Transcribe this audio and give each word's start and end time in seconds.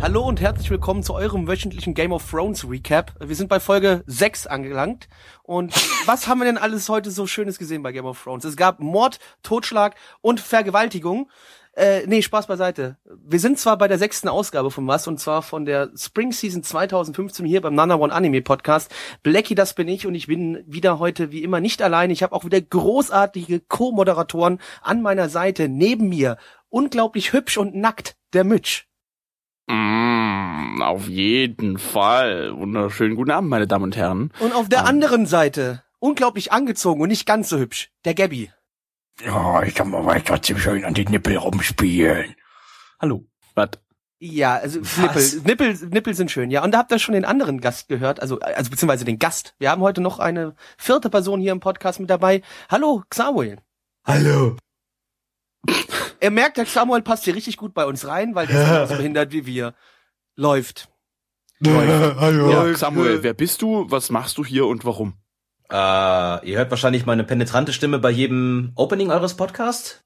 Hallo 0.00 0.24
und 0.24 0.40
herzlich 0.40 0.70
willkommen 0.70 1.02
zu 1.02 1.12
eurem 1.12 1.48
wöchentlichen 1.48 1.92
Game 1.92 2.12
of 2.12 2.30
Thrones 2.30 2.64
Recap. 2.70 3.14
Wir 3.18 3.34
sind 3.34 3.48
bei 3.48 3.58
Folge 3.58 4.04
6 4.06 4.46
angelangt. 4.46 5.08
Und 5.42 5.74
was 6.06 6.28
haben 6.28 6.38
wir 6.38 6.44
denn 6.44 6.56
alles 6.56 6.88
heute 6.88 7.10
so 7.10 7.26
Schönes 7.26 7.58
gesehen 7.58 7.82
bei 7.82 7.90
Game 7.90 8.06
of 8.06 8.22
Thrones? 8.22 8.44
Es 8.44 8.56
gab 8.56 8.78
Mord, 8.78 9.18
Totschlag 9.42 9.96
und 10.20 10.38
Vergewaltigung. 10.38 11.28
Äh, 11.72 12.06
nee, 12.06 12.22
Spaß 12.22 12.46
beiseite. 12.46 12.96
Wir 13.04 13.40
sind 13.40 13.58
zwar 13.58 13.76
bei 13.76 13.88
der 13.88 13.98
sechsten 13.98 14.28
Ausgabe 14.28 14.70
von 14.70 14.86
was, 14.86 15.08
und 15.08 15.18
zwar 15.18 15.42
von 15.42 15.64
der 15.64 15.90
Spring 15.96 16.30
Season 16.30 16.62
2015 16.62 17.44
hier 17.44 17.60
beim 17.60 17.74
Nana 17.74 17.96
One 17.96 18.12
Anime 18.12 18.40
Podcast. 18.40 18.94
Blackie, 19.24 19.56
das 19.56 19.74
bin 19.74 19.88
ich 19.88 20.06
und 20.06 20.14
ich 20.14 20.28
bin 20.28 20.62
wieder 20.66 21.00
heute 21.00 21.32
wie 21.32 21.42
immer 21.42 21.60
nicht 21.60 21.82
allein. 21.82 22.10
Ich 22.10 22.22
habe 22.22 22.34
auch 22.34 22.44
wieder 22.44 22.60
großartige 22.60 23.60
Co-Moderatoren 23.60 24.60
an 24.80 25.02
meiner 25.02 25.28
Seite. 25.28 25.68
Neben 25.68 26.08
mir, 26.08 26.36
unglaublich 26.68 27.32
hübsch 27.32 27.58
und 27.58 27.74
nackt, 27.74 28.16
der 28.32 28.44
Mitch. 28.44 28.87
Mm, 29.68 30.82
auf 30.82 31.08
jeden 31.08 31.78
Fall. 31.78 32.56
Wunderschönen 32.56 33.14
guten 33.16 33.30
Abend, 33.30 33.50
meine 33.50 33.66
Damen 33.66 33.84
und 33.84 33.96
Herren. 33.96 34.32
Und 34.40 34.54
auf 34.54 34.68
der 34.68 34.80
Ähm. 34.80 34.86
anderen 34.86 35.26
Seite, 35.26 35.82
unglaublich 35.98 36.52
angezogen 36.52 37.00
und 37.00 37.08
nicht 37.08 37.26
ganz 37.26 37.48
so 37.48 37.58
hübsch, 37.58 37.90
der 38.04 38.14
Gabby. 38.14 38.50
Ja, 39.24 39.62
ich 39.62 39.74
kann 39.74 39.90
mal 39.90 40.20
trotzdem 40.22 40.58
schön 40.58 40.84
an 40.84 40.94
den 40.94 41.10
Nippel 41.10 41.36
rumspielen. 41.36 42.34
Hallo. 43.00 43.24
Was? 43.54 43.70
Ja, 44.20 44.56
also 44.56 44.80
Nippel, 45.00 45.42
Nippel, 45.44 45.88
Nippel 45.90 46.14
sind 46.14 46.30
schön, 46.30 46.50
ja. 46.50 46.64
Und 46.64 46.72
da 46.72 46.78
habt 46.78 46.90
ihr 46.90 46.98
schon 46.98 47.14
den 47.14 47.24
anderen 47.24 47.60
Gast 47.60 47.88
gehört, 47.88 48.20
also, 48.20 48.40
also 48.40 48.70
beziehungsweise 48.70 49.04
den 49.04 49.18
Gast. 49.18 49.54
Wir 49.58 49.70
haben 49.70 49.82
heute 49.82 50.00
noch 50.00 50.18
eine 50.18 50.56
vierte 50.76 51.08
Person 51.10 51.40
hier 51.40 51.52
im 51.52 51.60
Podcast 51.60 52.00
mit 52.00 52.10
dabei. 52.10 52.42
Hallo, 52.68 53.02
Samuel. 53.12 53.58
Hallo. 54.04 54.56
Er 56.20 56.30
merkt, 56.30 56.56
der 56.56 56.66
Samuel 56.66 57.02
passt 57.02 57.24
hier 57.24 57.34
richtig 57.36 57.56
gut 57.56 57.74
bei 57.74 57.84
uns 57.86 58.04
rein, 58.06 58.34
weil 58.34 58.46
der 58.48 58.60
ist 58.62 58.68
genauso 58.68 58.94
behindert 58.98 59.32
wie 59.32 59.46
wir. 59.46 59.74
Läuft. 60.34 60.88
Hallo. 61.64 62.50
Ja, 62.50 62.74
Samuel, 62.76 63.22
wer 63.22 63.34
bist 63.34 63.62
du? 63.62 63.86
Was 63.88 64.10
machst 64.10 64.36
du 64.38 64.44
hier 64.44 64.66
und 64.66 64.84
warum? 64.84 65.14
Äh, 65.70 65.74
ihr 66.48 66.58
hört 66.58 66.70
wahrscheinlich 66.70 67.06
meine 67.06 67.24
penetrante 67.24 67.72
Stimme 67.72 67.98
bei 67.98 68.10
jedem 68.10 68.72
Opening 68.74 69.10
eures 69.10 69.36
Podcasts. 69.36 70.00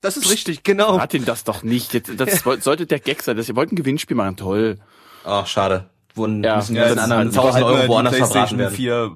Das 0.00 0.16
ist 0.16 0.30
richtig, 0.30 0.62
genau. 0.64 0.98
Hat 1.00 1.14
ihn 1.14 1.24
das 1.24 1.44
doch 1.44 1.62
nicht. 1.62 1.92
Jetzt, 1.94 2.10
das 2.20 2.44
woll- 2.46 2.60
sollte 2.62 2.86
der 2.86 3.00
Gag 3.00 3.22
sein. 3.22 3.36
Das, 3.36 3.48
ihr 3.48 3.56
wollt 3.56 3.72
ein 3.72 3.76
Gewinnspiel 3.76 4.16
machen. 4.16 4.36
Toll. 4.36 4.78
Ach, 5.24 5.46
schade. 5.46 5.90
Wurden 6.18 6.44
Ja, 6.44 6.56
müssen 6.56 6.76
ja, 6.76 6.84
anderen 6.84 7.10
halt- 7.10 7.28
1000 7.34 7.64
Euro 7.64 7.82
die 7.82 7.88
woanders 7.88 8.16
verbraten 8.16 8.58
werden. 8.58 8.74
4 8.74 9.12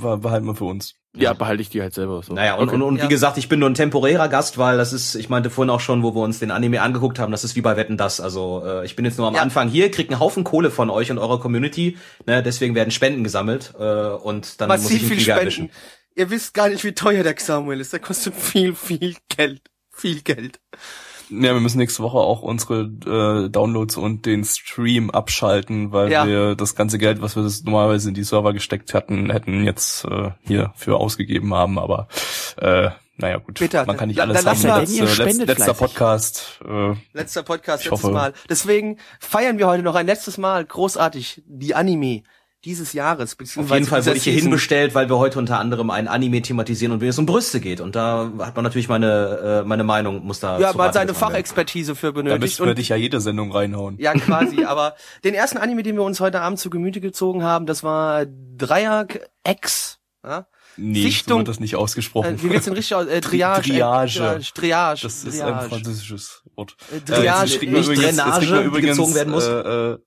be- 0.00 0.16
behalten 0.18 0.46
wir 0.46 0.54
für 0.54 0.64
uns. 0.64 0.94
Ja, 1.16 1.32
behalte 1.32 1.62
ich 1.62 1.68
die 1.68 1.80
halt 1.80 1.94
selber 1.94 2.20
so. 2.24 2.32
Naja, 2.34 2.54
und, 2.56 2.66
Okay. 2.68 2.74
und, 2.74 2.82
und 2.82 2.96
Ja. 2.96 3.04
wie 3.04 3.08
gesagt, 3.08 3.38
ich 3.38 3.48
bin 3.48 3.60
nur 3.60 3.70
ein 3.70 3.74
temporärer 3.74 4.28
Gast, 4.28 4.58
weil 4.58 4.76
das 4.78 4.92
ist, 4.92 5.14
ich 5.14 5.28
meinte 5.28 5.48
vorhin 5.48 5.70
auch 5.70 5.78
schon, 5.78 6.02
wo 6.02 6.12
wir 6.12 6.22
uns 6.22 6.40
den 6.40 6.50
Anime 6.50 6.82
angeguckt 6.82 7.20
haben, 7.20 7.30
das 7.30 7.44
ist 7.44 7.54
wie 7.54 7.60
bei 7.60 7.76
Wetten 7.76 7.96
das. 7.96 8.20
Also 8.20 8.62
äh, 8.66 8.84
ich 8.84 8.96
bin 8.96 9.04
jetzt 9.04 9.18
nur 9.18 9.28
am 9.28 9.34
Ja. 9.36 9.42
Anfang 9.42 9.68
hier, 9.68 9.90
krieg 9.92 10.10
einen 10.10 10.18
Haufen 10.18 10.42
Kohle 10.42 10.72
von 10.72 10.90
euch 10.90 11.12
und 11.12 11.18
eurer 11.18 11.38
Community. 11.38 11.98
Ne, 12.26 12.42
deswegen 12.42 12.74
werden 12.74 12.90
Spenden 12.90 13.22
gesammelt 13.22 13.74
äh, 13.78 13.82
und 13.84 14.60
dann 14.60 14.68
muss 14.70 14.78
ich 14.78 14.84
Massiv 14.84 14.90
einen 15.02 15.08
viel 15.08 15.16
Flieger 15.18 15.20
Spenden. 15.20 15.40
erwischen. 15.40 15.70
Ihr 16.16 16.30
wisst 16.30 16.54
gar 16.54 16.68
nicht, 16.68 16.82
wie 16.84 16.92
teuer 16.92 17.22
der 17.22 17.34
Samuel 17.38 17.80
ist. 17.80 17.92
Der 17.92 18.00
kostet 18.00 18.34
viel, 18.34 18.74
viel 18.74 19.14
Geld. 19.28 19.62
Viel 19.92 20.20
Geld. 20.22 20.58
Ja, 21.30 21.54
wir 21.54 21.60
müssen 21.60 21.78
nächste 21.78 22.02
Woche 22.02 22.18
auch 22.18 22.42
unsere 22.42 22.82
äh, 23.06 23.48
Downloads 23.48 23.96
und 23.96 24.26
den 24.26 24.44
Stream 24.44 25.10
abschalten, 25.10 25.92
weil 25.92 26.10
Ja. 26.10 26.26
wir 26.26 26.54
das 26.54 26.74
ganze 26.74 26.98
Geld, 26.98 27.22
was 27.22 27.36
wir 27.36 27.42
das 27.42 27.64
normalerweise 27.64 28.08
in 28.08 28.14
die 28.14 28.24
Server 28.24 28.52
gesteckt 28.52 28.94
hatten, 28.94 29.30
hätten 29.30 29.64
jetzt 29.64 30.04
äh, 30.04 30.30
hier 30.46 30.72
für 30.76 30.96
ausgegeben 30.96 31.54
haben. 31.54 31.78
Aber 31.78 32.08
äh, 32.58 32.90
naja 33.16 33.38
gut, 33.38 33.60
Bitte. 33.60 33.84
man 33.86 33.96
kann 33.96 34.08
nicht 34.08 34.20
alles 34.20 34.44
haben. 34.44 34.84
äh, 34.84 35.00
letz, 35.00 35.12
spendet 35.14 35.46
letzter 35.48 35.74
fleißig. 35.74 35.78
Podcast. 35.78 36.60
Äh, 36.68 36.94
Letzter 37.12 37.42
Podcast, 37.44 37.84
letztes 37.84 38.02
hoffe- 38.04 38.12
Mal. 38.12 38.32
Deswegen 38.50 38.98
feiern 39.20 39.58
wir 39.58 39.68
heute 39.68 39.82
noch 39.84 39.94
ein 39.94 40.06
letztes 40.06 40.36
Mal 40.36 40.64
großartig 40.64 41.42
die 41.46 41.74
Anime 41.76 42.22
dieses 42.64 42.92
Jahres. 42.92 43.36
Auf 43.56 43.70
jeden 43.70 43.86
Fall 43.86 44.04
wurde 44.06 44.16
ich 44.16 44.24
hier 44.24 44.32
hinbestellt, 44.32 44.94
weil 44.94 45.08
wir 45.08 45.18
heute 45.18 45.38
unter 45.38 45.58
anderem 45.58 45.90
ein 45.90 46.08
Anime 46.08 46.40
thematisieren 46.42 46.92
und 46.92 47.00
wenn 47.00 47.08
es 47.08 47.18
um 47.18 47.26
Brüste 47.26 47.60
geht. 47.60 47.80
Und 47.80 47.94
da 47.94 48.30
hat 48.40 48.56
man 48.56 48.62
natürlich 48.64 48.88
meine, 48.88 49.62
äh, 49.62 49.68
meine 49.68 49.84
Meinung, 49.84 50.24
muss 50.24 50.40
da 50.40 50.58
Ja, 50.58 50.68
man 50.72 50.80
Rate 50.86 50.94
seine. 50.94 51.14
Fachexpertise 51.14 51.94
für 51.94 52.06
da 52.08 52.12
benötigt. 52.12 52.40
müssten 52.40 52.66
wir 52.66 52.74
dich 52.74 52.88
ja 52.88 52.96
jede 52.96 53.20
Sendung 53.20 53.52
reinhauen. 53.52 53.96
Ja, 53.98 54.12
quasi. 54.14 54.64
aber 54.64 54.94
den 55.24 55.34
ersten 55.34 55.58
Anime, 55.58 55.82
den 55.82 55.96
wir 55.96 56.02
uns 56.02 56.20
heute 56.20 56.40
Abend 56.40 56.58
zu 56.58 56.70
Gemüte 56.70 57.00
gezogen 57.00 57.42
haben, 57.42 57.66
das 57.66 57.82
war 57.84 58.24
Dreieck 58.26 59.28
X. 59.46 59.98
Ja? 60.24 60.46
Nee, 60.76 61.02
Sichtung- 61.02 61.34
so 61.34 61.38
wird 61.40 61.48
das 61.48 61.60
nicht 61.60 61.76
ausgesprochen. 61.76 62.34
Äh, 62.36 62.42
wie 62.42 62.48
du 62.48 62.58
denn 62.58 62.72
richtig 62.72 62.94
aus? 62.96 63.06
Äh, 63.06 63.20
Triage. 63.20 63.68
Triage. 63.70 64.18
Äh, 64.38 64.40
Triage. 64.40 65.02
das 65.02 65.22
ist 65.24 65.38
Triage. 65.38 65.56
ein 65.60 65.68
französisches 65.68 66.42
Wort. 66.56 66.76
Äh, 66.90 66.94
Äh, 66.94 66.96
jetzt 66.96 67.06
Triage. 67.14 67.58
kriegen 67.58 67.72
wir 67.72 67.78
nicht 67.78 67.86
übrigens, 67.90 68.04
jetzt 68.06 68.18
Drainage, 68.18 68.38
kriegen 68.40 68.52
wir 68.54 68.60
die 68.62 68.66
übrigens, 68.68 68.96
gezogen 68.96 69.14
werden 69.14 69.30
muss. 69.30 69.46
Äh, 69.46 69.50
äh, 69.92 69.98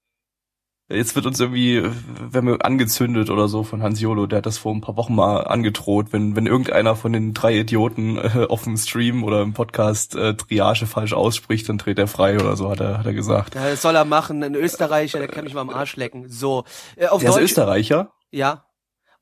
jetzt 0.89 1.15
wird 1.15 1.25
uns 1.25 1.39
irgendwie, 1.39 1.83
werden 1.83 2.47
wir 2.47 2.65
angezündet 2.65 3.29
oder 3.29 3.47
so 3.47 3.63
von 3.63 3.83
Hans 3.83 3.99
Jolo, 3.99 4.25
der 4.25 4.37
hat 4.37 4.45
das 4.45 4.57
vor 4.57 4.73
ein 4.73 4.81
paar 4.81 4.95
Wochen 4.95 5.15
mal 5.15 5.41
angedroht, 5.41 6.13
wenn, 6.13 6.35
wenn 6.35 6.47
irgendeiner 6.47 6.95
von 6.95 7.11
den 7.13 7.33
drei 7.33 7.57
Idioten 7.57 8.17
äh, 8.17 8.45
auf 8.49 8.63
dem 8.63 8.77
Stream 8.77 9.23
oder 9.23 9.41
im 9.41 9.53
Podcast 9.53 10.15
äh, 10.15 10.35
Triage 10.35 10.85
falsch 10.87 11.13
ausspricht, 11.13 11.67
dann 11.69 11.77
dreht 11.77 11.99
er 11.99 12.07
frei 12.07 12.35
oder 12.35 12.55
so, 12.55 12.69
hat 12.69 12.79
er, 12.79 12.99
hat 12.99 13.05
er 13.05 13.13
gesagt. 13.13 13.55
Ja, 13.55 13.69
das 13.69 13.81
soll 13.81 13.95
er 13.95 14.05
machen. 14.05 14.43
Ein 14.43 14.55
Österreicher, 14.55 15.19
der 15.19 15.27
kann 15.27 15.43
mich 15.45 15.53
mal 15.53 15.61
am 15.61 15.69
Arsch 15.69 15.95
lecken. 15.97 16.29
So. 16.29 16.63
Äh, 16.95 17.07
auf 17.07 17.21
Der 17.21 17.29
ist 17.29 17.35
Deutsch. 17.35 17.43
Österreicher. 17.43 18.11
Ja. 18.31 18.65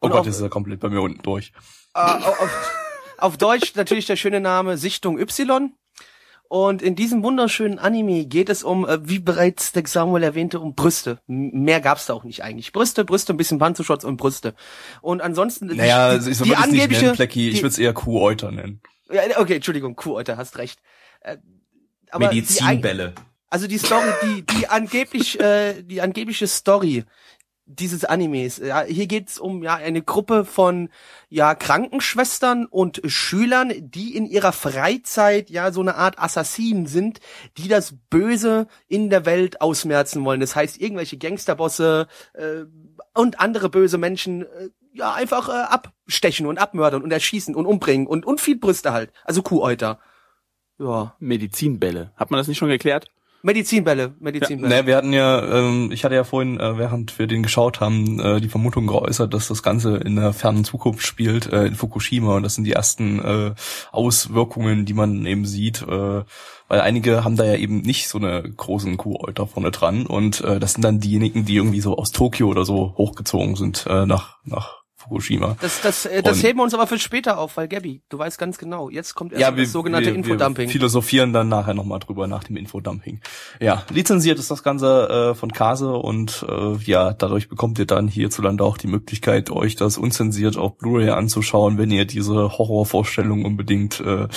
Oh 0.02 0.06
Und 0.08 0.12
Gott, 0.12 0.22
auf, 0.22 0.25
jetzt 0.28 0.36
ist 0.36 0.42
er 0.42 0.50
komplett 0.50 0.80
bei 0.80 0.90
mir 0.90 1.02
unten 1.02 1.22
durch. 1.24 1.52
äh, 1.96 2.00
auf, 2.00 2.81
auf 3.18 3.38
Deutsch 3.38 3.74
natürlich 3.75 4.06
der 4.06 4.18
schöne 4.18 4.40
Name 4.42 4.78
Sichtung 4.78 5.18
Y. 5.20 5.74
Und 6.47 6.81
in 6.81 6.95
diesem 6.95 7.23
wunderschönen 7.23 7.79
Anime 7.79 8.25
geht 8.25 8.50
es 8.50 8.63
um, 8.63 8.88
äh, 8.88 9.00
wie 9.07 9.19
bereits 9.19 9.72
der 9.72 9.85
Samuel 9.88 10.23
erwähnte, 10.23 10.59
um 10.59 10.75
Brüste. 10.75 11.19
Mehr 11.28 11.81
gab's 11.81 12.06
da 12.06 12.13
auch 12.13 12.23
nicht 12.23 12.44
eigentlich. 12.44 12.72
Brüste, 12.72 13.03
Brüste, 13.03 13.33
ein 13.33 13.38
bisschen 13.38 13.57
Panzerschutz 13.57 14.03
und 14.03 14.17
Brüste. 14.17 14.53
Und 15.01 15.22
ansonsten 15.22 15.67
die- 15.67 15.75
Naja, 15.75 16.17
die, 16.17 16.29
ich 16.29 16.38
die 16.38 16.44
nicht 16.50 16.57
angebliche, 16.57 17.01
nennen, 17.06 17.16
Plecki, 17.16 17.50
ich 17.50 17.56
die- 17.56 17.61
würde 17.61 17.69
es 17.69 17.79
eher 17.79 17.94
Kuhäuter 17.94 18.51
nennen. 18.51 18.81
ja, 19.11 19.22
okay, 19.38 19.56
Entschuldigung, 19.56 19.95
Kuhäuter, 19.95 20.38
hast 20.38 20.57
recht. 20.57 20.79
Äh, 21.22 21.38
aber 22.11 22.28
die, 22.28 22.35
Medizinbälle. 22.41 23.13
also 23.50 23.67
die 23.67 23.79
Story, 23.79 24.03
die, 24.23 24.41
die 24.45 24.67
angeblich, 24.67 25.39
äh, 25.39 25.81
die 25.81 26.01
angebliche 26.01 26.45
Story 26.47 27.03
dieses 27.66 28.06
Animes. 28.06 28.58
Ja, 28.58 28.84
hier 28.84 29.08
geht's 29.08 29.40
um 29.40 29.64
ja 29.64 29.76
eine 29.76 30.02
Gruppe 30.02 30.46
von 30.46 30.90
ja 31.30 31.56
Krankenschwestern 31.56 32.66
und 32.66 33.02
Schülern, 33.06 33.74
die 33.76 34.16
in 34.16 34.28
ihrer 34.28 34.52
Freizeit 34.52 35.50
ja 35.50 35.72
so 35.72 35.81
eine 35.81 35.96
Art 35.96 36.20
Assassinen 36.20 36.86
sind, 36.86 37.20
die 37.58 37.68
das 37.68 37.96
Böse 38.09 38.68
in 38.88 39.09
der 39.09 39.25
Welt 39.25 39.62
ausmerzen 39.62 40.24
wollen. 40.25 40.40
Das 40.40 40.56
heißt, 40.56 40.80
irgendwelche 40.80 41.18
Gangsterbosse 41.18 42.08
äh, 42.34 42.66
und 43.14 43.40
andere 43.40 43.70
böse 43.70 43.98
Menschen 43.98 44.44
äh, 44.44 44.70
ja 44.94 45.14
einfach 45.14 45.50
äh, 45.50 45.52
abstechen 45.52 46.46
und 46.46 46.59
abmördern 46.59 47.02
und 47.02 47.12
erschießen 47.12 47.56
und 47.56 47.66
umbringen 47.66 48.06
und 48.06 48.25
und 48.25 48.42
viel 48.42 48.58
Brüste 48.58 48.94
halt. 48.94 49.12
Also 49.24 49.42
Kuhäuter. 49.42 50.00
Ja, 50.78 51.16
Medizinbälle. 51.20 52.12
Hat 52.16 52.31
man 52.31 52.38
das 52.38 52.48
nicht 52.48 52.58
schon 52.58 52.70
geklärt? 52.70 53.09
Medizinbälle, 53.45 54.16
Medizinbälle. 54.19 54.75
Ne, 54.75 54.88
wir 54.88 54.97
hatten 54.97 55.13
ja, 55.13 55.39
ähm, 55.44 55.91
ich 55.91 56.03
hatte 56.03 56.16
ja 56.16 56.23
vorhin, 56.23 56.59
äh, 56.59 56.79
während 56.79 57.19
wir 57.19 57.28
den 57.28 57.44
geschaut 57.44 57.79
haben, 57.79 58.19
äh, 58.19 58.42
die 58.42 58.50
Vermutung 58.50 58.88
geäußert, 58.88 59.36
dass 59.36 59.50
das 59.50 59.62
Ganze 59.62 59.97
in 59.97 60.15
der 60.15 60.33
fernen 60.33 60.63
Zukunft 60.63 61.06
spielt, 61.06 61.53
äh, 61.53 61.68
in 61.68 61.75
Fukushima. 61.75 62.38
Und 62.38 62.42
das 62.42 62.56
sind 62.56 62.63
die 62.63 62.71
ersten 62.71 63.19
äh, 63.19 63.53
Auswirkungen, 63.92 64.86
die 64.86 64.94
man 64.94 65.27
eben 65.27 65.45
sieht, 65.45 65.83
äh, 65.83 66.24
weil 66.68 66.81
einige 66.81 67.24
haben 67.24 67.36
da 67.36 67.45
ja 67.45 67.56
eben 67.56 67.81
nicht 67.81 68.07
so 68.07 68.18
eine 68.18 68.42
großen 68.42 68.97
Kuhäuter 68.97 69.45
vorne 69.45 69.69
dran. 69.69 70.07
Und 70.07 70.41
äh, 70.41 70.59
das 70.59 70.74
sind 70.74 70.83
dann 70.83 71.00
diejenigen, 71.00 71.45
die 71.45 71.57
irgendwie 71.57 71.81
so 71.81 71.95
aus 71.95 72.12
Tokio 72.12 72.48
oder 72.48 72.65
so 72.65 72.95
hochgezogen 72.98 73.56
sind 73.56 73.86
äh, 73.88 74.07
nach, 74.07 74.39
nach 74.44 74.85
Fukushima. 75.07 75.56
Das, 75.62 75.81
das, 75.81 76.06
äh, 76.06 76.22
das 76.22 76.38
Und- 76.38 76.44
heben 76.44 76.60
wir 76.60 76.63
uns 76.63 76.74
aber 76.74 76.88
für 76.88 77.00
später 77.00 77.38
auf, 77.38 77.57
weil 77.57 77.68
Gabby, 77.68 78.02
du 78.10 78.18
weißt 78.18 78.38
ganz 78.38 78.57
genau, 78.57 78.90
jetzt 78.90 79.16
kommt 79.16 79.34
erst 79.34 79.57
das 79.57 79.72
sogenannte 79.72 80.10
wir, 80.10 80.16
Infodumping. 80.16 80.68
Wir 80.68 80.72
philosophieren 80.72 81.34
dann 81.34 81.50
nachher 81.50 81.74
nochmal 81.74 82.00
drüber 82.00 82.28
nach 82.28 82.44
dem 82.44 82.57
Infodumping. 82.57 83.22
Ja, 83.60 83.84
lizenziert 83.90 84.40
ist 84.40 84.52
das 84.52 84.63
Ganze 84.63 85.31
äh, 85.31 85.36
von 85.36 85.52
Kase 85.52 85.94
und 85.94 86.46
äh, 86.50 86.75
ja, 86.84 87.13
dadurch 87.13 87.50
bekommt 87.50 87.80
ihr 87.80 87.86
dann 87.86 88.07
hierzulande 88.07 88.63
auch 88.63 88.78
die 88.78 88.88
Möglichkeit, 88.88 89.50
euch 89.52 89.75
das 89.75 89.98
unzensiert 89.98 90.57
auf 90.57 90.78
Blu-ray 90.78 91.10
anzuschauen, 91.10 91.78
wenn 91.78 91.92
ihr 91.92 92.06
diese 92.06 92.58
Horrorvorstellung 92.58 93.46
unbedingt 93.46 94.00
äh, 94.00 94.28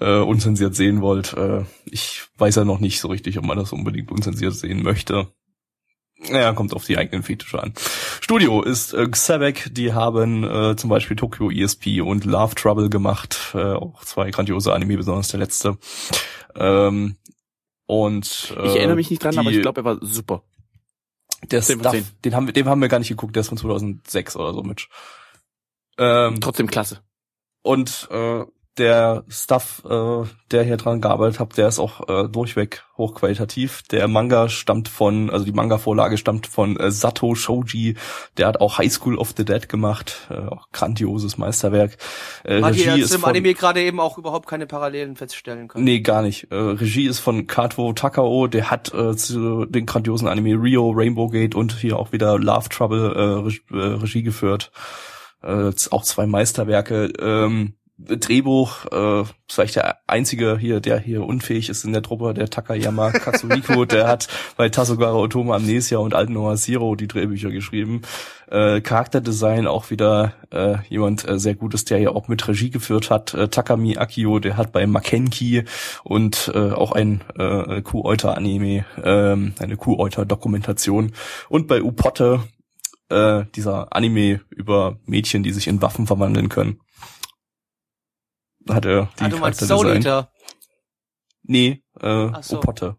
äh, 0.00 0.20
unzensiert 0.20 0.74
sehen 0.74 1.00
wollt. 1.02 1.34
Äh, 1.34 1.64
ich 1.84 2.22
weiß 2.38 2.56
ja 2.56 2.64
noch 2.64 2.80
nicht 2.80 3.00
so 3.00 3.08
richtig, 3.08 3.38
ob 3.38 3.44
man 3.44 3.58
das 3.58 3.72
unbedingt 3.72 4.10
unzensiert 4.10 4.54
sehen 4.54 4.82
möchte. 4.82 5.28
Ja, 6.30 6.52
kommt 6.52 6.72
auf 6.74 6.84
die 6.84 6.96
eigenen 6.98 7.22
Fetische 7.22 7.62
an. 7.62 7.74
Studio 8.20 8.62
ist 8.62 8.94
äh, 8.94 9.08
Xavek, 9.08 9.74
die 9.74 9.92
haben 9.92 10.44
äh, 10.44 10.76
zum 10.76 10.88
Beispiel 10.88 11.16
Tokyo 11.16 11.50
ESP 11.50 12.00
und 12.00 12.24
Love 12.24 12.54
Trouble 12.54 12.88
gemacht, 12.90 13.52
äh, 13.54 13.58
auch 13.72 14.04
zwei 14.04 14.30
grandiose 14.30 14.72
Anime, 14.72 14.96
besonders 14.96 15.28
der 15.28 15.40
letzte. 15.40 15.78
Ähm, 16.54 17.16
und 17.86 18.54
äh, 18.56 18.66
Ich 18.68 18.76
erinnere 18.76 18.96
mich 18.96 19.10
nicht 19.10 19.22
dran, 19.24 19.32
die, 19.32 19.38
aber 19.38 19.50
ich 19.50 19.62
glaube, 19.62 19.80
er 19.80 19.84
war 19.84 19.98
super. 20.00 20.42
der 21.50 21.60
10 21.60 21.80
von 21.80 21.82
Stuff, 21.92 22.04
10. 22.06 22.06
den 22.24 22.34
haben 22.36 22.46
wir, 22.46 22.52
den 22.52 22.68
haben 22.68 22.80
wir 22.80 22.88
gar 22.88 22.98
nicht 23.00 23.08
geguckt, 23.08 23.34
der 23.34 23.40
ist 23.40 23.48
von 23.48 23.58
2006 23.58 24.36
oder 24.36 24.54
so 24.54 24.62
mit. 24.62 24.88
Ähm, 25.98 26.40
Trotzdem 26.40 26.68
klasse. 26.68 27.00
und 27.62 28.08
äh, 28.10 28.44
der 28.78 29.24
Stuff, 29.28 29.82
äh, 29.84 30.24
der 30.50 30.62
hier 30.62 30.78
dran 30.78 31.02
gearbeitet 31.02 31.40
hat, 31.40 31.56
der 31.58 31.68
ist 31.68 31.78
auch 31.78 32.08
äh, 32.08 32.28
durchweg 32.28 32.84
hochqualitativ. 32.96 33.82
Der 33.90 34.08
Manga 34.08 34.48
stammt 34.48 34.88
von, 34.88 35.28
also 35.28 35.44
die 35.44 35.52
Manga-Vorlage 35.52 36.16
stammt 36.16 36.46
von 36.46 36.78
äh, 36.78 36.90
Sato 36.90 37.34
Shoji. 37.34 37.96
Der 38.38 38.46
hat 38.46 38.60
auch 38.60 38.78
High 38.78 38.90
School 38.90 39.18
of 39.18 39.34
the 39.36 39.44
Dead 39.44 39.68
gemacht, 39.68 40.28
äh, 40.30 40.34
auch 40.34 40.70
grandioses 40.72 41.36
Meisterwerk. 41.36 41.98
Äh, 42.44 42.62
Hat 42.62 42.76
ihr 42.76 42.86
Regie 42.92 43.00
jetzt 43.00 43.14
im 43.14 43.20
von, 43.20 43.30
Anime 43.30 43.52
gerade 43.52 43.82
eben 43.82 44.00
auch 44.00 44.16
überhaupt 44.16 44.48
keine 44.48 44.66
Parallelen 44.66 45.16
feststellen 45.16 45.68
können? 45.68 45.84
Nee, 45.84 46.00
gar 46.00 46.22
nicht. 46.22 46.50
Äh, 46.50 46.54
Regie 46.54 47.06
ist 47.06 47.18
von 47.18 47.46
Kato 47.46 47.92
Takao, 47.92 48.46
der 48.46 48.70
hat 48.70 48.94
äh, 48.94 49.14
zu 49.16 49.66
den 49.66 49.84
grandiosen 49.84 50.28
Anime 50.28 50.62
Rio, 50.62 50.90
Rainbow 50.90 51.28
Gate 51.28 51.54
und 51.54 51.74
hier 51.74 51.98
auch 51.98 52.12
wieder 52.12 52.38
Love 52.38 52.70
Trouble 52.70 53.50
äh, 53.70 53.76
äh, 53.76 53.94
Regie 53.96 54.22
geführt. 54.22 54.72
Äh, 55.42 55.72
auch 55.90 56.04
zwei 56.04 56.26
Meisterwerke. 56.26 57.12
Ähm, 57.18 57.74
Drehbuch, 58.06 58.86
äh, 58.92 59.24
vielleicht 59.48 59.76
der 59.76 59.98
einzige 60.06 60.58
hier, 60.58 60.80
der 60.80 60.98
hier 60.98 61.24
unfähig 61.24 61.68
ist 61.68 61.84
in 61.84 61.92
der 61.92 62.02
Truppe, 62.02 62.34
der 62.34 62.48
Takayama 62.48 63.10
Katsuhiko, 63.12 63.84
der 63.86 64.08
hat 64.08 64.28
bei 64.56 64.68
Tasogara 64.68 65.14
Otome 65.14 65.54
Amnesia 65.54 65.98
und 65.98 66.14
Alten 66.14 66.32
Noah 66.34 66.56
Zero 66.56 66.94
die 66.94 67.08
Drehbücher 67.08 67.50
geschrieben. 67.50 68.02
Äh, 68.50 68.80
Charakterdesign 68.80 69.66
auch 69.66 69.90
wieder 69.90 70.34
äh, 70.50 70.76
jemand 70.88 71.26
äh, 71.28 71.38
sehr 71.38 71.54
gutes, 71.54 71.84
der 71.84 72.00
ja 72.00 72.10
auch 72.10 72.28
mit 72.28 72.46
Regie 72.46 72.70
geführt 72.70 73.10
hat. 73.10 73.32
Äh, 73.34 73.48
Takami 73.48 73.96
Akio, 73.96 74.38
der 74.38 74.56
hat 74.56 74.72
bei 74.72 74.86
Makenki 74.86 75.64
und 76.04 76.50
äh, 76.54 76.72
auch 76.72 76.92
ein 76.92 77.22
äh, 77.38 77.80
Kuh-Euter-Anime, 77.80 78.84
ähm, 79.02 79.54
eine 79.58 79.76
Kuh-Euter-Dokumentation. 79.76 81.12
Und 81.48 81.66
bei 81.66 81.82
Upotte, 81.82 82.42
äh, 83.12 83.44
dieser 83.54 83.94
Anime 83.94 84.40
über 84.50 84.98
Mädchen, 85.06 85.42
die 85.42 85.52
sich 85.52 85.68
in 85.68 85.82
Waffen 85.82 86.06
verwandeln 86.06 86.48
können. 86.48 86.80
Hat 88.68 88.84
er 88.84 89.08
die 89.18 89.24
ah, 89.24 89.28
du 89.28 89.38
meinst 89.38 89.60
Soul. 89.60 89.88
Eater. 89.96 90.30
Nee, 91.44 91.82
äh, 92.00 92.06
Ach 92.32 92.42
so. 92.42 92.58
Upotte. 92.58 92.96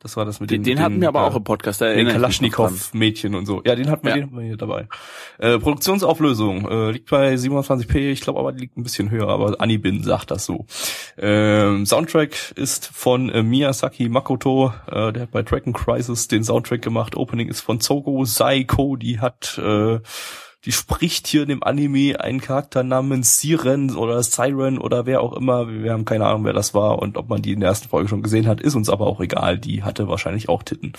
Das 0.00 0.16
war 0.16 0.24
das 0.24 0.38
mit 0.38 0.48
Den, 0.50 0.62
den, 0.62 0.76
den 0.76 0.84
hatten 0.84 1.00
wir 1.00 1.08
aber 1.08 1.22
äh, 1.22 1.24
auch 1.24 1.34
im 1.34 1.42
Podcast. 1.42 1.80
Da 1.80 1.92
den. 1.92 2.06
Kalaschnikow-Mädchen 2.06 3.34
und 3.34 3.46
so. 3.46 3.62
Ja, 3.64 3.74
den 3.74 3.90
hatten 3.90 4.04
wir, 4.04 4.10
Ja. 4.10 4.16
den 4.16 4.24
hatten 4.26 4.36
wir 4.38 4.44
hier 4.44 4.56
dabei. 4.56 4.86
Äh, 5.38 5.58
Produktionsauflösung 5.58 6.68
äh, 6.70 6.90
liegt 6.92 7.10
bei 7.10 7.34
27p, 7.34 7.96
ich 8.12 8.20
glaube 8.20 8.38
aber 8.38 8.52
die 8.52 8.60
liegt 8.60 8.76
ein 8.76 8.84
bisschen 8.84 9.10
höher, 9.10 9.28
aber 9.28 9.60
Anibin 9.60 10.04
sagt 10.04 10.30
das 10.30 10.44
so. 10.44 10.66
Ähm, 11.16 11.84
Soundtrack 11.84 12.52
ist 12.52 12.86
von 12.86 13.28
äh, 13.30 13.42
Miyazaki 13.42 14.08
Makoto, 14.08 14.72
äh, 14.86 15.12
der 15.12 15.22
hat 15.22 15.32
bei 15.32 15.42
Dragon 15.42 15.72
Crisis 15.72 16.28
den 16.28 16.44
Soundtrack 16.44 16.80
gemacht. 16.82 17.16
Opening 17.16 17.48
ist 17.48 17.60
von 17.62 17.80
Sogo 17.80 18.24
Saiko, 18.24 18.94
die 18.94 19.18
hat 19.18 19.58
äh, 19.58 19.98
die 20.64 20.72
spricht 20.72 21.28
hier 21.28 21.42
in 21.42 21.48
dem 21.48 21.62
Anime 21.62 22.20
einen 22.20 22.40
Charakter 22.40 22.82
namens 22.82 23.40
Siren 23.40 23.94
oder 23.94 24.22
Siren 24.22 24.78
oder 24.78 25.06
wer 25.06 25.20
auch 25.20 25.32
immer. 25.32 25.68
Wir 25.68 25.92
haben 25.92 26.04
keine 26.04 26.26
Ahnung, 26.26 26.44
wer 26.44 26.52
das 26.52 26.74
war 26.74 26.98
und 26.98 27.16
ob 27.16 27.28
man 27.28 27.42
die 27.42 27.52
in 27.52 27.60
der 27.60 27.68
ersten 27.68 27.88
Folge 27.88 28.08
schon 28.08 28.22
gesehen 28.22 28.48
hat, 28.48 28.60
ist 28.60 28.74
uns 28.74 28.88
aber 28.88 29.06
auch 29.06 29.20
egal. 29.20 29.58
Die 29.58 29.84
hatte 29.84 30.08
wahrscheinlich 30.08 30.48
auch 30.48 30.64
Titten. 30.64 30.94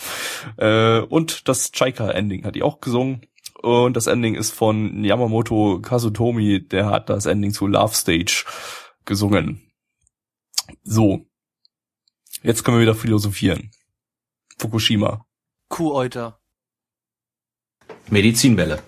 Äh, 0.58 1.00
und 1.02 1.48
das 1.50 1.72
Chaika-Ending 1.72 2.46
hat 2.46 2.56
die 2.56 2.64
auch 2.64 2.80
gesungen. 2.80 3.22
Und 3.62 3.98
das 3.98 4.08
Ending 4.08 4.36
ist 4.36 4.52
von 4.52 5.04
Yamamoto 5.04 5.80
Kazutomi, 5.82 6.66
der 6.66 6.86
hat 6.86 7.10
das 7.10 7.26
Ending 7.26 7.52
zu 7.52 7.68
Love 7.68 7.94
Stage 7.94 8.46
gesungen. 9.04 9.62
So. 10.84 11.26
Jetzt 12.42 12.64
können 12.64 12.78
wir 12.78 12.84
wieder 12.84 12.96
philosophieren. 12.96 13.72
Fukushima. 14.58 15.26
Kuh-Euter. 15.68 16.40
Medizinbälle. 18.10 18.82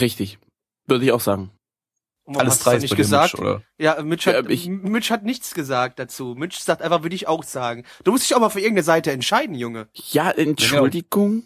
Richtig. 0.00 0.38
Würde 0.86 1.04
ich 1.04 1.12
auch 1.12 1.20
sagen. 1.20 1.50
Und 2.26 2.38
Alles 2.38 2.58
drei 2.60 2.78
nicht 2.78 2.96
gesagt. 2.96 3.34
Mitch, 3.34 3.42
oder? 3.44 3.62
Ja, 3.78 4.00
Mitch 4.02 4.30
Ja, 4.30 4.38
hat, 4.38 4.48
ich- 4.48 4.66
Mitch 4.66 5.10
hat 5.12 5.24
nichts 5.24 5.52
gesagt 5.54 5.98
dazu. 5.98 6.34
Mitch 6.36 6.58
sagt 6.60 6.80
einfach, 6.80 7.02
würde 7.02 7.14
ich 7.14 7.28
auch 7.28 7.42
sagen. 7.44 7.84
Du 8.02 8.12
musst 8.12 8.24
dich 8.24 8.34
auch 8.34 8.40
mal 8.40 8.48
für 8.48 8.60
irgendeine 8.60 8.84
Seite 8.84 9.12
entscheiden, 9.12 9.54
Junge. 9.54 9.88
Ja, 9.92 10.30
Entschuldigung. 10.30 11.44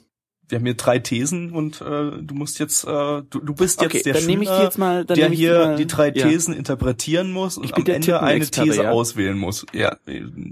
Wir 0.49 0.57
haben 0.59 0.65
hier 0.65 0.75
drei 0.75 0.99
Thesen 0.99 1.53
und 1.53 1.81
äh, 1.83 1.85
du 1.85 2.35
musst 2.35 2.59
jetzt, 2.59 2.85
äh, 2.85 2.89
du, 2.89 3.23
du 3.41 3.55
bist 3.55 3.83
jetzt 3.83 3.95
Okay, 3.95 4.03
der 4.03 4.15
dann 4.15 4.23
Schüler, 4.23 4.41
ich 4.43 4.49
die 4.49 4.63
jetzt 4.65 4.79
mal, 4.79 5.05
dann 5.05 5.17
der 5.19 5.29
hier 5.29 5.59
mal, 5.59 5.77
die 5.77 5.87
drei 5.87 6.07
ja. 6.07 6.27
Thesen 6.27 6.55
interpretieren 6.55 7.33
muss 7.33 7.59
und 7.59 7.73
am 7.75 7.85
der 7.85 7.97
Ende 7.97 8.23
eine 8.23 8.47
These 8.47 8.83
ja. 8.85 8.91
auswählen 8.91 9.37
muss. 9.37 9.67
Ja, 9.75 9.97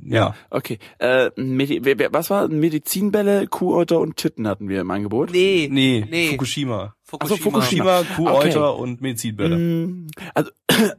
ja. 0.04 0.34
Okay. 0.50 0.78
Äh, 0.98 1.30
Medi 1.36 1.80
wer- 1.84 1.98
wer- 1.98 2.12
was 2.12 2.28
war? 2.28 2.46
Medizinbälle, 2.48 3.46
Kuhäuter 3.46 3.98
und 4.00 4.16
Titten 4.18 4.46
hatten 4.46 4.68
wir 4.68 4.82
im 4.82 4.90
Angebot. 4.90 5.30
Nee. 5.32 5.68
Nee, 5.70 6.04
Nee. 6.10 6.28
Fukushima. 6.30 6.94
Ach 7.18 7.26
so, 7.28 7.36
Fukushima. 7.36 8.02
Fukushima, 8.04 8.30
Kuhäuter 8.30 8.76
und 8.76 9.00
Medizinbälle. 9.00 9.56
Mm, 9.56 10.08
Also, 10.34 10.50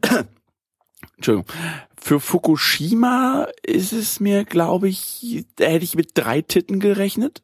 Entschuldigung. 1.17 1.45
Für 1.99 2.19
Fukushima 2.19 3.47
ist 3.63 3.91
es 3.91 4.19
mir, 4.19 4.45
glaube 4.45 4.87
ich, 4.87 5.45
da 5.57 5.65
hätte 5.65 5.83
ich 5.83 5.95
mit 5.95 6.11
drei 6.13 6.41
Titten 6.41 6.79
gerechnet. 6.79 7.43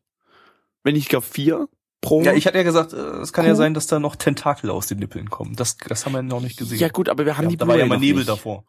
Wenn 0.84 0.94
nicht 0.96 1.10
gar 1.10 1.22
vier 1.22 1.68
pro. 2.02 2.22
Ja, 2.22 2.34
ich 2.34 2.46
hatte 2.46 2.58
ja 2.58 2.64
gesagt, 2.64 2.94
äh, 2.94 2.98
es 2.98 3.32
kann 3.34 3.46
ja 3.46 3.52
Kuh- 3.52 3.58
sein, 3.58 3.74
dass 3.74 3.88
da 3.88 4.00
noch 4.00 4.16
Tentakel 4.16 4.70
aus 4.70 4.88
den 4.88 5.00
Nippeln 5.00 5.30
kommen. 5.30 5.56
Das, 5.56 5.78
das 5.78 6.06
haben 6.06 6.14
wir 6.14 6.22
noch 6.22 6.42
nicht 6.42 6.58
gesehen. 6.58 6.80
ja 6.80 6.90
gut, 6.90 7.10
aber 7.10 7.26
wir 7.26 7.38
haben 7.38 7.46
Ja, 7.46 7.50
die 7.52 7.58
da 7.58 7.68
war 7.68 7.78
ja 7.78 7.86
mal 7.86 7.96
noch 7.96 8.02
Nebel 8.02 8.18
nicht. 8.20 8.30
davor. 8.30 8.66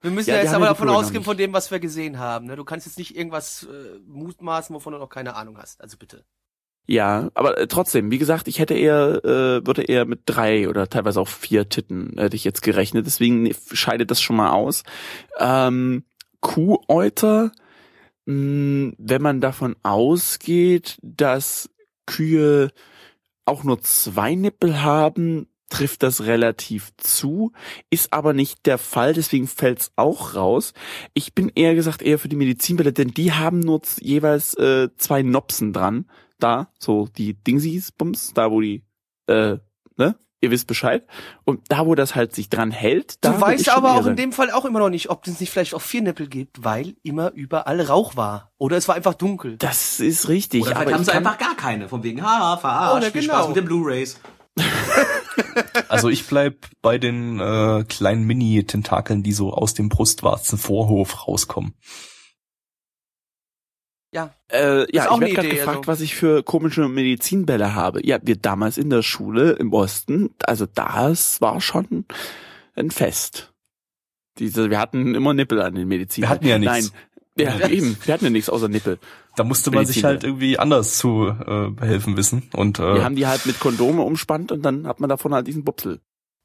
Wir 0.00 0.10
müssen 0.12 0.30
Ja, 0.30 0.36
ja, 0.36 0.42
jetzt 0.42 0.54
aber 0.54 0.66
ja 0.66 0.70
davon 0.72 0.88
ausgehen 0.88 1.24
von 1.24 1.36
dem, 1.36 1.52
was 1.52 1.70
wir 1.70 1.80
gesehen 1.80 2.18
haben. 2.18 2.46
Ne? 2.46 2.54
Du 2.56 2.64
kannst 2.64 2.86
jetzt 2.86 2.98
nicht 2.98 3.16
irgendwas 3.16 3.64
äh, 3.64 3.98
mutmaßen, 4.06 4.74
wovon 4.74 4.92
du 4.92 4.98
noch 4.98 5.08
keine 5.08 5.34
Ahnung 5.34 5.58
hast. 5.58 5.80
Also 5.80 5.96
bitte. 5.98 6.24
Ja, 6.86 7.28
aber 7.34 7.58
äh, 7.58 7.66
trotzdem, 7.66 8.10
wie 8.10 8.16
gesagt, 8.18 8.48
ich 8.48 8.60
hätte 8.60 8.74
eher, 8.74 9.22
äh, 9.24 9.66
würde 9.66 9.82
eher 9.82 10.04
mit 10.06 10.20
drei 10.24 10.68
oder 10.68 10.88
teilweise 10.88 11.20
auch 11.20 11.28
vier 11.28 11.68
Titten 11.68 12.14
hätte 12.16 12.36
ich 12.36 12.44
jetzt 12.44 12.62
gerechnet. 12.62 13.04
Deswegen 13.06 13.52
scheidet 13.72 14.10
das 14.10 14.22
schon 14.22 14.36
mal 14.36 14.52
aus. 14.52 14.84
Ähm, 15.38 16.04
Kuhäuter, 16.40 17.52
wenn 18.30 19.22
man 19.22 19.40
davon 19.40 19.74
ausgeht, 19.82 20.98
dass 21.02 21.70
Kühe 22.04 22.70
auch 23.46 23.64
nur 23.64 23.80
zwei 23.80 24.34
Nippel 24.34 24.82
haben, 24.82 25.46
trifft 25.70 26.02
das 26.02 26.24
relativ 26.24 26.90
zu, 26.98 27.52
ist 27.88 28.12
aber 28.12 28.34
nicht 28.34 28.66
der 28.66 28.76
Fall, 28.76 29.14
deswegen 29.14 29.46
fällt's 29.46 29.92
auch 29.96 30.34
raus. 30.34 30.74
Ich 31.14 31.34
bin 31.34 31.50
eher 31.54 31.74
gesagt 31.74 32.02
eher 32.02 32.18
für 32.18 32.28
die 32.28 32.36
Medizinbälle, 32.36 32.92
denn 32.92 33.12
die 33.12 33.32
haben 33.32 33.60
nur 33.60 33.80
jeweils 33.98 34.52
äh, 34.54 34.90
zwei 34.98 35.22
Nopsen 35.22 35.72
dran, 35.72 36.04
da, 36.38 36.70
so 36.78 37.08
die 37.08 37.32
Dingsies, 37.32 37.92
Bums, 37.92 38.34
da 38.34 38.50
wo 38.50 38.60
die, 38.60 38.84
äh, 39.26 39.56
ne, 39.96 40.18
ihr 40.40 40.50
wisst 40.50 40.66
Bescheid. 40.66 41.06
Und 41.44 41.60
da, 41.68 41.86
wo 41.86 41.94
das 41.94 42.14
halt 42.14 42.34
sich 42.34 42.48
dran 42.48 42.70
hält, 42.70 43.24
da 43.24 43.32
du 43.32 43.40
weißt 43.40 43.68
aber 43.70 43.94
auch 43.94 44.06
in 44.06 44.16
dem 44.16 44.32
Fall 44.32 44.50
auch 44.50 44.64
immer 44.64 44.78
noch 44.78 44.90
nicht, 44.90 45.10
ob 45.10 45.26
es 45.26 45.40
nicht 45.40 45.50
vielleicht 45.50 45.74
auch 45.74 45.82
vier 45.82 46.02
Nippel 46.02 46.28
gibt, 46.28 46.64
weil 46.64 46.94
immer 47.02 47.32
überall 47.32 47.80
Rauch 47.80 48.16
war. 48.16 48.52
Oder 48.58 48.76
es 48.76 48.88
war 48.88 48.94
einfach 48.94 49.14
dunkel. 49.14 49.56
Das 49.58 50.00
ist 50.00 50.28
richtig, 50.28 50.62
Oder 50.62 50.76
aber 50.76 50.92
haben 50.92 51.04
sie 51.04 51.12
einfach 51.12 51.38
gar 51.38 51.56
keine. 51.56 51.88
Von 51.88 52.02
wegen, 52.02 52.22
haha, 52.22 52.56
verarscht, 52.56 52.96
Oder 52.96 53.10
viel 53.10 53.22
genau. 53.22 53.34
Spaß 53.34 53.48
mit 53.48 53.56
den 53.56 53.64
Blu-Rays. 53.64 54.20
Also 55.88 56.08
ich 56.08 56.26
bleib 56.26 56.66
bei 56.82 56.98
den 56.98 57.38
äh, 57.38 57.84
kleinen 57.88 58.24
Mini-Tentakeln, 58.24 59.22
die 59.22 59.32
so 59.32 59.52
aus 59.52 59.72
dem 59.72 59.88
Brustwarzenvorhof 59.88 61.28
rauskommen. 61.28 61.74
Ja. 64.12 64.34
Äh, 64.50 64.84
Ist 64.84 64.94
ja, 64.94 65.10
auch 65.10 65.16
ich 65.16 65.20
werde 65.20 65.34
gerade 65.34 65.48
gefragt, 65.48 65.78
also. 65.78 65.86
was 65.86 66.00
ich 66.00 66.14
für 66.14 66.42
komische 66.42 66.88
Medizinbälle 66.88 67.74
habe. 67.74 68.04
Ja, 68.06 68.18
wir 68.22 68.36
damals 68.36 68.78
in 68.78 68.88
der 68.90 69.02
Schule 69.02 69.52
im 69.52 69.72
Osten, 69.72 70.30
also 70.44 70.66
das 70.66 71.40
war 71.40 71.60
schon 71.60 72.06
ein 72.74 72.90
Fest. 72.90 73.52
Diese, 74.38 74.70
wir 74.70 74.78
hatten 74.78 75.14
immer 75.14 75.34
Nippel 75.34 75.60
an 75.60 75.74
den 75.74 75.88
Medizinbällen. 75.88 76.40
Wir 76.42 76.54
hatten 76.54 76.64
ja 76.64 76.72
nichts. 76.74 76.92
Nein, 77.36 77.58
ja, 77.60 77.68
eben, 77.68 77.96
wir 78.04 78.14
hatten 78.14 78.24
ja 78.24 78.30
nichts 78.30 78.48
außer 78.48 78.68
Nippel. 78.68 78.98
Da 79.36 79.44
musste 79.44 79.70
man 79.70 79.86
sich 79.86 80.02
halt 80.02 80.24
irgendwie 80.24 80.58
anders 80.58 80.98
zu 80.98 81.28
äh, 81.28 81.70
behelfen 81.70 82.16
wissen. 82.16 82.48
Und 82.54 82.78
Wir 82.78 82.96
äh, 82.96 83.02
haben 83.02 83.14
die 83.14 83.26
halt 83.26 83.46
mit 83.46 83.60
Kondome 83.60 84.02
umspannt 84.02 84.50
und 84.50 84.62
dann 84.62 84.86
hat 84.86 85.00
man 85.00 85.08
davon 85.08 85.34
halt 85.34 85.46
diesen 85.46 85.64
Bupsel. 85.64 86.00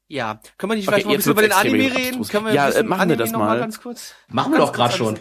Ja. 0.08 0.40
Können 0.58 0.72
wir 0.72 0.76
nicht 0.76 0.86
Okay, 0.88 1.00
vielleicht 1.02 1.06
mal 1.06 1.10
ein 1.10 1.14
jetzt 1.14 1.24
bisschen 1.24 1.32
über 1.32 1.42
den 1.42 1.52
Anime 1.52 1.96
reden? 1.96 2.28
Können 2.28 2.46
wir 2.46 2.52
Ja, 2.52 2.66
bisschen 2.66 2.84
äh, 2.84 2.88
machen 2.88 2.98
wir 2.98 3.02
Anime 3.02 3.16
das 3.16 3.32
noch 3.32 3.38
mal. 3.40 3.58
ganz 3.58 3.80
kurz? 3.80 4.14
Machen 4.28 4.52
wir 4.52 4.58
doch 4.58 4.72
gerade 4.72 4.94
schon. 4.94 5.18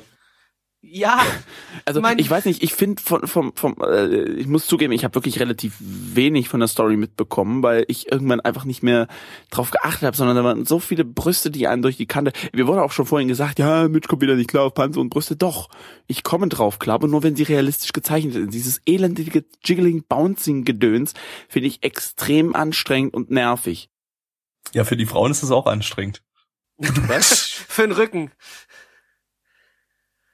Ja, 0.85 1.21
Also 1.85 2.01
mein- 2.01 2.19
ich 2.19 2.29
weiß 2.29 2.45
nicht, 2.45 2.61
ich 2.61 2.73
finde 2.73 3.01
von 3.01 3.25
vom 3.27 3.53
vom 3.55 3.75
äh, 3.81 4.23
ich 4.33 4.47
muss 4.47 4.67
zugeben, 4.67 4.91
ich 4.93 5.03
habe 5.03 5.15
wirklich 5.15 5.39
relativ 5.39 5.75
wenig 5.79 6.49
von 6.49 6.59
der 6.59 6.67
Story 6.67 6.97
mitbekommen, 6.97 7.63
weil 7.63 7.85
ich 7.87 8.11
irgendwann 8.11 8.41
einfach 8.41 8.65
nicht 8.65 8.83
mehr 8.83 9.07
drauf 9.49 9.71
geachtet 9.71 10.03
habe, 10.03 10.15
sondern 10.15 10.35
da 10.35 10.43
waren 10.43 10.65
so 10.65 10.79
viele 10.79 11.03
Brüste, 11.05 11.49
die 11.51 11.67
einen 11.67 11.81
durch 11.81 11.97
die 11.97 12.05
Kante. 12.05 12.31
Mir 12.53 12.67
wurde 12.67 12.83
auch 12.83 12.91
schon 12.91 13.05
vorhin 13.05 13.27
gesagt, 13.27 13.59
ja, 13.59 13.87
Mitch 13.87 14.07
kommt 14.07 14.21
wieder 14.21 14.35
nicht 14.35 14.49
klar 14.49 14.63
auf 14.65 14.73
Panzer 14.73 14.99
und 15.01 15.09
Brüste. 15.09 15.35
Doch, 15.35 15.69
ich 16.07 16.23
komme 16.23 16.47
drauf 16.49 16.79
klar, 16.79 16.95
aber 16.95 17.07
nur 17.07 17.23
wenn 17.23 17.35
sie 17.35 17.43
realistisch 17.43 17.93
gezeichnet 17.93 18.33
sind. 18.33 18.53
Dieses 18.53 18.81
elendige 18.85 19.45
Jiggling 19.63 20.03
Bouncing 20.07 20.63
Gedöns 20.65 21.13
finde 21.49 21.69
ich 21.69 21.83
extrem 21.83 22.55
anstrengend 22.55 23.13
und 23.13 23.31
nervig. 23.31 23.89
Ja, 24.73 24.83
für 24.83 24.97
die 24.97 25.05
Frauen 25.05 25.31
ist 25.31 25.43
das 25.43 25.51
auch 25.51 25.65
anstrengend. 25.65 26.21
Was? 26.77 27.39
für 27.67 27.83
den 27.83 27.91
Rücken. 27.91 28.31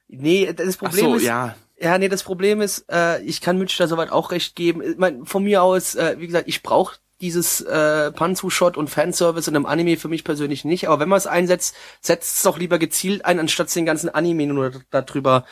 Nee, 0.09 0.51
das 0.53 0.75
Ach 0.75 0.79
Problem 0.79 1.05
so, 1.05 1.15
ist, 1.15 1.23
ja. 1.23 1.55
Ja, 1.81 1.97
nee, 1.97 2.09
das 2.09 2.23
Problem 2.23 2.59
ist, 2.59 2.85
äh, 2.91 3.21
ich 3.21 3.39
kann 3.39 3.57
Mitch 3.57 3.77
da 3.77 3.87
soweit 3.87 4.11
auch 4.11 4.31
recht 4.31 4.55
geben. 4.55 4.81
Ich 4.81 4.97
mein, 4.97 5.25
von 5.25 5.43
mir 5.43 5.63
aus, 5.63 5.95
äh, 5.95 6.15
wie 6.19 6.27
gesagt, 6.27 6.49
ich 6.49 6.61
brauche 6.61 6.97
dieses 7.21 7.61
äh, 7.61 8.11
Panzu-Shot 8.11 8.75
und 8.75 8.89
Fanservice 8.89 9.47
in 9.47 9.55
einem 9.55 9.65
Anime 9.65 9.97
für 9.97 10.09
mich 10.09 10.23
persönlich 10.23 10.65
nicht. 10.65 10.87
Aber 10.87 10.99
wenn 10.99 11.09
man 11.09 11.17
es 11.17 11.27
einsetzt, 11.27 11.75
setzt 12.01 12.37
es 12.37 12.43
doch 12.43 12.57
lieber 12.57 12.79
gezielt 12.79 13.23
ein, 13.23 13.39
anstatt 13.39 13.73
den 13.73 13.85
ganzen 13.85 14.09
Anime 14.09 14.47
nur 14.47 14.71
darüber 14.89 15.45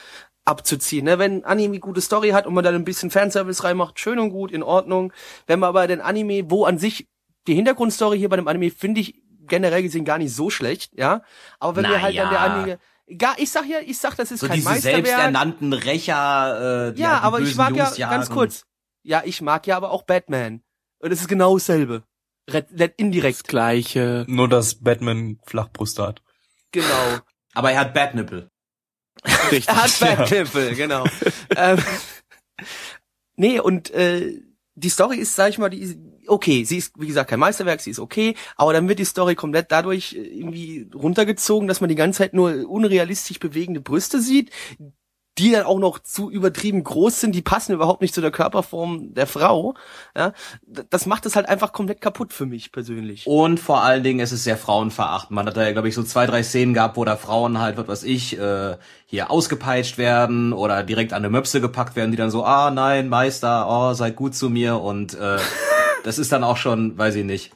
abzuziehen. 0.43 1.05
Ne? 1.05 1.19
Wenn 1.19 1.43
ein 1.43 1.45
Anime 1.45 1.79
gute 1.79 2.01
Story 2.01 2.29
hat 2.29 2.47
und 2.47 2.53
man 2.53 2.63
dann 2.63 2.75
ein 2.75 2.85
bisschen 2.85 3.11
Fanservice 3.11 3.63
reinmacht, 3.63 3.99
schön 3.99 4.19
und 4.19 4.29
gut, 4.29 4.51
in 4.51 4.63
Ordnung. 4.63 5.13
Wenn 5.45 5.59
man 5.59 5.69
aber 5.69 5.87
den 5.87 6.01
Anime, 6.01 6.49
wo 6.49 6.65
an 6.65 6.77
sich 6.77 7.07
die 7.47 7.55
Hintergrundstory 7.55 8.17
hier 8.17 8.29
bei 8.29 8.37
dem 8.37 8.47
Anime 8.47 8.71
finde 8.71 9.01
ich 9.01 9.21
generell 9.47 9.83
gesehen 9.83 10.03
gar 10.03 10.17
nicht 10.17 10.33
so 10.33 10.49
schlecht, 10.49 10.91
ja. 10.97 11.21
Aber 11.59 11.77
wenn 11.77 11.89
wir 11.89 12.01
halt 12.01 12.17
an 12.19 12.29
der. 12.29 12.39
Anime, 12.39 12.79
gar, 13.17 13.37
ich 13.39 13.51
sag 13.51 13.65
ja, 13.67 13.79
ich 13.79 13.97
sag, 13.99 14.15
das 14.15 14.31
ist 14.31 14.39
So 14.41 14.47
kein 14.47 14.57
diese 14.57 14.69
Meisterwerk. 14.69 15.05
selbsternannten 15.05 15.73
Rächer, 15.73 16.87
äh, 16.89 16.93
die 16.93 17.01
Ja, 17.01 17.19
die 17.19 17.23
aber 17.23 17.39
ich 17.41 17.55
mag 17.55 17.75
ja, 17.75 17.85
Jungs 17.85 17.97
jagen. 17.97 18.11
ganz 18.15 18.29
kurz. 18.29 18.65
Ja, 19.03 19.21
ich 19.23 19.41
mag 19.41 19.65
ja 19.67 19.77
aber 19.77 19.91
auch 19.91 20.03
Batman. 20.03 20.61
Und 20.99 21.11
es 21.11 21.21
ist 21.21 21.27
genau 21.27 21.57
dasselbe. 21.57 22.03
Red, 22.49 22.67
red, 22.71 22.79
Das 22.79 22.89
indirekt, 22.97 23.47
gleiche. 23.47 24.25
Nur, 24.27 24.47
dass 24.49 24.75
Batman 24.81 25.39
Flachbrüste 25.45 26.03
hat. 26.05 26.21
genau. 26.71 27.19
Aber 27.53 27.71
er 27.71 27.79
hat 27.81 27.93
Batnippel. 27.93 28.49
Richtig. 29.25 29.67
Er 29.67 29.83
hat 29.83 29.99
Batnippel, 29.99 30.75
genau. 30.75 31.05
ähm, 31.55 31.79
nee, 33.35 33.59
und 33.59 33.89
äh, 33.91 34.41
die 34.77 34.89
Story 34.89 35.17
ist, 35.17 35.36
sag 35.36 35.50
ich 35.50 35.57
mal, 35.57 35.69
die 35.69 35.79
ist, 35.79 35.98
okay, 36.27 36.63
sie 36.63 36.77
ist, 36.77 36.93
wie 37.00 37.07
gesagt, 37.07 37.31
kein 37.31 37.39
Meisterwerk, 37.39 37.81
sie 37.81 37.89
ist 37.89 38.00
okay, 38.00 38.36
aber 38.55 38.74
dann 38.74 38.88
wird 38.88 39.00
die 39.00 39.05
Story 39.05 39.34
komplett 39.34 39.72
dadurch 39.72 40.13
äh, 40.13 40.19
irgendwie 40.19 40.88
runtergezogen, 40.93 41.67
dass 41.67 41.81
man 41.81 41.89
die 41.89 41.96
ganze 41.96 42.19
Zeit 42.19 42.34
nur 42.34 42.69
unrealistisch 42.69 43.39
bewegende 43.39 43.81
Brüste 43.81 44.22
sieht, 44.22 44.51
die 45.38 45.51
dann 45.51 45.63
auch 45.63 45.79
noch 45.79 46.00
zu 46.00 46.32
übertrieben 46.32 46.84
groß 46.84 47.22
sind, 47.22 47.36
die 47.36 47.41
passen 47.41 47.74
überhaupt 47.74 48.01
nicht 48.01 48.13
zu 48.13 48.22
der 48.22 48.32
Körperform 48.32 49.13
der 49.13 49.27
Frau. 49.27 49.75
Ja, 50.15 50.34
das 50.89 51.06
macht 51.06 51.25
es 51.25 51.36
halt 51.36 51.48
einfach 51.48 51.74
komplett 51.74 52.01
kaputt 52.01 52.34
für 52.34 52.46
mich 52.46 52.72
persönlich. 52.72 53.27
Und 53.27 53.60
vor 53.60 53.84
allen 53.84 54.03
Dingen, 54.03 54.20
es 54.20 54.32
ist 54.32 54.44
sehr 54.44 54.58
frauenverachtend. 54.58 55.32
Man 55.32 55.46
hat 55.46 55.58
da 55.58 55.63
ja, 55.63 55.72
glaube 55.72 55.89
ich, 55.89 55.96
so 55.96 56.03
zwei, 56.03 56.25
drei 56.25 56.44
Szenen 56.44 56.74
gehabt, 56.74 56.98
wo 56.98 57.06
da 57.06 57.17
Frauen 57.17 57.60
halt, 57.60 57.77
was 57.77 57.88
weiß 57.88 58.03
ich, 58.03 58.39
äh, 58.39 58.77
hier 59.06 59.29
ausgepeitscht 59.29 59.98
werden 59.98 60.53
oder 60.53 60.84
direkt 60.84 61.13
an 61.13 61.17
eine 61.17 61.29
Möpse 61.29 61.62
gepackt 61.62 61.96
werden, 61.96 62.12
die 62.12 62.17
dann 62.17 62.32
so, 62.32 62.44
ah 62.44 62.72
nein, 62.72 63.08
Meister, 63.10 63.67
oh, 63.70 63.94
seid 63.94 64.15
gut 64.15 64.36
zu 64.36 64.50
mir. 64.50 64.79
Und 64.79 65.13
äh, 65.13 65.38
das 66.03 66.17
ist 66.17 66.32
dann 66.32 66.44
auch 66.44 66.58
schon, 66.58 66.98
weiß 66.98 67.15
ich 67.15 67.25
nicht, 67.25 67.51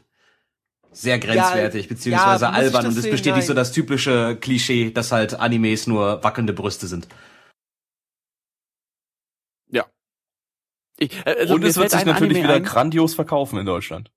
sehr 0.91 1.19
grenzwertig, 1.19 1.87
beziehungsweise 1.87 2.45
ja, 2.45 2.51
muss 2.51 2.59
ich 2.59 2.65
albern. 2.65 2.87
Und 2.87 2.97
es 2.97 3.09
bestätigt 3.09 3.47
so 3.47 3.53
Nein. 3.53 3.61
das 3.61 3.71
typische 3.71 4.35
Klischee, 4.39 4.91
dass 4.91 5.11
halt 5.11 5.39
Animes 5.39 5.87
nur 5.87 6.23
wackelnde 6.23 6.53
Brüste 6.53 6.87
sind. 6.87 7.07
Ich, 11.01 11.11
äh, 11.25 11.35
also 11.39 11.55
Und 11.55 11.61
mir 11.61 11.67
es 11.67 11.77
wird 11.77 11.89
sich 11.91 12.05
natürlich 12.05 12.37
Anime 12.37 12.43
wieder 12.43 12.53
ein. 12.55 12.63
grandios 12.63 13.15
verkaufen 13.15 13.57
in 13.59 13.65
Deutschland. 13.65 14.11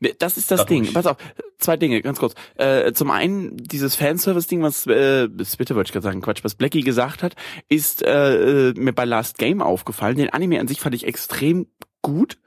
Mir- 0.00 0.14
Das 0.18 0.36
ist 0.36 0.50
das 0.50 0.60
Dadurch. 0.60 0.82
Ding. 0.84 0.92
Pass 0.92 1.06
auf, 1.06 1.16
zwei 1.58 1.76
Dinge, 1.76 2.00
ganz 2.02 2.18
kurz. 2.18 2.34
Äh, 2.56 2.92
zum 2.92 3.10
einen, 3.10 3.56
dieses 3.56 3.94
Fanservice-Ding, 3.96 4.62
was 4.62 4.86
äh, 4.86 5.28
bitte 5.28 5.74
wollte 5.74 5.88
ich 5.88 5.92
gerade 5.92 6.04
sagen, 6.04 6.20
Quatsch, 6.20 6.44
was 6.44 6.54
Blackie 6.54 6.82
gesagt 6.82 7.22
hat, 7.22 7.34
ist 7.68 8.02
äh, 8.02 8.68
äh, 8.70 8.74
mir 8.76 8.92
bei 8.92 9.04
Last 9.04 9.38
Game 9.38 9.62
aufgefallen. 9.62 10.16
Den 10.16 10.30
Anime 10.30 10.60
an 10.60 10.68
sich 10.68 10.80
fand 10.80 10.94
ich 10.94 11.06
extrem 11.06 11.66
gut, 12.02 12.38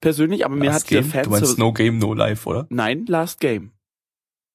persönlich, 0.00 0.44
aber 0.44 0.56
mir 0.56 0.66
Last 0.66 0.84
hat 0.86 0.90
der 0.90 1.00
Game? 1.02 1.10
Du 1.10 1.16
meinst 1.16 1.30
Fanservice... 1.30 1.58
No 1.58 1.72
Game, 1.72 1.98
No 1.98 2.14
Life, 2.14 2.48
oder? 2.48 2.66
Nein, 2.68 3.06
Last 3.06 3.40
Game. 3.40 3.72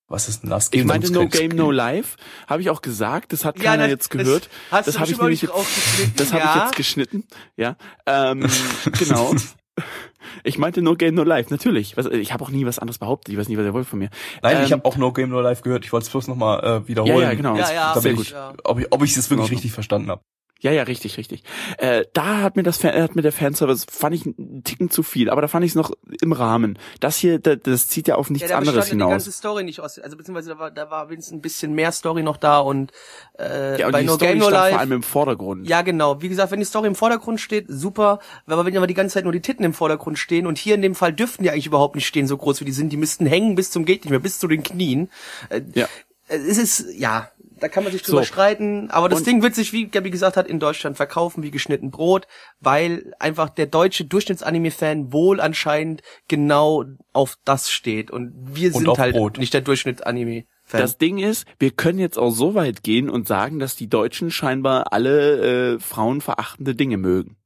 Was 0.07 0.29
ist 0.29 0.43
denn 0.43 0.51
Last 0.51 0.71
Game? 0.71 0.81
Ich 0.81 0.87
meinte 0.87 1.11
No 1.11 1.27
Game. 1.27 1.49
No 1.55 1.71
Life. 1.71 2.17
Habe 2.47 2.61
ich 2.61 2.69
auch 2.69 2.81
gesagt, 2.81 3.33
das 3.33 3.43
hat 3.43 3.55
keiner 3.57 3.83
das- 3.83 3.89
jetzt 3.91 4.09
gehört. 4.11 4.49
hast 4.71 4.87
Das 4.87 4.95
du 4.95 5.01
habe 5.01 5.11
ich 5.11 5.17
nämlich 5.17 5.49
aufgeschnitten. 5.49 6.13
Das 6.17 6.31
habe 6.33 6.43
ja? 6.43 6.55
ich 6.57 6.63
jetzt 6.63 6.75
geschnitten. 6.75 7.23
Ja, 7.57 7.75
ähm, 8.05 8.45
genau. 8.99 9.33
Ich 10.43 10.57
meinte 10.57 10.81
No 10.81 10.95
Game, 10.95 11.15
No 11.15 11.23
Life, 11.23 11.49
natürlich. 11.51 11.97
Was, 11.97 12.05
ich 12.07 12.31
habe 12.33 12.43
auch 12.43 12.49
nie 12.49 12.65
was 12.65 12.79
anderes 12.79 12.97
behauptet. 12.97 13.33
Ich 13.33 13.39
weiß 13.39 13.47
nicht, 13.47 13.57
was 13.57 13.65
er 13.65 13.73
wollte 13.73 13.89
von 13.89 13.99
mir. 13.99 14.09
Nein, 14.41 14.63
ich 14.63 14.71
Ähm, 14.71 14.79
habe 14.79 14.85
auch 14.85 14.95
No 14.97 15.11
Game, 15.11 15.29
No 15.29 15.39
Life 15.41 15.61
gehört. 15.63 15.85
Ich 15.85 15.91
wollte 15.93 16.05
es 16.05 16.09
bloß 16.11 16.27
nochmal 16.27 16.63
äh, 16.83 16.87
wiederholen. 16.87 17.17
Ja, 17.17 17.23
ja, 17.29 17.33
genau. 17.35 17.55
Ja, 17.55 17.71
ja, 17.71 17.87
damit 17.89 18.03
sehr 18.03 18.13
gut. 18.13 18.25
ich, 18.25 18.31
Ja. 18.31 18.53
ob 18.63 18.79
ich, 18.79 18.87
ob 18.91 19.03
ich 19.03 19.11
es 19.11 19.17
wirklich 19.29 19.31
Ordnung. 19.43 19.49
richtig 19.57 19.71
verstanden 19.73 20.09
habe. 20.11 20.21
Ja, 20.61 20.71
ja, 20.71 20.83
richtig, 20.83 21.17
richtig. 21.17 21.43
Äh, 21.77 22.05
da 22.13 22.41
hat 22.41 22.55
mir 22.55 22.63
das 22.63 22.83
hat 22.83 23.15
mir 23.15 23.21
der 23.21 23.31
Fanservice 23.33 23.85
fand 23.91 24.15
ich 24.15 24.25
einen 24.25 24.63
Ticken 24.63 24.89
zu 24.89 25.03
viel, 25.03 25.29
aber 25.29 25.41
da 25.41 25.47
fand 25.47 25.65
ich 25.65 25.71
es 25.71 25.75
noch 25.75 25.91
im 26.21 26.31
Rahmen. 26.31 26.79
Das 27.01 27.17
hier, 27.17 27.39
das, 27.39 27.57
das 27.63 27.87
zieht 27.87 28.07
ja 28.07 28.15
auf 28.15 28.29
nichts 28.29 28.49
ja, 28.49 28.55
da 28.55 28.59
anderes 28.59 28.87
ja 28.89 28.93
die 28.93 28.99
ganze 28.99 29.25
hinaus. 29.25 29.37
Story 29.37 29.63
nicht 29.63 29.81
aus. 29.81 29.99
Also 29.99 30.15
beziehungsweise 30.17 30.49
da 30.51 30.57
war, 30.59 30.71
da 30.71 30.89
war 30.89 31.09
wenigstens 31.09 31.37
ein 31.37 31.41
bisschen 31.41 31.73
mehr 31.73 31.91
Story 31.91 32.23
noch 32.23 32.37
da 32.37 32.59
und 32.59 32.91
äh, 33.37 33.79
Ja, 33.79 33.87
und 33.87 33.91
bei 33.91 34.01
die 34.01 34.07
No 34.07 34.15
Story 34.15 34.29
Game 34.31 34.37
No 34.39 34.45
stand 34.45 34.55
Life. 34.55 34.71
vor 34.71 34.79
allem 34.79 34.91
im 34.93 35.03
Vordergrund. 35.03 35.67
Ja, 35.67 35.81
genau. 35.81 36.21
Wie 36.21 36.29
gesagt, 36.29 36.51
wenn 36.51 36.59
die 36.59 36.65
Story 36.65 36.87
im 36.87 36.95
Vordergrund 36.95 37.41
steht, 37.41 37.65
super. 37.67 38.19
Aber 38.47 38.65
wenn 38.65 38.75
aber 38.77 38.87
die 38.87 38.93
ganze 38.93 39.15
Zeit 39.15 39.25
nur 39.25 39.33
die 39.33 39.41
Titten 39.41 39.65
im 39.65 39.73
Vordergrund 39.73 40.17
stehen 40.17 40.47
und 40.47 40.57
hier 40.57 40.75
in 40.75 40.81
dem 40.81 40.95
Fall 40.95 41.13
dürften 41.13 41.43
die 41.43 41.51
eigentlich 41.51 41.67
überhaupt 41.67 41.95
nicht 41.95 42.07
stehen, 42.07 42.27
so 42.27 42.37
groß 42.37 42.61
wie 42.61 42.65
die 42.65 42.71
sind. 42.71 42.91
Die 42.91 42.97
müssten 42.97 43.25
hängen 43.25 43.55
bis 43.55 43.71
zum 43.71 43.85
geht 43.85 44.05
nicht 44.05 44.11
mehr, 44.11 44.19
bis 44.19 44.39
zu 44.39 44.47
den 44.47 44.63
Knien. 44.63 45.09
Äh, 45.49 45.61
Ja. 45.73 45.87
Es 46.27 46.57
ist, 46.57 46.85
ja, 46.97 47.29
da 47.65 47.69
kann 47.69 47.83
man 47.83 47.91
sich 47.91 48.03
drüber 48.03 48.19
So. 48.19 48.25
streiten. 48.25 48.91
Aber 48.91 49.09
das 49.09 49.19
Und- 49.19 49.25
Ding 49.27 49.41
wird 49.41 49.55
sich, 49.55 49.73
wie 49.73 49.87
Gabi 49.87 50.11
gesagt 50.11 50.37
hat, 50.37 50.45
in 50.47 50.59
Deutschland 50.59 50.97
verkaufen 50.97 51.41
wie 51.41 51.49
geschnitten 51.49 51.89
Brot, 51.89 52.27
weil 52.59 53.11
einfach 53.19 53.49
der 53.49 53.65
deutsche 53.65 54.05
Durchschnittsanime-Fan 54.05 55.11
wohl 55.11 55.41
anscheinend 55.41 56.03
genau 56.27 56.83
auf 57.11 57.37
das 57.43 57.71
steht. 57.71 58.11
Und 58.11 58.33
wir 58.55 58.67
Und 58.67 58.81
sind 58.81 58.89
auf 58.89 58.99
halt 58.99 59.15
Brot. 59.15 59.39
nicht 59.39 59.51
der 59.55 59.61
Durchschnitt-Anime-Fan. 59.61 60.79
Das 60.79 60.99
Ding 60.99 61.17
ist, 61.17 61.47
wir 61.57 61.71
können 61.71 61.97
jetzt 61.97 62.19
auch 62.19 62.29
so 62.29 62.53
weit 62.53 62.83
gehen 62.83 63.09
und 63.09 63.27
sagen, 63.27 63.57
dass 63.57 63.75
die 63.75 63.87
Deutschen 63.89 64.29
scheinbar 64.29 64.93
alle 64.93 65.73
äh, 65.75 65.79
frauenverachtende 65.79 66.75
Dinge 66.75 66.97
mögen. 66.97 67.37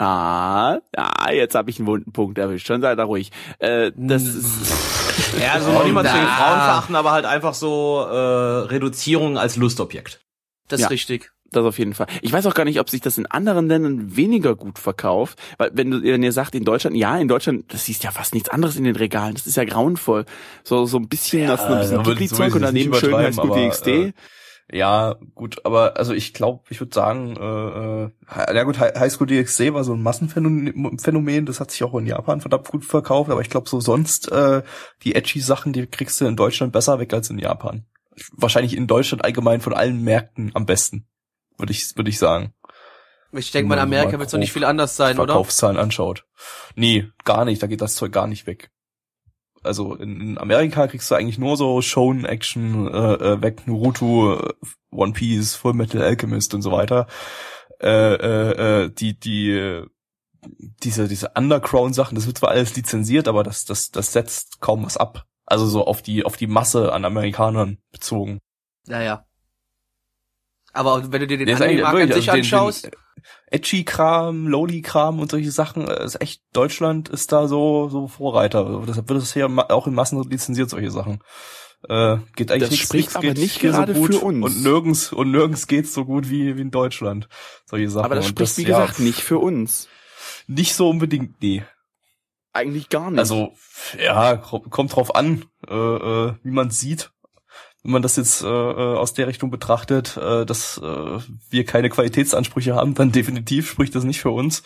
Ah, 0.00 0.78
ja, 0.94 1.32
jetzt 1.32 1.54
habe 1.54 1.70
ich 1.70 1.78
einen 1.78 1.88
wunden 1.88 2.12
Punkt 2.12 2.38
erwischt. 2.38 2.66
Schon 2.66 2.80
sei 2.82 2.94
da 2.94 3.04
ruhig. 3.04 3.32
Äh, 3.58 3.90
das 3.96 4.22
Hm. 4.22 4.38
ist 4.40 4.97
Ja, 5.40 5.52
also 5.54 5.72
noch 5.72 5.84
niemand 5.84 6.08
zu 6.08 6.14
den. 6.14 6.22
Frauen 6.24 6.60
verachten, 6.60 6.96
aber 6.96 7.10
halt 7.12 7.24
einfach 7.24 7.54
so 7.54 8.00
äh, 8.08 8.14
Reduzierung 8.16 9.38
als 9.38 9.56
Lustobjekt. 9.56 10.20
das 10.68 10.80
Ja. 10.80 10.86
ist 10.86 10.90
richtig. 10.92 11.30
das 11.50 11.64
auf 11.64 11.78
jeden 11.78 11.94
Fall. 11.94 12.06
Ich 12.20 12.30
weiß 12.32 12.44
auch 12.46 12.52
gar 12.54 12.64
nicht, 12.64 12.78
ob 12.78 12.90
sich 12.90 13.00
das 13.00 13.16
in 13.16 13.24
anderen 13.26 13.68
Ländern 13.68 14.16
weniger 14.16 14.54
gut 14.54 14.78
verkauft, 14.78 15.38
weil 15.56 15.70
wenn 15.72 15.90
du 15.90 16.02
wenn 16.02 16.22
ihr 16.22 16.32
sagt 16.32 16.54
in 16.54 16.64
Deutschland, 16.64 16.94
ja, 16.96 17.16
in 17.16 17.26
Deutschland, 17.28 17.72
das 17.72 17.86
siehst 17.86 18.04
ja 18.04 18.10
fast 18.10 18.34
nichts 18.34 18.50
anderes 18.50 18.76
in 18.76 18.84
den 18.84 18.96
Regalen. 18.96 19.32
Das 19.34 19.46
ist 19.46 19.56
ja 19.56 19.64
grauenvoll. 19.64 20.26
So 20.62 20.84
so 20.84 20.98
ein 20.98 21.08
bisschen 21.08 21.44
Ja, 21.44 21.56
das 21.56 21.62
ein 21.64 21.78
bisschen 21.78 22.04
so 22.04 22.06
will 22.06 22.20
ich 22.48 22.54
und 22.54 22.60
daneben 22.62 22.92
schön 22.94 23.08
übertreiben, 23.10 23.38
aber, 23.38 23.54
High-School 23.56 23.92
äh, 23.96 24.10
DxD. 24.10 24.14
Ja, 24.70 25.16
gut, 25.34 25.64
aber 25.64 25.96
also 25.96 26.12
ich 26.12 26.34
glaube, 26.34 26.62
ich 26.68 26.78
würde 26.78 26.94
sagen, 26.94 27.36
äh, 27.36 28.04
äh, 28.50 28.54
ja 28.54 28.64
gut, 28.64 28.78
Hi- 28.78 28.92
High 28.98 29.10
School 29.10 29.26
DxD 29.26 29.72
war 29.72 29.82
so 29.82 29.94
ein 29.94 30.02
Massenphänomen, 30.02 30.98
Phänomen, 30.98 31.46
das 31.46 31.58
hat 31.58 31.70
sich 31.70 31.82
auch 31.84 31.94
in 31.94 32.06
Japan 32.06 32.42
verdammt 32.42 32.68
gut 32.68 32.84
verkauft, 32.84 33.30
aber 33.30 33.40
ich 33.40 33.48
glaube 33.48 33.66
so 33.68 33.80
sonst 33.80 34.30
äh, 34.30 34.62
die 35.04 35.14
edgy 35.14 35.40
Sachen, 35.40 35.72
die 35.72 35.86
kriegst 35.86 36.20
du 36.20 36.26
in 36.26 36.36
Deutschland 36.36 36.74
besser 36.74 36.98
weg 36.98 37.14
als 37.14 37.30
in 37.30 37.38
Japan. 37.38 37.86
Wahrscheinlich 38.32 38.76
in 38.76 38.86
Deutschland 38.86 39.24
allgemein 39.24 39.62
von 39.62 39.72
allen 39.72 40.02
Märkten 40.02 40.50
am 40.54 40.66
besten, 40.66 41.06
würde 41.56 41.72
ich 41.72 41.96
würde 41.96 42.10
ich 42.10 42.18
sagen. 42.18 42.52
Ich 43.32 43.50
denke 43.52 43.68
mal, 43.68 43.74
in 43.76 43.80
Amerika 43.80 44.18
wird 44.18 44.26
es 44.26 44.32
doch 44.32 44.38
nicht 44.38 44.52
viel 44.52 44.64
anders 44.64 44.96
sein, 44.96 45.18
oder? 45.18 45.32
Verkaufszahlen 45.32 45.76
anschaut. 45.78 46.26
Nee, 46.74 47.08
gar 47.24 47.44
nicht, 47.46 47.62
da 47.62 47.66
geht 47.66 47.80
das 47.80 47.94
Zeug 47.94 48.12
gar 48.12 48.26
nicht 48.26 48.46
weg. 48.46 48.70
Also 49.62 49.94
in, 49.94 50.20
in 50.20 50.38
Amerika 50.38 50.86
kriegst 50.86 51.10
du 51.10 51.14
eigentlich 51.14 51.38
nur 51.38 51.56
so 51.56 51.82
Shonen-Action 51.82 52.86
äh, 52.86 53.12
äh, 53.14 53.42
weg, 53.42 53.66
Naruto, 53.66 54.52
One 54.90 55.12
Piece, 55.12 55.54
Full 55.54 55.74
Metal 55.74 56.02
Alchemist 56.02 56.54
und 56.54 56.62
so 56.62 56.72
weiter. 56.72 57.06
Äh, 57.80 58.14
äh, 58.14 58.84
äh, 58.84 58.90
die, 58.90 59.18
die, 59.18 59.82
diese, 60.82 61.08
diese 61.08 61.32
Underground-Sachen, 61.34 62.14
das 62.14 62.26
wird 62.26 62.38
zwar 62.38 62.50
alles 62.50 62.76
lizenziert, 62.76 63.28
aber 63.28 63.42
das, 63.42 63.64
das, 63.64 63.90
das 63.90 64.12
setzt 64.12 64.60
kaum 64.60 64.84
was 64.84 64.96
ab. 64.96 65.24
Also 65.46 65.66
so 65.66 65.86
auf 65.86 66.02
die, 66.02 66.24
auf 66.24 66.36
die 66.36 66.46
Masse 66.46 66.92
an 66.92 67.04
Amerikanern 67.04 67.78
bezogen. 67.90 68.38
Ja, 68.86 69.02
ja. 69.02 69.27
Aber 70.78 71.10
wenn 71.12 71.20
du 71.20 71.26
dir 71.26 71.38
den 71.38 71.48
ist 71.48 71.60
eigentlich 71.60 71.84
Anime-Markt 71.84 72.12
an 72.14 72.20
sich 72.20 72.30
also 72.30 72.32
den- 72.32 72.40
anschaust, 72.40 72.84
den 72.86 72.92
Edgy-Kram, 73.50 74.46
Loli-Kram 74.46 75.18
und 75.20 75.30
solche 75.30 75.50
Sachen, 75.50 75.88
äh, 75.88 76.04
ist 76.04 76.20
echt, 76.20 76.42
Deutschland 76.52 77.08
ist 77.08 77.32
da 77.32 77.48
so, 77.48 77.88
so 77.88 78.06
Vorreiter. 78.08 78.82
Deshalb 78.86 79.08
wird 79.08 79.20
es 79.22 79.32
hier 79.32 79.48
auch 79.70 79.86
in 79.86 79.94
Massen 79.94 80.22
lizenziert, 80.28 80.70
solche 80.70 80.90
Sachen. 80.90 81.20
Äh, 81.88 82.18
geht 82.36 82.50
eigentlich 82.50 82.60
Das 82.62 82.70
nichts, 82.70 82.86
spricht 82.86 82.94
nichts 83.04 83.16
aber 83.16 83.26
geht 83.28 83.38
nicht 83.38 83.60
gerade 83.60 83.94
so 83.94 84.00
gut 84.00 84.14
für 84.14 84.20
uns. 84.24 84.44
und 84.44 84.62
nirgends 84.62 85.12
und 85.12 85.30
nirgends 85.30 85.66
geht's 85.68 85.94
so 85.94 86.04
gut 86.04 86.28
wie, 86.28 86.56
wie 86.56 86.60
in 86.60 86.70
Deutschland. 86.70 87.28
Solche 87.66 87.88
Sachen. 87.88 88.04
Aber 88.04 88.14
das 88.16 88.26
Und 88.26 88.30
spricht, 88.30 88.58
wie 88.58 88.62
ja, 88.62 88.80
gesagt, 88.80 88.98
nicht 89.00 89.20
für 89.20 89.38
uns. 89.38 89.88
nicht 90.46 90.74
so 90.74 90.88
unbedingt, 90.90 91.40
nee. 91.42 91.62
Eigentlich 92.52 92.88
gar 92.88 93.10
nicht. 93.10 93.20
Also, 93.20 93.52
ja, 94.02 94.36
ko- 94.36 94.60
kommt 94.60 94.94
drauf 94.96 95.14
an, 95.14 95.44
äh, 95.68 95.74
äh, 95.74 96.32
wie 96.42 96.50
man 96.50 96.70
sieht. 96.70 97.10
Wenn 97.88 97.92
man 97.94 98.02
das 98.02 98.16
jetzt 98.16 98.42
äh, 98.42 98.46
äh, 98.46 98.96
aus 98.98 99.14
der 99.14 99.28
Richtung 99.28 99.50
betrachtet, 99.50 100.18
äh, 100.18 100.44
dass 100.44 100.76
äh, 100.76 101.20
wir 101.48 101.64
keine 101.64 101.88
Qualitätsansprüche 101.88 102.74
haben, 102.74 102.92
dann 102.92 103.12
definitiv 103.12 103.66
spricht 103.70 103.94
das 103.94 104.04
nicht 104.04 104.20
für 104.20 104.28
uns. 104.30 104.62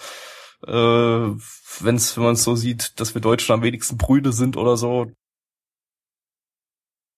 Äh, 0.66 0.72
wenn's, 0.72 2.16
wenn 2.16 2.24
man 2.24 2.32
es 2.32 2.42
so 2.42 2.56
sieht, 2.56 2.98
dass 2.98 3.14
wir 3.14 3.22
Deutschen 3.22 3.52
am 3.52 3.62
wenigsten 3.62 3.96
Brüde 3.96 4.32
sind 4.32 4.56
oder 4.56 4.76
so. 4.76 5.06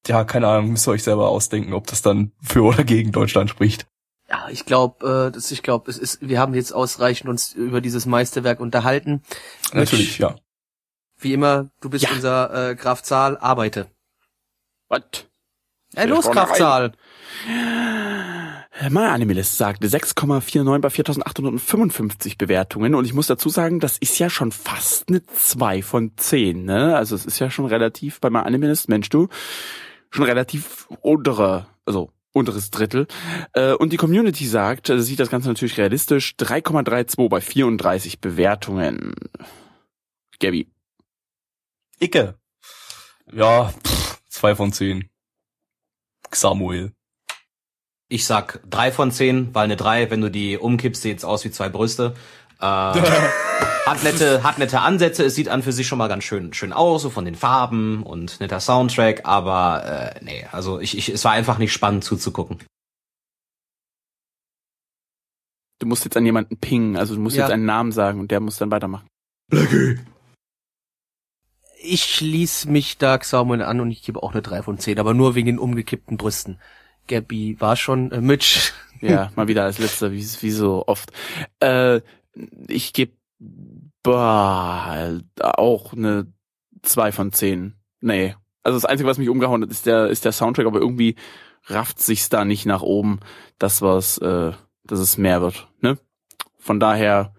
Ja, 0.06 0.24
keine 0.24 0.46
Ahnung, 0.48 0.72
müsst 0.72 0.86
ihr 0.86 0.90
euch 0.90 1.02
selber 1.04 1.30
ausdenken, 1.30 1.72
ob 1.72 1.86
das 1.86 2.02
dann 2.02 2.32
für 2.42 2.64
oder 2.64 2.84
gegen 2.84 3.10
Deutschland 3.10 3.48
spricht. 3.48 3.86
Ja, 4.28 4.48
ich 4.50 4.66
glaube, 4.66 5.28
äh, 5.28 5.32
das- 5.32 5.50
ich 5.52 5.62
glaube, 5.62 5.90
es 5.90 5.96
ist, 5.96 6.18
wir 6.20 6.38
haben 6.38 6.52
jetzt 6.52 6.74
ausreichend 6.74 7.30
uns 7.30 7.54
über 7.54 7.80
dieses 7.80 8.04
Meisterwerk 8.04 8.60
unterhalten. 8.60 9.22
Natürlich, 9.72 10.18
ja. 10.18 10.36
Wie 11.18 11.32
immer, 11.32 11.70
du 11.80 11.88
bist 11.88 12.04
Ja. 12.04 12.10
unser 12.12 12.72
äh, 12.72 12.74
Graf 12.74 13.02
Zahl, 13.02 13.38
arbeite. 13.38 13.86
Was? 14.90 15.00
Hey, 15.94 16.08
los, 16.08 16.24
vorne 16.24 16.40
Graf 16.40 16.50
rein. 16.50 16.58
Zahl. 16.58 16.92
Mein 18.90 19.10
Animalist 19.10 19.56
sagte 19.56 19.86
6,49 19.86 20.78
bei 20.80 20.90
4855 20.90 22.38
Bewertungen 22.38 22.94
und 22.94 23.04
ich 23.04 23.14
muss 23.14 23.28
dazu 23.28 23.48
sagen, 23.48 23.80
das 23.80 23.98
ist 23.98 24.18
ja 24.18 24.28
schon 24.28 24.50
fast 24.52 25.08
eine 25.08 25.24
2 25.24 25.82
von 25.82 26.12
10, 26.16 26.64
ne? 26.64 26.96
Also 26.96 27.14
es 27.14 27.24
ist 27.24 27.38
ja 27.38 27.50
schon 27.50 27.66
relativ 27.66 28.20
bei 28.20 28.30
meinem 28.30 28.46
Animalist, 28.46 28.88
Mensch 28.88 29.08
du, 29.10 29.28
schon 30.10 30.24
relativ 30.24 30.88
untere, 31.02 31.66
also 31.86 32.10
unteres 32.32 32.70
Drittel. 32.70 33.06
Äh, 33.52 33.74
Und 33.74 33.92
die 33.92 33.96
Community 33.96 34.46
sagt, 34.46 34.90
also 34.90 35.02
sieht 35.02 35.20
das 35.20 35.30
Ganze 35.30 35.48
natürlich 35.48 35.78
realistisch, 35.78 36.34
3,32 36.38 37.28
bei 37.28 37.40
34 37.40 38.20
Bewertungen. 38.20 39.14
Gabby. 40.40 40.68
Icke. 42.00 42.34
Ja, 43.32 43.72
pff, 43.86 44.20
zwei 44.28 44.56
von 44.56 44.72
zehn. 44.72 45.08
Samuel. 46.32 46.92
Ich 48.08 48.26
sag 48.26 48.60
drei 48.68 48.92
von 48.92 49.10
zehn, 49.10 49.54
weil 49.54 49.64
eine 49.64 49.76
drei, 49.76 50.10
wenn 50.10 50.20
du 50.20 50.30
die 50.30 50.58
umkippst, 50.58 51.02
sieht's 51.02 51.24
aus 51.24 51.44
wie 51.44 51.50
zwei 51.50 51.68
Brüste. 51.68 52.14
Äh, 52.60 52.64
hat 53.86 54.02
nette, 54.04 54.42
hat 54.42 54.58
nette 54.58 54.80
Ansätze, 54.80 55.24
es 55.24 55.34
sieht 55.34 55.48
an 55.48 55.62
für 55.62 55.72
sich 55.72 55.86
schon 55.86 55.98
mal 55.98 56.08
ganz 56.08 56.24
schön, 56.24 56.52
schön 56.54 56.72
aus, 56.72 57.02
so 57.02 57.10
von 57.10 57.24
den 57.24 57.34
Farben 57.34 58.02
und 58.02 58.40
netter 58.40 58.60
Soundtrack, 58.60 59.22
aber 59.24 60.14
äh, 60.16 60.24
nee, 60.24 60.46
also 60.52 60.80
ich, 60.80 60.96
ich, 60.96 61.08
es 61.08 61.24
war 61.24 61.32
einfach 61.32 61.58
nicht 61.58 61.72
spannend 61.72 62.04
zuzugucken. 62.04 62.58
Du 65.80 65.86
musst 65.86 66.04
jetzt 66.04 66.16
an 66.16 66.24
jemanden 66.24 66.56
pingen, 66.56 66.96
also 66.96 67.14
du 67.14 67.20
musst 67.20 67.36
Ja. 67.36 67.44
jetzt 67.44 67.52
einen 67.52 67.64
Namen 67.66 67.92
sagen 67.92 68.20
und 68.20 68.30
der 68.30 68.40
muss 68.40 68.56
dann 68.58 68.70
weitermachen. 68.70 69.06
Ich 71.86 72.04
schließ 72.04 72.66
mich 72.66 72.96
Dark 72.96 73.24
Samuel 73.24 73.62
an 73.62 73.80
und 73.80 73.90
ich 73.90 74.02
gebe 74.02 74.22
auch 74.22 74.32
eine 74.32 74.40
3 74.40 74.62
von 74.62 74.78
10, 74.78 74.98
aber 74.98 75.12
nur 75.12 75.34
wegen 75.34 75.46
den 75.46 75.58
umgekippten 75.58 76.16
Brüsten. 76.16 76.58
Gabby 77.08 77.60
war 77.60 77.76
schon, 77.76 78.10
äh, 78.10 78.20
Mitch. 78.20 78.72
Ja, 79.00 79.30
mal 79.36 79.48
wieder 79.48 79.64
als 79.64 79.78
letzter, 79.78 80.12
wie, 80.12 80.24
wie 80.40 80.50
so 80.50 80.84
oft. 80.86 81.12
Äh, 81.60 82.00
ich 82.68 82.94
gebe 82.94 83.12
auch 84.06 85.92
eine 85.92 86.32
zwei 86.80 87.12
von 87.12 87.30
zehn. 87.30 87.74
Nee. 88.00 88.34
Also 88.62 88.76
das 88.76 88.86
Einzige, 88.86 89.08
was 89.08 89.18
mich 89.18 89.28
umgehauen 89.28 89.62
hat, 89.62 89.70
ist 89.70 89.84
der, 89.84 90.06
ist 90.06 90.24
der 90.24 90.32
Soundtrack, 90.32 90.64
aber 90.66 90.80
irgendwie 90.80 91.16
rafft 91.66 92.00
sich's 92.00 92.30
da 92.30 92.46
nicht 92.46 92.64
nach 92.64 92.80
oben, 92.80 93.20
dass 93.58 93.82
was, 93.82 94.16
äh, 94.18 94.52
dass 94.84 94.98
es 95.00 95.18
mehr 95.18 95.42
wird. 95.42 95.68
Ne? 95.80 95.98
Von 96.58 96.80
daher 96.80 97.34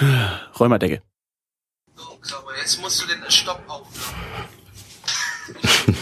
Räumerdecke. 2.32 2.60
Jetzt 2.60 2.80
musst 2.80 3.02
du 3.02 3.06
den 3.06 3.30
Stopp 3.30 3.62
auf. 3.68 4.14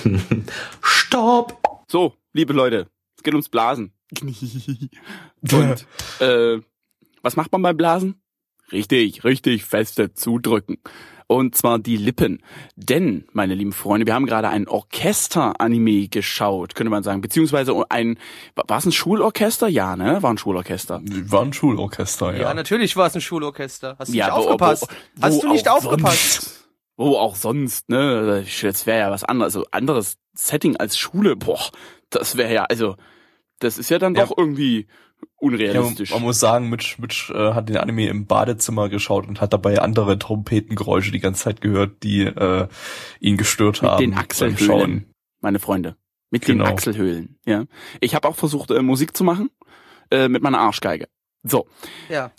Stopp! 0.83 1.62
So, 1.88 2.16
liebe 2.33 2.52
Leute, 2.52 2.90
es 3.16 3.23
geht 3.23 3.35
ums 3.35 3.49
Blasen. 3.49 3.93
Und 5.52 5.87
äh, 6.21 6.61
was 7.23 7.37
macht 7.37 7.52
man 7.52 7.62
beim 7.62 7.76
Blasen? 7.76 8.23
Richtig, 8.73 9.25
richtig 9.25 9.64
feste 9.64 10.14
zudrücken. 10.14 10.78
Und 11.26 11.57
zwar 11.57 11.78
die 11.78 11.97
Lippen. 11.97 12.43
Denn, 12.76 13.25
meine 13.32 13.54
lieben 13.54 13.73
Freunde, 13.73 14.06
wir 14.06 14.15
haben 14.15 14.26
gerade 14.26 14.49
ein 14.49 14.69
Orchester-Anime 14.69 16.08
geschaut, 16.08 16.75
könnte 16.75 16.91
man 16.91 17.02
sagen. 17.02 17.21
Beziehungsweise 17.21 17.75
ein, 17.89 18.19
war 18.54 18.78
es 18.78 18.84
ein 18.87 18.93
Schulorchester? 18.93 19.69
Ja, 19.69 19.97
ne? 19.97 20.23
War 20.23 20.30
ein 20.32 20.39
Schulorchester. 20.39 21.00
War 21.02 21.43
ein 21.43 21.52
Schulorchester, 21.52 22.32
Ja, 22.34 22.43
ja. 22.43 22.54
natürlich 22.54 22.97
war 22.97 23.06
es 23.06 23.15
ein 23.15 23.21
Schulorchester. 23.21 23.97
Hast 23.99 24.13
du 24.13 24.17
Ja, 24.17 24.26
nicht 24.26 24.34
wo- 24.37 24.41
aufgepasst? 24.41 24.87
wo- 25.17 25.23
Hast 25.23 25.37
wo 25.37 25.41
du 25.43 25.52
nicht 25.52 25.69
auch 25.69 25.84
aufgepasst? 25.84 26.32
sonst. 26.43 26.69
Wo 26.97 27.17
auch 27.17 27.34
sonst, 27.37 27.89
ne? 27.89 28.45
Das 28.63 28.87
wäre 28.87 28.99
ja 29.00 29.10
was 29.10 29.25
anderes. 29.25 29.56
Also 29.56 29.67
anderes 29.73 30.17
Setting 30.34 30.76
als 30.76 30.97
Schule. 30.99 31.34
Boah, 31.37 31.58
das 32.10 32.37
wäre 32.37 32.52
ja, 32.54 32.65
also, 32.65 32.97
das 33.58 33.78
ist 33.78 33.89
ja 33.91 33.99
dann 33.99 34.15
Ja. 34.15 34.26
doch 34.26 34.37
irgendwie 34.37 34.87
Ja, 35.25 35.37
unrealistisch. 35.49 36.10
man 36.10 36.23
muss 36.23 36.41
sagen, 36.41 36.69
Mitch, 36.71 36.97
Mitch 37.00 37.32
äh, 37.34 37.52
hat 37.54 37.69
den 37.69 37.76
Anime 37.76 38.08
im 38.08 38.26
Badezimmer 38.26 38.89
geschaut 38.89 39.26
und 39.26 39.41
hat 39.41 39.52
dabei 39.52 39.80
andere 39.80 40.19
Trompetengeräusche 40.19 41.10
die 41.13 41.21
ganze 41.21 41.45
Zeit 41.45 41.60
gehört, 41.60 42.02
die 42.02 42.23
äh, 42.23 42.69
ihn 43.21 43.37
gestört 43.37 43.82
Mit 43.82 43.91
haben. 43.91 44.00
den 44.00 44.15
Achselhöhlen, 44.15 45.13
meine 45.41 45.58
Freunde. 45.58 45.97
Mit 46.30 46.45
Genau. 46.47 46.65
den 46.65 46.73
Achselhöhlen, 46.73 47.39
ja. 47.47 47.65
Ich 48.00 48.15
habe 48.15 48.26
auch 48.28 48.37
versucht, 48.37 48.71
äh, 48.71 48.82
Musik 48.82 49.17
zu 49.17 49.25
machen 49.25 49.50
äh, 50.10 50.28
mit 50.28 50.43
meiner 50.43 50.58
Arschgeige. 50.60 51.08
So, 51.43 51.67
Ja. 52.08 52.32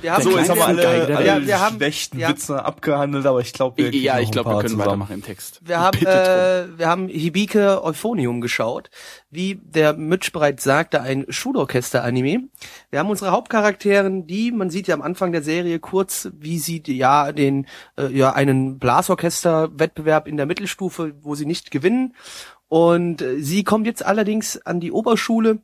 Wir 0.00 0.12
haben 0.12 0.22
So, 0.22 0.38
jetzt 0.38 0.48
haben 0.50 0.58
wir 0.58 0.66
alle, 0.66 0.82
Geige 0.82 1.06
der 1.06 1.16
alle. 1.18 1.26
Ja, 1.26 1.46
wir 1.46 1.60
haben- 1.60 1.76
schlechten 1.76 2.18
ja. 2.18 2.28
Witze 2.28 2.64
abgehandelt, 2.64 3.26
aber 3.26 3.40
ich 3.40 3.52
glaube, 3.52 3.76
wir 3.78 3.90
ja, 3.94 4.18
ich 4.20 4.30
glaube, 4.30 4.50
wir 4.50 4.56
können 4.56 4.68
zusammen. 4.68 4.86
weitermachen 4.86 5.14
im 5.14 5.22
Text. 5.24 5.60
Wir 5.64 5.78
haben, 5.80 5.98
äh, 6.06 6.78
wir 6.78 6.86
haben 6.88 7.08
Hibike 7.08 7.82
Euphonium 7.84 8.40
geschaut. 8.40 8.90
Wie 9.30 9.54
der 9.62 9.94
Mitch 9.94 10.30
bereits 10.32 10.62
sagte, 10.64 11.00
ein 11.00 11.24
Schulorchester-Anime. 11.28 12.48
Wir 12.90 12.98
haben 12.98 13.10
unsere 13.10 13.30
Hauptcharakteren, 13.30 14.26
die, 14.26 14.52
man 14.52 14.70
sieht 14.70 14.88
ja 14.88 14.94
am 14.94 15.02
Anfang 15.02 15.32
der 15.32 15.42
Serie 15.42 15.78
kurz, 15.78 16.28
wie 16.38 16.58
sie 16.58 16.82
ja 16.86 17.32
den, 17.32 17.66
äh, 17.96 18.08
ja 18.08 18.32
einen 18.32 18.78
Blasorchester-Wettbewerb 18.78 20.28
in 20.28 20.36
der 20.36 20.46
Mittelstufe, 20.46 21.14
wo 21.20 21.34
sie 21.34 21.46
nicht 21.46 21.70
gewinnen. 21.70 22.14
Und 22.68 23.22
äh, 23.22 23.40
sie 23.40 23.64
kommt 23.64 23.86
jetzt 23.86 24.04
allerdings 24.04 24.56
an 24.64 24.80
die 24.80 24.92
Oberschule 24.92 25.58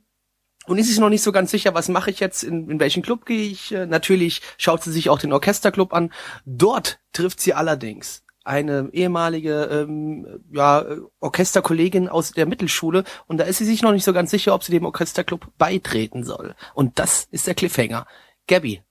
und 0.65 0.77
ist 0.77 0.87
sich 0.87 0.99
noch 0.99 1.09
nicht 1.09 1.23
so 1.23 1.31
ganz 1.31 1.51
sicher, 1.51 1.73
was 1.73 1.89
mache 1.89 2.11
ich 2.11 2.19
jetzt, 2.19 2.43
in, 2.43 2.69
in 2.69 2.79
welchen 2.79 3.01
Club 3.01 3.25
gehe 3.25 3.49
ich. 3.49 3.71
Äh, 3.73 3.85
Natürlich 3.85 4.41
schaut 4.57 4.83
sie 4.83 4.91
sich 4.91 5.09
auch 5.09 5.19
den 5.19 5.33
Orchesterclub 5.33 5.93
an. 5.93 6.11
Dort 6.45 6.99
trifft 7.13 7.39
sie 7.39 7.53
allerdings 7.53 8.23
eine 8.43 8.89
ehemalige 8.93 9.65
ähm, 9.65 10.43
ja, 10.51 10.85
Orchesterkollegin 11.19 12.09
aus 12.09 12.31
der 12.31 12.45
Mittelschule 12.45 13.03
und 13.27 13.37
da 13.37 13.43
ist 13.43 13.59
sie 13.59 13.65
sich 13.65 13.81
noch 13.81 13.91
nicht 13.91 14.03
so 14.03 14.13
ganz 14.13 14.31
sicher, 14.31 14.55
ob 14.55 14.63
sie 14.63 14.71
dem 14.71 14.85
Orchesterclub 14.85 15.47
beitreten 15.57 16.23
soll. 16.23 16.55
Und 16.73 16.97
das 16.99 17.27
ist 17.31 17.47
der 17.47 17.53
Cliffhanger. 17.53 18.07
Gabby, 18.47 18.81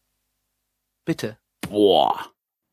bitte. 1.05 1.39
Boah. 1.63 2.27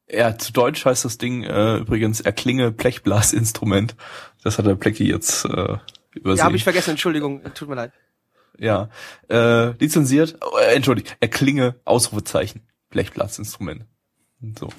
Ja, 0.07 0.37
zu 0.37 0.53
Deutsch 0.53 0.85
heißt 0.85 1.05
das 1.05 1.17
Ding 1.17 1.43
äh, 1.43 1.77
übrigens 1.77 2.21
Erklinge 2.21 2.71
Blechblasinstrument. 2.71 3.95
Das 4.43 4.59
hat 4.59 4.67
der 4.67 4.75
Plecki 4.75 5.09
jetzt 5.09 5.45
äh, 5.45 5.77
übersehen. 6.13 6.37
Ja, 6.37 6.43
habe 6.43 6.55
ich 6.55 6.63
vergessen, 6.63 6.91
Entschuldigung, 6.91 7.41
tut 7.55 7.67
mir 7.67 7.75
leid. 7.75 7.93
Ja, 8.59 8.89
äh, 9.29 9.71
lizenziert, 9.71 10.37
äh, 10.61 10.75
entschuldigt, 10.75 11.17
Erklinge, 11.19 11.75
Ausrufezeichen, 11.85 12.61
Blechblasinstrument. 12.89 13.85
So. 14.59 14.69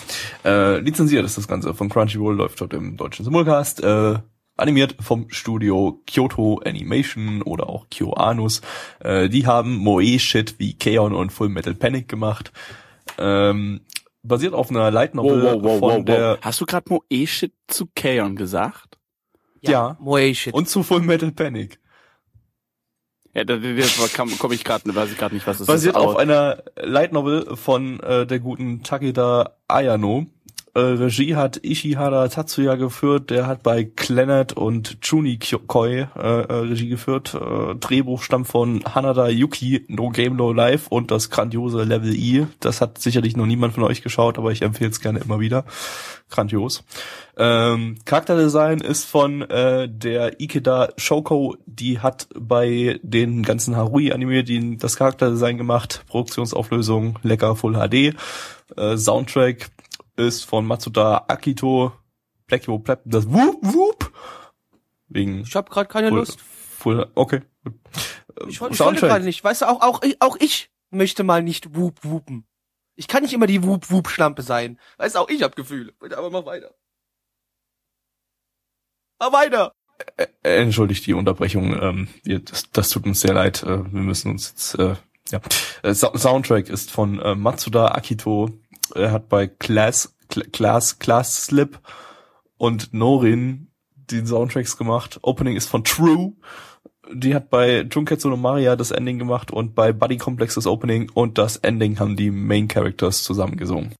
Äh, 0.44 0.78
lizenziert 0.80 1.24
ist 1.24 1.36
das 1.36 1.48
Ganze 1.48 1.74
von 1.74 1.88
Crunchyroll, 1.88 2.36
läuft 2.36 2.60
dort 2.60 2.72
im 2.74 2.96
deutschen 2.96 3.24
Simulcast, 3.24 3.82
äh, 3.82 4.18
animiert 4.56 4.96
vom 5.00 5.28
Studio 5.28 6.00
Kyoto 6.06 6.60
Animation 6.64 7.42
oder 7.42 7.68
auch 7.68 7.86
KyoAnus. 7.90 8.62
Äh, 9.00 9.28
die 9.28 9.46
haben 9.46 9.76
Moe-Shit 9.76 10.58
wie 10.58 10.74
Keon 10.74 11.14
und 11.14 11.30
Full 11.30 11.48
Metal 11.48 11.74
Panic 11.74 12.08
gemacht. 12.08 12.52
Ähm, 13.18 13.80
basiert 14.22 14.54
auf 14.54 14.70
einer 14.70 14.90
Light 14.90 15.14
Novel 15.14 15.42
wow, 15.42 15.62
wow, 15.62 15.78
von 15.78 15.90
wow, 15.98 16.04
der, 16.04 16.30
wow. 16.32 16.38
Hast 16.42 16.60
du 16.60 16.66
gerade 16.66 16.86
Moe-Shit 16.88 17.52
zu 17.66 17.88
Kaon 17.94 18.36
gesagt? 18.36 18.96
Ja. 19.62 19.96
Moe 20.00 20.34
Shit. 20.34 20.54
und 20.54 20.68
zu 20.68 20.82
Full 20.82 21.02
Metal 21.02 21.32
Panic. 21.32 21.80
Ja, 23.36 23.44
da, 23.44 23.56
da, 23.58 24.24
komme 24.38 24.54
ich 24.54 24.64
gerade, 24.64 24.94
weiß 24.94 25.10
ich 25.12 25.18
gerade 25.18 25.34
nicht, 25.34 25.46
was 25.46 25.58
das 25.58 25.66
basiert 25.66 25.94
ist. 25.94 26.00
auf 26.00 26.12
aber- 26.12 26.20
einer 26.20 26.62
Light 26.76 27.12
Novel 27.12 27.54
von 27.54 28.00
äh, 28.00 28.26
der 28.26 28.40
guten 28.40 28.82
Takeda 28.82 29.56
Ayano. 29.68 30.24
Äh, 30.76 30.80
Regie 30.80 31.36
hat 31.36 31.64
Ishihara 31.64 32.28
Tatsuya 32.28 32.74
geführt, 32.74 33.30
der 33.30 33.46
hat 33.46 33.62
bei 33.62 33.84
Clannad 33.84 34.52
und 34.52 35.00
Chuni 35.00 35.38
Koi 35.66 35.90
äh, 35.90 36.06
äh, 36.18 36.52
Regie 36.52 36.90
geführt. 36.90 37.34
Äh, 37.34 37.76
Drehbuch 37.76 38.22
stammt 38.22 38.46
von 38.46 38.84
Hanada 38.84 39.28
Yuki, 39.28 39.86
No 39.88 40.10
Game 40.10 40.36
No 40.36 40.52
Life 40.52 40.88
und 40.90 41.10
das 41.10 41.30
grandiose 41.30 41.84
Level 41.84 42.14
E. 42.14 42.46
Das 42.60 42.82
hat 42.82 42.98
sicherlich 42.98 43.38
noch 43.38 43.46
niemand 43.46 43.72
von 43.72 43.84
euch 43.84 44.02
geschaut, 44.02 44.36
aber 44.36 44.52
ich 44.52 44.60
empfehle 44.60 44.90
es 44.90 45.00
gerne 45.00 45.20
immer 45.20 45.40
wieder. 45.40 45.64
Grandios. 46.28 46.84
Ähm, 47.38 47.96
Charakterdesign 48.04 48.80
ist 48.80 49.04
von 49.04 49.48
äh, 49.48 49.88
der 49.88 50.42
Ikeda 50.42 50.90
Shoko, 50.98 51.56
die 51.64 52.00
hat 52.00 52.28
bei 52.38 53.00
den 53.02 53.44
ganzen 53.44 53.76
Harui-Anime 53.76 54.44
die 54.44 54.76
das 54.76 54.96
Charakterdesign 54.96 55.56
gemacht, 55.56 56.04
Produktionsauflösung, 56.08 57.18
lecker 57.22 57.56
Full 57.56 57.76
HD. 57.76 58.14
Äh, 58.76 58.98
Soundtrack 58.98 59.70
ist 60.16 60.44
von 60.44 60.66
Matsuda 60.66 61.24
Akito, 61.28 61.92
Blackio 62.46 62.78
Plap, 62.78 63.02
das 63.04 63.30
Whoop 63.30 63.58
Whoop. 63.62 64.12
Wegen 65.08 65.40
Ich 65.40 65.54
habe 65.54 65.70
gerade 65.70 65.88
keine 65.88 66.08
Full, 66.08 66.18
Lust. 66.18 66.40
Full, 66.40 67.10
okay. 67.14 67.42
Ich, 68.48 68.60
wollte- 68.60 68.74
ich 68.74 68.80
wollte 68.80 69.00
gerade 69.00 69.24
nicht. 69.24 69.42
Weißt 69.44 69.62
du, 69.62 69.66
auch, 69.66 69.80
auch, 69.82 70.02
ich- 70.02 70.20
auch 70.20 70.36
ich 70.40 70.70
möchte 70.90 71.22
mal 71.24 71.42
nicht 71.42 71.74
wup 71.76 71.98
wupen. 72.04 72.46
Ich 72.94 73.08
kann 73.08 73.22
nicht 73.22 73.32
immer 73.34 73.46
die 73.46 73.62
wup 73.62 73.90
wup 73.90 74.08
Schlampe 74.08 74.42
sein. 74.42 74.78
Weißt 74.96 75.14
du, 75.14 75.20
auch 75.20 75.28
ich 75.28 75.42
hab 75.42 75.54
Gefühle. 75.56 75.92
Bitte, 76.00 76.16
Aber 76.18 76.30
mach 76.30 76.44
weiter. 76.46 76.74
Mach 79.18 79.32
weiter. 79.32 79.72
Entschuldigt 80.42 81.06
die 81.06 81.14
Unterbrechung, 81.14 81.74
ähm, 81.80 82.08
das, 82.24 82.70
das 82.70 82.90
tut 82.90 83.06
uns 83.06 83.20
sehr 83.20 83.32
leid. 83.32 83.62
Äh, 83.62 83.90
wir 83.92 84.00
müssen 84.02 84.30
uns 84.32 84.50
jetzt, 84.50 84.74
äh, 84.78 84.94
ja. 85.30 85.40
Äh, 85.82 85.94
Soundtrack 85.94 86.68
ist 86.68 86.90
von 86.90 87.18
äh, 87.20 87.34
Matsuda 87.34 87.88
Akito. 87.92 88.50
Er 88.94 89.12
hat 89.12 89.28
bei 89.28 89.46
Class, 89.46 90.16
Cl- 90.30 90.50
Class, 90.50 90.98
Class 90.98 91.44
Slip 91.46 91.80
und 92.56 92.92
Norin 92.94 93.70
die 93.94 94.24
Soundtracks 94.24 94.76
gemacht. 94.76 95.18
Opening 95.22 95.56
ist 95.56 95.68
von 95.68 95.84
True. 95.84 96.32
Die 97.12 97.34
hat 97.34 97.50
bei 97.50 97.82
Junketsu 97.82 98.28
no 98.28 98.36
Maria 98.36 98.74
das 98.76 98.90
Ending 98.90 99.18
gemacht 99.18 99.50
und 99.50 99.74
bei 99.74 99.92
Buddy 99.92 100.16
Complex 100.16 100.54
das 100.54 100.66
Opening 100.66 101.10
und 101.14 101.38
das 101.38 101.56
Ending 101.56 101.98
haben 102.00 102.16
die 102.16 102.30
Main 102.30 102.66
Characters 102.68 103.22
zusammen 103.22 103.56
gesungen. 103.56 103.94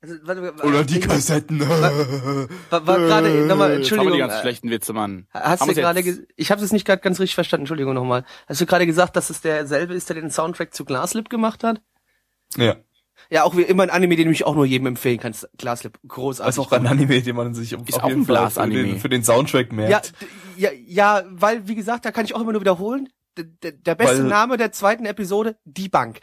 Also, 0.00 0.16
warte, 0.24 0.42
warte, 0.42 0.64
Oder 0.66 0.84
die 0.84 0.98
ich- 0.98 1.06
Kassetten. 1.08 1.60
War, 1.60 2.86
war 2.86 2.98
gerade, 2.98 3.46
nochmal, 3.46 3.48
Jetzt 3.48 3.50
haben 3.50 3.58
wir 3.58 3.74
Entschuldigung. 3.76 4.12
die 4.12 4.18
ganz 4.18 4.34
äh, 4.34 4.40
schlechten 4.42 4.70
Witze, 4.70 4.92
Mann. 4.92 5.28
Hast 5.30 5.60
Haben 5.62 5.68
du 5.68 5.74
gerade, 5.80 6.26
ich 6.36 6.50
habe 6.50 6.62
es 6.62 6.72
nicht 6.72 6.84
gerade 6.84 7.00
ganz 7.00 7.20
richtig 7.20 7.34
verstanden, 7.36 7.62
Entschuldigung 7.62 7.94
nochmal. 7.94 8.24
Hast 8.46 8.60
du 8.60 8.66
gerade 8.66 8.86
gesagt, 8.86 9.16
dass 9.16 9.30
es 9.30 9.40
derselbe 9.40 9.94
ist, 9.94 10.08
der 10.10 10.16
den 10.16 10.30
Soundtrack 10.30 10.74
zu 10.74 10.84
Glaslip 10.84 11.30
gemacht 11.30 11.64
hat? 11.64 11.80
Ja. 12.56 12.76
Ja, 13.30 13.44
auch 13.44 13.56
wie 13.56 13.62
immer 13.62 13.82
ein 13.84 13.90
Anime, 13.90 14.16
den 14.16 14.30
ich 14.30 14.44
auch 14.44 14.54
nur 14.54 14.66
jedem 14.66 14.86
empfehlen 14.86 15.18
kann. 15.18 15.34
Glaslip, 15.56 15.98
großartig. 16.06 16.46
Also 16.46 16.62
auch 16.62 16.72
ein 16.72 16.86
Anime, 16.86 17.22
den 17.22 17.36
man 17.36 17.54
sich 17.54 17.74
auf, 17.74 17.88
Ist 17.88 17.96
auf 17.96 18.04
auch 18.04 18.08
jeden 18.08 18.26
Fall 18.26 18.50
für 18.50 18.68
den, 18.68 18.98
für 19.00 19.08
den 19.08 19.24
Soundtrack 19.24 19.68
Ja, 19.70 19.74
merkt. 19.74 20.12
d- 20.20 20.26
ja, 20.56 20.70
ja, 20.86 21.22
weil, 21.30 21.66
wie 21.68 21.74
gesagt, 21.74 22.04
da 22.04 22.10
kann 22.12 22.24
ich 22.24 22.34
auch 22.34 22.40
immer 22.40 22.52
nur 22.52 22.60
wiederholen. 22.60 23.08
D 23.36 23.44
d 23.44 23.72
der 23.72 23.94
beste 23.96 24.18
Weil- 24.22 24.28
Name 24.28 24.56
der 24.56 24.70
zweiten 24.72 25.06
Episode, 25.06 25.56
die 25.64 25.88
Bank. 25.88 26.20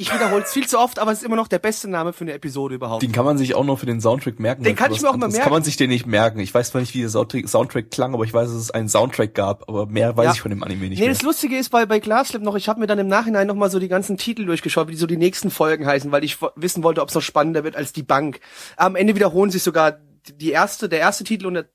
Ich 0.00 0.14
wiederhole 0.14 0.44
es 0.44 0.52
viel 0.52 0.64
zu 0.68 0.78
oft, 0.78 1.00
aber 1.00 1.10
es 1.10 1.18
ist 1.18 1.24
immer 1.24 1.34
noch 1.34 1.48
der 1.48 1.58
beste 1.58 1.90
Name 1.90 2.12
für 2.12 2.22
eine 2.22 2.32
Episode 2.32 2.76
überhaupt. 2.76 3.02
Den 3.02 3.10
kann 3.10 3.24
man 3.24 3.36
sich 3.36 3.56
auch 3.56 3.64
nur 3.64 3.76
für 3.76 3.86
den 3.86 4.00
Soundtrack 4.00 4.38
merken. 4.38 4.62
Den 4.62 4.76
kann 4.76 4.92
ich 4.92 5.02
mir 5.02 5.08
auch 5.08 5.14
anderes 5.14 5.32
merken. 5.32 5.42
kann 5.42 5.52
man 5.52 5.64
sich 5.64 5.76
den 5.76 5.90
nicht 5.90 6.06
merken. 6.06 6.38
Ich 6.38 6.54
weiß 6.54 6.70
zwar 6.70 6.80
nicht, 6.80 6.94
wie 6.94 7.00
der 7.00 7.10
Soundtrack, 7.10 7.48
Soundtrack 7.48 7.90
klang, 7.90 8.14
aber 8.14 8.22
ich 8.22 8.32
weiß, 8.32 8.46
dass 8.48 8.56
es 8.56 8.70
einen 8.70 8.88
Soundtrack 8.88 9.34
gab. 9.34 9.68
Aber 9.68 9.86
mehr 9.86 10.16
weiß 10.16 10.26
Ja. 10.26 10.32
ich 10.34 10.40
von 10.40 10.52
dem 10.52 10.62
Anime 10.62 10.88
nicht 10.88 11.00
Nee, 11.00 11.06
mehr. 11.06 11.14
das 11.14 11.22
Lustige 11.22 11.56
ist 11.58 11.70
bei, 11.70 11.84
bei 11.84 11.98
Glaslip 11.98 12.42
noch, 12.42 12.54
ich 12.54 12.68
habe 12.68 12.78
mir 12.78 12.86
dann 12.86 13.00
im 13.00 13.08
Nachhinein 13.08 13.48
nochmal 13.48 13.72
so 13.72 13.80
die 13.80 13.88
ganzen 13.88 14.16
Titel 14.16 14.44
durchgeschaut, 14.46 14.86
wie 14.86 14.92
die 14.92 14.98
so 14.98 15.08
die 15.08 15.16
nächsten 15.16 15.50
Folgen 15.50 15.84
heißen, 15.84 16.12
weil 16.12 16.22
ich 16.22 16.38
wissen 16.54 16.84
wollte, 16.84 17.02
ob 17.02 17.08
es 17.08 17.16
noch 17.16 17.22
spannender 17.22 17.64
wird 17.64 17.74
als 17.74 17.92
die 17.92 18.04
Bank. 18.04 18.38
Am 18.76 18.94
Ende 18.94 19.16
wiederholen 19.16 19.50
sich 19.50 19.64
sogar 19.64 19.98
die 20.30 20.52
erste, 20.52 20.88
der 20.88 21.00
erste 21.00 21.24
Titel 21.24 21.46
und 21.46 21.54
der, 21.54 21.68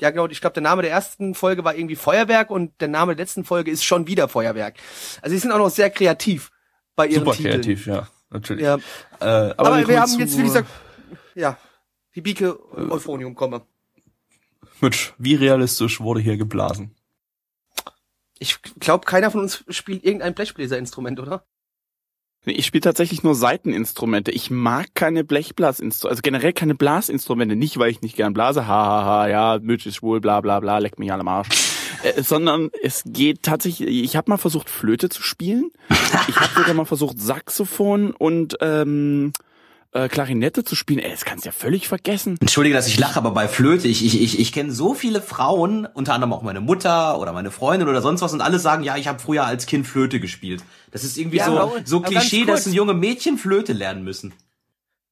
ja 0.00 0.10
genau, 0.10 0.28
ich 0.28 0.40
glaube, 0.40 0.54
der 0.54 0.62
Name 0.62 0.82
der 0.82 0.92
ersten 0.92 1.34
Folge 1.34 1.64
war 1.64 1.74
irgendwie 1.74 1.96
Feuerwerk 1.96 2.50
und 2.50 2.80
der 2.80 2.86
Name 2.86 3.16
der 3.16 3.24
letzten 3.24 3.42
Folge 3.42 3.72
ist 3.72 3.84
schon 3.84 4.06
wieder 4.06 4.28
Feuerwerk. 4.28 4.76
Also 5.20 5.34
die 5.34 5.40
sind 5.40 5.50
auch 5.50 5.58
noch 5.58 5.70
sehr 5.70 5.90
kreativ 5.90 6.52
bei 6.98 7.06
ihren 7.06 7.20
Super 7.24 7.36
Titeln. 7.36 7.54
kreativ, 7.62 7.86
ja, 7.86 8.08
natürlich. 8.30 8.64
Ja, 8.64 8.74
Äh, 9.20 9.24
aber 9.56 9.58
aber, 9.58 9.88
wir 9.88 10.00
haben 10.00 10.10
zu- 10.10 10.18
jetzt, 10.18 10.36
wie 10.36 10.42
gesagt, 10.42 10.68
ja, 11.34 11.56
die 12.16 12.20
Bieke 12.20 12.58
Euphonium 12.90 13.34
komme. 13.34 13.62
Mitch, 14.80 15.12
wie 15.18 15.34
realistisch 15.36 16.00
wurde 16.00 16.20
hier 16.20 16.36
geblasen? 16.36 16.94
Ich 18.40 18.60
glaube, 18.80 19.04
keiner 19.06 19.30
von 19.30 19.40
uns 19.42 19.64
spielt 19.68 20.04
irgendein 20.04 20.34
Blechbläserinstrument, 20.34 21.18
oder? 21.20 21.44
Nee, 22.44 22.52
Ich 22.54 22.66
spiele 22.66 22.82
tatsächlich 22.82 23.22
nur 23.22 23.34
Saiteninstrumente. 23.34 24.30
Ich 24.30 24.50
mag 24.50 24.86
keine 24.94 25.22
Blechblasinstrumente, 25.24 26.10
also 26.10 26.22
generell 26.22 26.52
keine 26.52 26.74
Blasinstrumente. 26.74 27.56
Nicht, 27.56 27.78
weil 27.78 27.90
ich 27.90 28.00
nicht 28.02 28.16
gern 28.16 28.34
blase, 28.34 28.66
ha, 28.66 28.86
ha, 28.86 29.04
ha, 29.04 29.28
ja, 29.28 29.58
Mitch 29.60 29.88
ist 29.88 29.96
schwul, 29.96 30.20
bla, 30.20 30.40
bla, 30.40 30.58
bla, 30.60 30.78
leck 30.78 30.98
mich 30.98 31.12
alle 31.12 31.20
am 31.20 31.28
Arsch. 31.28 31.48
Äh, 32.02 32.22
sondern 32.22 32.70
es 32.82 33.02
geht 33.06 33.42
tatsächlich, 33.42 33.88
ich 33.88 34.16
habe 34.16 34.30
mal 34.30 34.36
versucht, 34.36 34.68
Flöte 34.70 35.08
zu 35.08 35.22
spielen. 35.22 35.70
Ich 36.28 36.36
habe 36.36 36.52
sogar 36.56 36.74
mal 36.74 36.84
versucht, 36.84 37.20
Saxophon 37.20 38.12
und 38.12 38.56
ähm, 38.60 39.32
äh, 39.92 40.08
Klarinette 40.08 40.64
zu 40.64 40.74
spielen. 40.76 40.98
Ey, 41.00 41.10
das 41.10 41.24
kannst 41.24 41.44
du 41.44 41.48
ja 41.48 41.52
völlig 41.52 41.88
vergessen. 41.88 42.36
Entschuldige, 42.40 42.74
dass 42.76 42.86
ich 42.88 42.98
lache, 42.98 43.16
aber 43.18 43.30
bei 43.30 43.48
Flöte, 43.48 43.88
ich, 43.88 44.04
ich, 44.04 44.20
ich, 44.20 44.38
ich 44.38 44.52
kenne 44.52 44.70
so 44.72 44.92
viele 44.94 45.22
Frauen, 45.22 45.86
unter 45.94 46.12
anderem 46.14 46.32
auch 46.34 46.42
meine 46.42 46.60
Mutter 46.60 47.18
oder 47.18 47.32
meine 47.32 47.50
Freundin 47.50 47.88
oder 47.88 48.02
sonst 48.02 48.20
was, 48.20 48.32
und 48.34 48.40
alle 48.42 48.58
sagen, 48.58 48.82
ja, 48.84 48.96
ich 48.96 49.08
habe 49.08 49.18
früher 49.18 49.44
als 49.46 49.66
Kind 49.66 49.86
Flöte 49.86 50.20
gespielt. 50.20 50.62
Das 50.90 51.04
ist 51.04 51.16
irgendwie 51.16 51.38
Ja, 51.38 51.46
so, 51.46 51.58
aber- 51.58 51.72
so 51.84 51.96
aber 51.98 52.08
Klischee, 52.08 52.44
dass 52.44 52.66
ein 52.66 52.74
junge 52.74 52.94
Mädchen 52.94 53.38
Flöte 53.38 53.72
lernen 53.72 54.04
müssen. 54.04 54.34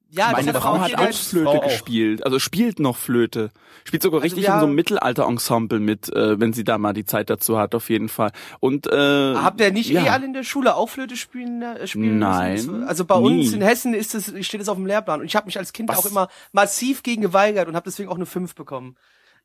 Ja, 0.08 0.30
Meine 0.32 0.52
das 0.52 0.62
Frau 0.62 0.78
hat 0.78 0.94
auch 0.94 1.12
Flöte 1.12 1.44
Frau 1.46 1.58
auch. 1.58 1.64
gespielt, 1.64 2.24
also 2.24 2.38
spielt 2.38 2.78
noch 2.78 2.96
Flöte. 2.96 3.50
Spielt 3.84 4.02
sogar 4.04 4.22
richtig 4.22 4.44
wir 4.44 4.54
in 4.54 4.60
so 4.60 4.66
einem 4.66 4.74
Mittelalter-Ensemble 4.76 5.80
mit, 5.80 6.08
äh, 6.14 6.38
wenn 6.38 6.52
sie 6.52 6.62
da 6.64 6.78
mal 6.78 6.92
die 6.92 7.04
Zeit 7.04 7.28
dazu 7.28 7.58
hat, 7.58 7.74
auf 7.74 7.90
jeden 7.90 8.08
Fall. 8.08 8.30
Und 8.60 8.86
äh, 8.86 9.34
Habt 9.34 9.60
ihr 9.60 9.72
nicht 9.72 9.90
ja. 9.90 10.04
eh 10.04 10.08
alle 10.10 10.24
in 10.26 10.32
der 10.32 10.44
Schule 10.44 10.76
auch 10.76 10.88
Flöte 10.88 11.16
spielen, 11.16 11.60
äh, 11.60 11.86
spielen 11.88 12.18
Nein, 12.20 12.52
müssen? 12.52 12.84
Also 12.84 13.04
bei 13.04 13.18
nie. 13.18 13.24
uns 13.42 13.52
in 13.52 13.62
Hessen 13.62 13.94
ist 13.94 14.14
es, 14.14 14.32
steht 14.46 14.60
es 14.60 14.68
auf 14.68 14.76
dem 14.76 14.86
Lehrplan. 14.86 15.20
Und 15.20 15.26
ich 15.26 15.34
habe 15.34 15.46
mich 15.46 15.58
als 15.58 15.72
Kind 15.72 15.88
Was? 15.88 15.98
auch 15.98 16.06
immer 16.06 16.28
massiv 16.52 17.02
gegen 17.02 17.22
geweigert 17.22 17.66
und 17.68 17.74
habe 17.74 17.84
deswegen 17.84 18.08
auch 18.08 18.16
eine 18.16 18.26
5 18.26 18.54
bekommen. 18.54 18.96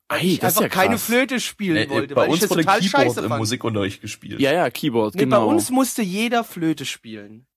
Weil 0.09 0.19
Ei, 0.19 0.23
ich 0.25 0.39
das 0.39 0.53
ist 0.53 0.57
einfach 0.61 0.75
ja 0.75 0.81
keine. 0.83 0.97
Flöte 0.99 1.39
spielen 1.39 1.77
Äh, 1.77 1.89
wollte, 1.89 2.13
bei 2.15 2.21
weil 2.21 2.27
ich 2.27 2.31
uns 2.33 2.41
das 2.41 2.49
wurde 2.51 2.63
total 2.65 2.79
Keyboard 2.81 3.03
scheiße 3.07 3.19
im 3.21 3.29
fand. 3.29 3.39
Musikunterricht 3.39 4.01
gespielt. 4.01 4.39
Ja, 4.39 4.53
ja, 4.53 4.69
Keyboard, 4.69 5.15
Nee, 5.15 5.21
genau. 5.21 5.45
Bei 5.47 5.53
uns 5.53 5.71
musste 5.71 6.01
jeder 6.03 6.43
Flöte 6.43 6.85
spielen. 6.85 7.47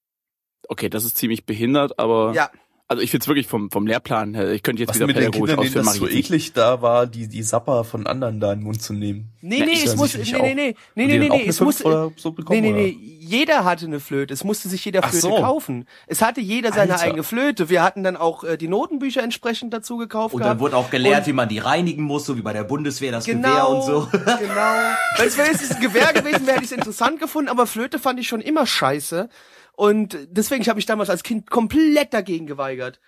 okay, 0.68 0.88
das 0.88 1.04
ist 1.04 1.18
ziemlich 1.18 1.44
behindert, 1.44 1.98
aber 1.98 2.32
Ja. 2.34 2.50
Also 2.86 3.02
ich 3.02 3.10
find's 3.10 3.26
wirklich 3.28 3.46
vom 3.46 3.70
vom 3.70 3.86
Lehrplan 3.86 4.34
her, 4.34 4.50
ich 4.52 4.62
könnte 4.62 4.80
jetzt 4.82 4.90
Was 4.90 4.96
wieder 4.96 5.06
mit 5.06 5.16
den 5.16 5.24
pädagogisch 5.30 5.50
Kindern, 5.54 5.64
denen 5.72 5.88
ausführen, 5.88 6.02
das 6.02 6.12
so 6.12 6.18
eklig 6.18 6.52
da 6.52 6.82
war, 6.82 7.06
die, 7.06 7.28
die 7.28 7.42
Sapper 7.42 7.84
von 7.84 8.06
anderen 8.06 8.40
da 8.40 8.52
in 8.52 8.58
den 8.60 8.64
Mund 8.64 8.82
zu 8.82 8.92
nehmen. 8.92 9.32
Nee, 9.40 9.60
nee, 9.60 9.72
ich 9.72 9.84
es 9.86 9.96
muss, 9.96 10.14
nee, 10.16 10.22
nee, 10.24 10.54
nee, 10.54 10.54
nee, 10.54 11.06
nee, 11.06 11.18
nee, 11.18 11.28
nee, 11.28 11.46
es 11.46 11.60
oder 11.60 12.12
so 12.16 12.32
bekommen, 12.32 12.60
nee, 12.60 12.72
nee, 12.72 12.96
nee, 12.98 13.16
jeder 13.20 13.64
hatte 13.64 13.86
eine 13.86 14.00
Flöte, 14.00 14.34
es 14.34 14.44
musste 14.44 14.68
sich 14.68 14.84
jeder 14.84 15.02
Flöte 15.02 15.18
so. 15.18 15.36
kaufen. 15.36 15.86
Es 16.06 16.20
hatte 16.20 16.40
jeder 16.42 16.72
seine 16.72 16.92
Alter. 16.92 17.04
eigene 17.06 17.22
Flöte. 17.22 17.70
Wir 17.70 17.82
hatten 17.82 18.04
dann 18.04 18.16
auch 18.18 18.44
äh, 18.44 18.58
die 18.58 18.68
Notenbücher 18.68 19.22
entsprechend 19.22 19.72
dazu 19.72 19.96
gekauft 19.96 20.34
Und 20.34 20.40
gehabt. 20.40 20.52
dann 20.56 20.60
wurde 20.60 20.76
auch 20.76 20.90
gelehrt, 20.90 21.20
Und- 21.20 21.26
wie 21.28 21.32
man 21.32 21.48
die 21.48 21.58
reinigen 21.58 22.02
muss, 22.02 22.26
so 22.26 22.36
wie 22.36 22.42
bei 22.42 22.52
der 22.52 22.64
Bundeswehr 22.64 23.12
das 23.12 23.24
Gewehr 23.24 23.40
Genau, 23.40 23.76
und 23.76 23.82
so. 23.82 24.08
genau. 24.12 24.74
Wenn 25.16 25.26
es 25.26 25.36
jetzt 25.36 25.76
ein 25.76 25.80
Gewehr 25.82 26.12
gewesen 26.12 26.46
wäre, 26.46 26.56
hätte 26.56 26.64
ich 26.66 26.70
es 26.70 26.76
interessant 26.76 27.18
gefunden, 27.18 27.48
aber 27.48 27.66
Flöte 27.66 27.98
fand 27.98 28.20
ich 28.20 28.28
schon 28.28 28.42
immer 28.42 28.66
scheiße. 28.66 29.28
Und 29.76 30.16
deswegen 30.30 30.64
habe 30.66 30.78
ich 30.78 30.86
damals 30.86 31.10
als 31.10 31.22
Kind 31.22 31.50
komplett 31.50 32.14
dagegen 32.14 32.46
geweigert. 32.46 33.00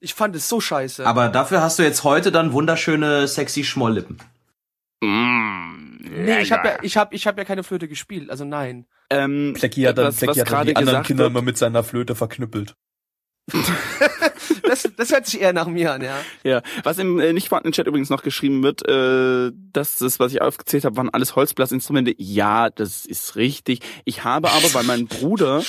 Ich 0.00 0.14
fand 0.14 0.34
es 0.34 0.48
so 0.48 0.60
scheiße. 0.60 1.06
Aber 1.06 1.28
dafür 1.28 1.62
hast 1.62 1.78
du 1.78 1.82
jetzt 1.82 2.04
heute 2.04 2.32
dann 2.32 2.52
wunderschöne, 2.52 3.28
sexy 3.28 3.64
Schmolllippen. 3.64 4.18
Mm, 5.00 5.96
nee, 6.00 6.40
ich 6.40 6.52
habe 6.52 6.68
ja, 6.68 6.78
ich 6.82 6.96
hab, 6.96 7.12
ich 7.12 7.26
hab 7.26 7.36
ja 7.38 7.44
keine 7.44 7.64
Flöte 7.64 7.88
gespielt, 7.88 8.30
also 8.30 8.44
nein. 8.44 8.86
ähm, 9.10 9.52
Plecki 9.56 9.82
hat 9.82 9.98
dann, 9.98 10.06
was, 10.06 10.16
Plecki 10.16 10.30
was 10.30 10.38
hat 10.38 10.46
dann 10.46 10.52
gerade 10.52 10.70
die 10.70 10.76
anderen 10.76 11.02
Kinder 11.02 11.24
wird, 11.24 11.32
immer 11.32 11.42
mit 11.42 11.58
seiner 11.58 11.82
Flöte 11.82 12.14
verknüppelt. 12.14 12.74
Das, 14.62 14.88
das 14.96 15.12
hört 15.12 15.26
sich 15.26 15.40
eher 15.40 15.52
nach 15.52 15.66
mir 15.66 15.92
an, 15.92 16.02
ja. 16.02 16.18
Ja, 16.44 16.62
was 16.82 16.96
im 16.96 17.20
äh, 17.20 17.32
nicht 17.34 17.48
vorhandenen 17.48 17.74
Chat 17.74 17.86
übrigens 17.86 18.08
noch 18.08 18.22
geschrieben 18.22 18.62
wird, 18.62 18.88
äh, 18.88 19.52
dass 19.72 19.98
das, 19.98 20.18
was 20.18 20.32
ich 20.32 20.40
aufgezählt 20.40 20.84
habe, 20.84 20.96
waren 20.96 21.10
alles 21.10 21.36
Holzblasinstrumente. 21.36 22.14
Ja, 22.16 22.70
das 22.70 23.04
ist 23.04 23.36
richtig. 23.36 23.80
Ich 24.04 24.24
habe 24.24 24.50
aber, 24.50 24.72
weil 24.72 24.84
mein 24.84 25.08
Bruder 25.08 25.62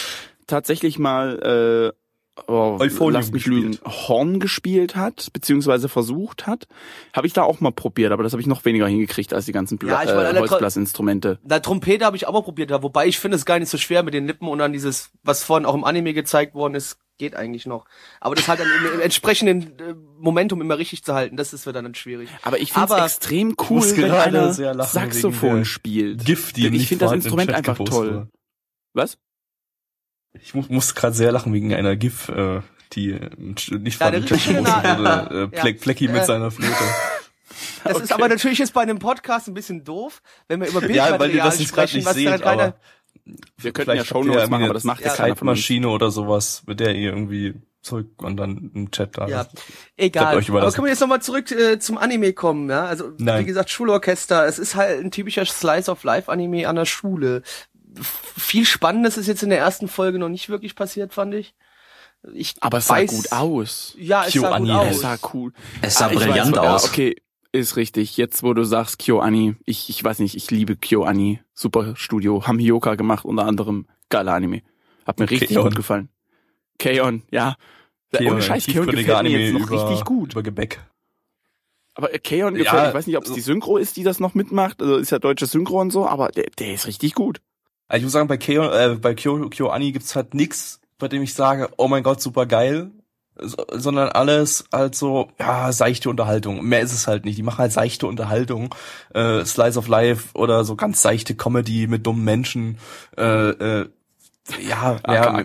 tatsächlich 0.48 1.00
mal 1.00 1.94
äh, 1.96 2.04
oh, 2.48 2.78
Euphonium 2.80 3.14
lass 3.14 3.32
mich 3.32 3.46
lügen, 3.46 3.78
Horn 3.86 4.40
gespielt 4.40 4.96
hat, 4.96 5.32
beziehungsweise 5.34 5.90
versucht 5.90 6.48
hat, 6.48 6.68
habe 7.14 7.28
ich 7.28 7.34
da 7.34 7.44
auch 7.44 7.60
mal 7.60 7.72
probiert, 7.72 8.12
aber 8.12 8.24
das 8.24 8.34
habe 8.34 8.42
ich 8.42 8.48
noch 8.48 8.66
weniger 8.66 8.88
hingekriegt 8.88 9.34
als 9.34 9.46
die 9.46 9.52
ganzen 9.52 9.78
Bla 9.78 10.04
Ja, 10.04 10.10
ich 10.10 10.16
meine, 10.16 10.38
äh, 10.38 10.40
Holzblasinstrumente. 10.40 11.40
Na, 11.44 11.60
Trompete 11.60 12.06
habe 12.06 12.18
ich 12.18 12.28
auch 12.28 12.34
mal 12.34 12.42
probiert, 12.42 12.72
ja, 12.72 12.82
wobei 12.84 13.08
ich 13.08 13.20
finde 13.20 13.38
es 13.38 13.46
gar 13.46 13.60
nicht 13.60 13.70
so 13.70 13.78
schwer 13.78 14.04
mit 14.04 14.14
den 14.14 14.28
Lippen 14.28 14.48
und 14.48 14.60
dann 14.60 14.74
dieses, 14.74 15.12
was 15.24 15.44
vorhin 15.44 15.66
auch 15.66 15.76
im 15.76 15.84
Anime 15.84 16.14
gezeigt 16.14 16.56
worden 16.56 16.76
ist, 16.76 16.98
geht 17.18 17.36
eigentlich 17.36 17.66
noch. 17.66 17.86
Aber 18.20 18.36
das 18.36 18.48
halt 18.48 18.60
dann 18.60 18.68
im, 18.68 18.96
im 18.96 19.00
entsprechenden 19.00 19.80
äh, 19.80 19.94
Momentum 20.20 20.62
immer 20.62 20.78
richtig 20.78 21.04
zu 21.04 21.14
halten, 21.14 21.38
das 21.38 21.54
ist 21.54 21.68
dann, 21.68 21.74
dann 21.74 21.96
schwierig. 21.96 22.30
Aber 22.42 22.60
ich 22.60 22.74
finde 22.74 22.94
es 22.96 23.02
extrem 23.02 23.56
cool, 23.70 23.82
wenn 23.82 23.96
gerade 23.96 24.70
einer 24.70 24.84
Saxophon 24.84 25.66
spielt. 25.66 26.26
Gift, 26.26 26.58
die 26.58 26.68
ich 26.68 26.88
finde 26.88 27.06
das 27.06 27.14
Instrument 27.14 27.54
einfach 27.54 27.78
toll. 27.78 28.28
Was? 28.94 29.18
Ich 30.42 30.54
muss, 30.54 30.70
muss 30.70 30.96
gerade 30.96 31.16
sehr 31.16 31.32
lachen 31.32 31.54
wegen 31.54 31.74
einer 31.74 31.96
GIF, 31.96 32.30
äh, 32.30 32.62
die 32.94 33.12
äh, 33.12 33.30
nicht 33.38 33.70
Ja, 34.00 34.12
von 34.12 34.28
schöne- 34.40 34.60
wurde, 34.66 35.50
äh, 35.52 35.56
Ja. 35.56 35.62
Pleck, 35.62 35.82
Plecki 35.82 36.08
mit 36.08 36.24
Äh, 36.24 36.26
seiner 36.26 36.52
Flöte. 36.52 36.74
Das 37.84 38.00
ist 38.00 38.12
aber 38.14 38.28
natürlich 38.30 38.58
jetzt 38.60 38.74
bei 38.74 38.82
einem 38.82 38.98
Podcast 38.98 39.48
ein 39.48 39.54
bisschen 39.54 39.84
doof, 39.84 40.22
wenn 40.48 40.60
wir 40.62 40.68
über 40.70 40.80
Bildmaterial 40.80 41.12
Ja, 41.12 41.20
weil 41.20 41.32
ihr 41.32 41.44
das 41.44 41.60
jetzt 41.60 41.74
gerade 41.74 41.88
sprechen, 41.90 41.98
nicht 42.00 42.08
was 42.08 42.16
seht, 42.16 42.28
dann 42.28 42.42
keiner, 42.42 42.64
aber 42.64 42.76
Wir 43.58 43.72
könnten 43.74 43.96
ja 43.96 44.04
Shownotes 44.06 44.36
machen, 44.50 44.52
irgendwie 44.54 44.66
aber 44.66 44.74
das 44.74 44.84
macht 44.86 45.02
ja 45.02 45.08
eine 45.10 45.18
keiner 45.18 45.36
von 45.36 45.50
uns. 45.50 45.60
Zeitmaschine 45.60 45.90
oder 45.90 46.10
sowas, 46.12 46.64
mit 46.66 46.80
der 46.80 46.96
ihr 46.96 47.12
irgendwie 47.12 47.54
zurück 47.82 48.08
und 48.24 48.38
dann 48.38 48.72
im 48.74 48.92
Chat 48.92 49.18
da. 49.18 49.28
Ja, 49.28 49.46
egal. 49.98 50.38
Aber 50.38 50.42
können 50.72 50.86
wir 50.86 50.90
jetzt 50.90 51.02
nochmal 51.02 51.22
zurück 51.22 51.52
äh, 51.52 51.78
zum 51.80 51.98
Anime 51.98 52.34
kommen, 52.34 52.70
ja? 52.70 52.86
Also, 52.86 53.12
Nein. 53.18 53.42
wie 53.42 53.46
gesagt, 53.48 53.70
Schulorchester, 53.70 54.46
es 54.48 54.58
ist 54.58 54.76
halt 54.76 55.04
ein 55.04 55.12
typischer 55.12 55.46
Slice 55.46 55.92
of 55.92 56.04
Life 56.04 56.32
Anime 56.32 56.68
an 56.68 56.76
der 56.78 56.86
Schule. 56.86 57.44
Viel 58.02 58.66
Spannendes 58.66 59.18
ist 59.18 59.28
jetzt 59.28 59.44
in 59.44 59.50
der 59.50 59.60
ersten 59.60 59.88
Folge 59.88 60.20
noch 60.20 60.30
nicht 60.30 60.50
wirklich 60.50 60.76
passiert, 60.76 61.14
fand 61.14 61.34
ich. 61.36 61.54
Ich 62.34 62.56
Aber 62.62 62.78
es 62.78 62.88
sah 62.88 62.96
weiß, 62.96 63.10
gut 63.10 63.32
aus. 63.32 63.96
Ja, 64.00 64.26
es 64.26 64.34
sah 64.34 64.58
gut 64.58 64.68
Kyo-Ani, 64.68 64.90
Es 64.90 64.96
aus. 64.96 65.02
sah 65.02 65.18
cool. 65.34 65.54
Es 65.82 65.94
sah 65.96 66.06
Ah, 66.06 66.10
brillant 66.10 66.56
weiß, 66.56 66.64
ja, 66.64 66.74
aus. 66.76 66.86
Okay, 66.86 67.16
ist 67.52 67.76
richtig. 67.76 68.16
Jetzt, 68.18 68.42
wo 68.44 68.54
du 68.54 68.64
sagst 68.64 68.98
KyoAni, 69.00 69.56
ich, 69.66 69.90
ich 69.90 70.04
weiß 70.04 70.20
nicht, 70.20 70.36
ich 70.36 70.50
liebe 70.50 70.76
KyoAni. 70.78 71.42
Super 71.54 71.96
Studio. 71.96 72.48
Haben 72.48 72.60
Hyoka 72.60 72.96
gemacht, 72.96 73.26
unter 73.26 73.46
anderem. 73.46 73.88
Geiler 74.10 74.34
Anime. 74.34 74.62
Hat 75.06 75.20
mir 75.20 75.30
richtig 75.30 75.50
Keon. 75.50 75.66
gut 75.66 75.76
gefallen. 75.76 76.10
Keon, 76.80 77.24
ja. 77.30 77.56
Keon, 78.14 78.34
Ohne 78.34 78.42
Scheiß, 78.42 78.66
Keon 78.68 78.88
gefällt 78.88 79.24
mir 79.24 79.30
jetzt 79.40 79.54
noch 79.54 79.68
über, 79.68 79.84
richtig 79.90 80.06
gut. 80.06 80.32
Über 80.34 80.44
Gebäck. 80.44 80.80
Aber 81.96 82.14
äh, 82.14 82.20
Keon 82.20 82.56
Ja, 82.56 82.64
gefällt, 82.64 82.88
ich 82.90 82.94
weiß 82.96 83.08
nicht, 83.08 83.18
ob 83.18 83.26
es 83.26 83.34
die 83.34 83.42
Synchro 83.42 83.78
ist, 83.78 83.98
die 83.98 84.04
das 84.04 84.20
noch 84.20 84.34
mitmacht. 84.34 84.82
Also 84.82 84.98
ist 84.98 85.12
ja 85.12 85.20
deutsche 85.20 85.46
Synchro 85.46 85.82
und 85.82 85.92
so, 85.92 86.08
aber 86.08 86.30
der, 86.30 86.46
der 86.58 86.74
ist 86.74 86.88
richtig 86.88 87.14
gut. 87.14 87.42
Also 87.94 88.00
ich 88.00 88.04
muss 88.06 88.14
sagen, 88.14 88.28
bei 88.28 88.38
Kyo, 88.38 88.72
äh, 88.72 88.98
bei 89.00 89.14
Kyo, 89.14 89.50
Kyo 89.50 89.70
Ani 89.70 89.92
gibt's 89.92 90.16
halt 90.16 90.34
nix, 90.34 90.82
bei 90.98 91.08
dem 91.08 91.22
ich 91.22 91.36
sage, 91.36 91.70
oh 91.78 91.88
mein 91.88 92.02
Gott, 92.02 92.22
super 92.22 92.48
geil, 92.48 92.90
so, 93.36 93.56
sondern 93.72 94.10
alles 94.10 94.66
halt 94.74 94.96
so, 94.96 95.30
ja, 95.40 95.72
seichte 95.72 96.10
Unterhaltung. 96.10 96.66
Mehr 96.66 96.82
ist 96.82 96.92
es 96.92 97.06
halt 97.06 97.24
nicht. 97.24 97.38
Die 97.38 97.44
machen 97.44 97.60
halt 97.60 97.72
seichte 97.72 98.08
Unterhaltung, 98.08 98.74
äh, 99.14 99.46
Slice 99.46 99.78
of 99.78 99.88
Life 99.88 100.30
oder 100.34 100.64
so 100.64 100.76
ganz 100.76 101.04
seichte 101.04 101.36
Comedy 101.36 101.86
mit 101.86 102.08
dummen 102.08 102.24
Menschen, 102.24 102.80
äh, 103.16 103.50
äh, 103.50 103.90
ja, 104.68 104.98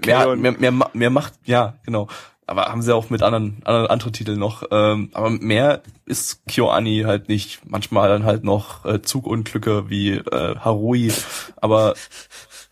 mehr, 0.02 0.36
mehr, 0.36 0.72
mehr, 0.72 0.90
mehr 0.94 1.10
macht, 1.10 1.34
ja, 1.44 1.74
genau. 1.84 2.08
Aber 2.48 2.64
haben 2.64 2.80
sie 2.80 2.94
auch 2.94 3.10
mit 3.10 3.22
anderen, 3.22 3.60
anderen, 3.64 3.86
anderen 3.88 4.12
Titeln 4.14 4.38
noch. 4.38 4.62
Ähm, 4.70 5.10
aber 5.12 5.28
mehr 5.28 5.82
ist 6.06 6.46
KyoAni 6.46 7.02
halt 7.04 7.28
nicht. 7.28 7.60
Manchmal 7.66 8.08
dann 8.08 8.24
halt 8.24 8.42
noch 8.42 8.86
äh, 8.86 9.02
Zugunglücke 9.02 9.90
wie 9.90 10.12
äh, 10.12 10.56
Harui. 10.56 11.12
Aber 11.56 11.92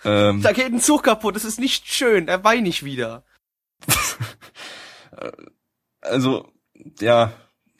ähm, 0.04 0.40
Da 0.40 0.52
geht 0.52 0.72
ein 0.72 0.80
Zug 0.80 1.02
kaputt, 1.02 1.36
das 1.36 1.44
ist 1.44 1.60
nicht 1.60 1.88
schön, 1.88 2.26
er 2.26 2.42
weint 2.42 2.62
nicht 2.62 2.84
wieder. 2.84 3.22
also 6.00 6.48
ja, 7.00 7.32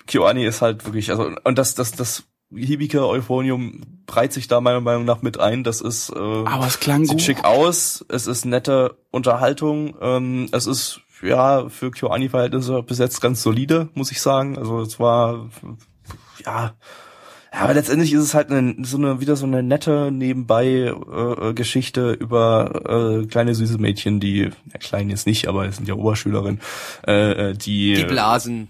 KyoAni 0.06 0.44
ist 0.44 0.61
halt 0.61 0.85
wirklich, 0.85 1.11
also 1.11 1.30
und 1.44 1.56
das, 1.56 1.74
das, 1.74 1.92
das 1.92 2.24
Hibike 2.54 3.06
Euphonium 3.06 3.82
breit 4.06 4.32
sich 4.32 4.48
da 4.48 4.61
meiner 4.61 4.80
Meinung 4.80 5.04
nach 5.04 5.22
mit 5.22 5.40
ein. 5.40 5.64
Das 5.64 5.80
ist 5.80 6.11
äh, 6.11 6.18
Aber 6.18 6.66
es 6.66 6.78
klang 6.78 7.04
sieht 7.04 7.12
gut. 7.12 7.22
schick 7.22 7.44
aus, 7.44 8.04
es 8.09 8.26
ist 8.26 8.44
nette 8.44 8.96
Unterhaltung, 9.11 9.96
ähm, 10.00 10.48
es 10.52 10.66
ist 10.66 11.00
ja 11.22 11.68
für 11.68 11.90
KyoAni-Verhältnisse 11.90 12.83
bis 12.83 12.98
jetzt 12.98 13.20
ganz 13.20 13.42
solide, 13.42 13.88
muss 13.94 14.11
ich 14.11 14.20
sagen. 14.20 14.59
Also 14.59 14.81
es 14.81 14.98
war 14.98 15.50
ja 16.44 16.74
ja, 17.52 17.62
aber 17.62 17.74
letztendlich 17.74 18.12
ist 18.12 18.22
es 18.22 18.35
halt 18.35 18.50
eine, 18.50 18.76
so 18.85 18.98
eine 18.98 19.20
wieder 19.22 19.35
so 19.35 19.46
eine 19.46 19.62
nette 19.62 20.11
nebenbei 20.12 20.92
äh, 20.92 21.55
Geschichte 21.55 22.12
über 22.12 23.22
äh, 23.22 23.26
kleine 23.26 23.55
süße 23.55 23.79
Mädchen, 23.79 24.20
die 24.20 24.40
ja, 24.40 24.79
klein 24.79 25.09
jetzt 25.09 25.26
nicht, 25.26 25.48
aber 25.48 25.64
es 25.64 25.76
sind 25.76 25.88
ja 25.88 25.94
Oberschülerinnen, 25.94 26.61
äh, 27.07 27.50
äh, 27.50 27.55
die 27.55 27.94
Die 27.94 28.05
Blasen. 28.05 28.68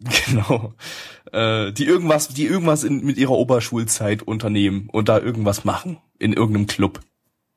genau 0.26 0.74
äh, 1.32 1.72
die 1.72 1.84
irgendwas, 1.84 2.28
die 2.28 2.46
irgendwas 2.46 2.84
in, 2.84 3.04
mit 3.04 3.16
ihrer 3.18 3.32
Oberschulzeit 3.32 4.22
unternehmen 4.22 4.88
und 4.90 5.08
da 5.08 5.18
irgendwas 5.18 5.64
machen 5.64 5.98
in 6.18 6.32
irgendeinem 6.32 6.66
Club, 6.66 7.00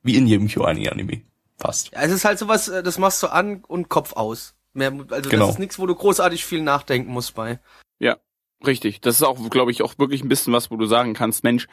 wie 0.04 0.15
in 0.15 0.28
jedem 0.28 0.48
KyoAni-Anime, 0.48 1.22
fast. 1.60 1.91
Ja, 1.93 2.02
es 2.02 2.12
ist 2.12 2.26
halt 2.26 2.39
sowas, 2.39 2.67
äh, 2.69 2.82
das 2.84 2.98
machst 2.98 3.22
du 3.24 3.28
an 3.28 3.63
und 3.67 3.89
Kopf 3.89 4.13
aus. 4.13 4.56
Mehr, 4.74 4.91
also 5.10 5.30
Genau. 5.30 5.45
das 5.45 5.56
ist 5.56 5.60
nichts, 5.60 5.80
wo 5.80 5.86
du 5.86 5.95
großartig 5.95 6.45
viel 6.45 6.62
nachdenken 6.62 7.12
musst 7.12 7.36
bei. 7.36 7.60
Richtig. 8.67 9.00
Das 9.00 9.15
ist 9.15 9.24
auch, 9.24 9.50
glaube 9.50 9.72
ich, 9.72 9.82
auch 9.84 9.98
wirklich 10.00 10.22
ein 10.22 10.28
bisschen 10.28 10.52
was, 10.52 10.69
wo 10.69 10.76
du 10.76 10.86
sagen 10.86 11.13
kannst, 11.13 11.45
Mensch, 11.45 11.67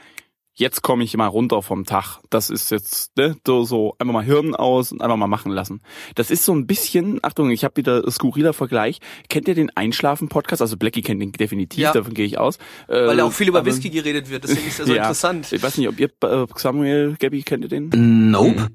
jetzt 0.55 0.83
komme 0.83 1.03
ich 1.03 1.16
mal 1.16 1.27
runter 1.27 1.61
vom 1.61 1.85
Tag. 1.85 2.20
Das 2.31 2.49
ist 2.49 2.70
jetzt 2.70 3.16
ne, 3.16 3.35
so, 3.44 3.64
so 3.64 3.96
einfach 3.99 4.14
mal 4.14 4.22
Hirn 4.22 4.55
aus 4.55 4.92
und 4.92 5.03
einfach 5.03 5.16
mal 5.16 5.27
machen 5.27 5.51
lassen. 5.51 5.83
Das 6.14 6.31
ist 6.31 6.44
so 6.44 6.55
ein 6.55 6.68
bisschen, 6.68 7.18
Achtung, 7.25 7.51
ich 7.51 7.64
habe 7.64 7.77
wieder 7.77 8.09
skurriler 8.09 8.53
Vergleich. 8.53 9.01
Kennt 9.29 9.49
ihr 9.49 9.57
den 9.57 9.77
Einschlafen-Podcast? 9.77 10.62
Also 10.62 10.77
Blackie 10.77 11.03
kennt 11.03 11.20
den 11.20 11.33
definitiv, 11.33 11.81
Ja. 11.83 11.92
davon 11.92 12.14
gehe 12.14 12.25
ich 12.25 12.38
aus. 12.38 12.59
Weil 12.87 13.11
Äh, 13.11 13.16
da 13.16 13.25
auch 13.25 13.33
viel 13.33 13.49
über 13.49 13.59
aber- 13.59 13.66
Whisky 13.66 13.90
geredet 13.90 14.31
wird, 14.31 14.44
deswegen 14.44 14.68
ist 14.68 14.79
er 14.79 14.87
so 14.87 14.92
Ja. 14.94 15.03
interessant. 15.03 15.53
Ich 15.53 15.64
weiß 15.64 15.79
nicht, 15.79 15.88
ob 15.88 15.99
ihr 15.99 16.11
äh, 16.22 16.46
Samuel, 16.55 17.16
Gabby, 17.18 17.42
kennt 17.42 17.64
ihr 17.64 17.68
den? 17.68 18.31
Nope. 18.31 18.68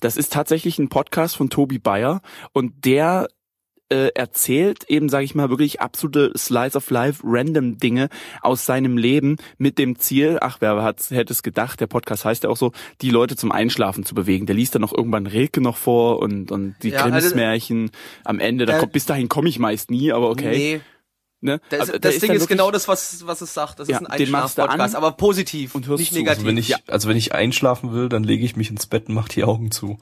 Das 0.00 0.16
ist 0.16 0.32
tatsächlich 0.32 0.78
ein 0.78 0.88
Podcast 0.88 1.36
von 1.36 1.50
Tobi 1.50 1.78
Bayer 1.78 2.20
und 2.52 2.84
der 2.84 3.28
äh, 3.88 4.08
erzählt 4.16 4.82
eben, 4.88 5.08
sage 5.08 5.24
ich 5.24 5.36
mal, 5.36 5.48
wirklich 5.48 5.80
absolute 5.80 6.32
Slice 6.36 6.76
of 6.76 6.90
Life, 6.90 7.22
random 7.24 7.78
Dinge 7.78 8.08
aus 8.42 8.66
seinem 8.66 8.98
Leben 8.98 9.36
mit 9.58 9.78
dem 9.78 9.96
Ziel, 9.96 10.38
ach, 10.40 10.56
wer 10.58 10.82
hat's, 10.82 11.12
hätte 11.12 11.32
es 11.32 11.44
gedacht, 11.44 11.80
der 11.80 11.86
Podcast 11.86 12.24
heißt 12.24 12.42
ja 12.42 12.50
auch 12.50 12.56
so, 12.56 12.72
die 13.00 13.10
Leute 13.10 13.36
zum 13.36 13.52
Einschlafen 13.52 14.04
zu 14.04 14.16
bewegen. 14.16 14.46
Der 14.46 14.56
liest 14.56 14.74
dann 14.74 14.82
noch 14.82 14.92
irgendwann 14.92 15.28
Rilke 15.28 15.60
noch 15.60 15.76
vor 15.76 16.18
und, 16.18 16.50
und 16.50 16.74
die 16.82 16.88
Ja, 16.88 17.02
also- 17.04 17.10
Grimmsmärchen 17.12 17.92
am 18.24 18.40
Ende. 18.40 18.66
Da 18.66 18.76
Äh, 18.76 18.80
kommt, 18.80 18.90
bis 18.92 19.06
dahin 19.06 19.28
komme 19.28 19.48
ich 19.48 19.60
meist 19.60 19.88
nie, 19.92 20.10
aber 20.10 20.30
okay. 20.30 20.50
Nee, 20.50 20.80
Ne? 21.46 21.60
das, 21.70 21.88
Aber 21.88 21.98
das 21.98 22.00
der 22.00 22.10
Ding 22.10 22.14
ist 22.32 22.42
wirklich- 22.42 22.48
genau 22.48 22.70
das, 22.70 22.88
was, 22.88 23.26
was 23.26 23.40
es 23.40 23.54
sagt. 23.54 23.78
Das 23.80 23.88
Ja, 23.88 23.96
ist 23.98 24.06
ein 24.10 24.18
den 24.18 24.34
Einschlaf-Podcast, 24.34 24.94
aber 24.96 25.12
positiv 25.12 25.74
und 25.74 25.86
hörst 25.86 26.00
nicht 26.00 26.12
zu. 26.12 26.18
negativ. 26.18 26.38
Also 26.40 26.46
wenn 26.48 26.58
ich, 26.58 26.68
Ja. 26.68 26.76
also 26.88 27.08
wenn 27.08 27.16
ich 27.16 27.34
einschlafen 27.34 27.92
will, 27.92 28.08
dann 28.08 28.24
lege 28.24 28.44
ich 28.44 28.56
mich 28.56 28.68
ins 28.70 28.86
Bett 28.86 29.08
und 29.08 29.14
mach 29.14 29.28
die 29.28 29.44
Augen 29.44 29.70
zu. 29.70 29.98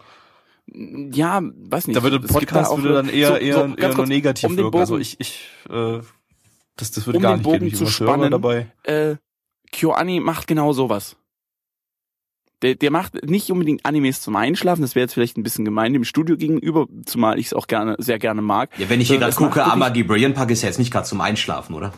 Ja, 0.66 1.42
weiß 1.42 1.87
nicht. 1.87 1.96
Da 1.96 2.02
würde 2.02 2.20
Podcast 2.20 2.70
auch 2.70 2.78
würde 2.83 2.94
dann 2.94 3.09
eher 3.09 3.28
so- 3.28 3.35
eher, 3.37 3.54
so, 3.54 3.61
eher 3.61 3.66
ganz 3.68 3.78
nur 3.80 3.94
kurz, 3.96 4.09
negativ 4.09 4.50
um 4.50 4.57
den 4.57 4.64
wirken. 4.64 4.78
Also 4.78 4.94
Bogen- 4.94 5.02
ich 5.02 5.20
ich 5.20 5.48
äh, 5.68 6.00
das 6.76 6.90
das 6.90 7.07
würde 7.07 7.18
Um 7.18 7.22
gar 7.22 7.33
den 7.33 7.37
nicht 7.38 7.44
Bogen 7.44 7.68
gehen. 7.68 7.74
Zu 7.74 7.87
spannen, 7.87 8.30
dabei. 8.30 8.66
äh, 8.85 9.16
KyoAni 9.72 10.20
macht 10.20 10.46
genau 10.46 10.72
sowas. 10.72 11.16
Der, 12.62 12.77
der 12.77 12.90
macht 12.90 13.29
nicht 13.29 13.51
unbedingt 13.51 13.85
Animes 13.85 14.21
zum 14.21 14.37
Einschlafen, 14.37 14.83
das 14.83 14.95
wäre 14.95 15.05
jetzt 15.05 15.14
vielleicht 15.14 15.37
ein 15.37 15.43
bisschen 15.43 15.64
gemein 15.64 15.93
dem 15.93 16.05
Studio 16.05 16.37
gegenüber, 16.37 16.87
zumal 17.05 17.38
ich 17.38 17.47
es 17.47 17.55
auch 17.55 17.67
gerne, 17.67 17.97
sehr 17.99 18.19
gerne 18.19 18.43
mag. 18.43 18.71
Ja, 18.79 18.88
wenn 18.88 19.01
ich 19.01 19.09
hier 19.09 19.19
gerade 19.19 19.35
gucke, 19.35 19.64
Amagi 19.64 20.03
Brilliant 20.03 20.35
Park 20.35 20.51
ist 20.51 20.62
ja 20.62 20.69
jetzt 20.69 20.79
nicht 20.79 20.93
gerade 20.93 21.07
zum 21.07 21.21
Einschlafen, 21.21 21.75
oder? 21.75 21.93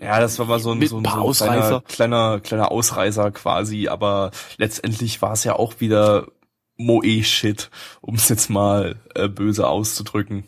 Ja, 0.00 0.20
das 0.20 0.38
war 0.38 0.46
mal 0.46 0.60
so 0.60 0.72
ein, 0.72 0.86
so 0.86 0.86
ein, 0.86 0.88
so 0.88 0.96
ein 0.98 1.02
kleiner, 1.02 1.22
Ausreißer. 1.22 1.82
kleiner 1.88 2.40
kleiner 2.40 2.70
Ausreißer 2.70 3.30
quasi, 3.30 3.88
aber 3.88 4.30
letztendlich 4.58 5.22
war 5.22 5.32
es 5.32 5.44
ja 5.44 5.54
auch 5.54 5.80
wieder 5.80 6.28
Moe-Shit, 6.76 7.70
um 8.02 8.16
es 8.16 8.28
jetzt 8.28 8.50
mal 8.50 9.00
äh, 9.14 9.28
böse 9.28 9.66
auszudrücken. 9.66 10.44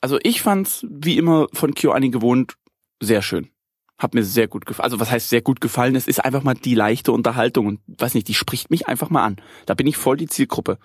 Also 0.00 0.18
ich 0.22 0.42
fand's, 0.42 0.84
wie 0.88 1.16
immer 1.16 1.46
von 1.52 1.74
KyoAni 1.74 2.10
gewohnt, 2.10 2.54
sehr 3.00 3.22
schön. 3.22 3.50
Hat 3.98 4.14
mir 4.14 4.22
sehr 4.22 4.46
gut 4.46 4.64
gefallen. 4.64 4.84
Also 4.84 5.00
was 5.00 5.10
heißt 5.10 5.28
sehr 5.28 5.42
gut 5.42 5.60
gefallen? 5.60 5.96
Es 5.96 6.06
ist 6.06 6.24
einfach 6.24 6.44
mal 6.44 6.54
die 6.54 6.74
leichte 6.74 7.10
Unterhaltung 7.12 7.66
und 7.66 7.80
weiß 7.86 8.14
nicht, 8.14 8.28
die 8.28 8.34
spricht 8.34 8.70
mich 8.70 8.86
einfach 8.86 9.10
mal 9.10 9.24
an. 9.24 9.36
Da 9.66 9.74
bin 9.74 9.86
ich 9.88 9.96
voll 9.96 10.16
die 10.16 10.28
Zielgruppe. 10.28 10.78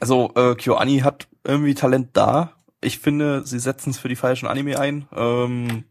Also 0.00 0.32
äh, 0.34 0.54
KyoAni 0.54 1.00
hat 1.00 1.28
irgendwie 1.44 1.74
Talent 1.74 2.10
da. 2.14 2.52
Ich 2.80 2.98
finde, 2.98 3.46
sie 3.46 3.58
setzen 3.58 3.90
es 3.90 3.98
für 3.98 4.08
die 4.08 4.16
falschen 4.16 4.46
Anime 4.46 4.78
ein. 4.78 5.06
Ähm, 5.14 5.84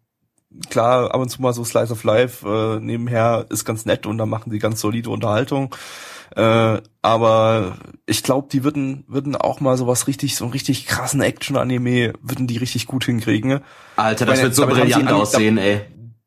klar, 0.69 1.13
ab 1.13 1.21
und 1.21 1.29
zu 1.29 1.41
mal 1.41 1.53
so 1.53 1.63
Slice 1.63 1.91
of 1.91 2.03
Life 2.03 2.47
äh, 2.47 2.79
nebenher 2.79 3.45
ist 3.49 3.65
ganz 3.65 3.85
nett 3.85 4.05
und 4.05 4.17
dann 4.17 4.29
machen 4.29 4.51
sie 4.51 4.59
ganz 4.59 4.81
solide 4.81 5.09
Unterhaltung. 5.09 5.75
Äh, 6.35 6.81
aber 7.01 7.77
ich 8.07 8.23
glaube, 8.23 8.47
die 8.51 8.63
würden 8.63 9.03
würden 9.07 9.35
auch 9.35 9.59
mal 9.59 9.77
sowas 9.77 10.07
richtig, 10.07 10.35
so 10.35 10.45
einen 10.45 10.53
richtig 10.53 10.85
krassen 10.87 11.21
Action-Anime, 11.21 12.13
würden 12.21 12.47
die 12.47 12.57
richtig 12.57 12.87
gut 12.87 13.05
hinkriegen. 13.05 13.61
Alter, 13.95 14.25
das 14.25 14.37
Meine, 14.37 14.43
wird 14.47 14.55
so 14.55 14.65
brillant 14.65 15.07
an- 15.07 15.13
aussehen, 15.13 15.57
ey. 15.57 15.81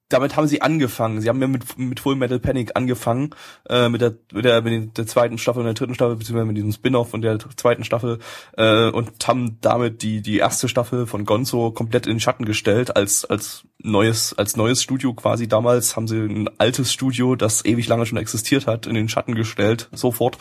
Damit 0.09 0.37
haben 0.37 0.47
sie 0.47 0.63
angefangen. 0.63 1.21
Sie 1.21 1.29
haben 1.29 1.41
ja 1.41 1.49
mit, 1.49 1.79
mit 1.79 2.01
Full 2.01 2.17
Metal 2.17 2.41
Panic 2.41 2.73
angefangen, 2.75 3.31
äh, 3.69 3.89
mit 3.89 4.01
der, 4.01 4.15
mit 4.33 4.45
der, 4.45 4.63
mit 4.63 4.97
der 4.97 5.07
zweiten 5.07 5.37
Staffel 5.37 5.61
und 5.61 5.67
der 5.67 5.75
dritten 5.75 5.95
Staffel, 5.95 6.17
beziehungsweise 6.17 6.47
mit 6.47 6.57
diesem 6.57 6.73
Spin-off 6.73 7.13
und 7.13 7.23
der 7.23 7.39
zweiten 7.57 7.85
Staffel, 7.85 8.19
äh, 8.57 8.89
und 8.89 9.27
haben 9.29 9.59
damit 9.61 10.03
die, 10.03 10.23
die 10.23 10.39
erste 10.39 10.69
Staffel 10.69 11.07
von 11.07 11.27
Gonzo 11.27 11.71
komplett 11.73 12.07
in 12.07 12.15
den 12.15 12.21
Schatten 12.21 12.47
gestellt, 12.47 12.97
als, 12.97 13.27
als 13.27 13.65
neues, 13.79 14.33
als 14.39 14.57
neues 14.57 14.83
Studio 14.83 15.13
quasi 15.13 15.47
damals 15.47 15.95
haben 15.95 16.09
sie 16.09 16.21
ein 16.21 16.49
altes 16.59 16.93
Studio, 16.93 17.37
das 17.37 17.65
ewig 17.67 17.87
lange 17.89 18.07
schon 18.07 18.19
existiert 18.19 18.67
hat, 18.67 18.87
in 18.87 18.95
den 18.95 19.11
Schatten 19.11 19.35
gestellt, 19.35 19.91
sofort, 19.93 20.39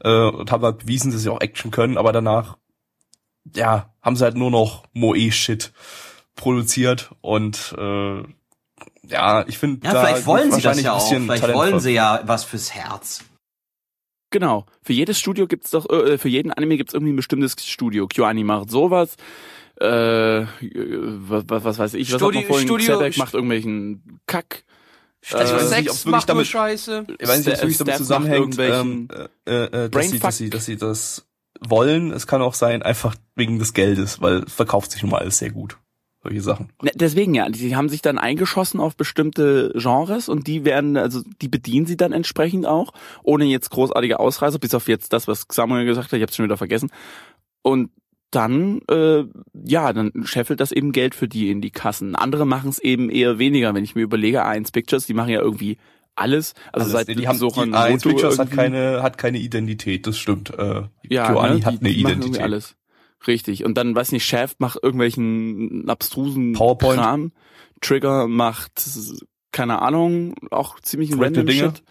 äh, 0.00 0.28
und 0.28 0.52
haben 0.52 0.62
halt 0.62 0.78
bewiesen, 0.78 1.10
dass 1.10 1.22
sie 1.22 1.30
auch 1.30 1.40
Action 1.40 1.72
können, 1.72 1.98
aber 1.98 2.12
danach, 2.12 2.56
ja, 3.54 3.92
haben 4.00 4.14
sie 4.14 4.24
halt 4.24 4.36
nur 4.36 4.52
noch 4.52 4.84
Moe-Shit 4.92 5.72
produziert 6.36 7.10
und, 7.20 7.74
äh, 7.76 8.22
ja, 9.08 9.44
ich 9.48 9.58
finde, 9.58 9.86
Ja, 9.86 9.92
da 9.94 10.04
vielleicht 10.04 10.26
wollen 10.26 10.44
sie 10.52 10.60
das 10.62 10.64
wahrscheinlich 10.64 10.84
ja 10.84 10.92
ein 10.94 10.98
auch. 11.00 11.08
Vielleicht 11.08 11.40
Talent 11.42 11.58
wollen 11.58 11.80
sie 11.80 11.90
ja 11.92 12.20
was 12.24 12.44
fürs 12.44 12.72
Herz. 12.74 13.24
Genau. 14.30 14.66
Für 14.82 14.92
jedes 14.92 15.18
Studio 15.18 15.46
gibt's 15.46 15.70
doch, 15.70 15.88
äh, 15.88 16.18
für 16.18 16.28
jeden 16.28 16.52
Anime 16.52 16.76
gibt's 16.76 16.92
irgendwie 16.94 17.12
ein 17.12 17.16
bestimmtes 17.16 17.54
Studio. 17.66 18.06
KyoAni 18.06 18.44
macht 18.44 18.70
sowas. 18.70 19.16
Äh, 19.80 19.86
was, 20.46 21.44
was, 21.46 21.64
was 21.64 21.78
weiß 21.78 21.94
ich, 21.94 22.12
was 22.12 22.20
Studi- 22.20 22.34
man 22.34 22.44
vorhin? 22.44 22.66
Studio- 22.68 22.94
Xebec 22.98 23.16
macht 23.16 23.34
irgendwelchen 23.34 24.20
Kack. 24.26 24.64
Also 25.32 25.54
weiß 25.54 25.62
nicht, 25.62 25.70
Sex 25.70 25.90
ob's 25.90 25.98
wirklich 26.04 26.10
macht 26.12 26.28
nur 26.28 26.34
damit- 26.34 26.46
Scheiße. 26.46 27.06
Ich 27.18 27.28
weiß 27.28 27.38
nicht, 27.38 27.48
ob 27.48 27.54
es 27.54 27.60
wirklich 27.62 27.78
damit 27.78 27.96
zusammenhängt, 27.96 28.58
ähm, 28.58 29.08
irgendwelchen 29.08 29.08
äh, 29.46 29.84
äh, 29.84 29.88
dass, 29.90 30.10
sie, 30.10 30.18
dass, 30.18 30.36
sie, 30.36 30.50
dass 30.50 30.64
sie 30.66 30.76
das 30.76 31.26
wollen. 31.60 32.12
Es 32.12 32.26
kann 32.26 32.42
auch 32.42 32.54
sein, 32.54 32.82
einfach 32.82 33.14
wegen 33.34 33.58
des 33.58 33.72
Geldes, 33.72 34.20
weil 34.20 34.44
es 34.44 34.52
verkauft 34.52 34.90
sich 34.92 35.02
nun 35.02 35.10
mal 35.12 35.18
alles 35.20 35.38
sehr 35.38 35.50
gut. 35.50 35.78
Solche 36.28 36.42
Sachen. 36.42 36.68
Ne, 36.82 36.90
deswegen 36.94 37.34
ja, 37.34 37.48
die 37.48 37.74
haben 37.74 37.88
sich 37.88 38.02
dann 38.02 38.18
eingeschossen 38.18 38.80
auf 38.80 38.96
bestimmte 38.96 39.72
Genres 39.74 40.28
und 40.28 40.46
die 40.46 40.66
werden, 40.66 40.98
also 40.98 41.22
die 41.40 41.48
bedienen 41.48 41.86
sie 41.86 41.96
dann 41.96 42.12
entsprechend 42.12 42.66
auch, 42.66 42.92
ohne 43.22 43.46
jetzt 43.46 43.70
großartige 43.70 44.20
Ausreißer, 44.20 44.58
bis 44.58 44.74
auf 44.74 44.88
jetzt 44.88 45.14
das, 45.14 45.26
was 45.26 45.46
Samuel 45.50 45.86
gesagt 45.86 46.12
hat, 46.12 46.18
ich 46.18 46.22
hab's 46.22 46.36
schon 46.36 46.44
wieder 46.44 46.58
vergessen. 46.58 46.90
Und 47.62 47.90
dann, 48.30 48.82
äh, 48.90 49.24
ja, 49.54 49.94
dann 49.94 50.12
scheffelt 50.24 50.60
das 50.60 50.70
eben 50.70 50.92
Geld 50.92 51.14
für 51.14 51.28
die 51.28 51.50
in 51.50 51.62
die 51.62 51.70
Kassen. 51.70 52.14
Andere 52.14 52.46
machen 52.46 52.68
es 52.68 52.78
eben 52.78 53.08
eher 53.08 53.38
weniger, 53.38 53.74
wenn 53.74 53.84
ich 53.84 53.94
mir 53.94 54.02
überlege, 54.02 54.44
A1 54.44 54.70
Pictures, 54.70 55.06
die 55.06 55.14
machen 55.14 55.30
ja 55.30 55.40
irgendwie 55.40 55.78
alles. 56.14 56.52
Also 56.72 56.94
Alles, 56.94 57.06
seit 57.06 57.18
die 57.18 57.26
haben 57.26 57.38
A1 57.38 57.66
Naruto 57.66 58.10
Pictures 58.10 58.38
hat 58.38 58.50
keine 58.50 59.02
hat 59.02 59.16
keine 59.16 59.38
Identität, 59.38 60.06
das 60.06 60.18
stimmt. 60.18 60.50
Äh, 60.50 60.82
ja, 61.08 61.32
KyoAni 61.32 61.60
ne? 61.60 61.64
hat 61.64 61.80
eine 61.80 61.88
Identität. 61.88 62.42
alles. 62.42 62.76
Richtig. 63.26 63.64
Und 63.64 63.74
dann, 63.74 63.94
weiß 63.94 64.12
nicht, 64.12 64.24
Shaft 64.24 64.60
macht 64.60 64.78
irgendwelchen 64.82 65.88
abstrusen 65.88 66.52
PowerPoint. 66.52 67.00
Kram. 67.00 67.32
Trigger 67.80 68.28
macht, 68.28 68.82
keine 69.52 69.82
Ahnung, 69.82 70.34
auch 70.50 70.80
ziemlich 70.80 71.10
Verrückte 71.10 71.40
random 71.40 71.46
Dinge. 71.46 71.72
Shit. 71.76 71.82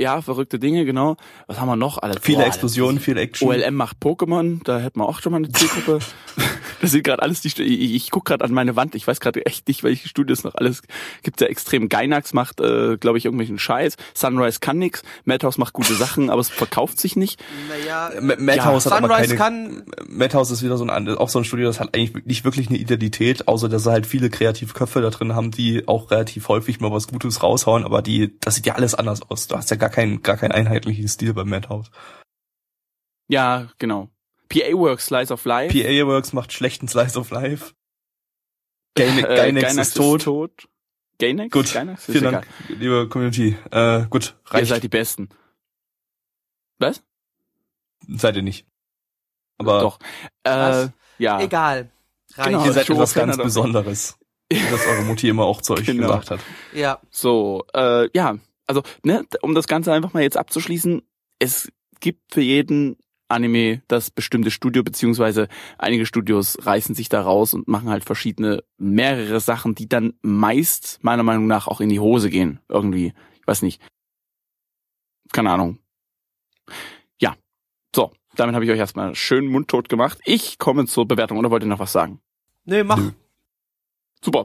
Ja, 0.00 0.20
verrückte 0.20 0.58
Dinge, 0.58 0.84
genau. 0.84 1.16
Was 1.46 1.60
haben 1.60 1.68
wir 1.68 1.76
noch? 1.76 1.98
Alles? 1.98 2.18
Viele 2.20 2.38
Boah, 2.38 2.46
Explosionen, 2.46 2.98
viel 3.00 3.16
Action. 3.18 3.48
OLM 3.48 3.74
macht 3.74 3.98
Pokémon, 3.98 4.60
da 4.64 4.80
hätten 4.80 4.98
wir 4.98 5.08
auch 5.08 5.20
schon 5.20 5.32
mal 5.32 5.38
eine 5.38 5.50
Zielgruppe. 5.50 6.00
das 6.86 6.92
sind 6.92 7.02
gerade 7.02 7.20
alles 7.22 7.40
die 7.40 7.48
ich, 7.48 7.94
ich 7.94 8.10
guck 8.10 8.24
gerade 8.24 8.44
an 8.44 8.52
meine 8.52 8.76
Wand, 8.76 8.94
ich 8.94 9.06
weiß 9.06 9.18
gerade 9.18 9.44
echt 9.44 9.66
nicht, 9.66 9.82
welche 9.82 10.08
Studios 10.08 10.44
noch 10.44 10.54
alles 10.54 10.82
gibt 11.22 11.40
ja 11.40 11.48
extrem. 11.48 11.88
Gainax 11.88 12.32
macht, 12.32 12.60
äh, 12.60 12.96
glaube 12.96 13.18
ich, 13.18 13.24
irgendwelchen 13.24 13.58
Scheiß. 13.58 13.96
Sunrise 14.14 14.60
kann 14.60 14.78
nix, 14.78 15.02
Madhouse 15.24 15.58
macht 15.58 15.72
gute 15.72 15.94
Sachen, 15.94 16.30
aber 16.30 16.40
es 16.40 16.48
verkauft 16.48 17.00
sich 17.00 17.16
nicht. 17.16 17.42
Naja, 17.68 18.10
M- 18.10 18.44
Madhouse 18.44 18.86
hat 18.86 18.92
aber 18.92 19.08
Sunrise 19.08 19.36
keine, 19.36 19.66
kann 19.74 19.84
Madhouse 20.08 20.50
ist 20.52 20.62
wieder 20.62 20.76
so 20.78 20.84
ein 20.84 21.08
auch 21.16 21.28
so 21.28 21.40
ein 21.40 21.44
Studio, 21.44 21.66
das 21.66 21.80
hat 21.80 21.94
eigentlich 21.94 22.24
nicht 22.24 22.44
wirklich 22.44 22.68
eine 22.68 22.78
Identität, 22.78 23.48
außer 23.48 23.68
dass 23.68 23.82
sie 23.82 23.90
halt 23.90 24.06
viele 24.06 24.30
kreative 24.30 24.72
Köpfe 24.72 25.00
da 25.00 25.10
drin 25.10 25.34
haben, 25.34 25.50
die 25.50 25.86
auch 25.88 26.10
relativ 26.10 26.48
häufig 26.48 26.80
mal 26.80 26.92
was 26.92 27.08
Gutes 27.08 27.42
raushauen, 27.42 27.84
aber 27.84 28.02
die, 28.02 28.38
das 28.40 28.54
sieht 28.54 28.66
ja 28.66 28.74
alles 28.76 28.94
anders 28.94 29.22
aus. 29.28 29.48
Du 29.48 29.56
hast 29.56 29.70
ja 29.70 29.76
gar 29.76 29.90
keinen, 29.90 30.22
gar 30.22 30.36
keinen 30.36 30.52
einheitlichen 30.52 31.08
Stil 31.08 31.34
bei 31.34 31.44
Madhouse. 31.44 31.90
Ja, 33.28 33.68
genau. 33.78 34.08
PA 34.48 34.72
Works, 34.76 35.06
Slice 35.06 35.32
of 35.32 35.44
Life. 35.44 35.72
PA 35.74 36.06
Works 36.06 36.32
macht 36.32 36.52
schlechten 36.52 36.88
Slice 36.88 37.18
of 37.18 37.30
Life. 37.30 37.72
Gaine- 38.96 39.18
Äh, 39.28 39.36
Gainax 39.36 39.66
Gainax 39.66 39.88
ist 39.88 39.96
tot. 39.96 40.22
tot. 40.22 40.68
Gainax? 41.18 41.50
Gut, 41.50 41.72
Gainax? 41.72 42.00
Ist 42.00 42.12
vielen 42.12 42.28
egal. 42.28 42.32
Dank, 42.42 42.48
liebe 42.80 43.08
Community. 43.08 43.56
Äh, 43.70 44.06
gut, 44.08 44.36
Ihr 44.46 44.54
reicht. 44.54 44.68
seid 44.68 44.82
die 44.82 44.88
Besten. 44.88 45.28
Was? 46.78 47.02
Seid 48.08 48.36
ihr 48.36 48.42
nicht. 48.42 48.66
Aber 49.58 49.80
Doch. 49.80 49.98
Äh, 50.44 50.50
Was? 50.50 50.90
ja. 51.18 51.40
egal. 51.40 51.90
Reicht. 52.34 52.48
Genau. 52.50 52.64
ihr 52.66 52.72
seid 52.72 52.90
etwas 52.90 53.14
ganz. 53.14 53.36
Besonderes. 53.38 54.18
das 54.50 54.86
eure 54.86 55.02
Mutti 55.02 55.28
immer 55.28 55.44
auch 55.44 55.62
zu 55.62 55.74
euch 55.74 55.86
Genau. 55.86 56.06
gesagt 56.06 56.30
hat. 56.32 56.40
Ja. 56.72 57.00
So, 57.10 57.64
äh, 57.74 58.08
ja, 58.14 58.36
also, 58.66 58.82
ne, 59.02 59.24
um 59.42 59.54
das 59.54 59.66
Ganze 59.66 59.92
einfach 59.92 60.12
mal 60.12 60.22
jetzt 60.22 60.36
abzuschließen, 60.36 61.02
es 61.38 61.72
gibt 62.00 62.32
für 62.34 62.42
jeden 62.42 62.96
Anime 63.28 63.82
das 63.88 64.10
bestimmte 64.10 64.50
Studio, 64.50 64.82
beziehungsweise 64.82 65.48
einige 65.78 66.06
Studios 66.06 66.58
reißen 66.64 66.94
sich 66.94 67.08
da 67.08 67.22
raus 67.22 67.54
und 67.54 67.66
machen 67.68 67.88
halt 67.88 68.04
verschiedene, 68.04 68.62
mehrere 68.78 69.40
Sachen, 69.40 69.74
die 69.74 69.88
dann 69.88 70.14
meist, 70.22 70.98
meiner 71.02 71.22
Meinung 71.22 71.46
nach, 71.46 71.66
auch 71.66 71.80
in 71.80 71.88
die 71.88 72.00
Hose 72.00 72.30
gehen. 72.30 72.60
Irgendwie. 72.68 73.12
Ich 73.40 73.46
weiß 73.46 73.62
nicht. 73.62 73.80
Keine 75.32 75.50
Ahnung. 75.50 75.78
Ja. 77.20 77.36
So, 77.94 78.12
damit 78.36 78.54
habe 78.54 78.64
ich 78.64 78.70
euch 78.70 78.78
erstmal 78.78 79.14
schön 79.14 79.46
mundtot 79.46 79.88
gemacht. 79.88 80.18
Ich 80.24 80.58
komme 80.58 80.86
zur 80.86 81.06
Bewertung, 81.08 81.38
oder 81.38 81.50
wollt 81.50 81.62
ihr 81.62 81.68
noch 81.68 81.78
was 81.80 81.92
sagen? 81.92 82.20
Nee, 82.64 82.84
mach. 82.84 83.00
Super. 84.24 84.44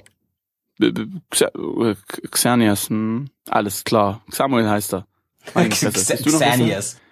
B- 0.78 0.92
Xa- 1.32 1.92
äh, 1.92 1.96
Xerneas, 2.30 2.90
hm, 2.90 3.30
alles 3.50 3.84
klar. 3.84 4.24
Samuel 4.30 4.68
heißt 4.70 4.94
er. 4.94 5.08
Meine 5.54 5.70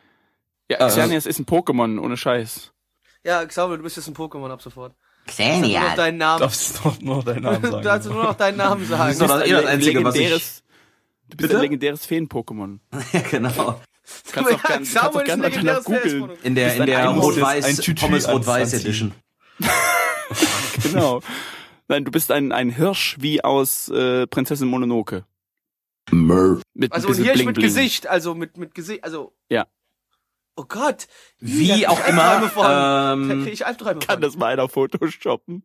Du. 0.70 0.74
Ja, 0.76 0.86
Äh, 0.86 0.90
Xerneas 0.90 1.26
ist 1.26 1.40
ein 1.40 1.46
Pokémon, 1.46 2.00
ohne 2.00 2.16
Scheiß. 2.18 2.72
Ja, 3.24 3.46
Xavier, 3.46 3.78
du 3.78 3.84
bist 3.84 3.98
jetzt 3.98 4.08
ein 4.08 4.16
Pokémon 4.16 4.50
ab 4.52 4.62
sofort. 4.62 4.94
Du 5.26 5.32
darfst 5.34 5.40
nur 5.40 5.48
noch 5.50 5.62
Xanias. 5.64 5.96
deinen 5.96 6.18
Namen. 6.18 6.40
Darfst 6.40 6.80
du 6.84 6.88
noch, 6.88 7.02
noch 7.02 7.24
deinen 7.24 7.44
Namen 7.44 7.62
Du 7.62 7.68
sagen? 7.72 7.84
darfst 7.84 8.10
nur 8.10 8.24
noch 8.24 8.36
deinen 8.36 8.58
Namen 8.58 8.82
Das 8.82 8.90
sagen. 8.98 9.12
ist 9.12 9.22
doch 9.22 9.28
das, 9.28 9.46
eh 9.48 9.52
das 9.52 9.66
Einzige, 9.66 10.04
was 10.04 10.16
ich... 10.16 10.30
Du 10.30 11.38
bist 11.38 11.50
Bitte? 11.50 11.56
ein 11.58 11.62
legendäres 11.62 12.06
Feen-Pokémon. 12.06 12.80
Ja, 13.14 13.22
genau. 13.22 13.82
Du 14.26 14.32
kannst 14.32 14.52
auch 14.54 14.64
gern, 14.64 14.84
du 14.84 14.90
kannst 14.90 14.98
auch 14.98 15.04
Samuel 15.04 15.22
ist 15.22 15.26
gern 15.28 15.44
ein 15.44 15.52
danach 15.52 15.64
legendäres 15.86 15.86
googeln. 15.86 16.38
In 16.44 16.56
der, 16.56 16.66
Bist 16.66 16.76
in 16.78 16.82
ein 16.82 16.88
der. 16.88 17.08
Rot-Weiß, 17.10 17.66
Ein 17.66 17.76
Tütü 17.76 18.02
Pommes 18.02 18.28
Rot-Weiß 18.28 18.74
anziehen. 18.74 18.80
Edition. 18.90 19.14
Genau. 20.84 21.22
Nein, 21.88 22.06
du 22.06 22.12
bist 22.12 22.32
ein, 22.32 22.52
ein 22.52 22.70
Hirsch 22.70 23.18
wie 23.20 23.44
aus 23.44 23.90
äh, 23.90 24.26
Prinzessin 24.28 24.68
Mononoke. 24.68 25.26
Mit 26.12 26.92
Also 26.92 27.10
ein 27.10 27.16
Hirsch 27.16 27.34
Bling 27.34 27.46
mit 27.48 27.56
Bling. 27.56 27.68
Gesicht, 27.68 28.08
also 28.08 28.34
mit, 28.36 28.58
mit 28.58 28.74
Gesicht, 28.74 29.04
also. 29.04 29.34
Ja. 29.50 29.68
Oh 30.60 30.66
Gott. 30.68 31.08
Wie 31.40 31.84
Da 31.84 31.90
auch 31.90 32.06
immer, 32.06 32.50
von. 32.50 32.64
Da 32.64 33.14
ähm, 33.14 33.44
krieg 33.44 33.54
ich 33.54 33.66
Albträume 33.66 34.00
Kann 34.00 34.16
von. 34.16 34.22
das 34.22 34.36
mal 34.36 34.52
einer 34.52 34.68
photoshoppen? 34.68 35.64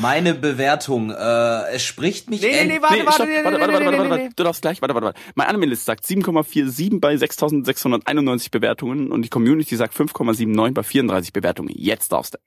meine 0.00 0.34
Bewertung, 0.34 1.10
äh, 1.10 1.68
es 1.72 1.84
spricht 1.84 2.30
mich... 2.30 2.40
Nee, 2.40 2.64
nee, 2.64 2.64
nee, 2.64 2.82
warte, 2.82 2.94
nee, 2.94 3.06
warte, 3.06 3.26
nee, 3.26 3.44
warte, 3.44 3.50
nee, 3.50 3.60
warte, 3.60 3.60
warte, 3.60 3.68
nee, 3.68 3.84
warte, 3.84 4.02
nee, 4.02 4.10
warte, 4.10 4.24
nee. 4.24 4.30
du 4.34 4.42
darfst 4.42 4.62
gleich, 4.62 4.80
warte, 4.80 4.94
warte, 4.94 5.06
warte. 5.06 5.20
Mein 5.34 5.46
Anime-List 5.46 5.84
sagt 5.84 6.04
7,47 6.04 7.00
bei 7.00 7.14
6.691 7.14 8.50
Bewertungen 8.50 9.12
und 9.12 9.22
die 9.22 9.28
Community 9.28 9.76
sagt 9.76 9.94
5,79 9.94 10.72
bei 10.72 10.82
34 10.82 11.32
Bewertungen. 11.32 11.70
Jetzt 11.76 12.12
darfst 12.12 12.34
du. 12.34 12.38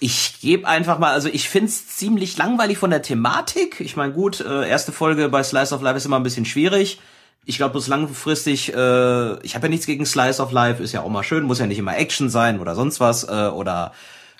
Ich 0.00 0.40
gebe 0.40 0.68
einfach 0.68 0.98
mal, 0.98 1.12
also 1.12 1.30
ich 1.30 1.48
find's 1.48 1.96
ziemlich 1.96 2.36
langweilig 2.36 2.76
von 2.76 2.90
der 2.90 3.00
Thematik. 3.00 3.80
Ich 3.80 3.96
meine, 3.96 4.12
gut, 4.12 4.40
äh, 4.40 4.68
erste 4.68 4.92
Folge 4.92 5.30
bei 5.30 5.42
Slice 5.42 5.74
of 5.74 5.80
Life 5.80 5.96
ist 5.96 6.04
immer 6.04 6.16
ein 6.16 6.22
bisschen 6.22 6.44
schwierig. 6.44 7.00
Ich 7.46 7.56
glaube, 7.56 7.72
bloß 7.72 7.88
langfristig, 7.88 8.72
äh, 8.72 9.42
ich 9.42 9.54
habe 9.54 9.66
ja 9.66 9.68
nichts 9.68 9.86
gegen 9.86 10.06
Slice 10.06 10.40
of 10.42 10.52
Life, 10.52 10.82
ist 10.82 10.92
ja 10.92 11.02
auch 11.02 11.08
mal 11.08 11.22
schön, 11.22 11.44
muss 11.44 11.58
ja 11.58 11.66
nicht 11.66 11.78
immer 11.78 11.96
Action 11.96 12.30
sein 12.30 12.58
oder 12.58 12.74
sonst 12.74 13.00
was, 13.00 13.24
äh, 13.24 13.48
oder 13.48 13.92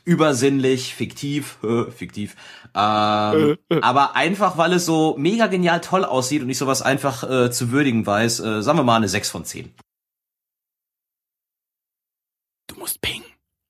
übersinnlich, 0.04 0.94
fiktiv, 0.94 1.58
äh, 1.62 1.90
fiktiv. 1.90 2.36
Ähm, 2.74 3.58
aber 3.82 4.16
einfach, 4.16 4.56
weil 4.58 4.72
es 4.72 4.86
so 4.86 5.16
mega 5.18 5.46
genial 5.46 5.80
toll 5.80 6.04
aussieht 6.04 6.42
und 6.42 6.50
ich 6.50 6.58
sowas 6.58 6.82
einfach 6.82 7.28
äh, 7.28 7.50
zu 7.50 7.70
würdigen 7.70 8.06
weiß, 8.06 8.40
äh, 8.40 8.62
sagen 8.62 8.78
wir 8.78 8.84
mal 8.84 8.96
eine 8.96 9.08
6 9.08 9.30
von 9.30 9.44
10. 9.44 9.72
Du 12.66 12.76
musst 12.76 13.00
ping. 13.00 13.22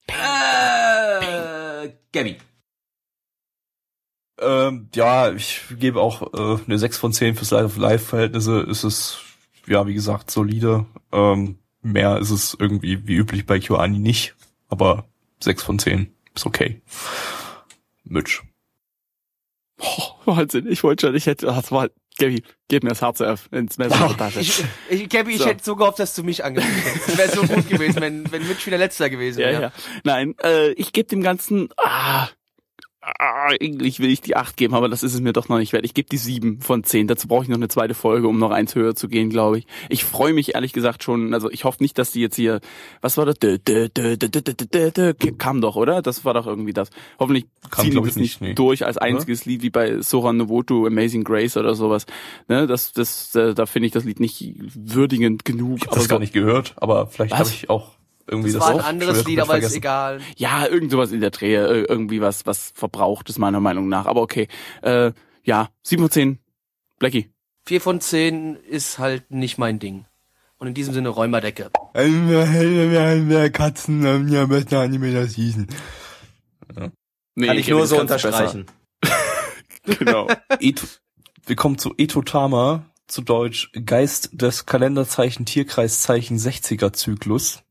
Äh, 0.06 1.90
Gabby. 2.12 2.38
Ähm, 4.40 4.88
ja, 4.94 5.30
ich 5.32 5.62
gebe 5.78 6.00
auch 6.00 6.22
äh, 6.34 6.62
eine 6.64 6.78
6 6.78 6.98
von 6.98 7.12
10 7.12 7.36
fürs 7.36 7.50
Life 7.52 7.64
of 7.66 7.76
Life 7.76 8.04
Verhältnisse. 8.06 8.60
Ist 8.60 8.82
es, 8.84 9.18
ja, 9.66 9.86
wie 9.86 9.94
gesagt, 9.94 10.30
solide. 10.30 10.86
Ähm, 11.12 11.58
mehr 11.82 12.18
ist 12.18 12.30
es 12.30 12.56
irgendwie 12.58 13.06
wie 13.06 13.14
üblich 13.14 13.46
bei 13.46 13.58
KyoAni 13.60 13.98
nicht, 13.98 14.34
aber 14.68 15.06
6 15.40 15.62
von 15.62 15.78
10 15.78 16.12
ist 16.34 16.46
okay. 16.46 16.80
Mitch. 18.04 18.42
Oh, 19.80 20.02
Wahnsinn, 20.26 20.66
ich 20.70 20.82
wollte 20.82 21.06
schon, 21.06 21.14
ich 21.16 21.26
hätte, 21.26 21.46
das 21.46 21.70
war, 21.72 21.88
Gabi, 22.18 22.42
gib 22.68 22.84
mir 22.84 22.90
das 22.90 23.02
Herz 23.02 23.20
auf 23.20 23.48
ins 23.52 23.76
Messer 23.76 24.16
Tasche. 24.16 24.40
Ich, 24.40 24.64
ich, 24.88 25.08
Gabby, 25.08 25.32
ich 25.32 25.38
So. 25.38 25.46
hätte 25.46 25.64
so 25.64 25.76
gehofft, 25.76 25.98
dass 25.98 26.14
du 26.14 26.22
mich 26.22 26.44
angefangen 26.44 26.74
hättest. 26.74 27.08
Das 27.08 27.18
wäre 27.18 27.30
so 27.30 27.42
gut 27.42 27.68
gewesen, 27.68 28.00
wenn, 28.00 28.30
wenn 28.32 28.46
Mitch 28.46 28.66
wieder 28.66 28.78
letzter 28.78 29.10
gewesen 29.10 29.40
Ja, 29.40 29.46
wäre. 29.48 29.62
ja. 29.62 29.72
Nein, 30.04 30.34
äh, 30.42 30.70
ich 30.72 30.92
gebe 30.92 31.08
dem 31.08 31.22
Ganzen, 31.22 31.68
ah, 31.76 32.28
ah, 33.18 33.48
eigentlich 33.60 34.00
will 34.00 34.10
ich 34.10 34.20
die 34.20 34.36
8 34.36 34.56
geben, 34.56 34.74
aber 34.74 34.88
das 34.88 35.02
ist 35.02 35.14
es 35.14 35.20
mir 35.20 35.32
doch 35.32 35.48
noch 35.48 35.58
nicht 35.58 35.72
wert. 35.72 35.84
Ich 35.84 35.94
gebe 35.94 36.08
die 36.08 36.16
7 36.16 36.60
von 36.60 36.84
10. 36.84 37.06
Dazu 37.06 37.28
brauche 37.28 37.42
ich 37.44 37.48
noch 37.48 37.56
eine 37.56 37.68
zweite 37.68 37.94
Folge, 37.94 38.28
um 38.28 38.38
noch 38.38 38.50
eins 38.50 38.74
höher 38.74 38.94
zu 38.94 39.08
gehen, 39.08 39.30
glaube 39.30 39.58
ich. 39.58 39.66
Ich 39.88 40.04
freue 40.04 40.32
mich 40.32 40.54
ehrlich 40.54 40.72
gesagt 40.72 41.02
schon, 41.02 41.34
also 41.34 41.50
ich 41.50 41.64
hoffe 41.64 41.82
nicht, 41.82 41.98
dass 41.98 42.12
die 42.12 42.20
jetzt 42.20 42.36
hier, 42.36 42.60
was 43.00 43.16
war 43.16 43.26
das? 43.26 43.38
Dö, 43.38 43.58
dö, 43.58 43.88
dö, 43.88 44.16
dö, 44.16 44.28
dö, 44.28 44.40
dö, 44.42 44.90
dö, 44.90 45.12
Kam 45.38 45.60
doch, 45.60 45.76
oder? 45.76 46.02
Das 46.02 46.24
war 46.24 46.34
doch 46.34 46.46
irgendwie 46.46 46.72
das. 46.72 46.90
Hoffentlich 47.18 47.46
Kam, 47.70 47.84
ziehen 47.84 47.90
die 47.92 48.00
das 48.00 48.16
ich, 48.16 48.16
nicht, 48.16 48.40
nee. 48.40 48.54
durch 48.54 48.84
als 48.86 48.96
einziges 48.98 49.44
Lied 49.44 49.62
wie 49.62 49.70
bei 49.70 50.00
Soran 50.00 50.36
Novoto, 50.36 50.86
Amazing 50.86 51.24
Grace 51.24 51.56
oder 51.56 51.74
sowas. 51.74 52.06
Ne, 52.48 52.66
das, 52.66 52.92
das, 52.92 53.34
äh, 53.34 53.54
da 53.54 53.66
finde 53.66 53.86
ich 53.86 53.92
das 53.92 54.04
Lied 54.04 54.20
nicht 54.20 54.54
würdigend 54.74 55.44
genug. 55.44 55.78
Ich 55.78 55.86
habe 55.86 55.94
das 55.96 56.04
so- 56.04 56.08
gar 56.08 56.18
nicht 56.18 56.32
gehört, 56.32 56.74
aber 56.76 57.06
vielleicht 57.06 57.36
habe 57.36 57.48
ich 57.48 57.70
auch 57.70 57.90
irgendwie 58.26 58.52
Das 58.52 58.60
das, 58.60 58.74
war 58.74 58.80
ein 58.80 58.84
anderes 58.84 59.24
Lied, 59.24 59.40
aber 59.40 59.58
ist 59.58 59.74
egal. 59.74 60.20
Ja, 60.36 60.66
irgend 60.66 60.90
sowas 60.90 61.12
in 61.12 61.20
der 61.20 61.30
Drehe, 61.30 61.66
äh, 61.66 61.84
irgendwie 61.88 62.20
was, 62.20 62.46
was 62.46 62.72
verbraucht 62.74 63.28
ist 63.28 63.38
meiner 63.38 63.60
Meinung 63.60 63.88
nach. 63.88 64.06
Aber 64.06 64.22
okay, 64.22 64.48
äh, 64.82 65.12
ja, 65.42 65.68
7 65.82 66.02
von 66.02 66.10
10, 66.10 66.38
Blackie. 66.98 67.30
Vier 67.66 67.80
von 67.80 68.00
zehn 68.00 68.56
ist 68.56 68.98
halt 68.98 69.30
nicht 69.30 69.56
mein 69.56 69.78
Ding. 69.78 70.04
Und 70.58 70.68
in 70.68 70.74
diesem 70.74 70.92
Sinne 70.94 71.08
Räumerdecke. 71.08 71.70
Katzen 73.52 74.06
haben 74.06 74.28
ja 74.28 74.46
besser 74.46 74.80
Anime 74.80 75.12
das 75.12 75.34
hießen. 75.34 75.66
Nee, 77.34 77.46
Kann 77.46 77.58
ich 77.58 77.66
Kevin, 77.66 77.78
nur 77.78 77.86
so 77.86 78.00
unterstreichen. 78.00 78.66
Genau. 79.98 80.28
Wir 81.46 81.56
kommen 81.56 81.76
zu 81.76 81.92
Etotama, 81.98 82.86
zu 83.06 83.20
Deutsch 83.20 83.70
Geist 83.84 84.30
des 84.32 84.64
Kalenderzeichen 84.64 85.44
Tierkreiszeichen 85.44 86.38
60er 86.38 86.94
Zyklus. 86.94 87.62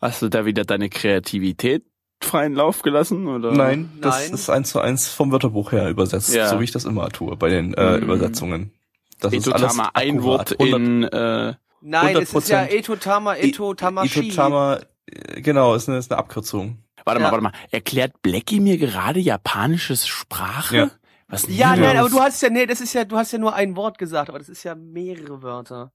Hast 0.00 0.22
du 0.22 0.28
da 0.28 0.44
wieder 0.46 0.64
deine 0.64 0.88
Kreativität 0.88 1.84
freien 2.22 2.54
Lauf 2.54 2.82
gelassen 2.82 3.26
oder? 3.26 3.52
Nein, 3.52 3.90
das 4.00 4.18
Nein. 4.26 4.34
ist 4.34 4.50
eins 4.50 4.70
zu 4.70 4.80
eins 4.80 5.08
vom 5.08 5.32
Wörterbuch 5.32 5.72
her 5.72 5.88
übersetzt, 5.88 6.34
Ja. 6.34 6.48
so 6.48 6.60
wie 6.60 6.64
ich 6.64 6.70
das 6.72 6.84
immer 6.84 7.08
tue 7.10 7.36
bei 7.36 7.48
den 7.48 7.74
äh, 7.74 7.96
Mhm. 7.96 8.02
Übersetzungen. 8.04 8.72
Das 9.20 9.32
ist 9.32 9.46
alles 9.48 9.72
Etotama, 9.74 9.90
ein. 9.94 10.22
Wort 10.22 10.58
100 10.60 10.80
in 10.80 11.02
äh, 11.04 11.54
Nein, 11.82 12.16
es 12.16 12.32
ist 12.34 12.48
ja 12.48 12.62
100%. 12.62 12.66
Etotama, 12.70 13.34
Etotamashi. 13.36 14.28
Itotama, 14.28 14.80
äh, 15.06 15.40
genau, 15.40 15.74
ist 15.74 15.88
eine, 15.88 15.98
ist 15.98 16.10
eine 16.10 16.18
Abkürzung. 16.18 16.78
Warte 17.04 17.20
Ja. 17.20 17.26
mal, 17.26 17.32
warte 17.32 17.42
mal. 17.44 17.52
Erklärt 17.70 18.20
Blackie 18.22 18.60
mir 18.60 18.76
gerade 18.78 19.20
japanisches 19.20 20.06
Sprache? 20.06 20.76
Ja. 20.76 20.90
Was 21.28 21.46
Ja, 21.48 21.76
nein, 21.76 21.96
aber 21.96 22.08
du 22.10 22.18
hast 22.20 22.42
ja, 22.42 22.50
nee, 22.50 22.66
das 22.66 22.80
ist 22.80 22.92
ja, 22.92 23.04
du 23.04 23.16
hast 23.16 23.32
ja 23.32 23.38
nur 23.38 23.54
ein 23.54 23.76
Wort 23.76 23.98
gesagt, 23.98 24.28
aber 24.28 24.38
das 24.38 24.48
ist 24.48 24.64
ja 24.64 24.74
mehrere 24.74 25.42
Wörter. 25.42 25.92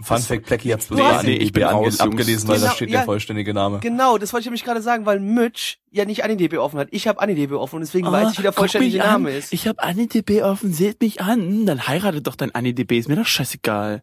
Fun 0.00 0.18
Fact, 0.18 0.46
Blackie 0.46 0.72
hat's 0.72 0.86
bei 0.86 1.22
Nee, 1.24 1.34
ich 1.34 1.52
bin 1.52 1.64
raus, 1.64 1.84
Jungs. 1.98 2.00
abgelesen, 2.00 2.48
weil 2.48 2.56
Genau, 2.58 2.68
da 2.68 2.74
steht 2.76 2.90
ja. 2.90 2.98
der 2.98 3.04
vollständige 3.04 3.52
Name. 3.52 3.80
Genau, 3.80 4.16
das 4.16 4.32
wollte 4.32 4.42
ich 4.42 4.46
nämlich 4.46 4.62
gerade 4.64 4.80
sagen, 4.80 5.06
weil 5.06 5.18
Mitch 5.18 5.78
ja 5.90 6.04
nicht 6.04 6.22
AniDB 6.22 6.58
offen 6.58 6.78
hat. 6.78 6.88
Ich 6.92 7.08
habe 7.08 7.20
AniDB 7.20 7.52
offen 7.54 7.76
und 7.76 7.80
deswegen 7.80 8.06
weiß 8.10 8.32
ich, 8.32 8.38
wie 8.38 8.42
der 8.42 8.50
Ah, 8.52 8.54
vollständige 8.54 8.98
mich 8.98 9.02
an. 9.02 9.22
Name 9.24 9.36
ist. 9.36 9.52
Ich 9.52 9.66
hab 9.66 9.84
AniDB 9.84 10.42
offen, 10.42 10.72
seht 10.72 11.00
mich 11.00 11.20
an. 11.20 11.66
Dann 11.66 11.88
heirate 11.88 12.22
doch 12.22 12.36
dein 12.36 12.54
AniDB, 12.54 12.92
ist 12.96 13.08
mir 13.08 13.16
doch 13.16 13.26
scheißegal. 13.26 14.02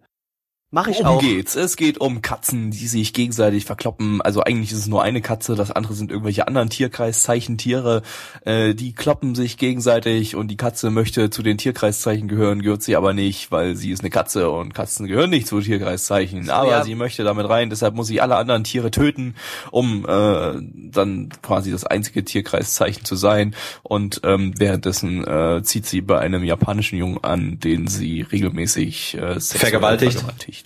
Mach 0.76 0.88
ich 0.88 0.98
Worum 0.98 1.20
auch. 1.20 1.22
geht's? 1.22 1.56
Es 1.56 1.78
geht 1.78 2.02
um 2.02 2.22
Katzen, 2.22 2.70
die 2.70 2.88
sich 2.88 3.14
gegenseitig 3.14 3.64
verkloppen. 3.64 4.22
Also 4.22 4.42
eigentlich 4.42 4.74
ist 4.74 4.80
es 4.80 4.88
nur 4.88 5.04
eine 5.04 5.22
Katze, 5.22 5.56
das 5.56 5.72
andere 5.72 5.94
sind 5.94 6.12
irgendwelche 6.12 6.50
anderen 6.50 6.70
Tierkreiszeichen, 6.70 7.58
Tiere. 7.58 8.02
Äh, 8.44 8.74
die 8.76 8.92
kloppen 8.92 9.36
sich 9.36 9.56
gegenseitig 9.58 10.36
und 10.36 10.50
die 10.50 10.58
Katze 10.58 10.90
möchte 10.90 11.30
zu 11.30 11.44
den 11.44 11.58
Tierkreiszeichen 11.58 12.28
gehören, 12.28 12.62
gehört 12.62 12.84
sie 12.84 12.98
aber 12.98 13.14
nicht, 13.14 13.54
weil 13.54 13.78
sie 13.78 13.90
ist 13.92 14.02
eine 14.02 14.10
Katze 14.10 14.50
und 14.50 14.74
Katzen 14.74 15.08
gehören 15.08 15.30
nicht 15.30 15.48
zu 15.48 15.62
Tierkreiszeichen. 15.62 16.50
Aber 16.50 16.72
ja. 16.72 16.84
sie 16.84 16.96
möchte 16.96 17.24
damit 17.24 17.48
rein, 17.48 17.70
deshalb 17.70 17.96
muss 17.96 18.08
sie 18.08 18.20
alle 18.20 18.36
anderen 18.36 18.66
Tiere 18.66 18.92
töten, 18.92 19.36
um 19.72 20.06
äh, 20.06 20.56
dann 20.92 21.30
quasi 21.42 21.72
das 21.72 21.86
einzige 21.86 22.26
Tierkreiszeichen 22.26 23.06
zu 23.06 23.16
sein. 23.16 23.56
Und 23.82 24.20
ähm, 24.26 24.54
währenddessen 24.58 25.26
äh, 25.26 25.64
zieht 25.64 25.86
sie 25.86 26.02
bei 26.02 26.20
einem 26.20 26.44
japanischen 26.44 26.98
Jungen 26.98 27.24
an, 27.24 27.62
den 27.62 27.88
sie 27.88 28.24
regelmäßig 28.24 29.14
äh, 29.14 29.40
Vergewaltigt. 29.40 30.20
vergewaltigt. 30.20 30.65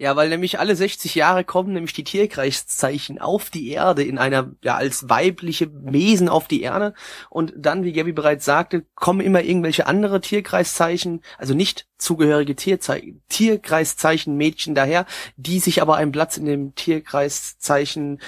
Ja, 0.00 0.16
weil 0.16 0.30
nämlich 0.30 0.58
alle 0.58 0.74
60 0.74 1.14
Jahre 1.14 1.44
kommen 1.44 1.74
nämlich 1.74 1.92
die 1.92 2.04
Tierkreiszeichen 2.04 3.18
auf 3.18 3.50
die 3.50 3.68
Erde 3.68 4.02
in 4.02 4.16
einer, 4.16 4.50
ja, 4.62 4.76
als 4.76 5.10
weibliche 5.10 5.70
Wesen 5.74 6.30
auf 6.30 6.48
die 6.48 6.62
Erde. 6.62 6.94
Und 7.28 7.52
dann, 7.54 7.84
wie 7.84 7.92
Gabby 7.92 8.12
bereits 8.12 8.46
sagte, 8.46 8.86
kommen 8.94 9.20
immer 9.20 9.42
irgendwelche 9.42 9.86
andere 9.86 10.22
Tierkreiszeichen, 10.22 11.20
also 11.36 11.52
nicht 11.52 11.86
zugehörige 11.98 12.56
Tierzei 12.56 13.12
Tierkreiszeichen 13.28 14.38
Mädchen 14.38 14.74
daher, 14.74 15.04
die 15.36 15.60
sich 15.60 15.82
aber 15.82 15.96
einen 15.96 16.12
Platz 16.12 16.38
in 16.38 16.46
dem 16.46 16.74
Tierkreiszeichen 16.74 18.22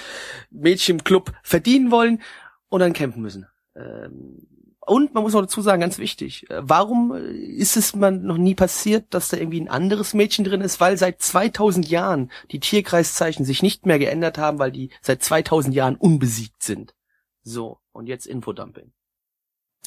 Mädchenclub 0.51 1.33
verdienen 1.41 1.89
wollen 1.89 2.21
und 2.69 2.81
dann 2.81 2.93
campen 2.93 3.23
müssen. 3.23 3.47
Ähm, 3.75 4.45
und 4.85 5.13
man 5.13 5.23
muss 5.23 5.33
noch 5.33 5.41
dazu 5.41 5.61
sagen, 5.61 5.81
ganz 5.81 5.97
wichtig, 5.97 6.49
äh, 6.49 6.61
warum 6.61 7.13
äh, 7.13 7.31
ist 7.31 7.77
es 7.77 7.95
man 7.95 8.23
noch 8.23 8.37
nie 8.37 8.55
passiert, 8.55 9.13
dass 9.13 9.29
da 9.29 9.37
irgendwie 9.37 9.61
ein 9.61 9.69
anderes 9.69 10.13
Mädchen 10.13 10.43
drin 10.43 10.61
ist? 10.61 10.79
Weil 10.79 10.97
seit 10.97 11.21
2000 11.21 11.87
Jahren 11.89 12.31
die 12.51 12.59
Tierkreiszeichen 12.59 13.45
sich 13.45 13.61
nicht 13.61 13.85
mehr 13.85 13.99
geändert 13.99 14.37
haben, 14.37 14.59
weil 14.59 14.71
die 14.71 14.89
seit 15.01 15.23
2000 15.23 15.73
Jahren 15.73 15.95
unbesiegt 15.95 16.63
sind. 16.63 16.95
So, 17.43 17.79
und 17.91 18.07
jetzt 18.07 18.25
Infodumping. 18.25 18.91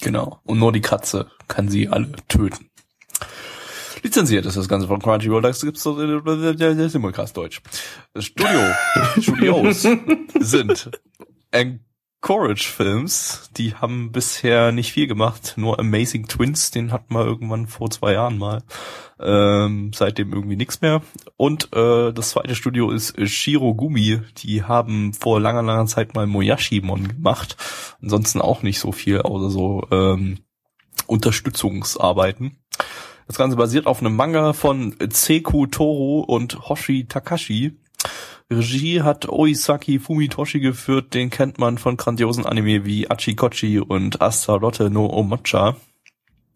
Genau. 0.01 0.41
Und 0.45 0.59
nur 0.59 0.73
die 0.73 0.83
Katze 0.83 1.31
kann 1.49 1.69
sie 1.69 1.89
alle 1.89 2.13
töten. 2.29 2.71
Lizenziert 4.03 4.47
ist 4.47 4.57
das 4.57 4.69
Ganze 4.69 4.87
von 4.87 5.01
Crunchyroll, 5.01 5.43
das 5.43 5.63
gibt's 5.63 5.83
so 5.83 6.01
äh, 6.01 6.89
Simulcast 6.89 7.37
Deutsch. 7.37 7.61
Studio, 8.19 8.61
Studios 9.21 9.87
sind 10.39 10.91
Encourage 11.51 11.96
Films, 12.23 13.51
die 13.57 13.75
haben 13.75 14.11
bisher 14.11 14.73
nicht 14.73 14.93
viel 14.93 15.07
gemacht, 15.07 15.55
nur 15.57 15.79
Amazing 15.79 16.27
Twins, 16.27 16.71
den 16.71 16.93
hatten 16.93 17.15
wir 17.15 17.25
irgendwann 17.25 17.67
vor 17.67 17.91
zwei 17.91 18.15
Jahren 18.15 18.39
mal. 18.39 18.63
Ähm, 19.19 19.93
seitdem 19.95 20.33
irgendwie 20.33 20.57
nichts 20.57 20.83
mehr. 20.83 21.03
Und 21.37 21.73
äh, 21.73 22.13
das 22.13 22.31
zweite 22.31 22.55
Studio 22.55 22.91
ist 22.91 23.17
äh, 23.17 23.27
Shirogumi, 23.27 24.21
die 24.39 24.65
haben 24.65 25.15
vor 25.15 25.41
langer, 25.41 25.63
langer 25.63 25.87
Zeit 25.87 26.15
mal 26.15 26.27
Moyashimon 26.27 27.09
gemacht. 27.09 27.57
Ansonsten 28.03 28.41
auch 28.41 28.63
nicht 28.63 28.79
so 28.79 28.93
viel, 28.93 29.23
außer 29.23 29.49
so 29.49 29.87
ähm, 29.91 30.41
Unterstützungsarbeiten. 31.07 32.59
Das 33.27 33.39
Ganze 33.39 33.57
basiert 33.57 33.87
auf 33.87 34.01
einem 34.01 34.15
Manga 34.15 34.53
von 34.53 34.95
Seku 35.11 35.67
Toro 35.67 36.21
und 36.21 36.69
Hoshi 36.69 37.07
Takashi. 37.07 37.77
Regie 38.51 39.03
hat 39.03 39.29
Oisaki 39.29 39.99
Fumitoshi 39.99 40.61
geführt, 40.61 41.15
den 41.15 41.31
kennt 41.31 41.59
man 41.59 41.79
von 41.79 41.97
grandiosen 41.97 42.47
Anime 42.47 42.85
wie 42.85 43.11
Achikochi 43.11 43.81
und 43.81 44.23
Astarotte 44.23 44.89
no 44.89 45.07
Omocha. 45.07 45.77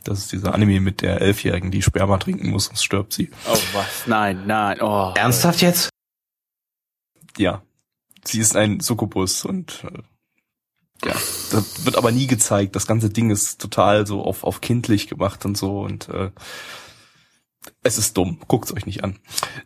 Das 0.05 0.21
ist 0.21 0.33
dieser 0.33 0.55
Anime 0.55 0.81
mit 0.81 1.03
der 1.03 1.21
Elfjährigen, 1.21 1.71
die 1.71 1.83
Sperma 1.83 2.19
trinken 2.19 2.51
muss, 2.51 2.67
sonst 2.67 2.85
stirbt 2.85 3.13
sie. 3.13 3.31
Oh, 3.47 3.59
was? 3.73 4.07
Nein, 4.07 4.47
nein, 4.47 4.81
oh. 4.81 5.13
Ernsthaft 5.17 5.61
jetzt? 5.61 5.91
Ja, 7.37 7.63
sie 8.25 8.41
ist 8.41 8.57
ein 8.57 8.81
Succubus 8.81 9.45
und 9.45 9.85
äh, 9.85 10.03
ja, 11.07 11.15
das 11.51 11.85
wird 11.85 11.97
aber 11.97 12.13
nie 12.13 12.27
gezeigt. 12.27 12.77
Das 12.77 12.87
ganze 12.87 13.11
Ding 13.11 13.31
ist 13.31 13.61
total 13.61 14.07
so 14.07 14.23
auf, 14.23 14.45
auf 14.45 14.61
kindlich 14.61 15.09
gemacht 15.09 15.45
und 15.45 15.57
so 15.57 15.81
und 15.81 16.09
äh, 16.09 16.31
es 17.83 17.99
ist 17.99 18.17
dumm. 18.17 18.39
Guckt's 18.49 18.73
euch 18.75 18.87
nicht 18.87 19.05
an. 19.05 19.17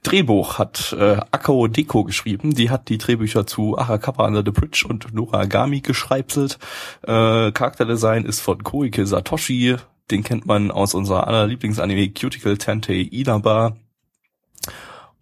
Drehbuch 0.02 0.58
hat 0.58 0.94
äh, 0.98 1.16
Akao 1.30 1.66
Deko 1.68 2.04
geschrieben. 2.04 2.54
Die 2.54 2.70
hat 2.70 2.88
die 2.88 2.98
Drehbücher 2.98 3.46
zu 3.46 3.78
Arakapa 3.78 4.26
Under 4.26 4.42
the 4.44 4.50
Bridge 4.50 4.86
und 4.88 5.12
Noragami 5.14 5.80
geschreibselt. 5.80 6.58
Äh, 7.02 7.52
Charakterdesign 7.52 8.24
ist 8.24 8.40
von 8.40 8.62
Koike 8.62 9.06
Satoshi. 9.06 9.76
Den 10.10 10.22
kennt 10.22 10.46
man 10.46 10.70
aus 10.70 10.94
unserer 10.94 11.26
aller 11.26 11.46
Lieblingsanime 11.46 12.10
Cuticle 12.10 12.58
Tantei 12.58 13.08
Inaba. 13.10 13.76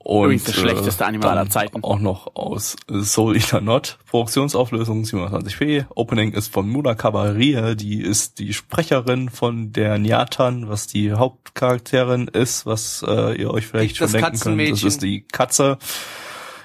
Und 0.04 0.24
Übrigens 0.24 0.44
das 0.44 0.56
schlechteste 0.56 1.06
Anime 1.06 1.22
dann 1.22 1.38
aller 1.38 1.50
Zeiten. 1.50 1.84
Auch 1.84 2.00
noch 2.00 2.34
aus 2.34 2.76
Soul 3.02 3.36
Eater 3.36 3.60
Not. 3.60 3.98
Produktionsauflösung 4.10 5.04
27p. 5.04 5.86
Opening 5.94 6.32
ist 6.32 6.52
von 6.52 6.68
Muna 6.68 6.94
Kabarie. 6.94 7.76
Die 7.76 8.02
ist 8.02 8.38
die 8.40 8.52
Sprecherin 8.52 9.28
von 9.30 9.72
der 9.72 9.98
Nyatan, 9.98 10.68
was 10.68 10.88
die 10.88 11.12
Hauptcharakterin 11.12 12.26
ist, 12.28 12.66
was 12.66 13.04
äh, 13.06 13.40
ihr 13.40 13.50
euch 13.52 13.66
vielleicht 13.66 14.00
Das 14.00 14.10
schon 14.10 14.20
denken 14.20 14.40
könnt. 14.40 14.72
Das 14.72 14.82
ist 14.82 15.02
die 15.02 15.22
Katze. 15.22 15.78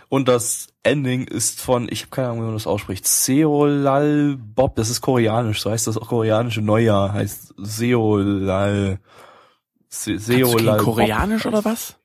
Und 0.10 0.28
das 0.28 0.68
Ending 0.84 1.28
ist 1.28 1.62
von, 1.62 1.88
ich 1.92 2.04
habe 2.04 2.12
keine 2.12 2.28
Ahnung, 2.30 2.42
wie 2.42 2.46
man 2.46 2.54
das 2.54 2.66
ausspricht, 2.66 3.08
Seolal 3.08 4.38
Bob. 4.38 4.76
Das 4.76 4.90
ist 4.90 5.02
koreanisch, 5.02 5.62
so 5.62 5.70
heißt 5.70 5.86
das 5.86 5.98
auch 5.98 6.08
koreanische 6.08 6.62
Neujahr. 6.62 7.14
Heißt 7.14 7.54
Seolal. 7.58 9.00
Se 9.90 10.18
Seolal 10.18 10.78
Bob. 10.78 10.86
Koreanisch 10.86 11.46
oder 11.46 11.64
was? 11.66 11.98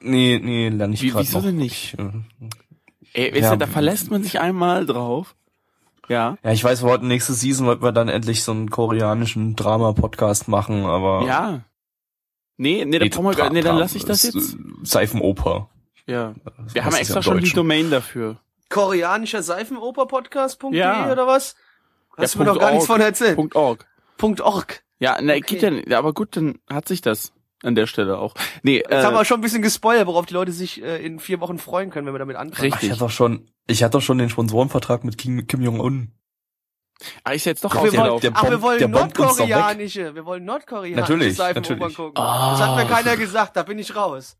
Nee, 0.00 0.40
nee, 0.42 0.68
lerne 0.70 0.94
ich 0.94 1.02
Wie- 1.02 1.10
gerade 1.10 1.26
wieso 1.26 1.38
noch. 1.38 1.44
denn 1.44 1.56
nicht? 1.56 1.94
Ich, 1.94 1.98
äh, 3.14 3.26
Ey, 3.26 3.32
weißt 3.32 3.42
Ja. 3.42 3.50
du, 3.52 3.58
da 3.58 3.66
verlässt 3.66 4.10
man 4.10 4.22
sich 4.22 4.40
einmal 4.40 4.86
drauf. 4.86 5.34
Ja. 6.08 6.36
Ja, 6.42 6.52
ich 6.52 6.64
weiß, 6.64 6.82
wir 6.82 6.88
wollten 6.88 7.06
nächste 7.08 7.32
Season 7.34 7.66
wollten 7.66 7.82
wir 7.82 7.92
dann 7.92 8.08
endlich 8.08 8.42
so 8.42 8.52
einen 8.52 8.70
koreanischen 8.70 9.56
Drama-Podcast 9.56 10.48
machen, 10.48 10.84
aber 10.84 11.24
Ja. 11.26 11.60
Nee, 12.56 12.84
nee, 12.84 12.98
dann, 12.98 13.22
wir 13.24 13.34
gar, 13.34 13.50
nee, 13.52 13.60
dann 13.60 13.76
lass 13.76 13.94
ich 13.94 14.04
das 14.04 14.24
jetzt. 14.24 14.56
Seifenoper. 14.82 15.68
Ja. 16.06 16.34
Das 16.64 16.74
Wir 16.74 16.84
haben 16.84 16.94
extra 16.96 17.20
es 17.20 17.24
schon 17.24 17.38
die. 17.38 17.52
Domain 17.52 17.90
dafür. 17.90 18.38
Koreanischer 18.68 19.42
Seifenoper-Podcast.de 19.42 20.74
Ja. 20.76 21.12
oder 21.12 21.26
was? 21.26 21.54
Hast 22.16 22.34
du 22.34 22.40
mir 22.40 22.46
noch 22.46 22.58
gar 22.58 22.72
nichts 22.72 22.86
von 22.86 23.00
erzählt. 23.00 23.36
Punkt 23.36 23.54
.org. 23.54 23.86
Punkt 24.16 24.40
.org. 24.40 24.82
Ja, 24.98 25.18
na, 25.22 25.34
Okay. 25.34 25.40
geht 25.46 25.62
ja 25.62 25.70
nicht. 25.70 25.92
Aber 25.92 26.12
gut, 26.12 26.36
dann 26.36 26.58
hat 26.68 26.88
sich 26.88 27.00
das 27.00 27.32
an 27.62 27.74
der 27.74 27.86
Stelle 27.86 28.18
auch. 28.18 28.34
Nee, 28.62 28.76
Jetzt 28.78 28.90
äh, 28.90 29.02
haben 29.02 29.14
wir 29.14 29.24
schon 29.24 29.38
ein 29.38 29.42
bisschen 29.42 29.62
gespoilert, 29.62 30.06
worauf 30.06 30.26
die 30.26 30.34
Leute 30.34 30.52
sich 30.52 30.82
äh, 30.82 31.04
in 31.04 31.18
vier 31.18 31.40
Wochen 31.40 31.58
freuen 31.58 31.90
können, 31.90 32.06
wenn 32.06 32.14
wir 32.14 32.18
damit 32.20 32.36
anfangen. 32.36 32.72
Ach, 32.74 32.82
ich 32.82 32.90
hatte 32.90 33.00
doch 33.00 33.10
schon, 33.10 33.50
ich 33.66 33.82
hatte 33.82 33.92
doch 33.98 34.02
schon 34.02 34.18
den 34.18 34.30
Sponsorenvertrag 34.30 35.04
mit 35.04 35.18
Kim, 35.18 35.46
Kim 35.46 35.62
Jong-un. 35.62 36.12
ah, 37.24 37.32
ist 37.32 37.44
jetzt 37.46 37.64
doch 37.64 37.74
Ach, 37.74 37.82
wir 37.84 37.92
wollen, 37.96 38.20
der 38.20 38.32
ach, 38.34 38.42
wir 38.44 38.50
bombt- 38.50 38.62
wollen 38.62 38.78
der 38.78 38.88
bombt 38.88 39.18
uns 39.18 39.36
doch 39.36 39.38
weg. 39.40 39.48
nordkoreanische, 39.48 40.14
wir 40.14 40.24
wollen 40.24 40.44
nordkoreanische 40.44 41.00
Natürlich, 41.00 41.36
Seifenopern 41.36 41.78
natürlich. 41.78 41.96
gucken. 41.96 42.12
Ah. 42.22 42.50
Das 42.52 42.60
hat 42.68 42.76
mir 42.76 42.86
keiner 42.86 43.16
gesagt, 43.16 43.56
da 43.56 43.62
bin 43.64 43.78
ich 43.78 43.94
raus. 43.96 44.36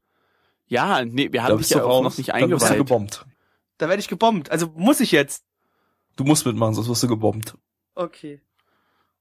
Ja, 0.67 1.05
nee, 1.05 1.33
wir 1.33 1.43
haben 1.43 1.59
dich 1.59 1.71
ja 1.71 1.83
auch 1.83 1.89
raus, 1.89 2.03
noch 2.05 2.19
nicht 2.19 2.29
dann 2.31 2.51
wirst 2.51 2.63
du 2.63 2.67
eingeweiht. 2.67 2.79
gebombt. 2.79 3.27
Da 3.79 3.89
werde 3.89 4.01
ich 4.01 4.09
gebombt. 4.09 4.51
Also 4.51 4.71
muss 4.77 5.01
ich 5.01 5.13
jetzt. 5.13 5.45
Du 6.17 6.25
musst 6.25 6.45
mitmachen, 6.47 6.75
sonst 6.75 6.89
wirst 6.89 7.03
du 7.05 7.09
gebombt. 7.09 7.57
Okay. 7.95 8.41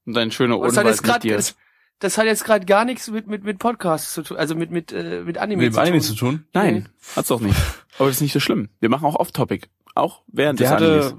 Und 0.04 0.14
dein 0.14 0.30
schöner 0.30 0.58
Unwald 0.58 0.86
jetzt 0.86 1.02
mit 1.02 1.04
gerade 1.04 1.20
dir. 1.20 1.36
das, 1.36 1.54
das 2.00 2.18
hat 2.18 2.26
jetzt 2.26 2.44
gerade 2.44 2.64
gar 2.66 2.84
nichts 2.84 3.08
mit 3.10 3.26
mit 3.26 3.44
mit 3.44 3.58
Podcasts 3.58 4.14
zu 4.14 4.22
tun, 4.22 4.36
also 4.36 4.54
mit 4.54 4.70
mit 4.70 4.92
äh, 4.92 5.22
mit 5.24 5.38
Anime, 5.38 5.62
Mit 5.64 5.74
zu, 5.74 5.80
Anime 5.80 5.96
tun. 5.98 6.06
zu 6.06 6.14
tun? 6.14 6.44
Nein, 6.54 6.88
hat's 7.16 7.28
doch 7.28 7.40
nicht. 7.40 7.56
Aber 7.98 8.06
das 8.08 8.16
ist 8.16 8.22
nicht 8.22 8.32
so 8.32 8.40
schlimm. 8.40 8.68
Wir 8.80 8.88
machen 8.88 9.04
auch 9.06 9.16
Off-Topic. 9.16 9.66
Auch 9.94 10.22
während 10.28 10.60
Der 10.60 10.76
des 10.76 10.82
Animes. 10.86 11.04
hatte 11.06 11.18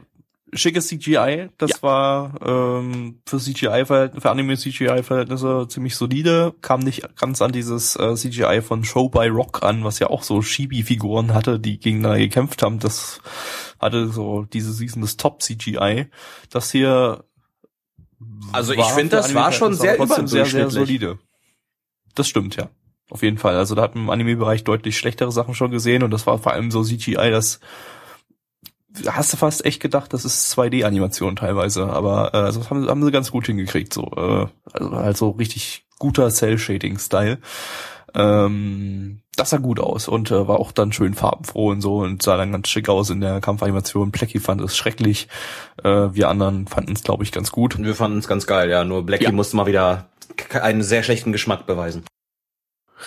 schickes 0.52 0.88
CGI, 0.88 1.50
das 1.60 1.70
Ja. 1.72 1.78
war 1.82 2.34
ähm, 2.44 3.22
für 3.28 3.38
CGI 3.38 3.86
Verhältnisse, 3.86 4.22
für 4.22 4.32
Anime 4.32 4.58
CGI 4.58 5.04
Verhältnisse 5.04 5.68
ziemlich 5.70 5.96
solide, 5.96 6.56
kam 6.62 6.80
nicht 6.80 7.16
ganz 7.18 7.42
an 7.44 7.52
dieses 7.52 7.96
äh, 7.98 8.16
CGI 8.16 8.62
von 8.64 8.84
Show 8.84 9.10
by 9.10 9.28
Rock 9.28 9.62
an, 9.62 9.84
was 9.84 10.00
ja 10.00 10.08
auch 10.08 10.24
so 10.24 10.42
Chibi 10.42 10.82
Figuren 10.82 11.36
hatte, 11.36 11.60
die 11.60 11.80
gegeneinander 11.80 12.18
gekämpft 12.18 12.64
haben. 12.64 12.80
Das 12.80 13.22
hatte 13.80 14.08
so 14.08 14.44
diese 14.52 14.74
Season 14.74 15.04
des 15.04 15.18
Top 15.18 15.44
CGI. 15.44 16.08
Das 16.50 16.72
hier 16.72 17.26
Also 18.52 18.74
ich 18.74 18.86
finde, 18.86 19.18
das 19.18 19.34
war 19.34 19.52
schon 19.52 19.74
sehr 19.74 19.98
trotzdem 19.98 20.28
sehr 20.28 20.46
sehr 20.46 20.62
überdurchschnittlich. 20.62 21.00
solide. 21.00 21.20
Das 22.16 22.28
stimmt 22.28 22.56
ja. 22.56 22.70
Auf 23.10 23.24
jeden 23.24 23.38
Fall. 23.38 23.56
Also 23.56 23.76
da 23.76 23.82
hat 23.82 23.96
man 23.96 24.04
im 24.06 24.10
Anime-Bereich 24.10 24.64
deutlich 24.64 24.98
schlechtere 24.98 25.32
Sachen 25.32 25.56
schon 25.56 25.72
gesehen 25.72 26.04
und 26.04 26.12
das 26.12 26.28
war 26.28 26.38
vor 26.38 26.54
allem 26.54 26.70
so 26.72 26.84
CGI, 26.84 27.32
das 27.32 27.60
da 29.04 29.16
hast 29.16 29.32
du 29.34 29.38
fast 29.38 29.66
echt 29.66 29.82
gedacht, 29.82 30.14
das 30.14 30.26
ist 30.26 30.52
2D-Animation 30.58 31.36
teilweise, 31.36 31.88
aber 31.88 32.34
äh, 32.34 32.38
also 32.38 32.60
das 32.60 32.70
haben, 32.70 32.88
haben 32.88 33.04
sie 33.04 33.12
ganz 33.12 33.32
gut 33.32 33.46
hingekriegt, 33.46 33.94
so 33.94 34.12
äh, 34.16 34.48
also 34.74 34.92
halt 34.92 35.18
so 35.18 35.30
richtig 35.32 35.86
guter 36.00 36.30
Cell-Shading-Style. 36.30 37.40
Ähm, 38.16 39.22
das 39.40 39.50
sah 39.52 39.58
gut 39.58 39.80
aus 39.80 40.08
und 40.08 40.32
äh, 40.32 40.48
war 40.48 40.60
auch 40.60 40.72
dann 40.72 40.92
schön 40.92 41.14
farbenfroh 41.14 41.70
und 41.70 41.82
so 41.82 41.98
und 42.00 42.22
sah 42.22 42.38
dann 42.38 42.52
ganz 42.52 42.68
schick 42.68 42.90
aus 42.90 43.10
in 43.10 43.22
der 43.22 43.40
Kampfanimation. 43.42 44.12
Plecky 44.12 44.40
fand 44.40 44.62
es 44.62 44.76
schrecklich, 44.76 45.28
äh, 45.84 45.90
wir 45.90 46.30
anderen 46.30 46.68
fanden 46.68 46.94
es, 46.94 47.04
glaube 47.04 47.24
ich, 47.24 47.32
ganz 47.32 47.52
gut. 47.52 47.78
Wir 47.78 47.96
fanden 47.96 48.20
es 48.20 48.28
ganz 48.28 48.46
geil, 48.48 48.70
ja. 48.70 48.84
Nur 48.84 49.06
Blackie 49.06 49.26
Ja. 49.26 49.32
musste 49.32 49.56
mal 49.56 49.66
wieder 49.66 50.06
einen 50.62 50.84
sehr 50.84 51.04
schlechten 51.04 51.32
Geschmack 51.32 51.66
beweisen. 51.66 52.04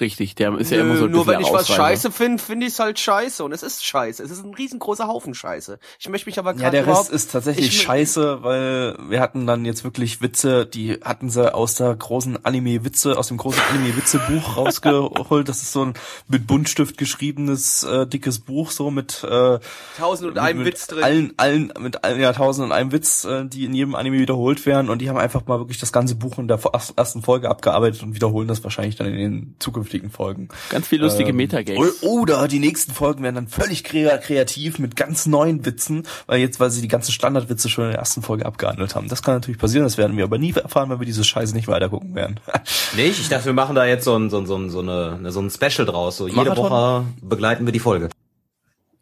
Richtig, 0.01 0.35
der 0.35 0.57
ist 0.59 0.71
ja 0.71 0.81
immer 0.81 0.97
so 0.97 1.05
ein 1.05 1.11
nur 1.11 1.27
wenn 1.27 1.41
ich 1.41 1.53
was 1.53 1.69
scheiße 1.69 2.11
finde, 2.11 2.43
finde 2.43 2.67
ich 2.67 2.73
es 2.73 2.79
halt 2.79 2.99
scheiße. 2.99 3.45
Und 3.45 3.53
es 3.53 3.63
ist 3.63 3.85
scheiße. 3.85 4.23
Es 4.23 4.31
ist 4.31 4.45
ein 4.45 4.55
riesengroßer 4.55 5.07
Haufen 5.07 5.35
scheiße. 5.35 5.79
Ich 5.99 6.09
möchte 6.09 6.29
mich 6.29 6.39
aber 6.39 6.53
Ja, 6.53 6.57
gerade 6.59 6.71
der 6.73 6.83
überhaupt... 6.85 7.07
Rest 7.07 7.13
ist 7.13 7.33
tatsächlich 7.33 7.67
ich- 7.69 7.83
scheiße, 7.83 8.43
weil 8.43 8.97
wir 9.09 9.21
hatten 9.21 9.47
dann 9.47 9.65
jetzt 9.65 9.85
wirklich 9.85 10.23
Witze, 10.23 10.67
die 10.67 10.95
hatten 11.05 11.31
sie 11.31 11.55
aus 11.55 11.75
der 11.75 11.95
großen 11.95 12.45
Anime-Witze, 12.45 13.19
aus 13.19 13.29
dem 13.29 13.37
großen 13.37 13.61
Anime-Witze-Buch 13.71 14.57
rausgeholt. 14.57 15.49
Das 15.49 15.63
ist 15.63 15.73
so 15.73 15.85
ein 15.85 15.95
mit 16.29 16.47
Buntstift 16.47 16.97
geschriebenes, 16.99 17.83
äh, 17.85 18.07
dickes 18.07 18.39
Buch, 18.39 18.71
so 18.71 18.91
mit, 18.91 19.23
äh, 19.25 19.59
Tausend 19.99 20.31
und 20.31 20.39
einem 20.39 20.65
Witz 20.65 20.87
drin. 20.87 21.03
allen, 21.05 21.33
allen, 21.37 21.73
mit 21.79 22.03
allen, 22.05 22.21
ja, 22.21 22.33
tausend 22.33 22.67
und 22.67 22.73
einem 22.73 22.93
Witz, 22.93 23.25
äh, 23.25 23.45
die 23.47 23.65
in 23.65 23.75
jedem 23.75 23.95
Anime 23.95 24.19
wiederholt 24.19 24.65
werden 24.67 24.89
und 24.91 25.01
die 25.01 25.09
haben 25.09 25.19
einfach 25.19 25.47
mal 25.47 25.59
wirklich 25.59 25.79
das 25.79 25.93
ganze 25.93 26.15
Buch 26.15 26.39
in 26.39 26.49
der 26.49 26.59
ersten- 26.97 27.23
Folge 27.23 27.51
abgearbeitet 27.51 28.03
und 28.03 28.15
wiederholen 28.15 28.49
das 28.49 28.65
wahrscheinlich 28.65 28.97
dann 28.97 29.07
in 29.07 29.17
den 29.17 29.55
zukünftigen 29.83 30.11
Folgen. 30.11 30.49
Ganz 30.71 30.87
viel 30.89 31.01
lustige 31.01 31.31
Ähm, 31.31 31.37
Metagames. 31.37 32.03
Oder 32.03 32.47
die 32.49 32.59
nächsten 32.59 32.93
Folgen 32.93 33.23
werden 33.23 33.35
dann 33.35 33.49
völlig 33.49 33.83
krea- 33.85 34.19
kreativ 34.19 34.79
mit 34.79 34.97
ganz 34.97 35.27
neuen 35.27 35.65
Witzen, 35.67 36.05
weil 36.27 36.41
jetzt, 36.41 36.61
weil 36.61 36.71
sie 36.71 36.81
die 36.83 36.89
ganzen 36.89 37.13
Standardwitze 37.13 37.69
schon 37.69 37.85
in 37.85 37.91
der 37.91 37.99
ersten 37.99 38.23
Folge 38.23 38.47
abgehandelt 38.47 38.95
haben. 38.95 39.09
Das 39.09 39.23
kann 39.23 39.35
natürlich 39.35 39.59
passieren, 39.61 39.85
das 39.85 39.99
werden 39.99 40.17
wir 40.17 40.25
aber 40.25 40.39
nie 40.39 40.53
erfahren, 40.53 40.89
weil 40.91 41.01
wir 41.01 41.07
diese 41.07 41.25
Scheiße 41.25 41.55
nicht 41.55 41.69
weitergucken 41.69 42.15
werden. 42.15 42.39
Nicht? 42.97 43.19
Ich 43.21 43.29
dachte, 43.29 43.47
wir 43.47 43.53
machen 43.55 43.75
da 43.75 43.85
jetzt 43.87 44.05
so 44.05 44.17
ein, 44.17 44.31
so 44.31 44.39
ein, 44.39 44.47
so 44.47 44.57
ein, 44.57 44.71
so 44.71 44.81
eine, 44.81 45.33
so 45.33 45.41
ein 45.41 45.51
Special 45.51 45.87
draus. 45.87 46.17
So 46.19 46.27
jede 46.29 46.37
Marathon? 46.37 46.71
Woche 46.71 47.05
begleiten 47.23 47.67
wir 47.67 47.73
die 47.73 47.79
Folge. 47.81 48.09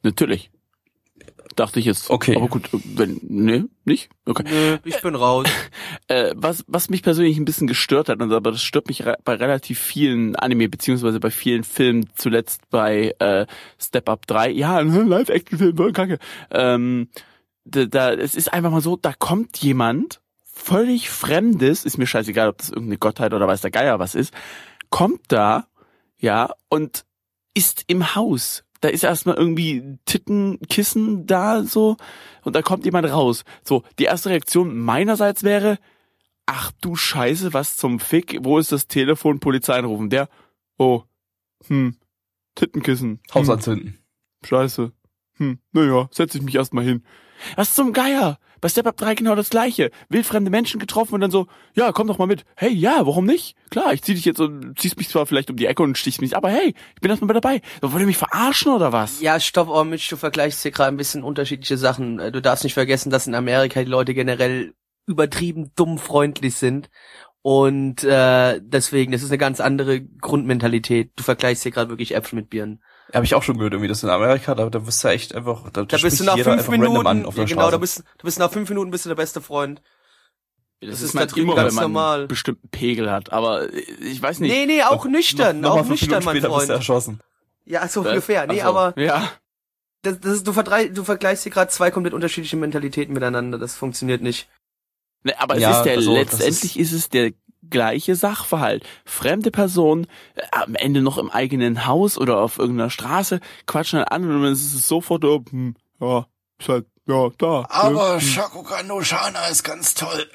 Natürlich. 0.03 0.51
Dachte 1.61 1.79
ich 1.79 1.85
jetzt. 1.85 2.09
Okay. 2.09 2.37
Aber 2.37 2.49
gut, 2.49 2.71
wenn, 2.73 3.21
nee, 3.23 3.65
nicht? 3.85 4.09
Okay. 4.25 4.45
Nö, 4.49 4.79
ich 4.85 5.03
bin 5.03 5.15
raus. 5.15 5.47
Äh, 6.07 6.33
was, 6.35 6.65
was 6.67 6.91
mich 6.91 7.03
persönlich 7.03 7.37
ein 7.37 7.45
bisschen 7.45 7.69
gestört 7.69 8.09
hat, 8.09 8.21
und 8.21 8.33
aber 8.33 8.51
das 8.51 8.63
stört 8.63 8.89
mich 8.89 9.05
re 9.05 9.17
bei 9.25 9.35
relativ 9.35 9.79
vielen 9.79 10.35
Anime, 10.35 10.69
beziehungsweise 10.69 11.21
bei 11.21 11.31
vielen 11.31 11.63
Filmen, 11.63 12.09
zuletzt 12.17 12.69
bei 12.71 13.15
äh, 13.21 13.47
Step 13.79 14.09
Up 14.09 14.27
3, 14.27 14.51
ja, 14.51 14.81
Live-Action-Film, 14.81 15.93
kacke. 15.93 16.19
Ähm, 16.51 17.09
da, 17.65 17.85
da, 17.85 18.13
es 18.13 18.35
ist 18.35 18.53
einfach 18.53 18.73
mal 18.73 18.81
so, 18.81 18.97
da 18.97 19.13
kommt 19.13 19.59
jemand, 19.59 20.21
völlig 20.43 21.11
Fremdes, 21.11 21.85
ist 21.85 21.99
mir 21.99 22.07
scheißegal, 22.07 22.49
ob 22.49 22.59
das 22.59 22.71
irgendeine 22.71 22.99
Gottheit 22.99 23.35
oder 23.35 23.47
weiß 23.47 23.61
der 23.61 23.71
Geier 23.71 23.99
was 23.99 24.15
ist, 24.15 24.33
kommt 24.89 25.21
da, 25.29 25.67
ja, 26.19 26.51
und 26.71 27.05
ist 27.55 27.85
im 27.87 28.17
Haus. 28.17 28.65
Da 28.81 28.89
ist 28.89 29.05
erstmal 29.05 29.37
irgendwie 29.37 29.99
Tittenkissen 30.07 31.27
da 31.27 31.63
so 31.63 31.97
und 32.43 32.57
da 32.57 32.63
kommt 32.63 32.85
jemand 32.85 33.09
raus. 33.11 33.45
So, 33.63 33.83
die 33.99 34.05
erste 34.05 34.31
Reaktion 34.31 34.79
meinerseits 34.79 35.43
wäre, 35.43 35.79
ach 36.47 36.73
du 36.81 36.97
Scheiße, 36.97 37.53
was 37.53 37.77
zum 37.77 38.01
Fick, 38.01 38.39
wo 38.43 38.59
ist 38.59 38.73
das 38.73 38.89
Telefon, 38.89 39.39
Polizei 39.39 39.75
anrufen? 39.75 40.09
Der, 40.11 40.29
oh, 40.79 41.03
hm, 41.67 41.97
Tittenkissen. 42.55 43.21
Haus 43.35 43.47
hm, 43.47 43.55
anzünden. 43.55 43.99
Scheiße. 44.45 44.93
Hm, 45.37 45.59
naja, 45.73 46.09
setz 46.11 46.35
ich 46.35 46.43
mich 46.43 46.55
erstmal 46.55 46.85
hin. 46.85 47.05
Was 47.57 47.75
zum 47.75 47.93
Geier? 47.93 48.39
Bei 48.61 48.69
Step 48.69 48.87
Up 48.87 48.97
3 48.97 49.15
genau 49.15 49.35
das 49.35 49.49
gleiche. 49.49 49.91
Wildfremde 50.11 50.51
Menschen 50.51 50.79
getroffen 50.79 51.15
und 51.15 51.23
dann 51.23 51.31
so, 51.31 51.47
ja, 51.75 51.93
komm 51.93 52.09
doch 52.09 52.19
mal 52.19 52.27
mit. 52.27 52.45
Hey, 52.57 52.73
ja, 52.73 53.07
warum 53.07 53.25
nicht? 53.25 53.57
Klar, 53.71 53.95
ich 53.95 54.03
zieh 54.03 54.15
dich 54.15 54.27
jetzt 54.27 54.41
und 54.41 54.79
ziehst 54.79 54.99
mich 54.99 55.09
zwar 55.09 55.25
vielleicht 55.25 55.51
um 55.51 55.57
die 55.57 55.67
Ecke 55.67 55.83
und 55.83 55.97
stichst 55.97 56.21
mich, 56.21 56.37
aber 56.37 56.51
hey, 56.51 56.75
ich 56.95 57.01
bin 57.01 57.11
erstmal 57.11 57.33
dabei. 57.33 57.63
Wollt 57.81 58.01
ihr 58.01 58.07
mich 58.07 58.19
verarschen 58.19 58.73
oder 58.73 58.93
was? 58.93 59.21
Ja, 59.23 59.41
stopp, 59.41 59.69
oh 59.71 59.85
Mitch, 59.85 60.11
du 60.11 60.17
vergleichst 60.17 60.63
hier 60.63 60.73
gerade 60.73 60.93
ein 60.93 60.99
bisschen 60.99 61.23
unterschiedliche 61.23 61.79
Sachen. 61.79 62.19
Äh, 62.19 62.33
Du 62.33 62.43
darfst 62.43 62.65
nicht 62.65 62.75
vergessen, 62.75 63.11
dass 63.11 63.27
in 63.27 63.35
Amerika 63.35 63.81
die 63.81 63.91
Leute 63.91 64.13
generell 64.15 64.75
übertrieben 65.07 65.73
dumm 65.75 65.99
freundlich 65.99 66.55
sind. 66.55 66.91
Und 67.43 68.05
äh, 68.05 68.61
deswegen, 68.63 69.13
das 69.13 69.23
ist 69.23 69.31
eine 69.31 69.39
ganz 69.39 69.61
andere 69.61 70.03
Grundmentalität. 70.03 71.13
Du 71.17 71.23
vergleichst 71.23 71.63
hier 71.63 71.73
gerade 71.73 71.89
wirklich 71.89 72.15
Äpfel 72.15 72.37
mit 72.37 72.51
Birnen. 72.51 72.83
Habe 73.13 73.25
ich 73.25 73.35
auch 73.35 73.43
schon 73.43 73.57
gehört, 73.57 73.73
irgendwie, 73.73 73.89
das 73.89 74.03
in 74.03 74.09
Amerika, 74.11 74.55
da, 74.55 74.69
da 74.71 74.79
bist 74.81 75.03
du 75.03 75.09
echt 75.09 75.35
einfach, 75.35 75.71
da, 75.71 75.83
Da 75.85 75.97
bist 75.99 76.21
du 76.21 76.25
nach 76.25 76.39
fünf 76.39 76.69
Minuten, 76.69 77.07
an 77.07 77.27
auf 77.27 77.35
der 77.35 77.45
ja, 77.45 77.49
genau, 77.49 77.61
Straße. 77.63 77.73
da 77.73 77.79
bist 77.79 77.99
du 78.19 78.25
bist 78.25 78.39
nach 78.39 78.53
fünf 78.53 78.69
Minuten 78.69 78.91
bist 78.91 79.05
du 79.05 79.09
der 79.09 79.17
beste 79.17 79.41
Freund. 79.41 79.83
Das, 80.81 80.91
Das 80.91 81.01
ist 81.03 81.15
ist 81.15 81.15
da 81.37 81.37
immer, 81.37 81.55
ganz 81.57 81.69
wenn 81.71 81.75
man 81.75 81.85
normal. 81.93 82.19
einen 82.21 82.29
bestimmten 82.29 82.69
Pegel 82.71 83.11
hat. 83.11 83.33
Aber 83.33 83.71
ich 83.73 84.23
weiß 84.23 84.41
nicht. 84.41 84.51
Nee, 84.51 84.67
nee, 84.67 84.83
auch 84.83 85.05
nüchtern, 85.05 85.61
noch, 85.61 85.77
noch 85.77 85.85
auch 85.85 85.89
nüchtern, 85.89 86.09
Minuten 86.09 86.25
mein 86.25 86.37
später 86.37 86.49
bist 86.49 86.61
du 86.63 86.67
Freund. 86.67 86.71
erschossen. 86.71 87.21
Ja, 87.67 87.87
so 87.89 88.01
Was? 88.05 88.09
ungefähr. 88.11 88.47
Nee, 88.47 88.61
Ach 88.61 88.65
so. 88.65 88.69
aber 88.77 88.99
Ja. 89.01 89.31
das, 90.03 90.21
das 90.21 90.33
ist, 90.37 90.47
du, 90.47 90.53
du 90.53 91.05
vergleichst 91.05 91.43
hier 91.43 91.53
gerade 91.53 91.71
zwei 91.71 91.91
komplett 91.91 92.15
unterschiedliche 92.15 92.57
Mentalitäten 92.57 93.13
miteinander. 93.13 93.59
Das 93.59 93.75
funktioniert 93.75 94.23
nicht. 94.23 94.49
Ne, 95.23 95.39
aber 95.39 95.57
es 95.57 95.61
Ja, 95.61 95.79
ist 95.79 95.83
der, 95.85 95.97
also, 95.97 96.15
das 96.17 96.33
letztendlich 96.33 96.79
ist, 96.79 96.93
es 96.93 97.09
der 97.11 97.33
gleiche 97.71 98.15
Sachverhalt. 98.17 98.85
Fremde 99.05 99.51
Personen 99.51 100.07
äh, 100.35 100.43
am 100.53 100.75
Ende 100.75 101.01
noch 101.03 101.19
im 101.19 101.31
eigenen 101.31 101.87
Haus 101.87 102.19
oder 102.19 102.39
auf 102.41 102.59
irgendeiner 102.59 102.91
Straße 102.91 103.41
quatschen 103.67 104.01
halt 104.01 104.13
an 104.13 104.25
und 104.25 104.43
dann 104.43 104.53
ist 104.53 104.75
es 104.75 104.87
sofort, 104.87 105.25
oh, 105.25 105.45
hm, 105.51 105.75
ja, 106.01 106.27
ist 106.59 106.69
halt, 106.69 106.87
ja, 107.07 107.29
da. 107.39 107.61
ne? 107.61 107.71
Aber 107.71 108.21
Shakugan 108.21 108.87
no 108.87 109.03
Shana 109.03 109.47
ist 109.47 109.63
ganz 109.65 109.95
toll. 109.95 110.29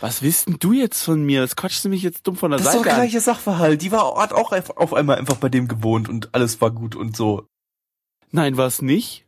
Was 0.00 0.22
willst 0.22 0.46
denn 0.46 0.58
du 0.60 0.72
jetzt 0.72 1.02
von 1.02 1.24
mir? 1.24 1.42
Was 1.42 1.56
quatschst 1.56 1.84
du 1.84 1.88
mich 1.88 2.02
jetzt 2.02 2.26
dumm 2.26 2.36
von 2.36 2.50
der 2.50 2.58
Das 2.58 2.68
ist 2.68 2.72
doch 2.74 2.78
Seite 2.80 2.84
der 2.90 2.94
an? 2.94 3.00
gleiche 3.00 3.20
Sachverhalt. 3.20 3.82
Die 3.82 3.90
war, 3.90 4.16
hat 4.20 4.32
auch 4.32 4.52
einfach 4.52 4.76
auf 4.76 4.94
einmal 4.94 5.16
einfach 5.18 5.36
bei 5.36 5.48
dem 5.48 5.66
gewohnt 5.66 6.08
und 6.08 6.34
alles 6.34 6.60
war 6.60 6.70
gut 6.70 6.94
und 6.94 7.16
so. 7.16 7.46
Nein, 8.30 8.56
war's 8.56 8.82
nicht? 8.82 9.26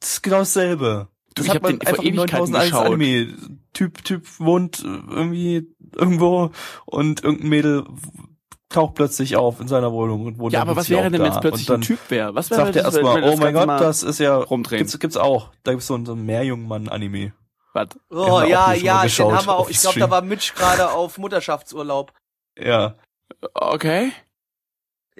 Das 0.00 0.14
ist 0.14 0.22
genau 0.22 0.38
dasselbe. 0.38 1.08
Du, 1.34 1.42
ich 1.42 1.48
hat 1.50 1.56
hab 1.56 1.62
man 1.62 1.78
den 1.78 1.94
vor 1.94 2.04
Ewigkeiten 2.04 2.52
9001 2.52 2.64
geschaut. 2.70 2.86
Anime. 2.86 3.36
Typ, 3.72 4.04
Typ 4.04 4.40
wohnt 4.40 4.80
äh, 4.80 4.86
irgendwie 4.86 5.68
irgendwo 5.94 6.50
und 6.86 7.22
irgendein 7.22 7.48
Mädel 7.48 7.84
taucht 8.68 8.94
plötzlich 8.94 9.36
auf 9.36 9.60
in 9.60 9.68
seiner 9.68 9.92
Wohnung 9.92 10.26
und 10.26 10.38
wohnt 10.38 10.52
Ja, 10.52 10.60
aber 10.62 10.76
was 10.76 10.90
wäre 10.90 11.10
denn, 11.10 11.22
wenn 11.22 11.32
es 11.32 11.40
plötzlich 11.40 11.70
ein 11.70 11.80
Typ 11.80 11.98
wäre? 12.08 12.34
Was 12.34 12.50
wäre 12.50 12.64
sagt 12.64 12.76
er 12.76 12.84
erstmal, 12.84 13.22
oh 13.24 13.36
mein 13.36 13.54
Gott, 13.54 13.68
das 13.68 14.02
ist 14.02 14.18
ja, 14.18 14.36
rumdrehen? 14.36 14.78
gibt's, 14.78 14.98
gibt's 14.98 15.16
auch. 15.16 15.50
Da 15.62 15.72
gibt's 15.72 15.86
so 15.86 15.94
einen, 15.94 16.06
so 16.06 16.12
einen 16.12 16.26
Meerjungmann-Anime. 16.26 17.32
Was? 17.74 17.88
Oh 18.10 18.42
ja, 18.46 18.72
ja, 18.72 19.02
den 19.02 19.32
haben 19.32 19.46
wir 19.46 19.56
auch. 19.56 19.70
Ich 19.70 19.80
glaube, 19.80 20.00
da 20.00 20.10
war 20.10 20.22
Mitch 20.22 20.54
gerade 20.54 20.90
auf 20.90 21.18
Mutterschaftsurlaub. 21.18 22.12
Ja. 22.58 22.96
Okay. 23.54 24.12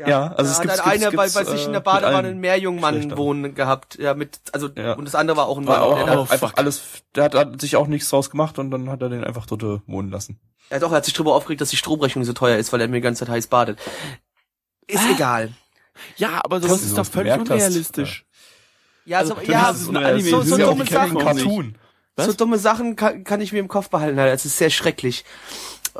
Ja, 0.07 0.29
also 0.29 0.37
da 0.37 0.43
es 0.43 0.55
hat 0.59 0.63
gibt's- 0.63 0.85
halt 0.85 0.95
eine 1.03 1.11
gibt's- 1.11 1.35
bei, 1.35 1.45
bei 1.45 1.51
sich 1.51 1.61
äh, 1.63 1.65
in 1.67 1.73
der 1.73 1.81
mit 1.81 1.85
Badewanne 1.85 2.29
einen 2.29 2.39
Meerjungmann 2.41 3.17
wohnen 3.17 3.55
gehabt. 3.55 3.97
Ja, 3.99 4.15
mit, 4.15 4.39
also, 4.53 4.69
Ja. 4.77 4.93
und 4.93 5.05
das 5.05 5.15
andere 5.15 5.37
war 5.37 5.47
auch 5.49 5.59
ein 5.59 5.67
War 5.67 5.81
Mann. 5.81 5.89
auch, 6.01 6.05
der 6.05 6.19
Oh, 6.21 6.27
einfach 6.31 6.55
alles, 6.57 6.83
der 7.15 7.25
hat, 7.25 7.35
hat 7.35 7.61
sich 7.61 7.75
auch 7.77 7.87
nichts 7.89 8.09
draus 8.11 8.31
gemacht 8.31 8.59
und 8.59 8.71
dann 8.71 8.89
hat 8.91 9.03
er 9.03 9.09
den 9.09 9.25
einfach 9.25 9.47
dort 9.47 9.63
äh, 9.65 9.81
wohnen 9.87 10.11
lassen. 10.11 10.39
ja 10.71 10.79
doch, 10.79 10.93
er 10.93 10.99
hat 10.99 11.05
sich 11.05 11.15
drüber 11.15 11.35
aufgeregt, 11.35 11.61
dass 11.61 11.71
die 11.71 11.77
Stromrechnung 11.77 12.25
so 12.25 12.33
teuer 12.33 12.59
ist, 12.59 12.73
weil 12.73 12.81
er 12.81 12.89
mir 12.89 12.97
die 12.97 13.01
ganze 13.01 13.25
Zeit 13.25 13.31
heiß 13.35 13.47
badet. 13.49 13.79
Ist 14.87 15.03
Ah. 15.03 15.13
egal. 15.15 15.53
Ja, 16.17 16.41
aber 16.45 16.61
das 16.61 16.69
du 16.69 16.75
ist 16.77 16.83
doch 16.91 16.91
sowas 17.05 17.09
völlig 17.09 17.33
unrealistisch. 17.35 18.25
Ja, 19.05 19.19
Also, 19.19 19.35
so, 19.35 19.41
für 19.41 19.51
ja, 19.51 19.63
mich 19.63 19.71
ist 19.77 19.83
es 19.83 19.89
ein 19.89 19.97
Anime, 19.97 20.21
so, 20.31 20.39
das 20.39 20.49
so 20.49 20.55
ist 20.55 20.61
ja 20.61 20.67
auch 20.67 20.71
dumme 20.73 20.85
Sachen. 20.87 21.79
So 22.21 22.33
dumme 22.33 22.59
Sachen 22.59 22.97
kann, 22.97 23.25
kann 23.25 23.41
ich 23.41 23.53
mir 23.53 23.59
im 23.61 23.69
Kopf 23.69 23.91
behalten, 23.91 24.19
halt. 24.19 24.35
Es 24.35 24.45
ist 24.45 24.59
sehr 24.59 24.71
schrecklich. 24.71 25.25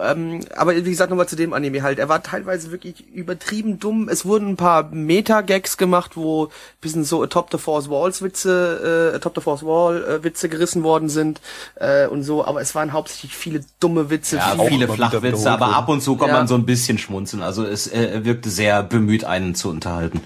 Ähm, 0.01 0.41
aber 0.57 0.75
wie 0.77 0.83
gesagt, 0.91 1.11
nochmal 1.11 1.29
zu 1.29 1.37
dem 1.37 1.53
Anime 1.53 1.83
halt. 1.83 1.99
Er 1.99 2.09
war 2.09 2.23
teilweise 2.23 2.71
wirklich 2.71 3.07
übertrieben 3.09 3.79
dumm. 3.79 4.09
Es 4.09 4.25
wurden 4.25 4.51
ein 4.51 4.57
paar 4.57 4.85
Meta-Gags 4.91 5.77
gemacht, 5.77 6.17
wo 6.17 6.51
bisschen 6.81 7.05
so 7.05 7.23
Atop 7.23 7.49
the 7.51 7.59
Force 7.59 7.91
Walls 7.91 8.23
Witze, 8.23 9.11
äh, 9.13 9.17
Atop 9.17 9.35
the 9.35 9.41
Force 9.41 9.63
Wall 9.65 10.05
äh, 10.05 10.25
Witze 10.25 10.49
gerissen 10.49 10.83
worden 10.83 11.09
sind 11.09 11.41
äh, 11.77 12.07
und 12.07 12.23
so. 12.23 12.45
Aber 12.45 12.61
es 12.61 12.75
waren 12.75 12.93
hauptsächlich 12.93 13.35
viele 13.37 13.65
dumme 13.81 14.11
Witze. 14.11 14.37
Ja, 14.37 14.53
viele, 14.57 14.69
viele 14.69 14.89
Flachwitze, 14.89 15.51
aber 15.51 15.75
ab 15.77 15.89
und 15.89 16.01
zu 16.01 16.17
kann 16.17 16.29
Ja. 16.29 16.35
man 16.35 16.49
so 16.49 16.55
ein 16.55 16.65
bisschen 16.67 16.99
schmunzeln. 16.99 17.43
Also 17.43 17.65
es 17.65 17.91
äh, 17.93 18.25
wirkte 18.25 18.51
sehr 18.51 18.83
bemüht, 18.83 19.25
einen 19.25 19.55
zu 19.55 19.69
unterhalten. 19.69 20.23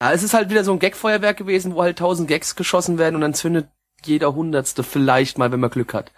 Ja, 0.00 0.12
es 0.12 0.22
ist 0.22 0.34
halt 0.34 0.48
wieder 0.48 0.62
so 0.62 0.72
ein 0.72 0.78
Gagfeuerwerk 0.78 1.36
gewesen, 1.36 1.74
wo 1.74 1.82
halt 1.82 1.98
tausend 1.98 2.28
Gags 2.28 2.54
geschossen 2.54 2.98
werden 2.98 3.16
und 3.16 3.20
dann 3.20 3.34
zündet 3.34 3.68
jeder 4.04 4.32
Hundertste 4.34 4.84
vielleicht 4.84 5.38
mal, 5.38 5.50
wenn 5.50 5.58
man 5.58 5.70
Glück 5.70 5.92
hat. 5.92 6.12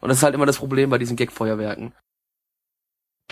Und 0.00 0.08
das 0.08 0.18
ist 0.18 0.22
halt 0.24 0.34
immer 0.34 0.46
das 0.46 0.58
Problem 0.58 0.90
bei 0.90 0.98
diesen 0.98 1.16
Gagfeuerwerken. 1.16 1.92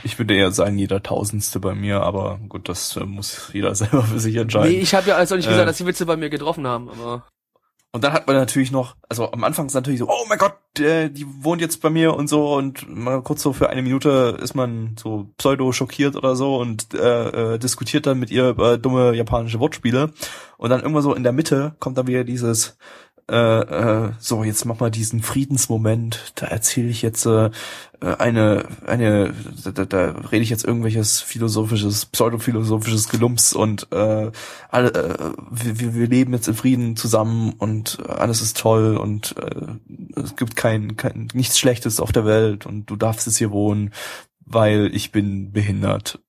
Ich 0.03 0.19
würde 0.19 0.35
eher 0.35 0.51
sagen, 0.51 0.77
jeder 0.77 1.03
Tausendste 1.03 1.61
bei 1.61 1.75
mir, 1.75 2.01
aber 2.03 2.41
gut, 2.49 2.69
das 2.69 2.97
äh, 2.97 3.05
muss 3.05 3.51
jeder 3.53 3.75
selber 3.75 4.03
für 4.03 4.19
sich 4.19 4.37
entscheiden. 4.37 4.71
Nee, 4.73 4.81
ich 4.81 4.95
habe 4.95 5.09
ja 5.09 5.17
also 5.17 5.37
nicht 5.37 5.47
gesagt, 5.47 5.62
Äh. 5.62 5.67
dass 5.67 5.79
die 5.79 5.87
Witze 5.87 6.05
bei 6.07 6.17
mir 6.17 6.31
getroffen 6.31 6.67
haben, 6.67 6.89
aber 6.91 7.27
Und 7.93 8.03
dann 8.03 8.12
hat 8.12 8.27
man 8.27 8.35
natürlich 8.35 8.73
noch, 8.73 8.97
also 9.09 9.31
am 9.31 9.45
Anfang 9.45 9.67
ist 9.67 9.75
natürlich 9.75 10.01
so, 10.01 10.09
oh 10.09 10.27
mein 10.29 10.39
Gott, 10.39 10.57
äh, 10.81 11.11
die 11.11 11.25
wohnt 11.45 11.61
jetzt 11.61 11.81
bei 11.81 11.91
mir 11.91 12.15
und 12.15 12.27
so 12.27 12.55
und 12.57 12.89
mal 12.93 13.23
kurz 13.23 13.41
so 13.43 13.53
für 13.53 13.71
eine 13.71 13.83
Minute 13.83 14.37
ist 14.43 14.55
man 14.55 14.97
so 14.99 15.29
pseudo 15.39 15.71
schockiert 15.71 16.17
oder 16.17 16.35
so 16.35 16.57
und 16.57 16.93
äh, 16.95 17.55
äh, 17.55 17.59
diskutiert 17.59 18.07
dann 18.07 18.19
mit 18.19 18.33
ihr 18.33 18.49
über 18.49 18.77
dumme 18.79 19.15
japanische 19.15 19.61
Wortspiele 19.61 20.12
und 20.57 20.71
dann 20.71 20.81
irgendwann 20.81 21.05
so 21.05 21.15
in 21.15 21.23
der 21.23 21.33
Mitte 21.33 21.77
kommt 21.79 21.97
dann 21.97 22.09
wieder 22.09 22.25
dieses 22.25 22.77
äh, 23.31 23.35
äh, 23.37 24.12
so 24.18 24.45
jetzt 24.45 24.64
mach 24.66 24.81
mal 24.81 24.91
diesen 24.91 25.22
Friedensmoment, 25.22 26.33
da 26.37 26.47
erzähle 26.47 26.89
ich 26.89 27.03
jetzt 27.03 27.25
äh, 27.27 27.51
eine 28.01 28.66
eine 28.87 29.33
da, 29.64 29.85
da, 29.87 30.11
rede 30.31 30.43
ich 30.43 30.51
jetzt 30.51 30.64
irgendwelches 30.64 31.20
philosophisches 31.22 32.07
pseudophilosophisches 32.07 33.09
Gelumps 33.09 33.55
und 33.55 33.89
äh, 33.93 34.31
alle 34.68 34.93
äh, 34.93 35.33
wir, 35.51 35.95
wir- 35.95 36.07
leben 36.09 36.35
jetzt 36.35 36.49
in 36.49 36.55
Frieden 36.55 36.97
zusammen 36.97 37.55
und 37.57 37.99
alles 38.09 38.43
ist 38.43 38.59
toll 38.59 38.97
und 38.97 39.35
äh, 39.39 40.20
es 40.20 40.37
gibt 40.37 40.55
kein, 40.57 40.97
kein 40.97 41.29
nichts 41.33 41.59
Schlechtes 41.59 42.01
auf 42.01 42.12
der 42.12 42.27
Welt 42.27 42.66
und 42.66 42.87
du 42.91 42.97
darfst 42.97 43.27
jetzt 43.27 43.39
hier 43.39 43.51
wohnen, 43.51 43.91
weil 44.45 44.91
ich 44.95 45.12
bin 45.12 45.53
behindert. 45.53 46.20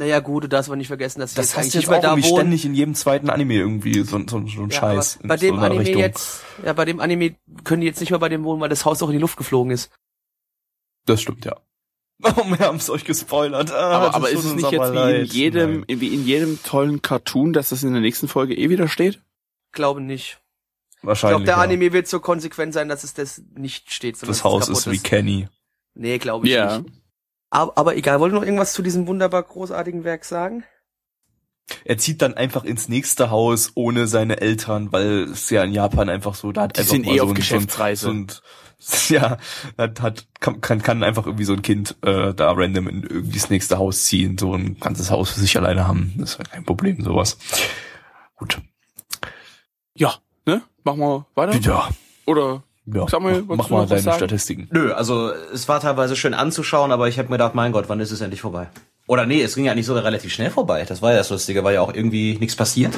Naja 0.00 0.18
gut, 0.20 0.44
du 0.44 0.48
darfst 0.48 0.68
aber 0.68 0.76
nicht 0.76 0.88
vergessen, 0.88 1.20
dass 1.20 1.30
sie 1.32 1.36
Das 1.36 1.54
jetzt 1.54 1.74
du 1.74 1.78
jetzt 1.78 1.88
auch 1.90 2.00
da 2.00 2.10
irgendwie 2.14 2.30
wohnen. 2.30 2.40
ständig 2.40 2.64
in 2.64 2.74
jedem 2.74 2.94
zweiten 2.94 3.28
Anime 3.30 3.54
irgendwie 3.54 4.02
so, 4.02 4.18
so, 4.18 4.26
so 4.26 4.62
ein 4.62 4.70
Ja, 4.70 4.80
Scheiß. 4.80 5.18
bei 5.22 5.34
in 5.34 5.40
dem 5.40 5.48
so 5.50 5.54
einer 5.56 5.64
Anime 5.66 5.80
Richtung. 5.80 6.00
jetzt, 6.00 6.40
ja, 6.64 6.72
bei 6.72 6.84
dem 6.86 7.00
Anime 7.00 7.36
können 7.64 7.82
die 7.82 7.86
jetzt 7.86 8.00
nicht 8.00 8.10
mehr 8.10 8.18
bei 8.18 8.28
dem 8.30 8.42
wohnen, 8.44 8.60
weil 8.60 8.68
das 8.70 8.84
Haus 8.84 9.02
auch 9.02 9.08
in 9.08 9.12
die 9.12 9.18
Luft 9.20 9.36
geflogen 9.36 9.70
ist. 9.72 9.90
Das 11.06 11.20
stimmt, 11.22 11.44
ja. 11.44 11.56
Oh, 12.22 12.44
wir 12.46 12.58
haben 12.58 12.76
es 12.76 12.90
euch 12.90 13.04
gespoilert. 13.04 13.72
Ah, 13.72 13.90
Aber, 14.06 14.14
aber 14.14 14.30
ist 14.30 14.44
es 14.44 14.54
nicht 14.54 14.70
jetzt 14.70 14.92
wie 14.92 15.20
in 15.20 15.24
jedem, 15.26 15.80
Nein. 15.88 16.00
wie 16.00 16.12
in 16.14 16.26
jedem 16.26 16.62
tollen 16.62 17.00
Cartoon, 17.00 17.52
dass 17.54 17.70
das 17.70 17.82
in 17.82 17.92
der 17.92 18.02
nächsten 18.02 18.28
Folge 18.28 18.54
eh 18.54 18.68
wieder 18.68 18.88
steht? 18.88 19.22
Glaube 19.72 20.00
nicht. 20.02 20.38
Ich 20.98 21.06
Wahrscheinlich. 21.06 21.36
glaube, 21.36 21.44
der 21.46 21.56
ja. 21.56 21.62
Anime 21.62 21.92
wird 21.94 22.08
so 22.08 22.20
konsequent 22.20 22.74
sein, 22.74 22.88
dass 22.90 23.04
es 23.04 23.14
das 23.14 23.42
nicht 23.54 23.90
steht. 23.92 24.16
sondern 24.18 24.32
Das 24.34 24.44
Haus 24.44 24.68
ist 24.68 24.90
wie 24.90 24.98
Kenny. 24.98 25.48
Nee, 25.94 26.18
glaube 26.18 26.46
ich 26.46 26.52
Ja. 26.52 26.80
nicht. 26.80 26.92
Aber, 27.50 27.76
aber 27.76 27.96
egal, 27.96 28.20
wollt 28.20 28.32
ihr 28.32 28.36
noch 28.36 28.44
irgendwas 28.44 28.72
zu 28.72 28.82
diesem 28.82 29.06
wunderbar 29.06 29.42
großartigen 29.42 30.04
Werk 30.04 30.24
sagen? 30.24 30.64
Er 31.84 31.98
zieht 31.98 32.22
dann 32.22 32.34
einfach 32.34 32.64
ins 32.64 32.88
nächste 32.88 33.30
Haus 33.30 33.72
ohne 33.74 34.06
seine 34.06 34.40
Eltern, 34.40 34.92
weil 34.92 35.24
es 35.24 35.50
ja 35.50 35.62
in 35.62 35.72
Japan 35.72 36.08
einfach 36.08 36.34
so, 36.34 36.52
da 36.52 36.62
hat 36.62 36.76
Die 36.76 36.80
einfach 36.80 36.92
sind 36.92 37.06
mal 37.06 37.14
eh 37.14 37.18
so 37.18 37.24
auf 37.24 37.30
ein, 37.30 37.34
Geschäftsreise. 37.34 38.06
So 38.06 38.10
ein, 38.12 38.26
ja, 39.08 39.38
hat, 39.78 40.00
hat 40.00 40.26
kann, 40.40 40.60
kann, 40.60 40.82
kann 40.82 41.02
einfach 41.02 41.26
irgendwie 41.26 41.44
so 41.44 41.52
ein 41.52 41.62
Kind 41.62 41.96
äh, 42.02 42.34
da 42.34 42.52
random 42.52 42.88
in 42.88 43.02
irgendwie 43.02 43.38
das 43.38 43.50
nächste 43.50 43.78
Haus 43.78 44.04
ziehen, 44.04 44.38
so 44.38 44.54
ein 44.54 44.78
ganzes 44.80 45.10
Haus 45.10 45.30
für 45.30 45.40
sich 45.40 45.56
alleine 45.56 45.86
haben. 45.86 46.14
Das 46.16 46.32
ist 46.32 46.38
ja 46.38 46.44
kein 46.44 46.64
Problem, 46.64 47.02
sowas. 47.02 47.38
Gut. 48.36 48.60
Ja, 49.94 50.14
ne? 50.46 50.62
Machen 50.82 51.00
wir 51.00 51.26
weiter? 51.34 51.56
Ja. 51.58 51.88
Oder 52.26 52.62
ja. 52.94 53.06
Samuel, 53.08 53.42
mach, 53.46 53.56
mach 53.56 53.70
mal 53.70 53.86
deine 53.86 54.00
sagen? 54.00 54.16
Statistiken. 54.16 54.68
Nö, 54.70 54.92
also 54.92 55.32
es 55.52 55.68
war 55.68 55.80
teilweise 55.80 56.16
schön 56.16 56.34
anzuschauen, 56.34 56.92
aber 56.92 57.08
ich 57.08 57.18
habe 57.18 57.28
mir 57.28 57.34
gedacht, 57.34 57.54
mein 57.54 57.72
Gott, 57.72 57.88
wann 57.88 58.00
ist 58.00 58.10
es 58.10 58.20
endlich 58.20 58.40
vorbei? 58.40 58.68
Oder 59.06 59.26
nee, 59.26 59.42
es 59.42 59.54
ging 59.54 59.64
ja 59.64 59.74
nicht 59.74 59.86
so 59.86 59.94
relativ 59.94 60.32
schnell 60.32 60.50
vorbei. 60.50 60.84
Das 60.86 61.02
war 61.02 61.10
ja 61.10 61.18
das 61.18 61.30
Lustige, 61.30 61.64
weil 61.64 61.74
ja 61.74 61.80
auch 61.80 61.92
irgendwie 61.92 62.36
nichts 62.38 62.54
passiert. 62.54 62.96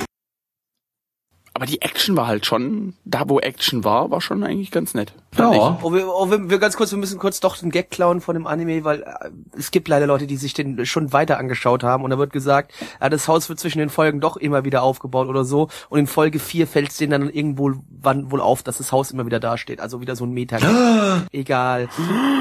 Aber 1.62 1.70
die 1.70 1.80
Action 1.80 2.16
war 2.16 2.26
halt 2.26 2.44
schon, 2.44 2.94
da 3.04 3.22
wo 3.28 3.38
Action 3.38 3.84
war, 3.84 4.10
war 4.10 4.20
schon 4.20 4.42
eigentlich 4.42 4.72
ganz 4.72 4.94
nett. 4.94 5.14
Ja. 5.38 5.78
Oh, 5.80 5.92
wir, 5.92 6.08
oh, 6.08 6.28
wir, 6.28 6.50
wir 6.50 6.58
ganz 6.58 6.76
kurz, 6.76 6.90
wir 6.90 6.98
müssen 6.98 7.20
kurz 7.20 7.38
doch 7.38 7.56
den 7.56 7.70
Gag 7.70 7.88
klauen 7.88 8.20
von 8.20 8.34
dem 8.34 8.48
Anime, 8.48 8.82
weil 8.82 9.02
äh, 9.02 9.30
es 9.56 9.70
gibt 9.70 9.86
leider 9.86 10.08
Leute, 10.08 10.26
die 10.26 10.36
sich 10.36 10.54
den 10.54 10.84
schon 10.86 11.12
weiter 11.12 11.38
angeschaut 11.38 11.84
haben 11.84 12.02
und 12.02 12.10
da 12.10 12.18
wird 12.18 12.32
gesagt, 12.32 12.72
ja, 13.00 13.08
das 13.08 13.28
Haus 13.28 13.48
wird 13.48 13.60
zwischen 13.60 13.78
den 13.78 13.90
Folgen 13.90 14.20
doch 14.20 14.36
immer 14.36 14.64
wieder 14.64 14.82
aufgebaut 14.82 15.28
oder 15.28 15.44
so 15.44 15.68
und 15.88 16.00
in 16.00 16.08
Folge 16.08 16.40
4 16.40 16.66
fällt 16.66 16.90
es 16.90 16.96
denen 16.96 17.12
dann 17.12 17.30
irgendwo 17.30 17.74
wann 17.88 18.32
wohl 18.32 18.40
auf, 18.40 18.64
dass 18.64 18.78
das 18.78 18.90
Haus 18.90 19.12
immer 19.12 19.24
wieder 19.24 19.38
dasteht. 19.38 19.78
Also 19.78 20.00
wieder 20.00 20.16
so 20.16 20.24
ein 20.24 20.32
meta. 20.32 20.56
Egal, 21.30 21.88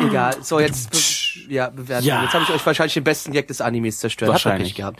egal. 0.03 0.38
So, 0.41 0.59
jetzt 0.59 1.20
ja, 1.47 1.69
bewerten. 1.69 2.05
Ja. 2.05 2.23
Jetzt 2.23 2.34
habe 2.34 2.43
ich 2.43 2.49
euch 2.49 2.65
wahrscheinlich 2.65 2.93
den 2.93 3.03
besten 3.03 3.32
Gag 3.32 3.47
des 3.47 3.61
Animes 3.61 3.99
zerstört. 3.99 4.32
Wahrscheinlich. 4.32 4.69
Pech 4.69 4.75
gehabt. 4.75 4.99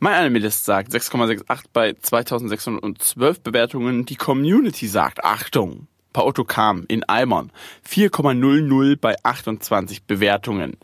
Mein 0.00 0.14
Anime-List 0.14 0.64
sagt 0.64 0.92
6,68 0.92 1.64
bei 1.72 1.94
2612 1.94 3.40
Bewertungen. 3.40 4.04
Die 4.06 4.16
Community 4.16 4.86
sagt, 4.86 5.24
Achtung, 5.24 5.86
Paoto 6.12 6.44
kam 6.44 6.84
in 6.88 7.04
Eimern. 7.04 7.52
4,00 7.88 8.96
bei 8.96 9.16
28 9.22 10.04
Bewertungen. 10.04 10.76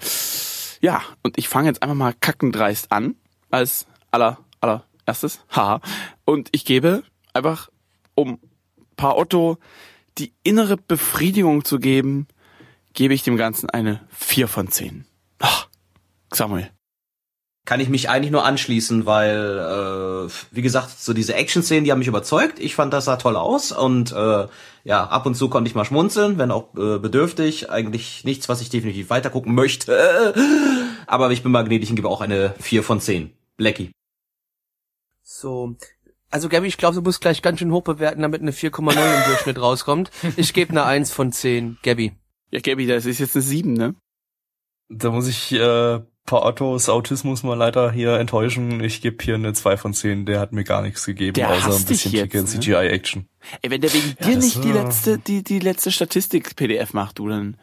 Ja, 0.81 1.03
und 1.23 1.39
ich 1.39 1.49
fange 1.49 1.69
jetzt 1.69 1.83
einfach 1.83 1.97
mal 1.97 2.15
kackendreist 2.19 2.91
an, 2.91 3.15
als 3.51 3.87
aller, 4.11 4.39
allererstes. 4.61 5.41
Haha. 5.51 5.81
Und 6.25 6.49
ich 6.53 6.65
gebe 6.65 7.03
einfach, 7.33 7.71
um 8.15 8.39
Paotto 8.97 9.59
die 10.19 10.33
innere 10.43 10.77
Befriedigung 10.77 11.65
zu 11.65 11.79
geben, 11.79 12.27
gebe 12.95 13.15
ich 13.15 13.23
dem 13.23 13.37
Ganzen 13.37 13.71
eine 13.71 14.01
4 14.11 14.49
von 14.49 14.69
10. 14.69 15.05
Ach, 15.39 15.69
Samuel. 16.33 16.71
Kann 17.67 17.81
ich 17.81 17.89
mich 17.89 18.09
eigentlich 18.09 18.33
nur 18.33 18.45
anschließen, 18.45 19.07
weil, 19.07 20.27
äh, 20.27 20.33
wie 20.51 20.63
gesagt, 20.63 20.99
so 20.99 21.13
diese 21.13 21.35
Action-Szenen, 21.35 21.85
die 21.85 21.93
haben 21.93 21.99
mich 21.99 22.09
überzeugt. 22.09 22.59
Ich 22.59 22.75
fand, 22.75 22.93
das 22.93 23.05
sah 23.05 23.17
toll 23.17 23.37
aus 23.37 23.71
und 23.71 24.13
äh, 24.13 24.49
ja, 24.83 25.05
ab 25.05 25.27
und 25.27 25.35
zu 25.35 25.49
konnte 25.51 25.69
ich 25.69 25.75
mal 25.75 25.85
schmunzeln, 25.85 26.39
wenn 26.39 26.51
auch 26.51 26.75
äh, 26.75 26.99
bedürftig. 26.99 27.71
Eigentlich 27.71 28.25
nichts, 28.25 28.49
was 28.49 28.63
ich 28.63 28.71
definitiv 28.71 29.11
weitergucken 29.11 29.55
möchte. 29.55 30.35
Aber 31.07 31.31
ich 31.31 31.43
bin 31.43 31.53
magnetisch 31.53 31.91
und 31.91 31.97
gebe 31.97 32.09
auch 32.09 32.23
eine 32.23 32.55
4 32.59 32.83
von 32.83 33.01
10. 33.01 33.33
Blackie. 33.57 33.93
So. 35.23 35.77
Also 36.31 36.49
Gabby, 36.49 36.67
ich 36.67 36.79
glaube, 36.79 36.95
du 36.95 37.03
musst 37.03 37.21
gleich 37.21 37.43
ganz 37.43 37.59
schön 37.59 37.73
hoch 37.73 37.83
bewerten, 37.83 38.23
damit 38.23 38.41
eine 38.41 38.53
4,0 38.53 38.91
im 38.93 39.25
Durchschnitt 39.27 39.61
rauskommt. 39.61 40.11
Ich 40.37 40.55
gebe 40.55 40.71
eine 40.71 40.85
1 40.85 41.13
von 41.13 41.31
10. 41.31 41.79
Gabby. 41.83 42.20
Ja, 42.51 42.61
Gabi, 42.61 42.87
das 42.87 43.07
ist 43.07 43.19
jetzt 43.19 43.37
eine 43.37 43.43
7, 43.43 43.73
ne? 43.73 43.95
Da 44.89 45.11
muss 45.11 45.29
ich 45.29 45.53
äh, 45.53 46.01
paar 46.27 46.45
Ottos 46.45 46.89
Autismus 46.89 47.43
mal 47.43 47.57
leider 47.57 47.91
hier 47.91 48.19
enttäuschen. 48.19 48.83
Ich 48.83 49.01
gebe 49.01 49.23
hier 49.23 49.35
eine 49.35 49.53
2 49.53 49.77
von 49.77 49.95
10. 49.95 50.27
Der 50.27 50.41
hat 50.41 50.53
mir 50.53 50.65
gar 50.65 50.83
nichts 50.83 51.05
gegeben, 51.05 51.35
Der 51.35 51.51
außer 51.51 51.75
ein 51.75 51.85
bisschen 51.85 52.13
jetzt, 52.13 52.35
ne? 52.35 52.45
CGI-Action. 52.45 53.29
Ey, 53.63 53.71
wenn 53.71 53.81
der 53.81 53.93
wegen 53.93 54.17
dir 54.17 54.37
das 54.37 54.45
nicht 54.45 54.65
die 54.65 54.73
letzte, 54.73 55.19
die, 55.19 55.43
die 55.43 55.59
letzte 55.59 55.91
Statistik-PDF 55.91 56.93
macht, 56.93 57.19
du, 57.19 57.29
dann, 57.29 57.57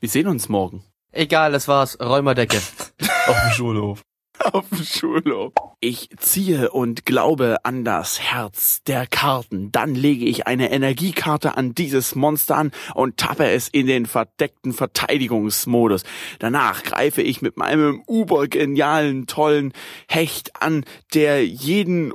wir 0.00 0.08
sehen 0.08 0.28
uns 0.28 0.48
morgen. 0.48 0.82
Egal, 1.12 1.52
das 1.52 1.68
war's. 1.68 1.98
Räumerdecke. 2.00 2.56
Auf 3.26 3.36
dem 3.42 3.52
Schulhof. 3.52 4.02
Auf 4.52 4.68
dem 4.70 4.84
Schulhof. 4.84 5.52
Ich 5.80 6.10
ziehe 6.18 6.70
und 6.70 7.06
glaube 7.06 7.58
an 7.64 7.84
das 7.84 8.20
Herz 8.20 8.82
der 8.84 9.06
Karten. 9.06 9.70
Dann 9.72 9.94
lege 9.94 10.24
ich 10.24 10.46
eine 10.46 10.70
Energiekarte 10.70 11.56
an 11.56 11.74
dieses 11.74 12.14
Monster 12.14 12.56
an 12.56 12.72
und 12.94 13.16
tappe 13.16 13.48
es 13.50 13.68
in 13.68 13.86
den 13.86 14.06
verdeckten 14.06 14.72
Verteidigungsmodus. 14.72 16.02
Danach 16.38 16.82
greife 16.82 17.22
ich 17.22 17.42
mit 17.42 17.56
meinem 17.56 18.02
ubergenialen, 18.06 19.26
tollen 19.26 19.72
Hecht 20.08 20.60
an, 20.60 20.84
der 21.14 21.46
jeden 21.46 22.12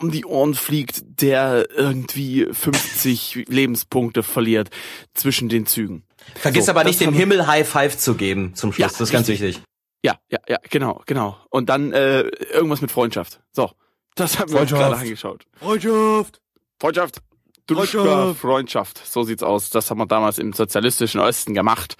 um 0.00 0.10
die 0.10 0.24
Ohren 0.24 0.54
fliegt, 0.54 1.02
der 1.20 1.68
irgendwie 1.74 2.46
50 2.50 3.46
Lebenspunkte 3.48 4.22
verliert 4.22 4.70
zwischen 5.14 5.48
den 5.48 5.66
Zügen. 5.66 6.04
Vergiss 6.34 6.66
So, 6.66 6.72
aber 6.72 6.84
nicht 6.84 7.00
dem 7.00 7.12
Himmel 7.12 7.46
High 7.46 7.68
Five 7.68 7.96
zu 7.98 8.14
geben 8.14 8.54
zum 8.54 8.72
Schluss. 8.72 8.78
Ja, 8.78 8.88
das 8.88 9.00
ist 9.00 9.10
ganz 9.10 9.28
wichtig. 9.28 9.60
Ja, 10.04 10.18
ja, 10.30 10.38
ja, 10.48 10.58
genau, 10.70 11.02
genau. 11.06 11.36
Und 11.50 11.68
dann 11.68 11.92
äh, 11.92 12.22
irgendwas 12.52 12.80
mit 12.80 12.90
Freundschaft. 12.90 13.40
So, 13.50 13.70
das 14.14 14.38
haben 14.38 14.52
wir 14.52 14.60
uns 14.60 14.70
gerade 14.70 14.96
angeschaut. 14.96 15.46
Freundschaft. 15.58 16.40
Freundschaft. 16.78 17.22
Druschka, 17.68 18.34
Freundschaft. 18.34 19.00
So 19.06 19.22
sieht's 19.22 19.42
aus. 19.42 19.70
Das 19.70 19.90
haben 19.90 19.98
wir 19.98 20.06
damals 20.06 20.38
im 20.38 20.52
sozialistischen 20.52 21.20
Osten 21.20 21.54
gemacht. 21.54 21.96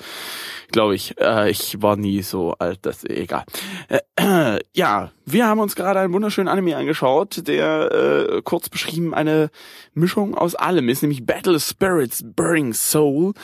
glaube 0.70 0.94
ich. 0.94 1.18
Äh, 1.20 1.50
ich 1.50 1.80
war 1.82 1.96
nie 1.96 2.22
so 2.22 2.54
alt, 2.58 2.80
das 2.82 3.04
egal. 3.04 3.44
Äh, 3.88 4.58
ja, 4.74 5.12
wir 5.26 5.46
haben 5.46 5.60
uns 5.60 5.76
gerade 5.76 6.00
einen 6.00 6.12
wunderschönen 6.12 6.48
Anime 6.48 6.76
angeschaut, 6.76 7.46
der 7.46 7.92
äh, 7.92 8.42
kurz 8.42 8.68
beschrieben 8.68 9.14
eine 9.14 9.50
Mischung 9.94 10.34
aus 10.34 10.54
allem 10.54 10.88
ist, 10.88 11.02
nämlich 11.02 11.26
Battle 11.26 11.60
Spirits 11.60 12.24
Burning 12.24 12.72
Soul. 12.72 13.34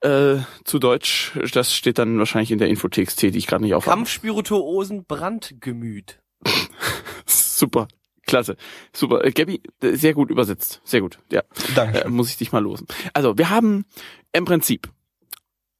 Äh, 0.00 0.36
zu 0.64 0.78
Deutsch, 0.78 1.32
das 1.52 1.74
steht 1.74 1.98
dann 1.98 2.18
wahrscheinlich 2.18 2.50
in 2.50 2.58
der 2.58 2.68
Infotext, 2.68 3.22
die 3.22 3.28
ich 3.28 3.46
gerade 3.46 3.62
nicht 3.62 3.74
aufhabe. 3.74 3.96
Kampfspirituosen 3.96 5.04
Brandgemüt. 5.04 6.20
Super. 7.26 7.88
Klasse. 8.28 8.56
Super. 8.92 9.24
Äh, 9.24 9.32
Gabby, 9.32 9.60
äh, 9.82 9.94
sehr 9.96 10.14
gut 10.14 10.30
übersetzt. 10.30 10.80
Sehr 10.84 11.00
gut. 11.00 11.18
Ja. 11.32 11.42
Danke. 11.74 12.04
Äh, 12.04 12.08
muss 12.08 12.30
ich 12.30 12.36
dich 12.36 12.52
mal 12.52 12.62
losen. 12.62 12.86
Also, 13.14 13.36
wir 13.36 13.50
haben 13.50 13.84
im 14.32 14.44
Prinzip 14.44 14.88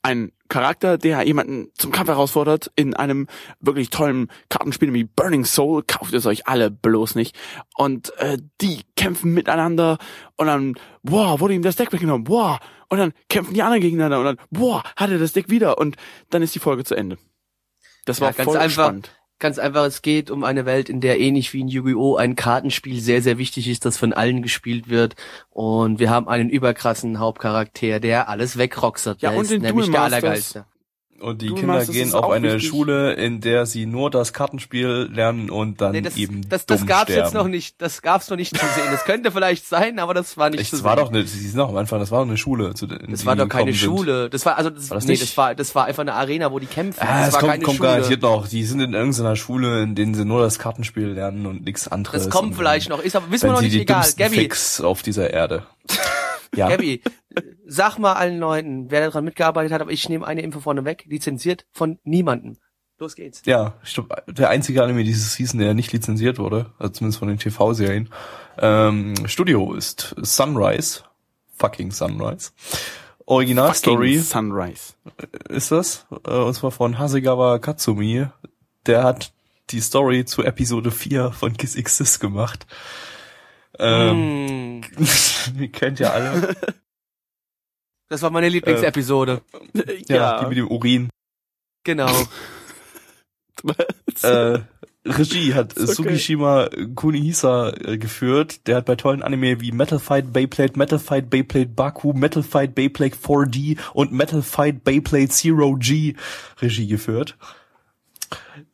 einen 0.02 0.32
Charakter, 0.48 0.96
der 0.96 1.22
jemanden 1.22 1.70
zum 1.74 1.90
Kampf 1.92 2.08
herausfordert 2.08 2.70
in 2.74 2.94
einem 2.94 3.26
wirklich 3.60 3.90
tollen 3.90 4.28
Kartenspiel 4.48 4.94
wie 4.94 5.04
Burning 5.04 5.44
Soul. 5.44 5.82
Kauft 5.86 6.14
es 6.14 6.24
euch 6.24 6.46
alle 6.46 6.70
bloß 6.70 7.14
nicht. 7.16 7.36
Und 7.76 8.16
äh, 8.18 8.38
die 8.60 8.80
kämpfen 8.96 9.34
miteinander 9.34 9.98
und 10.36 10.46
dann, 10.46 10.74
boah, 11.02 11.40
wurde 11.40 11.54
ihm 11.54 11.62
das 11.62 11.76
Deck 11.76 11.92
weggenommen. 11.92 12.24
Boah. 12.24 12.60
Und 12.88 12.98
dann 12.98 13.12
kämpfen 13.28 13.52
die 13.52 13.62
anderen 13.62 13.82
gegeneinander 13.82 14.18
und 14.20 14.24
dann, 14.24 14.38
boah, 14.50 14.82
hat 14.96 15.10
er 15.10 15.18
das 15.18 15.34
Deck 15.34 15.50
wieder. 15.50 15.76
Und 15.76 15.96
dann 16.30 16.40
ist 16.42 16.54
die 16.54 16.60
Folge 16.60 16.84
zu 16.84 16.94
Ende. 16.94 17.18
Das 18.06 18.22
war 18.22 18.30
Ja, 18.30 18.36
ganz 18.36 18.44
voll 18.48 18.56
einfach. 18.56 18.84
spannend. 18.84 19.10
Ganz 19.40 19.60
einfach, 19.60 19.84
es 19.84 20.02
geht 20.02 20.30
um 20.32 20.42
eine 20.42 20.66
Welt, 20.66 20.88
in 20.88 21.00
der 21.00 21.20
ähnlich 21.20 21.52
wie 21.52 21.60
in 21.60 21.68
Yu-Gi-Oh! 21.68 22.16
ein 22.16 22.34
Kartenspiel 22.34 23.00
sehr, 23.00 23.22
sehr 23.22 23.38
wichtig 23.38 23.68
ist, 23.68 23.84
das 23.84 23.96
von 23.96 24.12
allen 24.12 24.42
gespielt 24.42 24.88
wird. 24.88 25.14
Und 25.50 26.00
wir 26.00 26.10
haben 26.10 26.28
einen 26.28 26.50
überkrassen 26.50 27.20
Hauptcharakter, 27.20 28.00
der 28.00 28.28
alles 28.28 28.58
wegroxert 28.58 29.22
Ja, 29.22 29.30
und 29.30 29.38
lässt, 29.38 29.50
den 29.52 29.62
nämlich 29.62 29.86
Duel 29.86 29.92
der 29.92 30.00
Masters. 30.00 30.22
Allergeilste. 30.24 30.66
Und 31.20 31.42
die 31.42 31.48
Du 31.48 31.56
Kinder 31.56 31.74
das 31.80 31.88
gehen 31.90 32.14
auf 32.14 32.30
eine 32.30 32.54
wichtig. 32.54 32.68
Schule, 32.70 33.12
in 33.14 33.40
der 33.40 33.66
sie 33.66 33.86
nur 33.86 34.08
das 34.10 34.32
Kartenspiel 34.32 35.10
lernen 35.12 35.50
und 35.50 35.80
dann 35.80 35.90
Nee, 35.92 36.00
das, 36.00 36.16
eben 36.16 36.48
das, 36.48 36.64
das 36.64 36.78
dumm 36.80 36.86
gab's 36.86 37.10
sterben. 37.10 37.24
jetzt 37.24 37.34
noch 37.34 37.48
nicht, 37.48 37.82
das 37.82 38.02
gab's 38.02 38.30
noch 38.30 38.36
nicht 38.36 38.56
zu 38.56 38.64
sehen. 38.64 38.84
Das 38.92 39.04
könnte 39.04 39.32
vielleicht 39.32 39.66
sein, 39.66 39.98
aber 39.98 40.14
das 40.14 40.36
war 40.36 40.48
nicht 40.50 40.60
Ich, 40.60 40.70
zu 40.70 40.76
das 40.76 40.84
war 40.84 40.96
sehen. 40.96 41.04
doch 41.04 41.10
eine, 41.12 41.24
sie 41.26 41.48
sind 41.48 41.58
auch 41.60 41.70
am 41.70 41.76
Anfang, 41.76 41.98
das 41.98 42.10
war 42.12 42.20
doch 42.20 42.28
eine 42.28 42.36
Schule. 42.36 42.74
Zu, 42.74 42.86
in 42.86 43.10
das 43.10 43.26
war 43.26 43.34
doch 43.34 43.48
keine 43.48 43.72
gekommen 43.72 43.96
sind. 43.96 44.06
Schule. 44.06 44.30
Das 44.30 44.46
war 44.46 44.56
also 44.58 44.70
das, 44.70 44.90
War 44.90 44.94
das 44.96 45.04
nee, 45.06 45.12
nicht? 45.12 45.22
das 45.24 45.36
war 45.36 45.54
das 45.56 45.74
war 45.74 45.86
einfach 45.86 46.02
eine 46.02 46.14
Arena, 46.14 46.52
wo 46.52 46.60
die 46.60 46.66
kämpfen. 46.66 47.00
Ah, 47.02 47.24
das 47.24 47.34
das 47.34 47.40
kommt, 47.40 47.64
kommt 47.64 47.76
Schule. 47.78 47.88
garantiert 47.88 48.22
noch. 48.22 48.46
Die 48.46 48.64
sind 48.64 48.80
in 48.80 48.94
irgendeiner 48.94 49.34
Schule, 49.36 49.82
in 49.82 49.94
denen 49.96 50.14
sie 50.14 50.24
nur 50.24 50.40
das 50.42 50.58
Kartenspiel 50.60 51.08
lernen 51.08 51.46
und 51.46 51.64
nichts 51.64 51.88
anderes. 51.88 52.24
Das 52.24 52.30
kommt 52.32 52.54
vielleicht 52.54 52.90
noch, 52.90 53.02
ist 53.02 53.16
aber 53.16 53.30
wissen 53.30 53.48
wir 53.48 53.52
noch 53.54 53.60
nicht 53.60 53.74
egal. 53.74 54.06
Gabby, 54.16 54.36
Fix 54.36 54.80
auf 54.80 55.02
dieser 55.02 55.30
Erde. 55.30 55.64
ja. 56.54 56.68
Gabby, 56.68 57.02
sag 57.66 57.98
mal 57.98 58.14
allen 58.14 58.38
Leuten, 58.38 58.90
wer 58.90 59.00
daran 59.00 59.24
mitgearbeitet 59.24 59.72
hat, 59.72 59.80
aber 59.80 59.92
ich 59.92 60.08
nehme 60.08 60.26
eine 60.26 60.42
Info 60.42 60.60
vorne 60.60 60.84
weg, 60.84 61.04
lizenziert 61.08 61.66
von 61.72 61.98
niemandem. 62.04 62.56
Los 62.98 63.14
geht's. 63.14 63.42
Ja, 63.46 63.74
ich 63.84 63.94
glaube, 63.94 64.22
der 64.26 64.50
einzige 64.50 64.82
Anime 64.82 65.04
dieses 65.04 65.34
Season, 65.34 65.60
der 65.60 65.72
nicht 65.74 65.92
lizenziert 65.92 66.38
wurde, 66.38 66.72
also 66.78 66.92
zumindest 66.94 67.20
von 67.20 67.28
den 67.28 67.38
TV-Serien. 67.38 68.08
Ähm, 68.58 69.14
Studio 69.26 69.72
ist 69.74 70.16
Sunrise. 70.20 71.02
Fucking 71.56 71.92
Sunrise. 71.92 72.50
Originalstory 73.26 74.18
Fucking 74.18 74.50
Sunrise. 74.50 74.94
ist 75.48 75.70
das, 75.70 76.06
äh, 76.26 76.30
und 76.30 76.54
zwar 76.54 76.70
von 76.72 76.98
Hasegawa 76.98 77.58
Katsumi. 77.58 78.26
Der 78.86 79.04
hat 79.04 79.32
die 79.70 79.80
Story 79.80 80.24
zu 80.24 80.42
Episode 80.42 80.90
4 80.90 81.30
von 81.32 81.56
Kiss 81.56 81.76
Exist 81.76 82.20
gemacht. 82.20 82.66
Ähm, 83.78 84.48
Hm, 84.48 84.57
die 85.58 85.68
kennt 85.68 86.00
ihr 86.00 86.12
alle. 86.12 86.56
das 88.08 88.22
war 88.22 88.30
meine 88.30 88.48
Lieblingsepisode. 88.48 89.42
Ja, 90.08 90.40
die 90.40 90.48
mit 90.48 90.58
dem 90.58 90.68
Urin. 90.68 91.10
Genau. 91.84 92.10
äh, 94.22 94.58
Regie 95.04 95.54
hat 95.54 95.76
okay. 95.76 95.86
Sugishima 95.86 96.68
Kunihisa 96.94 97.70
äh, 97.70 97.98
geführt. 97.98 98.66
Der 98.66 98.76
hat 98.76 98.86
bei 98.86 98.96
tollen 98.96 99.22
Anime 99.22 99.60
wie 99.60 99.72
Metal 99.72 99.98
Fight 99.98 100.32
Beyblade, 100.32 100.74
Metal 100.76 100.98
Fight 100.98 101.30
Beyblade 101.30 101.70
Baku, 101.70 102.12
Metal 102.12 102.42
Fight 102.42 102.74
Beyblade 102.74 103.14
4D 103.14 103.78
und 103.94 104.12
Metal 104.12 104.42
Fight 104.42 104.84
Beyblade 104.84 105.28
Zero 105.28 105.76
G 105.76 106.14
Regie 106.60 106.86
geführt. 106.86 107.36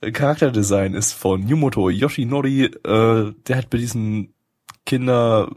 Äh, 0.00 0.12
Charakterdesign 0.12 0.94
ist 0.94 1.12
von 1.12 1.46
Yumoto 1.46 1.90
Yoshinori. 1.90 2.64
Äh, 2.64 3.32
der 3.46 3.56
hat 3.56 3.70
bei 3.70 3.78
diesen 3.78 4.34
Kinder 4.86 5.50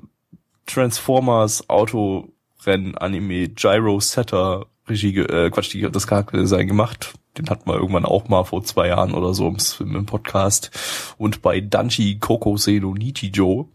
Transformers 0.67 1.69
Autorennen 1.69 2.95
Anime 2.97 3.49
Gyro 3.49 3.99
Setter 3.99 4.67
Regie, 4.87 5.17
äh, 5.19 5.49
Quatsch, 5.49 5.73
die, 5.73 5.89
das 5.89 6.07
Charakterdesign 6.07 6.67
gemacht. 6.67 7.13
Den 7.37 7.49
hat 7.49 7.67
man 7.67 7.77
irgendwann 7.77 8.05
auch 8.05 8.29
mal 8.29 8.43
vor 8.43 8.63
zwei 8.63 8.87
Jahren 8.87 9.13
oder 9.13 9.33
so 9.33 9.47
im, 9.47 9.57
im 9.95 10.05
Podcast. 10.05 10.71
Und 11.17 11.41
bei 11.41 11.59
Danchi 11.59 12.19
Kokosei 12.19 12.79
no 12.79 12.93
Nichijo. 12.93 13.69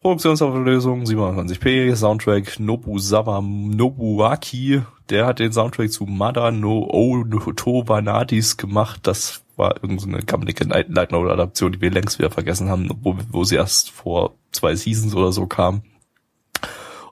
Produktionsauflösung 0.00 1.04
27p, 1.04 1.96
Soundtrack 1.96 2.60
Nobuzawa 2.60 3.40
Nobuaki. 3.40 4.82
Der 5.08 5.26
hat 5.26 5.38
den 5.38 5.52
Soundtrack 5.52 5.90
zu 5.90 6.04
Mada 6.04 6.50
no 6.50 6.86
O 6.90 7.16
no 7.16 7.52
To 7.52 7.88
Vanadis 7.88 8.56
gemacht. 8.56 9.00
Das 9.06 9.42
war 9.56 9.82
irgendeine 9.82 10.22
gammelige 10.22 10.64
Light 10.64 10.88
Light 10.90 11.10
Novel 11.10 11.30
Adaption, 11.30 11.72
die 11.72 11.80
wir 11.80 11.90
längst 11.90 12.18
wieder 12.18 12.30
vergessen 12.30 12.68
haben, 12.68 12.90
wo, 13.02 13.16
wo 13.30 13.44
sie 13.44 13.56
erst 13.56 13.90
vor 13.90 14.34
zwei 14.52 14.74
Seasons 14.74 15.14
oder 15.14 15.32
so 15.32 15.46
kam. 15.46 15.82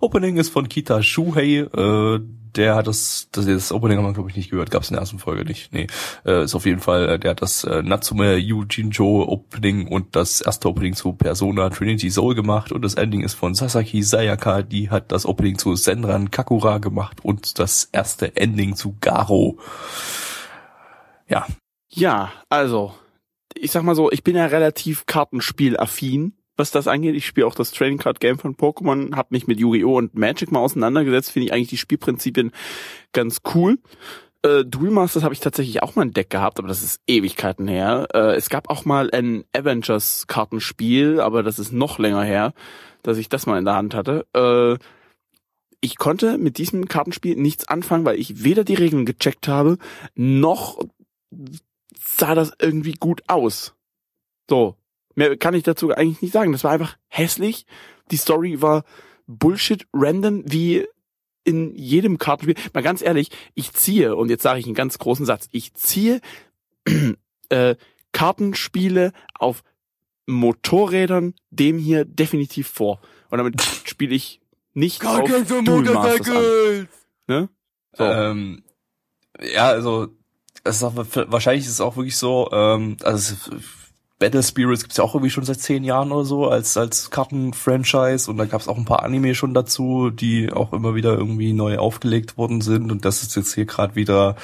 Opening 0.03 0.37
ist 0.37 0.49
von 0.49 0.69
Kita 0.69 1.01
Shuhei, 1.01 1.59
äh, 1.59 2.21
der 2.57 2.75
hat 2.75 2.89
das, 2.89 3.29
das, 3.31 3.47
das 3.47 3.71
Opening 3.73 3.99
haben 3.99 4.07
wir 4.07 4.13
glaube 4.13 4.31
ich 4.31 4.37
nicht 4.37 4.51
gehört, 4.51 4.73
gab 4.73 4.83
es 4.83 4.91
in 4.91 4.95
der 4.95 5.01
ersten 5.01 5.21
Folge 5.21 5.45
nicht. 5.45 5.73
Nee, 5.73 5.87
äh, 6.27 6.43
ist 6.43 6.57
auf 6.57 6.67
jeden 6.67 6.81
Fall, 6.81 7.09
äh, 7.09 7.19
der 7.21 7.31
hat 7.31 7.41
das 7.41 7.63
äh, 7.63 7.83
Natsume 7.85 8.37
Yujinjo 8.37 9.23
Opening 9.23 9.87
und 9.87 10.17
das 10.17 10.41
erste 10.41 10.69
Opening 10.69 10.95
zu 10.95 11.13
Persona 11.13 11.71
Trinity 11.71 12.11
Soul 12.11 12.35
gemacht 12.35 12.73
und 12.73 12.83
das 12.83 12.95
Ending 12.95 13.23
ist 13.23 13.35
von 13.35 13.55
Sasaki 13.55 14.03
Sayaka, 14.03 14.63
die 14.63 14.91
hat 14.91 15.13
das 15.13 15.25
Opening 15.25 15.57
zu 15.57 15.77
Senran 15.77 16.33
Kakura 16.33 16.79
gemacht 16.79 17.25
und 17.25 17.61
das 17.61 17.89
erste 17.93 18.35
Ending 18.37 18.75
zu 18.75 18.97
Garo. 19.01 19.59
Ja, 21.29 21.47
Ja, 21.91 22.33
also, 22.49 22.93
ich 23.55 23.71
sag 23.71 23.85
mal 23.85 23.95
so, 23.95 24.11
ich 24.11 24.25
bin 24.25 24.35
ja 24.35 24.47
relativ 24.47 25.07
kartenspielaffin, 25.07 26.35
was 26.57 26.71
das 26.71 26.89
angeht. 26.89 27.15
Ich 27.15 27.27
spiele 27.27 27.47
auch 27.47 27.55
das 27.55 27.73
Trading 27.73 27.99
Card 27.99 28.21
Game 28.21 28.39
von 28.39 28.57
Pokémon, 28.57 29.17
habe 29.17 29.29
mich 29.31 29.47
mit 29.47 29.59
Yu-Gi-Oh! 29.59 29.97
und 29.97 30.15
Magic 30.15 30.53
mal 30.53 30.61
auseinandergesetzt, 30.61 31.31
finde 31.31 31.47
ich 31.47 31.53
eigentlich 31.53 31.69
die 31.69 31.79
Spielprinzipien 31.79 32.53
ganz 33.13 33.41
cool. 33.55 33.79
Äh, 34.43 34.65
Duel 34.65 34.91
Masters 34.91 35.23
habe 35.23 35.35
ich 35.35 35.41
tatsächlich 35.41 35.83
auch 35.83 35.95
mal 35.95 36.03
ein 36.03 36.13
Deck 36.13 36.31
gehabt, 36.31 36.59
aber 36.59 36.69
das 36.69 36.83
ist 36.83 37.01
Ewigkeiten 37.07 37.69
her. 37.69 38.09
Äh, 38.13 38.35
es 38.35 38.51
gab 38.51 38.69
auch 38.69 38.85
mal 38.85 39.11
ein 39.13 39.45
Avengers-Kartenspiel, 39.55 41.21
aber 41.21 41.43
das 41.43 41.59
ist 41.59 41.73
noch 41.73 41.99
länger 41.99 42.25
her, 42.25 42.53
dass 43.03 43.19
ich 43.19 43.29
das 43.29 43.47
mal 43.47 43.59
in 43.59 43.65
der 43.65 43.77
Hand 43.77 43.95
hatte. 43.95 44.27
Äh, 44.35 44.83
ich 45.81 45.97
konnte 45.97 46.39
mit 46.39 46.59
diesem 46.59 46.87
Kartenspiel 46.87 47.37
nichts 47.37 47.69
anfangen, 47.69 48.05
weil 48.05 48.19
ich 48.19 48.45
weder 48.45 48.65
die 48.65 48.75
Regeln 48.75 49.05
gecheckt 49.05 49.49
habe, 49.49 49.79
noch 50.15 50.81
sah 51.99 52.35
das 52.35 52.53
irgendwie 52.61 52.93
gut 52.93 53.23
aus. 53.29 53.75
So. 54.49 54.77
Mehr 55.15 55.37
kann 55.37 55.55
ich 55.55 55.63
dazu 55.63 55.91
eigentlich 55.91 56.23
nicht 56.23 56.33
sagen. 56.33 56.53
Das 56.53 56.65
war 56.65 56.73
einfach 56.73 56.97
hässlich. 57.09 57.67
Die 58.11 58.17
Story 58.17 58.63
war 58.63 58.85
Bullshit 59.27 59.87
random 59.93 60.43
wie 60.47 60.87
in 61.45 61.75
jedem 61.75 62.19
Kartenspiel. 62.19 62.55
Mal 62.73 62.83
ganz 62.83 63.03
ehrlich, 63.03 63.31
ich 63.55 63.73
ziehe, 63.73 64.15
und 64.17 64.29
jetzt 64.31 64.43
sage 64.43 64.61
ich 64.61 64.67
einen 64.67 64.75
ganz 64.75 64.99
großen 64.99 65.27
Satz, 65.27 65.49
ich 65.51 65.75
ziehe 65.75 66.21
äh, 67.49 67.77
Kartenspiele 68.13 69.13
auf 69.35 69.63
Motorrädern 70.27 71.35
dem 71.51 71.79
hier 71.79 72.05
definitiv 72.05 72.69
vor. 72.69 73.01
Und 73.31 73.39
damit 73.39 73.61
spiele 73.85 74.15
ich 74.15 74.41
nicht 74.75 75.05
auf 75.05 75.29
Duel 75.65 75.83
Masters 75.93 76.29
an. 76.29 76.89
Ne? 77.27 77.49
So. 77.93 78.05
Ähm, 78.05 78.63
ja, 79.41 79.69
also 79.69 80.09
es 80.65 80.77
ist 80.77 80.83
auch, 80.83 80.95
wahrscheinlich 80.95 81.65
ist 81.65 81.73
es 81.73 81.81
auch 81.81 81.97
wirklich 81.97 82.17
so, 82.17 82.49
ähm, 82.53 82.97
also 83.03 83.35
es, 83.35 83.51
Battle 84.23 84.45
Spirits 84.45 84.83
gibt's 84.83 84.99
ja 84.99 85.03
auch 85.03 85.17
irgendwie 85.17 85.31
schon 85.31 85.43
seit 85.43 85.59
zehn 85.59 85.83
Jahren 85.83 86.13
oder 86.13 86.25
so 86.25 86.47
als 86.47 86.77
als 86.77 87.11
Kartenfranchise 87.11 88.31
und 88.31 88.37
da 88.37 88.45
gab's 88.45 88.69
auch 88.69 88.79
ein 88.79 88.85
paar 88.85 89.03
Anime 89.03 89.35
schon 89.35 89.53
dazu, 89.53 90.11
die 90.11 90.53
auch 90.53 90.73
immer 90.73 90.95
wieder 90.95 91.15
irgendwie 91.15 91.53
neu 91.53 91.79
aufgelegt 91.79 92.39
worden 92.39 92.61
sind 92.61 92.93
und 92.93 93.05
das 93.05 93.25
ist 93.25 93.35
jetzt 93.35 93.53
hier 93.53 93.65
gerade 93.65 93.97
wieder 93.97 94.37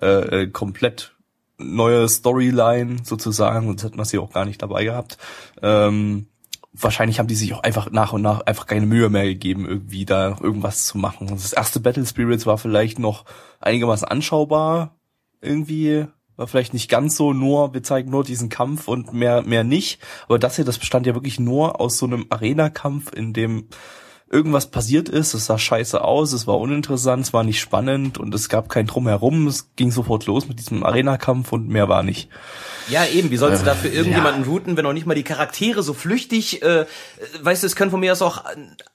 äh, 0.00 0.42
äh, 0.42 0.46
komplett 0.46 1.16
neue 1.58 2.08
Storyline 2.08 2.98
sozusagen 3.02 3.74
das 3.74 3.84
hat 3.84 3.96
man 3.96 4.06
sie 4.06 4.18
auch 4.18 4.32
gar 4.32 4.44
nicht 4.44 4.62
dabei 4.62 4.84
gehabt. 4.84 5.18
Ähm, 5.60 6.28
wahrscheinlich 6.72 7.18
haben 7.18 7.26
die 7.26 7.34
sich 7.34 7.52
auch 7.52 7.64
einfach 7.64 7.90
nach 7.90 8.12
und 8.12 8.22
nach 8.22 8.42
einfach 8.42 8.66
keine 8.66 8.86
Mühe 8.86 9.08
mehr 9.08 9.24
gegeben, 9.24 9.66
irgendwie 9.66 10.04
da 10.04 10.36
irgendwas 10.40 10.86
zu 10.86 10.98
machen. 10.98 11.26
Das 11.26 11.52
erste 11.52 11.80
Battle 11.80 12.06
Spirits 12.06 12.46
war 12.46 12.58
vielleicht 12.58 13.00
noch 13.00 13.24
einigermaßen 13.58 14.06
anschaubar, 14.06 14.94
irgendwie, 15.40 16.06
war 16.36 16.46
vielleicht 16.46 16.74
nicht 16.74 16.90
ganz 16.90 17.16
so 17.16 17.32
nur, 17.32 17.74
wir 17.74 17.82
zeigen 17.82 18.10
nur 18.10 18.24
diesen 18.24 18.48
Kampf 18.48 18.88
und 18.88 19.12
mehr, 19.12 19.42
mehr 19.42 19.64
nicht. 19.64 20.00
Aber 20.26 20.38
das 20.38 20.56
hier, 20.56 20.64
das 20.64 20.78
bestand 20.78 21.06
ja 21.06 21.14
wirklich 21.14 21.40
nur 21.40 21.80
aus 21.80 21.98
so 21.98 22.06
einem 22.06 22.26
Arena-Kampf, 22.30 23.12
in 23.12 23.32
dem 23.32 23.68
irgendwas 24.28 24.70
passiert 24.70 25.08
ist, 25.08 25.34
es 25.34 25.46
sah 25.46 25.56
scheiße 25.56 26.02
aus, 26.02 26.32
es 26.32 26.48
war 26.48 26.58
uninteressant, 26.58 27.26
es 27.26 27.32
war 27.32 27.44
nicht 27.44 27.60
spannend 27.60 28.18
und 28.18 28.34
es 28.34 28.48
gab 28.48 28.68
kein 28.68 28.86
Drumherum, 28.86 29.46
es 29.46 29.70
ging 29.76 29.92
sofort 29.92 30.26
los 30.26 30.48
mit 30.48 30.58
diesem 30.58 30.82
Arena-Kampf 30.82 31.52
und 31.52 31.68
mehr 31.68 31.88
war 31.88 32.02
nicht. 32.02 32.28
Ja, 32.88 33.04
eben, 33.06 33.30
wie 33.30 33.36
sollst 33.36 33.62
du 33.62 33.66
da 33.66 33.74
für 33.74 33.88
irgendjemanden 33.88 34.44
routen, 34.44 34.76
wenn 34.76 34.86
auch 34.86 34.92
nicht 34.92 35.06
mal 35.06 35.14
die 35.14 35.22
Charaktere 35.22 35.82
so 35.82 35.94
flüchtig, 35.94 36.62
äh, 36.62 36.86
weißt 37.40 37.62
du, 37.62 37.66
es 37.68 37.76
können 37.76 37.92
von 37.92 38.00
mir 38.00 38.12
aus 38.12 38.22
auch 38.22 38.44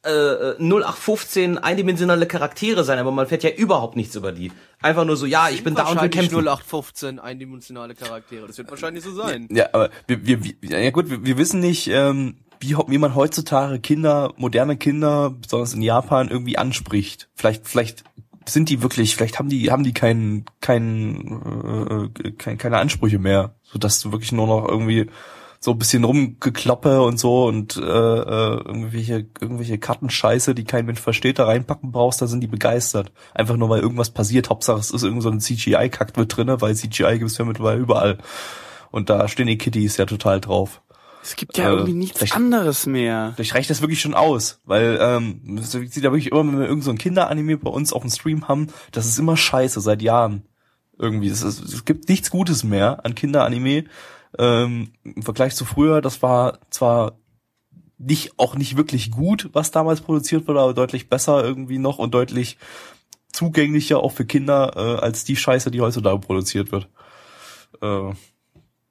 äh, 0.04 0.54
0815 0.60 1.58
eindimensionale 1.58 2.26
Charaktere 2.26 2.84
sein, 2.84 3.00
aber 3.00 3.12
man 3.12 3.28
fährt 3.28 3.44
ja 3.44 3.52
überhaupt 3.52 3.96
nichts 3.96 4.16
über 4.16 4.34
die. 4.34 4.52
Einfach 4.82 5.06
nur 5.06 5.16
so, 5.16 5.26
ja, 5.26 5.50
ich 5.50 5.64
bin 5.64 5.76
da 5.76 5.84
und 5.84 5.90
wir 5.90 6.02
Wahrscheinlich 6.02 6.30
kämpfen. 6.30 6.48
0815 6.48 7.20
eindimensionale 7.20 7.96
Charaktere. 7.96 8.48
Das 8.48 8.58
wird 8.58 8.70
wahrscheinlich 8.70 9.04
so 9.04 9.14
sein. 9.14 9.48
Ja, 9.52 9.68
aber 9.72 9.92
wir, 10.08 10.26
wir, 10.26 10.44
wir 10.44 10.56
ja 10.82 10.90
gut, 10.92 11.10
wir, 11.10 11.24
wir 11.24 11.38
wissen 11.38 11.60
nicht, 11.62 11.88
ähm, 11.88 12.36
wie, 12.62 12.78
wie 12.88 12.98
man 12.98 13.16
heutzutage 13.16 13.80
Kinder, 13.80 14.34
moderne 14.38 14.78
Kinder, 14.78 15.32
besonders 15.32 15.74
in 15.74 15.82
Japan, 15.82 16.30
irgendwie 16.30 16.58
anspricht. 16.58 17.30
Vielleicht, 17.36 17.68
vielleicht 17.68 18.04
sind 18.48 18.70
die 18.70 18.82
wirklich, 18.82 19.16
vielleicht 19.16 19.40
haben 19.40 19.50
die, 19.50 19.72
haben 19.72 19.84
die 19.84 19.94
keinen, 19.94 20.46
keinen, 20.62 22.10
äh, 22.24 22.32
kein, 22.32 22.58
keine 22.58 22.78
Ansprüche 22.78 23.20
mehr, 23.20 23.56
so 23.64 23.80
dass 23.80 24.00
du 24.00 24.12
wirklich 24.12 24.32
nur 24.32 24.48
noch 24.48 24.68
irgendwie 24.68 25.10
so 25.64 25.72
ein 25.72 25.78
bisschen 25.78 26.04
rumgekloppe 26.04 27.04
und 27.04 27.20
so 27.20 27.46
und 27.46 27.78
äh, 27.78 27.82
äh, 27.82 28.58
irgendwelche 28.66 29.28
irgendwelche 29.40 29.78
Kartenscheiße, 29.78 30.56
die 30.56 30.64
kein 30.64 30.88
Mensch 30.88 31.00
versteht, 31.00 31.38
da 31.38 31.46
reinpacken 31.46 31.92
brauchst, 31.92 32.20
da 32.20 32.26
sind 32.26 32.42
die 32.42 32.48
begeistert. 32.48 33.12
Einfach 33.36 33.58
nur 33.58 33.70
weil 33.70 33.82
irgendwas 33.82 34.10
passiert. 34.10 34.50
Hauptsache 34.50 34.80
es 34.80 34.90
ist 34.90 35.04
irgend 35.04 35.22
so 35.22 35.30
ein 35.30 35.40
CGI-Kack 35.40 36.18
mit 36.18 36.36
drinne, 36.36 36.62
weil 36.62 36.76
CGI 36.76 37.20
gibt's 37.20 37.38
ja 37.38 37.46
mittlerweile 37.46 37.80
überall. 37.80 38.18
Und 38.90 39.12
da 39.12 39.28
stehen 39.28 39.48
die 39.48 39.60
Kitties 39.60 39.98
ja 39.98 40.06
total 40.06 40.42
drauf. 40.42 40.82
Es 41.24 41.36
gibt 41.36 41.58
ja 41.58 41.70
Äh, 41.70 41.74
irgendwie 41.74 41.94
nichts 41.94 42.32
anderes 42.32 42.86
mehr. 42.86 43.34
Vielleicht 43.36 43.56
reicht 43.56 43.70
das 43.70 43.82
wirklich 43.82 44.02
schon 44.02 44.14
aus, 44.14 44.60
weil 44.66 44.98
ähm, 45.02 45.60
es 45.60 45.72
sieht 45.72 45.98
ja 45.98 46.12
wirklich 46.12 46.32
immer, 46.32 46.40
wenn 46.40 46.60
wir 46.60 46.68
irgend 46.68 46.84
so 46.84 46.92
ein 46.92 46.98
Kinderanime 46.98 47.58
bei 47.58 47.70
uns 47.70 47.94
auf 47.94 48.02
dem 48.02 48.12
Stream 48.12 48.48
haben, 48.48 48.68
das 48.92 49.06
ist 49.06 49.20
immer 49.20 49.38
scheiße 49.38 49.82
seit 49.82 50.02
Jahren. 50.02 50.44
Irgendwie. 50.98 51.30
Es, 51.30 51.42
ist, 51.42 51.62
es 51.64 51.86
gibt 51.86 52.10
nichts 52.10 52.30
Gutes 52.30 52.64
mehr 52.64 53.06
an 53.06 53.16
Kinderanime. 53.16 53.86
Ähm, 54.38 54.94
Im 55.04 55.24
Vergleich 55.24 55.56
zu 55.56 55.66
früher, 55.66 56.02
das 56.02 56.22
war 56.22 56.60
zwar 56.70 57.18
nicht 57.98 58.34
auch 58.38 58.56
nicht 58.56 58.78
wirklich 58.78 59.12
gut, 59.12 59.50
was 59.54 59.72
damals 59.72 60.02
produziert 60.02 60.48
wurde, 60.48 60.62
aber 60.62 60.74
deutlich 60.74 61.10
besser 61.10 61.44
irgendwie 61.44 61.78
noch 61.78 62.00
und 62.00 62.14
deutlich 62.14 62.58
zugänglicher 63.32 64.00
auch 64.00 64.12
für 64.12 64.26
Kinder 64.26 64.74
äh, 64.76 65.02
als 65.02 65.24
die 65.24 65.36
Scheiße, 65.36 65.72
die 65.72 65.82
heutzutage 65.82 66.20
produziert 66.20 66.72
wird. 66.72 66.90
Äh, 67.82 68.14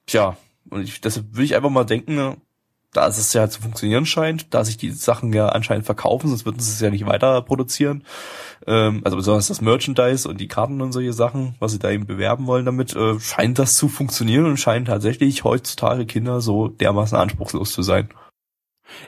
tja, 0.06 0.36
und 0.70 0.82
ich, 0.82 1.00
deshalb 1.00 1.32
würde 1.32 1.44
ich 1.44 1.56
einfach 1.56 1.70
mal 1.70 1.84
denken, 1.84 2.14
ne, 2.14 2.36
da 2.92 3.06
es 3.06 3.32
ja 3.32 3.48
zu 3.48 3.62
funktionieren 3.62 4.04
scheint, 4.04 4.52
da 4.52 4.64
sich 4.64 4.76
die 4.76 4.90
Sachen 4.90 5.32
ja 5.32 5.48
anscheinend 5.50 5.86
verkaufen, 5.86 6.28
sonst 6.28 6.44
würden 6.44 6.58
sie 6.58 6.72
es 6.72 6.80
ja 6.80 6.90
nicht 6.90 7.06
weiter 7.06 7.40
produzieren. 7.42 8.04
Ähm, 8.66 9.02
also 9.04 9.16
besonders 9.16 9.48
das 9.48 9.60
Merchandise 9.60 10.28
und 10.28 10.40
die 10.40 10.48
Karten 10.48 10.80
und 10.80 10.92
solche 10.92 11.12
Sachen, 11.12 11.54
was 11.60 11.72
sie 11.72 11.78
da 11.78 11.90
eben 11.90 12.06
bewerben 12.06 12.46
wollen 12.46 12.64
damit, 12.64 12.94
äh, 12.96 13.20
scheint 13.20 13.58
das 13.58 13.76
zu 13.76 13.88
funktionieren 13.88 14.46
und 14.46 14.56
scheinen 14.56 14.86
tatsächlich 14.86 15.44
heutzutage 15.44 16.04
Kinder 16.04 16.40
so 16.40 16.68
dermaßen 16.68 17.16
anspruchslos 17.16 17.72
zu 17.72 17.82
sein. 17.82 18.08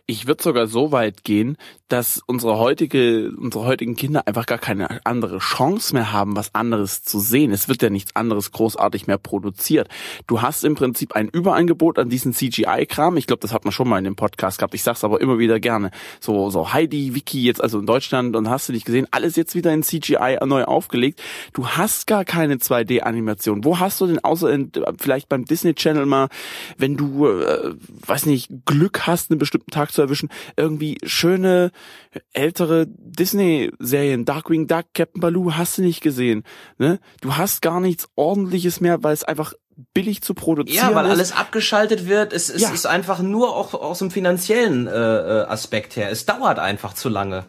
Ich 0.07 0.27
würde 0.27 0.43
sogar 0.43 0.67
so 0.67 0.93
weit 0.93 1.25
gehen, 1.25 1.57
dass 1.93 2.23
unsere 2.27 2.59
heutige, 2.59 3.31
unsere 3.37 3.67
heutigen 3.67 3.97
Kinder 3.97 4.27
einfach 4.27 4.47
gar 4.47 4.59
keine 4.59 5.05
andere 5.05 5.39
Chance 5.39 5.93
mehr 5.95 6.11
haben, 6.11 6.37
was 6.37 6.55
anderes 6.55 7.03
zu 7.03 7.21
sehen. 7.21 7.53
Es 7.53 7.69
wird 7.69 7.83
ja 7.83 7.91
nichts 7.91 8.17
anderes 8.17 8.51
großartig 8.51 9.07
mehr 9.07 9.19
produziert. 9.19 9.89
Du 10.27 10.41
hast 10.41 10.65
im 10.65 10.75
Prinzip 10.75 11.13
ein 11.13 11.29
Überangebot 11.29 11.99
an 11.99 12.09
diesen 12.09 12.33
CGI-Kram. 12.33 13.19
Ich 13.19 13.27
glaube, 13.27 13.41
das 13.41 13.53
hat 13.53 13.65
man 13.65 13.73
schon 13.73 13.89
mal 13.89 13.99
in 13.99 14.05
dem 14.05 14.17
Podcast 14.17 14.59
gehabt. 14.59 14.73
Ich 14.75 14.83
sag's 14.83 15.05
aber 15.05 15.21
immer 15.21 15.39
wieder 15.39 15.61
gerne. 15.61 15.91
So, 16.19 16.49
so 16.49 16.73
Heidi, 16.73 17.15
Wiki 17.15 17.43
jetzt 17.43 17.63
also 17.63 17.79
in 17.79 17.85
Deutschland 17.85 18.37
und 18.37 18.49
hast 18.49 18.71
du 18.71 18.73
nicht 18.73 18.87
gesehen, 18.87 19.07
alles 19.11 19.37
jetzt 19.37 19.55
wieder 19.55 19.73
in 19.75 19.83
CGI 19.83 20.39
neu 20.47 20.65
aufgelegt. 20.65 21.21
Du 21.53 21.67
hast 21.69 22.07
gar 22.07 22.25
keine 22.25 22.55
2D-Animation. 22.55 23.65
Wo 23.65 23.81
hast 23.81 24.01
du 24.01 24.07
denn 24.07 24.19
außer 24.19 24.51
in, 24.51 24.73
vielleicht 24.99 25.29
beim 25.29 25.45
Disney 25.45 25.75
Channel 25.75 26.07
mal, 26.07 26.29
wenn 26.79 26.97
du, 26.97 27.27
äh, 27.27 27.75
weiß 28.07 28.25
nicht, 28.25 28.51
Glück 28.65 29.07
hast, 29.07 29.31
einen 29.31 29.39
bestimmten 29.39 29.72
Tag 29.73 29.91
zu 29.93 30.01
erwischen, 30.03 30.29
irgendwie 30.57 30.99
schöne 31.05 31.71
ältere 32.33 32.87
Disney-Serien, 32.89 34.25
Darkwing 34.25 34.67
Duck, 34.67 34.85
Captain 34.95 35.21
Baloo, 35.21 35.53
hast 35.55 35.79
du 35.79 35.83
nicht 35.83 36.01
gesehen. 36.03 36.45
Ne? 36.79 37.01
Du 37.21 37.37
hast 37.37 37.63
gar 37.63 37.81
nichts 37.81 38.09
ordentliches 38.15 38.81
mehr, 38.81 39.03
weil 39.03 39.15
es 39.15 39.25
einfach 39.25 39.55
billig 39.95 40.23
zu 40.23 40.35
produzieren 40.35 40.91
Ja, 40.91 40.95
weil 40.95 41.07
ist. 41.07 41.11
alles 41.13 41.33
abgeschaltet 41.33 42.07
wird. 42.07 42.33
Es, 42.33 42.49
es 42.51 42.63
Ja. 42.63 42.71
ist 42.71 42.87
einfach 42.87 43.21
nur 43.21 43.57
auch 43.57 43.75
aus 43.75 43.99
dem 44.01 44.11
finanziellen 44.11 44.87
äh, 44.87 44.91
äh, 44.93 45.45
Aspekt 45.47 45.97
her. 45.97 46.11
Es 46.11 46.27
dauert 46.27 46.59
einfach 46.59 46.93
zu 46.93 47.09
lange. 47.09 47.47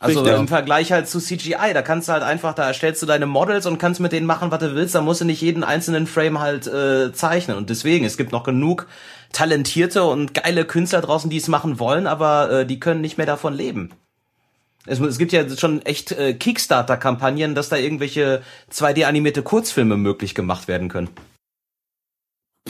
Also 0.00 0.20
Richtig. 0.20 0.38
im 0.38 0.46
Vergleich 0.46 0.92
halt 0.92 1.08
zu 1.08 1.18
CGI, 1.18 1.72
da 1.74 1.82
kannst 1.82 2.08
du 2.08 2.12
halt 2.12 2.22
einfach, 2.22 2.54
da 2.54 2.68
erstellst 2.68 3.02
du 3.02 3.06
deine 3.06 3.26
Models 3.26 3.66
und 3.66 3.78
kannst 3.78 3.98
mit 3.98 4.12
denen 4.12 4.26
machen, 4.26 4.52
was 4.52 4.60
du 4.60 4.76
willst, 4.76 4.94
da 4.94 5.00
musst 5.00 5.20
du 5.20 5.24
nicht 5.24 5.40
jeden 5.40 5.64
einzelnen 5.64 6.06
Frame 6.06 6.38
halt 6.38 6.68
äh, 6.68 7.12
zeichnen. 7.12 7.56
Und 7.56 7.68
deswegen, 7.68 8.04
es 8.04 8.16
gibt 8.16 8.30
noch 8.30 8.44
genug 8.44 8.86
talentierte 9.32 10.04
und 10.04 10.34
geile 10.34 10.64
Künstler 10.64 11.00
draußen, 11.00 11.30
die 11.30 11.36
es 11.36 11.48
machen 11.48 11.80
wollen, 11.80 12.06
aber 12.06 12.50
äh, 12.50 12.66
die 12.66 12.78
können 12.78 13.00
nicht 13.00 13.18
mehr 13.18 13.26
davon 13.26 13.54
leben. 13.54 13.90
Es, 14.86 15.00
es 15.00 15.18
gibt 15.18 15.32
ja 15.32 15.48
schon 15.56 15.82
echt 15.82 16.12
äh, 16.12 16.32
Kickstarter-Kampagnen, 16.32 17.56
dass 17.56 17.68
da 17.68 17.76
irgendwelche 17.76 18.42
2D-animierte 18.72 19.42
Kurzfilme 19.42 19.96
möglich 19.96 20.36
gemacht 20.36 20.68
werden 20.68 20.88
können. 20.88 21.10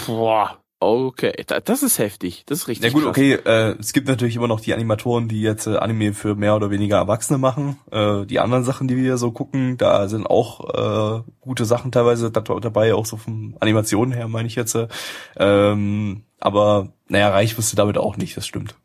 Boah, 0.07 0.59
okay, 0.81 1.33
da, 1.47 1.61
das 1.61 1.83
ist 1.83 1.99
heftig, 1.99 2.45
das 2.47 2.61
ist 2.61 2.69
Na 2.81 2.89
richtig 2.89 2.93
gut, 2.93 3.03
krass. 3.03 3.11
okay, 3.11 3.33
äh, 3.35 3.77
es 3.81 3.93
gibt 3.93 4.07
natürlich 4.09 4.37
immer 4.37 4.49
noch 4.49 4.61
die 4.61 4.75
Animatoren, 4.75 5.29
die 5.29 5.41
jetzt 5.41 5.67
äh, 5.67 5.77
Anime 5.77 6.15
für 6.15 6.35
mehr 6.37 6.55
oder 6.57 6.71
weniger 6.71 6.97
Erwachsene 6.99 7.39
machen. 7.39 7.79
Äh, 7.91 8.27
die 8.27 8.39
anderen 8.41 8.65
Sachen, 8.65 8.87
die 8.89 8.97
wir 8.97 9.17
so 9.19 9.33
gucken, 9.33 9.77
da 9.77 10.09
sind 10.09 10.27
auch 10.27 11.19
äh, 11.19 11.23
gute 11.41 11.65
Sachen 11.65 11.91
teilweise 11.93 12.31
da, 12.31 12.41
dabei, 12.41 12.95
auch 12.95 13.07
so 13.07 13.17
von 13.17 13.57
Animationen 13.61 14.13
her, 14.15 14.29
meine 14.29 14.47
ich 14.49 14.55
jetzt. 14.55 14.75
äh, 14.75 14.89
Ähm, 15.37 16.23
aber 16.41 16.93
naja, 17.09 17.31
reich 17.31 17.57
wirst 17.59 17.73
du 17.73 17.77
damit 17.77 17.99
auch 17.99 18.17
nicht, 18.17 18.37
das 18.37 18.47
stimmt. 18.47 18.77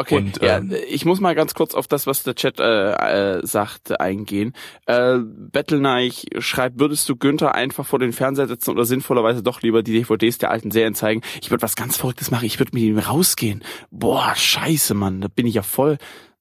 Okay, 0.00 0.16
Und, 0.16 0.40
ja, 0.40 0.58
ähm, 0.58 0.72
ich 0.88 1.04
muss 1.04 1.18
mal 1.18 1.34
ganz 1.34 1.54
kurz 1.54 1.74
auf 1.74 1.88
das, 1.88 2.06
was 2.06 2.22
der 2.22 2.36
Chat 2.36 2.60
äh, 2.60 3.38
äh, 3.38 3.44
sagt, 3.44 4.00
eingehen. 4.00 4.52
Äh, 4.86 5.18
Battleneich 5.18 6.26
schreibt, 6.38 6.78
würdest 6.78 7.08
du 7.08 7.16
Günther 7.16 7.56
einfach 7.56 7.84
vor 7.84 7.98
den 7.98 8.12
Fernseher 8.12 8.46
setzen 8.46 8.70
oder 8.70 8.84
sinnvollerweise 8.84 9.42
doch 9.42 9.60
lieber 9.60 9.82
die 9.82 9.94
DVDs 9.94 10.38
der 10.38 10.52
alten 10.52 10.70
Serien 10.70 10.94
zeigen? 10.94 11.22
Ich 11.42 11.50
würde 11.50 11.62
was 11.62 11.74
ganz 11.74 11.96
Verrücktes 11.96 12.30
machen, 12.30 12.44
ich 12.44 12.60
würde 12.60 12.70
mit 12.74 12.84
ihm 12.84 12.96
rausgehen. 12.96 13.64
Boah, 13.90 14.34
scheiße, 14.36 14.94
Mann, 14.94 15.20
da 15.20 15.26
bin 15.26 15.46
ich 15.46 15.54
ja 15.54 15.62
voll... 15.62 15.98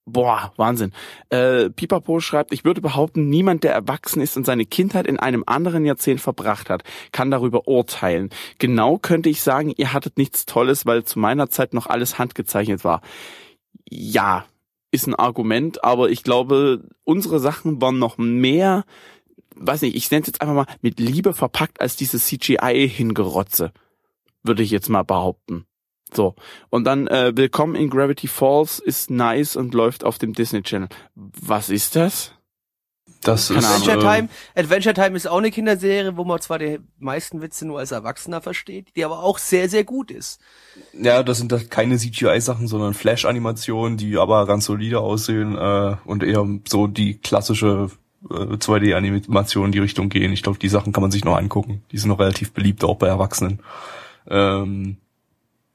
Boah, 0.09 0.53
Wahnsinn. 0.55 0.93
Äh, 1.29 1.69
Pipapo 1.69 2.21
schreibt, 2.21 2.53
ich 2.53 2.63
würde 2.63 2.79
behaupten, 2.79 3.27
niemand, 3.27 3.65
der 3.65 3.73
erwachsen 3.73 4.21
ist 4.21 4.37
und 4.37 4.45
seine 4.45 4.65
Kindheit 4.65 5.05
in 5.05 5.19
einem 5.19 5.43
anderen 5.45 5.83
Jahrzehnt 5.83 6.21
verbracht 6.21 6.69
hat, 6.69 6.83
kann 7.11 7.29
darüber 7.29 7.67
urteilen. 7.67 8.29
Genau 8.57 8.99
könnte 8.99 9.27
ich 9.27 9.41
sagen, 9.41 9.73
ihr 9.75 9.91
hattet 9.91 10.17
nichts 10.17 10.45
Tolles, 10.45 10.85
weil 10.85 11.03
zu 11.03 11.19
meiner 11.19 11.49
Zeit 11.49 11.73
noch 11.73 11.87
alles 11.87 12.19
handgezeichnet 12.19 12.85
war 12.85 13.01
ja, 13.89 14.45
ist 14.91 15.07
ein 15.07 15.15
Argument, 15.15 15.83
aber 15.83 16.09
ich 16.09 16.23
glaube, 16.23 16.83
unsere 17.03 17.39
Sachen 17.39 17.81
waren 17.81 17.99
noch 17.99 18.17
mehr, 18.17 18.85
weiß 19.55 19.81
nicht, 19.81 19.95
ich 19.95 20.09
nenne 20.11 20.21
es 20.21 20.27
jetzt 20.27 20.41
einfach 20.41 20.55
mal 20.55 20.67
mit 20.81 20.99
Liebe 20.99 21.33
verpackt 21.33 21.81
als 21.81 21.95
diese 21.95 22.19
CGI-Hingerotze, 22.19 23.71
würde 24.43 24.63
ich 24.63 24.71
jetzt 24.71 24.89
mal 24.89 25.03
behaupten. 25.03 25.65
So, 26.13 26.35
und 26.69 26.85
dann 26.85 27.07
äh, 27.07 27.33
Willkommen 27.35 27.75
in 27.75 27.89
Gravity 27.89 28.27
Falls 28.27 28.79
ist 28.79 29.09
nice 29.09 29.57
und 29.57 29.73
läuft 29.73 30.05
auf 30.05 30.17
dem 30.17 30.33
Disney 30.33 30.63
Channel. 30.63 30.87
Was 31.15 31.69
ist 31.69 31.97
das? 31.97 32.33
Das 33.21 33.47
Keine 33.47 33.59
ist. 33.59 33.65
Adventure 33.65 33.97
äh, 33.97 34.15
Time, 34.15 34.29
Adventure 34.55 34.93
Time 34.93 35.17
ist 35.17 35.27
auch 35.27 35.37
eine 35.37 35.51
Kinderserie, 35.51 36.17
wo 36.17 36.23
man 36.23 36.39
zwar 36.39 36.59
die 36.59 36.79
meisten 36.99 37.41
Witze 37.41 37.65
nur 37.65 37.79
als 37.79 37.91
Erwachsener 37.91 38.41
versteht, 38.41 38.89
die 38.95 39.03
aber 39.03 39.23
auch 39.23 39.37
sehr, 39.37 39.69
sehr 39.69 39.83
gut 39.83 40.11
ist. 40.11 40.39
Ja, 40.93 41.23
das 41.23 41.37
sind 41.37 41.51
das 41.51 41.69
keine 41.69 41.97
CGI-Sachen, 41.97 42.67
sondern 42.67 42.93
Flash-Animationen, 42.93 43.97
die 43.97 44.17
aber 44.17 44.45
ganz 44.45 44.65
solide 44.65 44.99
aussehen 44.99 45.57
äh, 45.57 45.95
und 46.05 46.23
eher 46.23 46.45
so 46.67 46.87
die 46.87 47.17
klassische 47.17 47.89
äh, 48.29 48.33
2D-Animation 48.33 49.65
in 49.67 49.71
die 49.71 49.79
Richtung 49.79 50.09
gehen. 50.09 50.33
Ich 50.33 50.43
glaube, 50.43 50.59
die 50.59 50.69
Sachen 50.69 50.93
kann 50.93 51.01
man 51.01 51.11
sich 51.11 51.25
noch 51.25 51.37
angucken. 51.37 51.83
Die 51.91 51.97
sind 51.97 52.09
noch 52.09 52.19
relativ 52.19 52.53
beliebt, 52.53 52.83
auch 52.83 52.97
bei 52.97 53.07
Erwachsenen. 53.07 53.59
Ähm, 54.29 54.97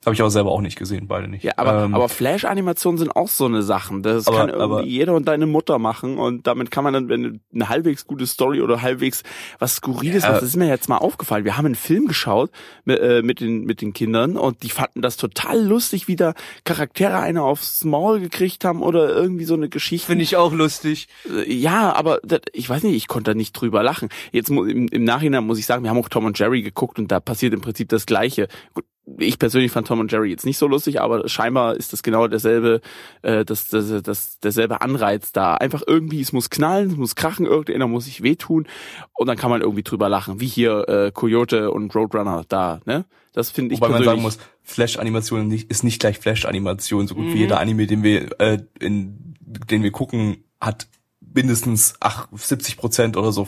Habe 0.04 0.14
ich 0.14 0.20
aber 0.20 0.30
selber 0.30 0.50
auch 0.50 0.60
nicht 0.60 0.76
gesehen, 0.78 1.06
beide 1.06 1.28
nicht. 1.28 1.44
Ja, 1.44 1.52
aber, 1.56 1.84
ähm, 1.84 1.94
aber 1.94 2.08
Flash-Animationen 2.08 2.98
sind 2.98 3.10
auch 3.14 3.28
so 3.28 3.44
eine 3.46 3.62
Sachen. 3.62 4.02
Das 4.02 4.26
Aber- 4.26 4.36
kann 4.38 4.48
irgendwie 4.48 4.64
aber- 4.64 4.82
jeder 4.84 5.14
und 5.14 5.28
deine 5.28 5.46
Mutter 5.46 5.78
machen 5.78 6.18
und 6.18 6.46
damit 6.46 6.70
kann 6.72 6.82
man 6.84 6.92
dann, 6.94 7.08
wenn 7.08 7.22
du 7.22 7.40
eine 7.54 7.68
halbwegs 7.68 8.06
gute 8.06 8.26
Story 8.26 8.60
oder 8.62 8.82
halbwegs 8.82 9.22
was 9.60 9.76
Skurriles 9.76 10.24
Ja. 10.24 10.30
machst, 10.30 10.42
das 10.42 10.48
ist 10.50 10.56
mir 10.56 10.66
jetzt 10.66 10.88
mal 10.88 10.96
aufgefallen. 10.98 11.44
Wir 11.44 11.56
haben 11.56 11.66
einen 11.66 11.74
Film 11.76 12.08
geschaut 12.08 12.50
mit, 12.84 12.98
äh, 13.00 13.22
mit, 13.22 13.40
den, 13.40 13.64
mit 13.64 13.80
den 13.80 13.92
Kindern 13.92 14.36
und 14.36 14.62
die 14.64 14.70
fanden 14.70 15.02
das 15.02 15.16
total 15.16 15.62
lustig, 15.64 16.08
wie 16.08 16.16
da 16.16 16.34
Charaktere 16.64 17.18
eine 17.20 17.42
aufs 17.42 17.84
Maul 17.84 18.18
gekriegt 18.20 18.64
haben 18.64 18.82
oder 18.82 19.08
irgendwie 19.14 19.44
so 19.44 19.54
eine 19.54 19.68
Geschichte. 19.68 20.06
Finde 20.08 20.24
ich 20.24 20.36
auch 20.36 20.52
lustig. 20.52 21.06
Äh, 21.28 21.52
Ja, 21.52 21.92
aber 21.94 22.18
das, 22.24 22.40
ich 22.52 22.68
weiß 22.68 22.82
nicht, 22.82 22.96
ich 22.96 23.06
konnte 23.08 23.30
da 23.30 23.34
nicht 23.36 23.52
drüber 23.52 23.82
lachen. 23.82 24.08
Jetzt 24.32 24.50
im, 24.50 24.88
im 24.88 25.04
Nachhinein 25.04 25.44
muss 25.46 25.58
ich 25.58 25.66
sagen, 25.66 25.84
wir 25.84 25.90
haben 25.90 25.98
auch 25.98 26.08
Tom 26.08 26.24
und 26.24 26.38
Jerry 26.38 26.62
geguckt 26.62 26.98
und 26.98 27.12
da 27.12 27.20
passiert 27.20 27.54
im 27.54 27.60
Prinzip 27.60 27.88
das 27.88 28.04
Gleiche. 28.06 28.48
Gut, 28.74 28.84
ich 29.18 29.38
persönlich 29.38 29.72
fand 29.72 29.88
Tom 29.88 30.00
und 30.00 30.12
Jerry 30.12 30.30
jetzt 30.30 30.46
nicht 30.46 30.58
so 30.58 30.68
lustig, 30.68 31.00
aber 31.00 31.28
scheinbar 31.28 31.76
ist 31.76 31.92
das 31.92 32.02
genau 32.02 32.28
derselbe, 32.28 32.80
äh, 33.22 33.44
das, 33.44 33.68
das, 33.68 34.02
das, 34.02 34.38
derselbe 34.38 34.80
Anreiz 34.80 35.32
da. 35.32 35.54
Einfach 35.54 35.82
irgendwie, 35.86 36.20
es 36.20 36.32
muss 36.32 36.50
knallen, 36.50 36.90
es 36.90 36.96
muss 36.96 37.16
krachen, 37.16 37.46
irgendeiner 37.46 37.88
muss 37.88 38.04
sich 38.04 38.22
wehtun 38.22 38.66
und 39.14 39.26
dann 39.26 39.36
kann 39.36 39.50
man 39.50 39.60
irgendwie 39.60 39.82
drüber 39.82 40.08
lachen, 40.08 40.40
wie 40.40 40.46
hier 40.46 40.88
äh, 40.88 41.10
Coyote 41.12 41.70
und 41.72 41.94
Roadrunner 41.94 42.44
da, 42.48 42.80
ne? 42.84 43.04
Das 43.32 43.50
finde 43.50 43.74
ich 43.74 43.80
Wobei 43.80 43.92
man 43.92 44.04
sagen 44.04 44.22
muss, 44.22 44.38
Flash-Animation 44.62 45.50
ist 45.50 45.84
nicht 45.84 46.00
gleich 46.00 46.18
Flash-Animation. 46.18 47.08
So 47.08 47.14
gut 47.14 47.24
Mhm. 47.24 47.34
wie 47.34 47.38
jeder 47.38 47.60
Anime, 47.60 47.86
den 47.86 48.02
wir, 48.02 48.38
äh, 48.40 48.58
in, 48.78 49.34
den 49.40 49.82
wir 49.82 49.90
gucken, 49.90 50.44
hat 50.60 50.86
mindestens 51.20 51.94
ach, 52.00 52.28
70 52.30 52.76
Prozent 52.76 53.16
oder 53.16 53.32
so 53.32 53.46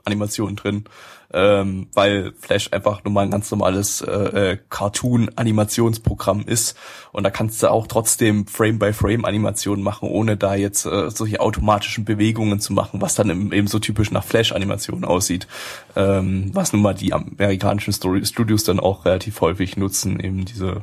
Flash-Animation 0.00 0.56
drin. 0.56 0.84
Ähm, 1.32 1.86
weil 1.94 2.32
Flash 2.32 2.72
einfach 2.72 3.04
nur 3.04 3.12
mal 3.12 3.22
ein 3.22 3.30
ganz 3.30 3.52
normales 3.52 4.00
äh, 4.00 4.10
äh, 4.52 4.58
Cartoon-Animationsprogramm 4.68 6.40
ist. 6.44 6.76
Und 7.12 7.22
da 7.22 7.30
kannst 7.30 7.62
du 7.62 7.70
auch 7.70 7.86
trotzdem 7.86 8.48
Frame-by-Frame-Animationen 8.48 9.84
machen, 9.84 10.08
ohne 10.08 10.36
da 10.36 10.56
jetzt 10.56 10.86
äh, 10.86 11.08
solche 11.08 11.38
automatischen 11.38 12.04
Bewegungen 12.04 12.58
zu 12.58 12.72
machen, 12.72 13.00
was 13.00 13.14
dann 13.14 13.52
eben 13.52 13.68
so 13.68 13.78
typisch 13.78 14.10
nach 14.10 14.24
Flash-Animationen 14.24 15.04
aussieht. 15.04 15.46
Ähm, 15.94 16.50
was 16.52 16.72
nun 16.72 16.82
mal 16.82 16.94
die 16.94 17.12
amerikanischen 17.12 17.92
Story 17.92 18.26
Studios 18.26 18.64
dann 18.64 18.80
auch 18.80 19.04
relativ 19.04 19.40
häufig 19.40 19.76
nutzen, 19.76 20.18
eben 20.18 20.44
diese 20.44 20.82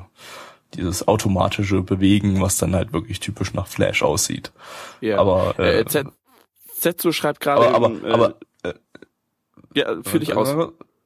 dieses 0.74 1.07
automatische 1.07 1.82
Bewegen, 1.82 2.41
was 2.41 2.57
dann 2.57 2.76
halt 2.76 2.91
wirklich 2.91 3.22
typisch 3.22 3.53
nach 3.53 3.68
Flash 3.68 4.03
aussieht. 4.03 4.51
ja. 4.99 5.18
Aber, 5.18 5.55
äh, 5.59 5.80
äh, 5.80 5.86
Z 5.86 6.07
Zetsu 6.78 7.11
schreibt 7.11 7.39
gerade, 7.39 7.68
aber, 7.70 7.88
aber, 7.88 8.07
äh, 8.07 8.11
aber 8.11 8.36
ja, 9.78 9.95
führ 10.03 10.19
dich 10.19 10.36
aus. 10.36 10.49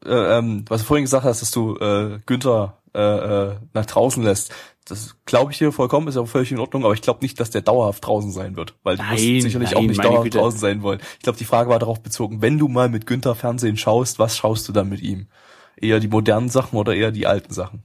Äh, 0.04 0.10
ähm, 0.10 0.66
was 0.68 0.82
du 0.82 0.88
vorhin 0.88 1.06
gesagt 1.06 1.26
hast, 1.26 1.42
dass 1.42 1.52
du 1.52 1.78
äh, 1.78 2.20
Günther 2.26 2.82
äh, 2.94 3.00
äh, 3.00 3.56
nach 3.74 3.86
draußen 3.86 4.24
lässt, 4.24 4.52
das 4.86 5.16
glaube 5.26 5.52
ich 5.52 5.60
dir 5.60 5.72
vollkommen, 5.72 6.08
ist 6.08 6.16
ja 6.16 6.22
auch 6.22 6.28
völlig 6.28 6.52
in 6.52 6.60
Ordnung, 6.60 6.84
aber 6.84 6.94
ich 6.94 7.02
glaube 7.02 7.20
nicht, 7.22 7.40
dass 7.40 7.52
der 7.52 7.62
dauerhaft 7.62 8.06
draußen 8.06 8.32
sein 8.32 8.56
wird, 8.56 8.74
weil 8.84 8.98
du 8.98 9.04
Nein, 9.04 9.12
wirst 9.12 9.42
sicherlich 9.44 9.72
nein, 9.72 9.78
auch 9.78 9.88
nicht 9.88 10.04
dauerhaft 10.04 10.24
Güte. 10.24 10.38
draußen 10.40 10.60
sein 10.60 10.82
wollen. 10.82 11.00
Ich 11.18 11.24
glaube, 11.24 11.38
die 11.38 11.46
Frage 11.46 11.70
war 11.70 11.80
darauf 11.80 12.02
bezogen, 12.02 12.42
wenn 12.42 12.58
du 12.58 12.68
mal 12.68 12.90
mit 12.90 13.06
Günther 13.06 13.36
Fernsehen 13.36 13.78
schaust, 13.78 14.18
was 14.18 14.36
schaust 14.36 14.68
du 14.68 14.74
dann 14.74 14.90
mit 14.90 15.02
ihm? 15.02 15.28
Eher 15.78 16.00
die 16.00 16.08
modernen 16.08 16.50
Sachen 16.50 16.78
oder 16.78 16.96
eher 16.96 17.12
die 17.12 17.28
alten 17.28 17.54
Sachen? 17.54 17.84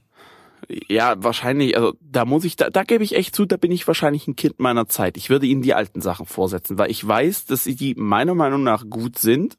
Ja, 0.67 1.15
wahrscheinlich, 1.23 1.77
also 1.77 1.93
da 2.01 2.25
muss 2.25 2.43
ich, 2.43 2.55
da, 2.55 2.69
da 2.69 2.83
gebe 2.83 3.03
ich 3.03 3.15
echt 3.15 3.35
zu, 3.35 3.45
da 3.45 3.57
bin 3.57 3.71
ich 3.71 3.87
wahrscheinlich 3.87 4.27
ein 4.27 4.35
Kind 4.35 4.59
meiner 4.59 4.87
Zeit. 4.87 5.15
Ich 5.15 5.29
würde 5.29 5.45
ihnen 5.45 5.61
die 5.61 5.73
alten 5.73 6.01
Sachen 6.01 6.25
vorsetzen, 6.25 6.77
weil 6.77 6.91
ich 6.91 7.07
weiß, 7.07 7.45
dass 7.45 7.63
sie 7.63 7.75
die 7.75 7.95
meiner 7.95 8.35
Meinung 8.35 8.63
nach 8.63 8.89
gut 8.89 9.17
sind. 9.17 9.57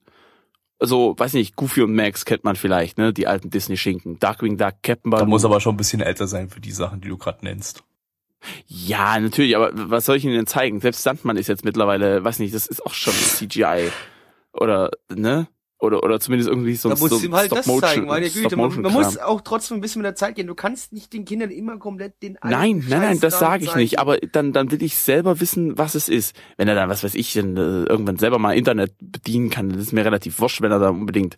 Also, 0.80 1.14
weiß 1.18 1.32
nicht, 1.32 1.56
Goofy 1.56 1.82
und 1.82 1.94
Max 1.94 2.24
kennt 2.24 2.44
man 2.44 2.54
vielleicht, 2.54 2.98
ne? 2.98 3.12
Die 3.12 3.26
alten 3.26 3.50
Disney-Schinken. 3.50 4.18
Darkwing 4.20 4.56
Duck, 4.56 4.74
Captain 4.82 5.10
Da 5.10 5.18
Baloo. 5.18 5.30
muss 5.30 5.44
aber 5.44 5.60
schon 5.60 5.74
ein 5.74 5.76
bisschen 5.78 6.00
älter 6.00 6.28
sein 6.28 6.48
für 6.48 6.60
die 6.60 6.70
Sachen, 6.72 7.00
die 7.00 7.08
du 7.08 7.18
gerade 7.18 7.44
nennst. 7.44 7.82
Ja, 8.66 9.18
natürlich, 9.18 9.56
aber 9.56 9.70
was 9.74 10.06
soll 10.06 10.16
ich 10.16 10.24
Ihnen 10.24 10.34
denn 10.34 10.46
zeigen? 10.46 10.80
Selbst 10.80 11.02
Sandmann 11.02 11.36
ist 11.36 11.48
jetzt 11.48 11.64
mittlerweile, 11.64 12.22
weiß 12.22 12.38
nicht, 12.38 12.54
das 12.54 12.66
ist 12.66 12.86
auch 12.86 12.94
schon 12.94 13.12
CGI. 13.12 13.90
Oder, 14.52 14.90
ne? 15.12 15.48
Oder, 15.80 16.02
oder 16.02 16.18
zumindest 16.18 16.48
irgendwie 16.50 16.74
so 16.74 16.88
Da 16.88 16.96
ein 16.96 16.98
musst 16.98 17.12
so 17.12 17.20
du 17.20 17.26
ihm 17.26 17.34
halt 17.36 17.52
das 17.52 17.60
Stop-Motion- 17.64 17.88
zeigen, 17.88 18.06
meine 18.06 18.28
Güte. 18.28 18.56
Man, 18.56 18.80
man 18.82 18.92
muss 18.92 19.16
auch 19.16 19.40
trotzdem 19.42 19.76
ein 19.76 19.80
bisschen 19.80 20.02
mit 20.02 20.06
der 20.06 20.16
Zeit 20.16 20.34
gehen. 20.34 20.48
Du 20.48 20.56
kannst 20.56 20.92
nicht 20.92 21.12
den 21.12 21.24
Kindern 21.24 21.50
immer 21.52 21.78
komplett 21.78 22.20
den 22.20 22.36
alten 22.38 22.48
Nein, 22.58 22.84
nein, 22.88 23.00
nein, 23.00 23.20
das 23.20 23.38
sage 23.38 23.62
ich 23.62 23.70
zeigen. 23.70 23.80
nicht. 23.82 23.98
Aber 24.00 24.18
dann, 24.18 24.52
dann 24.52 24.72
will 24.72 24.82
ich 24.82 24.96
selber 24.96 25.38
wissen, 25.40 25.78
was 25.78 25.94
es 25.94 26.08
ist. 26.08 26.34
Wenn 26.56 26.66
er 26.66 26.74
dann, 26.74 26.88
was 26.88 27.04
weiß 27.04 27.14
ich, 27.14 27.32
dann, 27.34 27.56
äh, 27.56 27.84
irgendwann 27.84 28.16
selber 28.16 28.40
mal 28.40 28.56
Internet 28.56 28.92
bedienen 29.00 29.50
kann, 29.50 29.68
das 29.70 29.82
ist 29.82 29.92
mir 29.92 30.04
relativ 30.04 30.40
wurscht, 30.40 30.62
wenn 30.62 30.72
er 30.72 30.80
da 30.80 30.88
unbedingt 30.90 31.36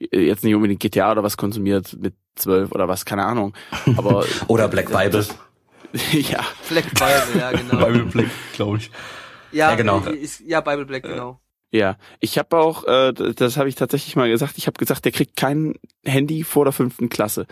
äh, 0.00 0.18
jetzt 0.18 0.42
nicht 0.42 0.56
unbedingt 0.56 0.80
GTA 0.80 1.12
oder 1.12 1.22
was 1.22 1.36
konsumiert 1.36 1.96
mit 2.00 2.14
zwölf 2.34 2.72
oder 2.72 2.88
was, 2.88 3.04
keine 3.04 3.24
Ahnung. 3.24 3.54
Aber 3.96 4.24
Oder 4.48 4.66
Black 4.66 4.86
Bible. 4.90 5.24
ja, 6.10 6.40
Black 6.68 6.86
Bible, 6.92 7.38
ja, 7.40 7.52
genau. 7.52 7.86
Bible 7.86 8.04
Black, 8.06 8.26
glaube 8.54 8.78
ich. 8.78 8.90
ja, 9.52 9.70
Ja, 9.70 9.76
genau. 9.76 10.00
Ist, 10.00 10.40
ja, 10.40 10.60
Bible 10.60 10.86
Black, 10.86 11.04
genau. 11.04 11.40
Ja. 11.70 11.96
Ich 12.20 12.38
habe 12.38 12.56
auch, 12.58 12.84
äh, 12.84 13.12
das 13.12 13.56
habe 13.56 13.68
ich 13.68 13.74
tatsächlich 13.74 14.16
mal 14.16 14.28
gesagt. 14.28 14.54
Ich 14.56 14.66
habe 14.66 14.78
gesagt, 14.78 15.04
der 15.04 15.12
kriegt 15.12 15.36
kein 15.36 15.74
Handy 16.04 16.44
vor 16.44 16.64
der 16.64 16.72
fünften 16.72 17.08
Klasse. 17.08 17.46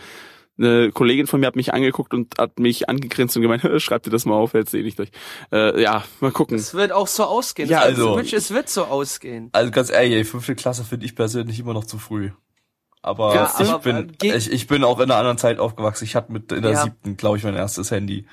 Eine 0.57 0.91
Kollegin 0.93 1.27
von 1.27 1.41
mir 1.41 1.47
hat 1.47 1.57
mich 1.57 1.73
angeguckt 1.73 2.13
und 2.13 2.37
hat 2.37 2.59
mich 2.59 2.87
angegrinst 2.87 3.35
und 3.35 3.41
gemeint, 3.41 3.61
schreib 3.81 4.03
dir 4.03 4.09
das 4.09 4.25
mal 4.25 4.35
auf, 4.35 4.53
jetzt 4.53 4.71
sehe 4.71 4.79
ich 4.79 4.85
nicht 4.85 4.99
durch. 4.99 5.11
Äh, 5.51 5.81
ja, 5.81 6.03
mal 6.21 6.31
gucken. 6.31 6.55
Es 6.57 6.73
wird 6.73 6.93
auch 6.93 7.07
so 7.07 7.25
ausgehen. 7.25 7.67
Ja, 7.69 7.81
also- 7.81 8.13
Switch, 8.15 8.31
es 8.33 8.51
wird 8.51 8.69
so 8.69 8.85
ausgehen. 8.85 9.49
Also 9.51 9.71
ganz 9.71 9.89
ehrlich, 9.91 10.13
ey, 10.13 10.23
fünfte 10.23 10.55
Klasse 10.55 10.85
finde 10.85 11.05
ich 11.05 11.15
persönlich 11.15 11.59
immer 11.59 11.73
noch 11.73 11.83
zu 11.83 11.97
früh. 11.97 12.31
Aber, 13.01 13.35
Ja, 13.35 13.53
ich, 13.59 13.69
aber, 13.69 13.79
bin, 13.79 14.13
ich, 14.23 14.51
ich 14.51 14.65
bin 14.67 14.83
auch 14.83 14.97
in 14.99 15.11
einer 15.11 15.17
anderen 15.17 15.37
Zeit 15.37 15.59
aufgewachsen. 15.59 16.05
Ich 16.05 16.15
hatte 16.15 16.31
mit 16.31 16.51
in 16.51 16.63
der 16.63 16.71
Ja. 16.71 16.83
siebten, 16.83 17.17
glaube 17.17 17.37
ich, 17.37 17.43
mein 17.43 17.55
erstes 17.55 17.91
Handy. 17.91 18.25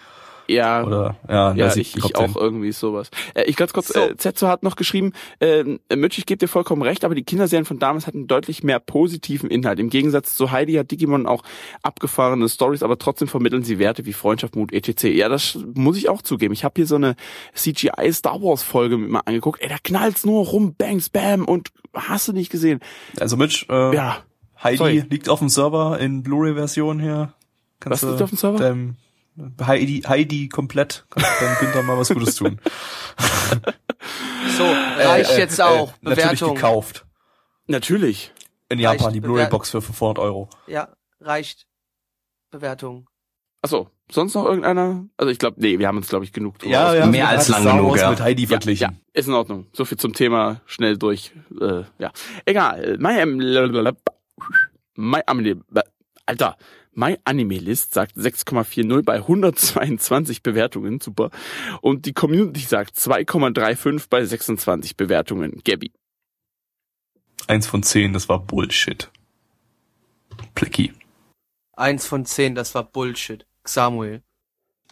Ja, 0.53 0.85
Oder 0.85 1.17
ja, 1.29 1.53
Ja, 1.55 1.75
ich, 1.77 1.97
ich 1.97 2.17
auch 2.17 2.37
irgendwie 2.37 2.73
sowas. 2.73 3.11
Äh, 3.35 3.45
ich 3.45 3.57
ganz 3.57 3.73
kurz, 3.73 3.89
So. 3.89 4.01
äh, 4.01 4.17
Zetzo 4.17 4.49
hat 4.49 4.63
noch 4.63 4.77
geschrieben, 4.77 5.13
äh, 5.41 5.65
Mitch, 5.95 6.19
ich 6.19 6.27
gebe 6.27 6.39
dir 6.39 6.49
vollkommen 6.49 6.83
recht, 6.83 7.05
aber 7.05 7.15
die 7.15 7.23
Kinderserien 7.25 7.65
von 7.65 7.79
damals 7.79 8.07
hatten 8.07 8.27
deutlich 8.27 8.63
mehr 8.63 8.79
positiven 8.81 9.51
Inhalt. 9.51 9.79
Im 9.81 9.91
Gegensatz 9.91 10.35
zu 10.37 10.51
Heidi 10.51 10.75
hat 10.75 10.91
Digimon 10.91 11.27
auch 11.27 11.43
abgefahrene 11.83 12.49
Stories, 12.49 12.83
aber 12.83 12.99
trotzdem 12.99 13.29
vermitteln 13.29 13.63
sie 13.63 13.79
Werte 13.79 14.05
wie 14.07 14.13
Freundschaft, 14.13 14.57
Mut, 14.57 14.73
etc. 14.73 15.05
Ja, 15.05 15.29
das 15.29 15.59
muss 15.75 15.97
ich 15.97 16.09
auch 16.09 16.23
zugeben. 16.23 16.53
Ich 16.53 16.65
habe 16.65 16.75
hier 16.77 16.87
so 16.87 16.97
eine 16.97 17.17
CGI 17.55 18.13
Star 18.13 18.41
Wars 18.43 18.63
Folge 18.63 18.99
mit 18.99 19.11
mal 19.11 19.21
angeguckt. 19.25 19.61
Ey, 19.63 19.69
da 19.69 19.77
knallt's 19.83 20.25
nur 20.25 20.45
rum, 20.47 20.75
bangs, 20.77 21.09
bam 21.09 21.45
und 21.45 21.71
hast 21.95 22.29
du 22.29 22.33
nicht 22.33 22.51
gesehen? 22.51 22.81
Also 23.19 23.37
Mitch, 23.37 23.67
äh, 23.69 23.95
Ja, 23.95 24.19
Heidi 24.63 24.77
sorry. 24.77 25.05
liegt 25.11 25.29
auf 25.29 25.39
dem 25.41 25.49
Server 25.49 25.99
in 25.99 26.23
Blu-ray-Version 26.23 27.01
hier. 27.01 27.33
Was 27.85 28.03
liegt 28.03 28.23
auf 28.23 28.31
dem 28.31 28.39
Server? 28.39 28.59
Heidi, 29.63 30.03
Heidi 30.03 30.49
komplett. 30.49 31.07
Kannst 31.11 31.29
du 31.41 31.45
deinem 31.45 31.57
Günther 31.59 31.83
mal 31.83 31.99
was 31.99 32.09
Gutes 32.11 32.37
tun. 32.37 32.61
So, 34.59 34.65
reicht 34.65 35.39
jetzt 35.39 35.61
auch. 35.61 35.89
Äh, 35.89 35.93
natürlich 36.03 36.25
Bewertung. 36.41 36.55
gekauft. 36.57 37.07
natürlich. 37.67 38.33
In 38.69 38.79
Japan 38.79 38.99
Reicht 39.05 39.15
die 39.15 39.21
Bewer- 39.21 39.27
Blu-ray-Box 39.35 39.71
für 39.71 39.81
500 39.83 40.19
Euro. 40.19 40.49
Ja, 40.67 40.89
reicht. 41.21 41.67
Bewertung. 42.51 43.09
Achso, 43.63 43.91
sonst 44.11 44.35
noch 44.35 44.45
irgendeiner? 44.47 45.07
Also 45.17 45.31
ich 45.31 45.39
glaube, 45.39 45.57
nee, 45.61 45.79
wir 45.79 45.87
haben 45.89 45.99
uns 45.99 46.09
glaube 46.09 46.25
ich 46.25 46.33
genug. 46.33 46.59
drüber 46.59 46.73
Ja, 46.73 46.95
ja, 46.95 47.07
Mehr 47.07 47.29
als 47.29 47.49
lang 47.49 47.65
genug, 47.65 47.97
ja. 47.97 48.11
mit 48.11 48.21
Heidi 48.21 48.43
Ja, 48.43 48.49
verglichen. 48.49 48.91
ja, 48.93 48.99
ist 49.13 49.29
in 49.29 49.35
Ordnung. 49.35 49.69
So 49.73 49.85
viel 49.85 49.99
zum 49.99 50.13
Thema 50.15 50.61
schnell 50.67 50.97
durch. 50.99 51.33
Äh, 51.61 51.83
ja, 51.99 52.11
egal. 52.45 52.97
My, 52.99 53.21
Am- 53.21 53.95
My 54.97 55.21
Anime, 55.27 55.63
Alter, 56.27 56.57
My 56.95 57.19
Anime 57.25 57.59
List 57.59 57.95
sagt 57.95 58.17
6,40 58.17 59.03
bei 59.03 59.17
122 59.17 60.43
Bewertungen, 60.43 61.01
super. 61.01 61.31
Und 61.81 62.05
die 62.05 62.13
Community 62.13 62.61
sagt 62.61 62.97
2,35 62.97 64.09
bei 64.11 64.25
26 64.25 64.97
Bewertungen. 64.97 65.63
Gabby. 65.65 65.91
Eins 67.47 67.67
von 67.67 67.83
zehn, 67.83 68.13
das 68.13 68.29
war 68.29 68.41
Bullshit. 68.41 69.11
Plicky. 70.55 70.93
Eins 71.73 72.07
von 72.07 72.27
zehn, 72.27 72.55
das 72.55 72.75
war 72.75 72.85
Bullshit. 72.85 73.47
Samuel. 73.65 74.23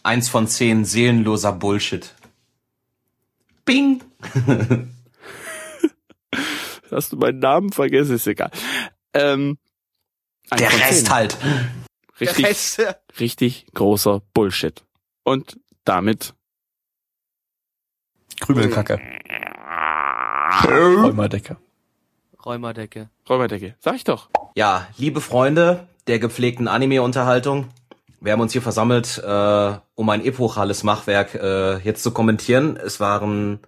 Eins 0.03 0.27
von 0.27 0.47
zehn 0.47 0.83
seelenloser 0.85 1.53
Bullshit. 1.53 2.15
Bing! 3.63 4.03
Hast 6.91 7.13
du 7.13 7.17
meinen 7.17 7.39
Namen 7.39 7.71
vergessen? 7.71 8.15
Ist 8.15 8.27
egal. 8.27 8.49
Ähm, 9.13 9.57
eins 10.51 10.61
Der 10.61 10.71
Rest 10.71 11.09
halt. 11.09 11.37
Richtig, 12.19 12.37
Der 12.37 12.49
Rest, 12.49 12.81
richtig 13.19 13.65
großer 13.73 14.21
Bullshit. 14.33 14.83
Und 15.23 15.59
damit 15.85 16.35
Krümelkacke. 18.39 18.99
Räumerdecke. 20.65 21.57
Räumerdecke. 22.45 23.09
Räumerdecke. 23.29 23.75
Sag 23.79 23.95
ich 23.95 24.03
doch. 24.03 24.29
Ja, 24.55 24.87
liebe 24.97 25.21
Freunde 25.21 25.87
der 26.07 26.19
gepflegten 26.19 26.67
Anime-Unterhaltung, 26.67 27.69
wir 28.19 28.33
haben 28.33 28.41
uns 28.41 28.51
hier 28.51 28.61
versammelt, 28.61 29.17
äh, 29.17 29.73
um 29.95 30.09
ein 30.09 30.23
epochales 30.23 30.83
Machwerk 30.83 31.33
äh, 31.35 31.77
jetzt 31.79 32.03
zu 32.03 32.11
kommentieren. 32.11 32.77
Es 32.77 32.99
waren, 32.99 33.59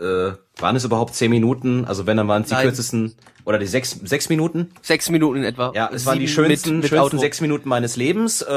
äh, 0.00 0.60
waren 0.60 0.76
es 0.76 0.84
überhaupt 0.84 1.14
zehn 1.14 1.30
Minuten? 1.30 1.84
Also 1.84 2.06
wenn, 2.06 2.16
dann 2.16 2.28
waren 2.28 2.42
es 2.42 2.48
die 2.48 2.54
Nein. 2.54 2.64
kürzesten, 2.64 3.14
oder 3.44 3.58
die 3.58 3.66
sechs, 3.66 3.90
sechs 4.04 4.28
Minuten? 4.28 4.70
Sechs 4.82 5.10
Minuten 5.10 5.38
in 5.38 5.44
etwa. 5.44 5.72
Ja, 5.74 5.90
es 5.92 6.06
waren 6.06 6.18
die 6.18 6.26
Sieben 6.26 6.46
schönsten, 6.46 6.70
mit, 6.74 6.82
mit 6.82 6.88
schönsten 6.90 7.04
Outro. 7.04 7.18
sechs 7.18 7.40
Minuten 7.40 7.68
meines 7.68 7.96
Lebens. 7.96 8.42
Äh, 8.42 8.50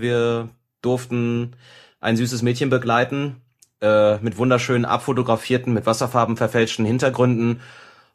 wir 0.00 0.48
durften 0.82 1.56
ein 2.00 2.16
süßes 2.16 2.42
Mädchen 2.42 2.70
begleiten, 2.70 3.36
äh, 3.82 4.16
mit 4.18 4.38
wunderschönen 4.38 4.84
abfotografierten, 4.86 5.72
mit 5.74 5.84
Wasserfarben 5.86 6.36
verfälschten 6.36 6.84
Hintergründen. 6.86 7.60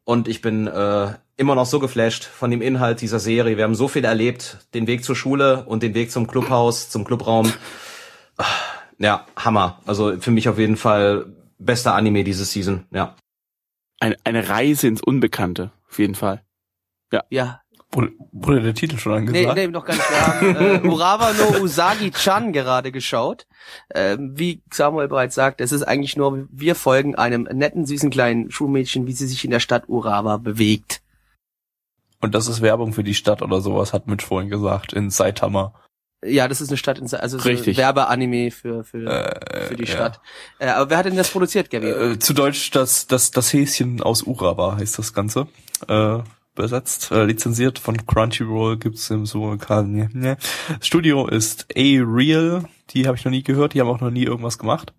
Und 0.03 0.28
ich 0.28 0.41
bin 0.41 0.67
äh, 0.67 1.07
immer 1.38 1.55
noch 1.55 1.65
so 1.65 1.80
geflasht 1.80 2.23
von 2.23 2.49
dem 2.51 2.61
Inhalt 2.61 3.01
dieser 3.01 3.19
Serie. 3.19 3.57
Wir 3.57 3.63
haben 3.63 3.76
so 3.76 3.88
viel 3.88 4.05
erlebt, 4.05 4.57
den 4.73 4.88
Weg 4.88 5.03
zur 5.03 5.15
Schule 5.15 5.63
und 5.65 5.84
den 5.84 5.93
Weg 5.93 6.11
zum 6.11 6.28
Clubhaus, 6.28 6.89
zum 6.89 7.03
Clubraum. 7.05 7.51
Ah, 8.38 8.45
Ja, 8.97 9.26
Hammer. 9.36 9.82
Also 9.86 10.19
für 10.19 10.32
mich 10.32 10.47
auf 10.47 10.57
jeden 10.57 10.78
Fall 10.78 11.26
bester 11.58 11.95
Anime 11.95 12.24
diese 12.24 12.45
Season. 12.45 12.86
Ja. 12.91 13.16
Eine, 13.99 14.18
eine 14.24 14.49
Reise 14.49 14.88
ins 14.88 15.01
Unbekannte. 15.01 15.72
Auf 15.89 15.99
jeden 15.99 16.16
Fall. 16.16 16.41
Ja. 17.30 17.62
Wurde, 17.91 18.12
wurde 18.34 18.62
der 18.62 18.74
Titel 18.74 18.97
schon 18.97 19.14
Nee, 19.14 19.18
angesagt? 19.47 19.56
nee, 19.56 19.68
noch 19.68 19.86
gar 19.86 19.93
nicht. 19.95 20.10
Wir 20.10 20.26
haben 20.28 20.86
äh, 20.86 20.88
Urawa 20.89 21.32
no 21.32 21.62
Usagi-chan 21.64 22.51
gerade 22.51 22.91
geschaut. 22.91 23.47
Ähm, 23.93 24.34
wie 24.38 24.62
Samuel 24.70 25.08
bereits 25.08 25.36
sagt, 25.36 25.62
es 25.62 25.72
ist 25.72 25.84
eigentlich 25.84 26.18
nur, 26.18 26.45
wir 26.51 26.76
folgen 26.76 27.16
einem 27.16 27.43
netten, 27.43 27.86
süßen 27.86 28.10
kleinen 28.10 28.51
Schulmädchen, 28.51 29.08
wie 29.08 29.14
sie 29.14 29.28
sich 29.28 29.45
in 29.45 29.51
der 29.51 29.62
Stadt 29.62 29.88
Urawa 29.88 30.36
bewegt. 30.38 31.01
Und 32.20 32.36
das 32.36 32.47
ist 32.47 32.62
Werbung 32.62 32.91
für 32.91 33.03
die 33.03 33.14
Stadt 33.14 33.41
oder 33.41 33.62
sowas, 33.62 33.93
hat 33.93 34.08
Mitch 34.08 34.26
vorhin 34.26 34.49
gesagt, 34.49 34.91
in 34.91 35.10
Saitama. 35.10 35.74
Ja, 36.26 36.47
das 36.47 36.61
ist 36.61 36.69
eine 36.69 36.78
Stadt, 36.78 36.99
in, 36.99 37.13
also 37.13 37.38
so 37.38 37.47
Richtig. 37.47 37.78
Werbeanime 37.78 38.51
für, 38.51 38.84
für, 38.84 39.05
Äh, 39.05 39.67
für 39.67 39.76
die 39.76 39.84
ja. 39.84 39.89
Stadt. 39.89 40.19
Äh, 40.59 40.67
aber 40.67 40.89
wer 40.89 40.97
hat 40.97 41.05
denn 41.05 41.15
das 41.15 41.30
produziert, 41.30 41.69
Gabby? 41.69 41.88
Äh, 41.88 42.19
zu 42.19 42.34
Deutsch 42.34 42.71
das, 42.71 43.07
das, 43.07 43.32
das 43.32 43.53
Häschen 43.53 44.01
aus 44.01 44.23
Urawa 44.23 44.78
heißt 44.78 44.97
das 44.97 45.13
Ganze. 45.13 45.47
Äh, 45.88 46.19
besetzt, 46.55 47.11
äh, 47.11 47.26
lizenziert 47.26 47.80
von 47.80 48.05
Crunchyroll 48.05 48.78
gibt's 48.78 49.09
im 49.09 49.26
so 49.26 49.55
ne, 49.55 50.09
ne. 50.13 50.38
Studio 50.80 51.28
ist 51.28 51.67
A-Real, 51.76 52.63
die 52.91 53.07
habe 53.07 53.17
ich 53.17 53.26
noch 53.26 53.32
nie 53.32 53.43
gehört, 53.43 53.73
die 53.73 53.82
haben 53.82 53.89
auch 53.89 53.99
noch 53.99 54.09
nie 54.09 54.23
irgendwas 54.23 54.57
gemacht. 54.57 54.93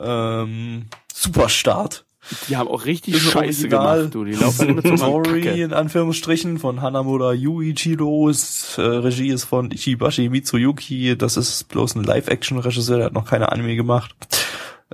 Ähm, 0.00 0.86
super 1.12 1.48
Start. 1.48 2.04
Die 2.48 2.56
haben 2.56 2.68
auch 2.68 2.84
richtig 2.84 3.20
Scheiße 3.22 3.68
gemacht, 3.68 4.14
du. 4.14 4.24
Die 4.24 4.32
laufen 4.32 4.68
immer 4.78 4.96
Story 4.96 5.62
in 5.62 5.72
Anführungsstrichen 5.72 6.58
von 6.58 6.82
Hanamura 6.82 7.32
Yuichiro. 7.32 8.28
Ist, 8.28 8.76
äh, 8.78 8.82
Regie 8.82 9.28
ist 9.30 9.44
von 9.44 9.70
Ichibashi 9.70 10.28
Mitsuyuki. 10.28 11.16
Das 11.16 11.36
ist 11.36 11.68
bloß 11.68 11.94
ein 11.96 12.04
Live-Action-Regisseur, 12.04 12.96
der 12.98 13.06
hat 13.06 13.12
noch 13.14 13.24
keine 13.28 13.50
Anime 13.52 13.76
gemacht. 13.76 14.14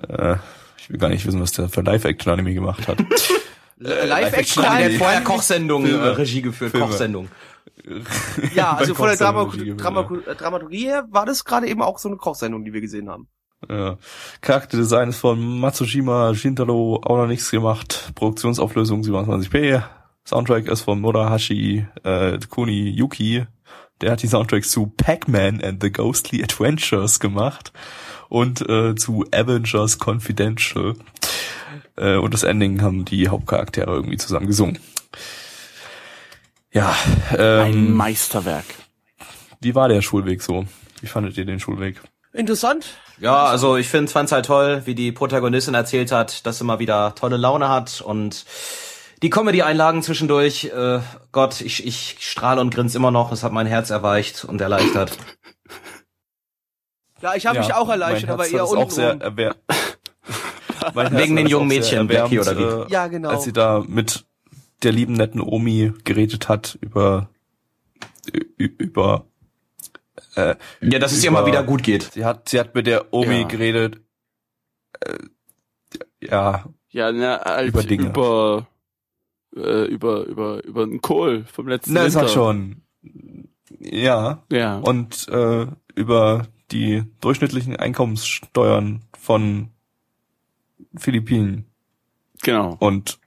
Äh, 0.08 0.36
ich 0.78 0.90
will 0.90 0.98
gar 0.98 1.08
nicht 1.08 1.26
wissen, 1.26 1.40
was 1.40 1.52
der 1.52 1.68
für 1.68 1.80
Live-Action-Anime 1.82 2.54
gemacht 2.54 2.86
hat. 2.88 2.98
Live-Action? 3.78 4.08
Live-Action- 4.08 4.62
Der 4.62 4.70
hat 4.72 4.82
Anime? 4.82 4.98
vorher 4.98 5.20
Kochsendungen 5.22 5.86
äh, 5.88 5.90
Filme. 5.90 6.18
Regie 6.18 6.42
geführt, 6.42 6.70
Filme. 6.70 6.86
Kochsendung. 6.86 7.28
Ja, 8.54 8.72
also 8.76 8.94
von 8.94 9.08
der 9.08 9.16
Drama 9.16 9.44
Kochsendung, 9.44 9.76
Drama 9.76 10.08
ja. 10.26 10.32
äh, 10.32 10.36
Dramaturgie 10.36 10.86
her 10.86 11.06
war 11.10 11.26
das 11.26 11.44
gerade 11.44 11.66
eben 11.66 11.82
auch 11.82 11.98
so 11.98 12.08
eine 12.08 12.16
Kochsendung, 12.16 12.64
die 12.64 12.72
wir 12.72 12.80
gesehen 12.80 13.10
haben. 13.10 13.28
Ja. 13.68 13.98
Charakterdesign 14.40 15.08
ist 15.08 15.18
von 15.18 15.60
Matsushima 15.60 16.34
Shintaro, 16.34 17.00
auch 17.04 17.16
noch 17.16 17.26
nichts 17.26 17.50
gemacht. 17.50 18.12
Produktionsauflösung 18.14 19.02
27p. 19.02 19.82
Soundtrack 20.26 20.68
ist 20.68 20.82
von 20.82 21.00
Murahashi 21.00 21.86
äh, 22.02 22.38
Kuni 22.48 22.88
Yuki. 22.88 23.46
Der 24.00 24.12
hat 24.12 24.22
die 24.22 24.26
Soundtracks 24.28 24.70
zu 24.70 24.86
Pac-Man 24.96 25.62
and 25.62 25.82
the 25.82 25.90
Ghostly 25.92 26.42
Adventures 26.42 27.20
gemacht 27.20 27.72
und 28.28 28.68
äh, 28.68 28.94
zu 28.96 29.24
Avengers 29.32 29.98
Confidential. 30.04 30.94
Äh, 31.96 32.16
und 32.16 32.34
das 32.34 32.42
Ending 32.42 32.82
haben 32.82 33.04
die 33.04 33.28
Hauptcharaktere 33.28 33.90
irgendwie 33.92 34.16
zusammen 34.16 34.46
gesungen. 34.46 34.78
Ja, 36.72 36.94
Ein 37.30 37.72
ähm, 37.72 37.92
Meisterwerk. 37.92 38.64
wie 39.60 39.74
war 39.76 39.88
der 39.88 40.02
Schulweg 40.02 40.42
so? 40.42 40.66
Wie 41.00 41.06
fandet 41.06 41.36
ihr 41.38 41.44
den 41.44 41.60
Schulweg? 41.60 42.00
Interessant. 42.32 42.98
Ja, 43.20 43.44
also 43.44 43.76
ich 43.76 43.88
finde 43.88 44.10
fand's 44.10 44.32
halt 44.32 44.46
toll, 44.46 44.82
wie 44.84 44.94
die 44.94 45.12
Protagonistin 45.12 45.74
erzählt 45.74 46.10
hat, 46.12 46.46
dass 46.46 46.58
sie 46.58 46.64
mal 46.64 46.78
wieder 46.78 47.14
tolle 47.14 47.36
Laune 47.36 47.68
hat 47.68 48.00
und 48.00 48.44
die 49.22 49.30
Comedy-Einlagen 49.30 50.02
zwischendurch, 50.02 50.64
äh, 50.64 51.00
Gott, 51.32 51.60
ich, 51.60 51.86
ich 51.86 52.16
strahle 52.20 52.60
und 52.60 52.74
grinse 52.74 52.98
immer 52.98 53.10
noch, 53.10 53.30
das 53.30 53.42
hat 53.42 53.52
mein 53.52 53.66
Herz 53.66 53.90
erweicht 53.90 54.44
und 54.44 54.60
erleichtert. 54.60 55.16
Ja, 57.22 57.34
ich 57.34 57.46
habe 57.46 57.58
mich 57.58 57.72
auch 57.72 57.88
erleichtert, 57.88 58.28
mein 58.28 58.34
aber 58.34 58.46
eher 58.46 58.64
es 58.64 58.72
auch 58.72 58.90
sehr 58.90 59.18
Herz 60.92 61.16
Wegen 61.16 61.36
den 61.36 61.46
es 61.46 61.52
jungen 61.52 61.68
Mädchen, 61.68 62.10
erwärmt, 62.10 62.38
oder 62.38 62.86
wie? 62.86 62.92
Ja, 62.92 63.06
genau. 63.06 63.30
Als 63.30 63.44
sie 63.44 63.52
da 63.54 63.82
mit 63.86 64.26
der 64.82 64.92
lieben 64.92 65.14
netten 65.14 65.40
Omi 65.40 65.94
geredet 66.04 66.48
hat 66.50 66.76
über 66.82 67.30
über 68.46 69.24
äh, 70.36 70.56
Ja, 70.80 70.98
dass 70.98 71.12
es 71.12 71.24
ihr 71.24 71.30
mal 71.30 71.46
wieder 71.46 71.62
gut 71.62 71.82
geht. 71.82 72.02
Sie 72.12 72.24
hat 72.24 72.48
sie 72.48 72.58
hat 72.60 72.74
mit 72.74 72.86
der 72.86 73.12
Omi 73.12 73.40
Ja. 73.42 73.46
geredet. 73.48 74.00
Äh, 75.00 75.18
ja, 76.20 76.64
Ja, 76.90 77.12
na, 77.12 77.40
halt 77.44 77.68
Über 77.68 77.82
Dinge. 77.82 78.06
über 78.08 78.66
äh, 79.56 79.84
über 79.86 80.24
über 80.24 80.64
über 80.64 80.82
einen 80.82 81.00
Kohl 81.00 81.44
vom 81.44 81.68
letzten 81.68 81.92
na 81.92 82.00
Winter. 82.04 82.20
sag 82.20 82.30
schon. 82.30 82.82
Ja, 83.80 84.42
Ja. 84.50 84.78
und 84.78 85.28
äh, 85.28 85.66
über 85.94 86.46
die 86.70 87.04
durchschnittlichen 87.20 87.76
Einkommenssteuern 87.76 89.02
von 89.18 89.70
Philippinen 90.96 91.66
genau. 92.42 92.76
und 92.78 93.18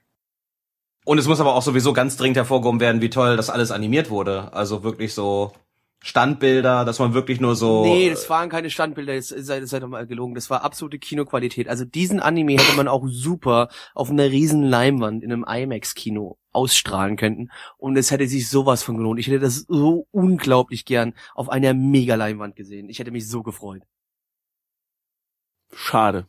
Und 1.04 1.18
es 1.18 1.26
muss 1.26 1.40
aber 1.40 1.54
auch 1.54 1.62
sowieso 1.62 1.92
ganz 1.94 2.16
dringend 2.16 2.36
hervorgehoben 2.36 2.80
werden, 2.80 3.00
wie 3.00 3.08
toll 3.10 3.36
das 3.36 3.48
alles 3.50 3.70
animiert 3.70 4.10
wurde. 4.10 4.52
Also 4.52 4.82
wirklich 4.82 5.14
so 5.14 5.52
Standbilder, 6.00 6.84
dass 6.84 7.00
man 7.00 7.12
wirklich 7.12 7.40
nur 7.40 7.56
so. 7.56 7.84
Nee, 7.84 8.08
das 8.08 8.30
waren 8.30 8.48
keine 8.48 8.70
Standbilder, 8.70 9.16
das 9.16 9.28
seid 9.28 9.66
seid 9.66 9.82
doch 9.82 9.88
mal 9.88 10.06
gelogen. 10.06 10.34
Das 10.34 10.48
war 10.48 10.62
absolute 10.62 10.98
Kinoqualität. 10.98 11.68
Also 11.68 11.84
diesen 11.84 12.20
Anime 12.20 12.52
hätte 12.52 12.76
man 12.76 12.86
auch 12.86 13.04
super 13.08 13.68
auf 13.94 14.08
einer 14.10 14.30
riesen 14.30 14.62
Leinwand 14.62 15.24
in 15.24 15.32
einem 15.32 15.44
IMAX-Kino 15.44 16.38
ausstrahlen 16.52 17.16
können. 17.16 17.50
Und 17.78 17.96
es 17.96 18.12
hätte 18.12 18.28
sich 18.28 18.48
sowas 18.48 18.84
von 18.84 18.96
gelohnt. 18.96 19.18
Ich 19.18 19.26
hätte 19.26 19.40
das 19.40 19.64
so 19.68 20.06
unglaublich 20.12 20.84
gern 20.84 21.14
auf 21.34 21.48
einer 21.48 21.74
Mega-Leinwand 21.74 22.54
gesehen. 22.54 22.88
Ich 22.88 23.00
hätte 23.00 23.10
mich 23.10 23.28
so 23.28 23.42
gefreut. 23.42 23.82
Schade. 25.72 26.26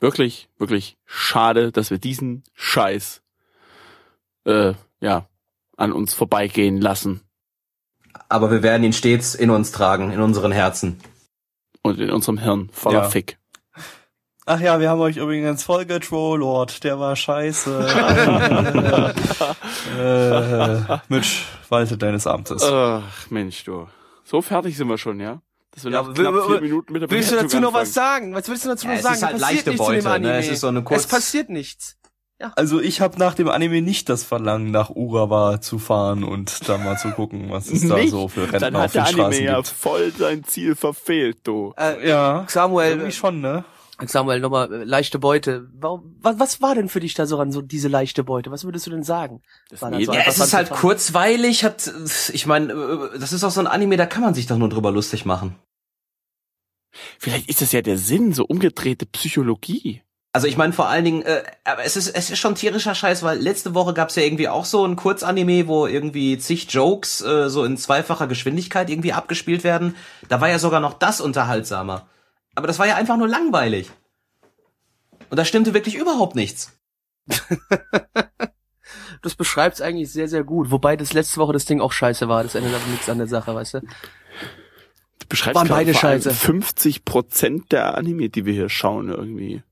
Wirklich, 0.00 0.48
wirklich 0.58 0.98
schade, 1.04 1.70
dass 1.70 1.90
wir 1.90 1.98
diesen 1.98 2.42
Scheiß 2.54 3.22
äh, 4.44 4.74
ja 5.00 5.28
an 5.76 5.92
uns 5.92 6.12
vorbeigehen 6.12 6.80
lassen 6.80 7.23
aber 8.28 8.50
wir 8.50 8.62
werden 8.62 8.82
ihn 8.84 8.92
stets 8.92 9.34
in 9.34 9.50
uns 9.50 9.72
tragen, 9.72 10.10
in 10.12 10.20
unseren 10.20 10.52
Herzen. 10.52 11.00
und 11.82 11.98
in 12.00 12.10
unserem 12.10 12.38
Hirn 12.38 12.70
voller 12.72 13.02
Ja. 13.02 13.08
Fick. 13.10 13.38
Ach 14.46 14.60
ja, 14.60 14.78
wir 14.78 14.90
haben 14.90 15.00
euch 15.00 15.16
übrigens 15.16 15.62
voll 15.64 15.86
getrollort, 15.86 16.84
der 16.84 16.98
war 17.00 17.16
scheiße. 17.16 19.14
äh, 19.98 20.98
Mitch, 21.08 21.44
walte 21.68 21.96
deines 21.96 22.26
Amtes. 22.26 22.62
Ach 22.62 23.02
Mensch, 23.30 23.64
du. 23.64 23.88
So 24.24 24.42
fertig 24.42 24.76
sind 24.76 24.88
wir 24.88 24.98
schon, 24.98 25.20
ja? 25.20 25.40
Dass 25.70 25.84
wir 25.84 25.92
Ja, 25.92 26.02
knapp 26.02 26.14
vier 26.46 26.60
Minuten 26.60 26.92
mit 26.92 27.02
der 27.02 27.10
Willst 27.10 27.30
du 27.30 27.36
dazu 27.36 27.46
Bewertung 27.58 27.62
noch 27.62 27.72
was 27.74 27.96
anfangen. 27.96 28.32
sagen? 28.32 28.34
Was 28.34 28.48
willst 28.48 28.64
du 28.64 28.68
dazu 28.68 28.86
Ja, 28.86 28.92
noch 28.92 28.96
es 28.98 29.02
sagen? 29.02 29.14
ist 29.16 29.22
halt 29.22 29.34
Es 29.36 29.40
passiert 29.40 29.54
leichte 29.66 29.70
nichts 29.70 29.86
zu 29.86 29.92
dem 29.92 30.04
Beute, 30.04 30.20
ne? 30.20 30.36
Es 30.38 30.48
ist 30.48 30.60
so 30.60 30.68
eine 30.68 30.82
kurz- 30.84 31.00
es 31.00 31.06
passiert 31.06 31.48
nichts. 31.50 31.96
Also 32.56 32.80
ich 32.80 33.00
habe 33.00 33.18
nach 33.18 33.34
dem 33.34 33.48
Anime 33.48 33.80
nicht 33.80 34.08
das 34.08 34.22
Verlangen, 34.24 34.70
nach 34.70 34.90
Urawa 34.90 35.60
zu 35.60 35.78
fahren 35.78 36.24
und 36.24 36.68
da 36.68 36.76
mal 36.78 36.98
zu 36.98 37.10
gucken, 37.12 37.50
was 37.50 37.68
es 37.70 37.86
da 37.88 38.06
so 38.06 38.28
für 38.28 38.46
Dann 38.48 38.74
Rentner 38.74 38.78
auf 38.80 38.84
hat 38.84 38.94
der 38.94 39.04
den 39.04 39.08
Anime 39.20 39.24
Straßen 39.34 39.44
ja 39.44 39.56
gibt. 39.56 39.68
voll 39.68 40.12
sein 40.12 40.44
Ziel 40.44 40.74
verfehlt, 40.76 41.38
du. 41.44 41.72
Äh, 41.78 42.06
Ja, 42.08 42.44
Samuel, 42.48 42.90
irgendwie 42.90 43.12
schon, 43.12 43.40
ne? 43.40 43.64
Samuel, 44.06 44.40
nochmal, 44.40 44.70
äh, 44.72 44.84
leichte 44.84 45.20
Beute. 45.20 45.68
Warum, 45.78 46.16
was, 46.20 46.38
was 46.40 46.60
war 46.60 46.74
denn 46.74 46.88
für 46.88 46.98
dich 47.00 47.14
da 47.14 47.26
so 47.26 47.36
ran, 47.36 47.52
so 47.52 47.62
diese 47.62 47.86
leichte 47.88 48.24
Beute? 48.24 48.50
Was 48.50 48.64
würdest 48.64 48.86
du 48.86 48.90
denn 48.90 49.04
sagen? 49.04 49.40
Das 49.70 49.80
War 49.82 49.90
Mädel- 49.90 50.06
so 50.06 50.12
Ja, 50.14 50.22
es 50.26 50.36
ist 50.38 50.52
halt 50.52 50.70
kurzweilig, 50.70 51.62
hat, 51.64 51.90
ich 52.32 52.46
meine, 52.46 52.72
äh, 52.72 53.18
das 53.18 53.32
ist 53.32 53.44
auch 53.44 53.52
so 53.52 53.60
ein 53.60 53.68
Anime, 53.68 53.96
da 53.96 54.06
kann 54.06 54.22
man 54.22 54.34
sich 54.34 54.46
doch 54.48 54.58
nur 54.58 54.68
drüber 54.68 54.90
lustig 54.90 55.24
machen. 55.24 55.54
Vielleicht 57.18 57.48
ist 57.48 57.62
das 57.62 57.72
ja 57.72 57.82
der 57.82 57.96
Sinn, 57.98 58.32
so 58.32 58.44
umgedrehte 58.44 59.06
Psychologie. 59.06 60.02
Also 60.34 60.48
ich 60.48 60.56
meine 60.56 60.72
vor 60.72 60.88
allen 60.88 61.04
Dingen, 61.04 61.22
äh, 61.22 61.44
aber 61.62 61.84
es 61.84 61.96
ist 61.96 62.08
es 62.08 62.28
ist 62.28 62.40
schon 62.40 62.56
tierischer 62.56 62.96
Scheiß, 62.96 63.22
weil 63.22 63.38
letzte 63.38 63.72
Woche 63.72 63.94
gab's 63.94 64.16
ja 64.16 64.24
irgendwie 64.24 64.48
auch 64.48 64.64
so 64.64 64.84
ein 64.84 64.96
Kurzanime, 64.96 65.68
wo 65.68 65.86
irgendwie 65.86 66.36
zig 66.38 66.66
Jokes 66.72 67.20
äh, 67.20 67.48
so 67.48 67.62
in 67.62 67.76
zweifacher 67.76 68.26
Geschwindigkeit 68.26 68.90
irgendwie 68.90 69.12
abgespielt 69.12 69.62
werden. 69.62 69.94
Da 70.28 70.40
war 70.40 70.48
ja 70.48 70.58
sogar 70.58 70.80
noch 70.80 70.94
das 70.94 71.20
unterhaltsamer. 71.20 72.08
Aber 72.56 72.66
das 72.66 72.80
war 72.80 72.86
ja 72.88 72.96
einfach 72.96 73.16
nur 73.16 73.28
langweilig. 73.28 73.92
Und 75.30 75.38
da 75.38 75.44
stimmte 75.44 75.72
wirklich 75.72 75.94
überhaupt 75.94 76.34
nichts. 76.34 76.72
Das 79.22 79.36
beschreibt's 79.36 79.80
eigentlich 79.80 80.12
sehr, 80.12 80.28
sehr 80.28 80.44
gut. 80.44 80.70
Wobei 80.70 80.96
das 80.96 81.14
letzte 81.14 81.38
Woche 81.38 81.54
das 81.54 81.64
Ding 81.64 81.80
auch 81.80 81.92
scheiße 81.92 82.28
war. 82.28 82.42
Das 82.42 82.54
ändert 82.54 82.74
aber 82.74 82.90
nichts 82.90 83.08
an 83.08 83.16
der 83.16 83.26
Sache, 83.26 83.54
weißt 83.54 83.74
du? 83.74 83.80
Du 83.80 85.26
beschreibst 85.30 85.54
Waren 85.54 85.68
beide 85.68 85.94
scheiße. 85.94 86.30
50 86.30 87.06
Prozent 87.06 87.72
der 87.72 87.96
Anime, 87.96 88.28
die 88.28 88.44
wir 88.44 88.52
hier 88.52 88.68
schauen, 88.68 89.08
irgendwie. 89.08 89.62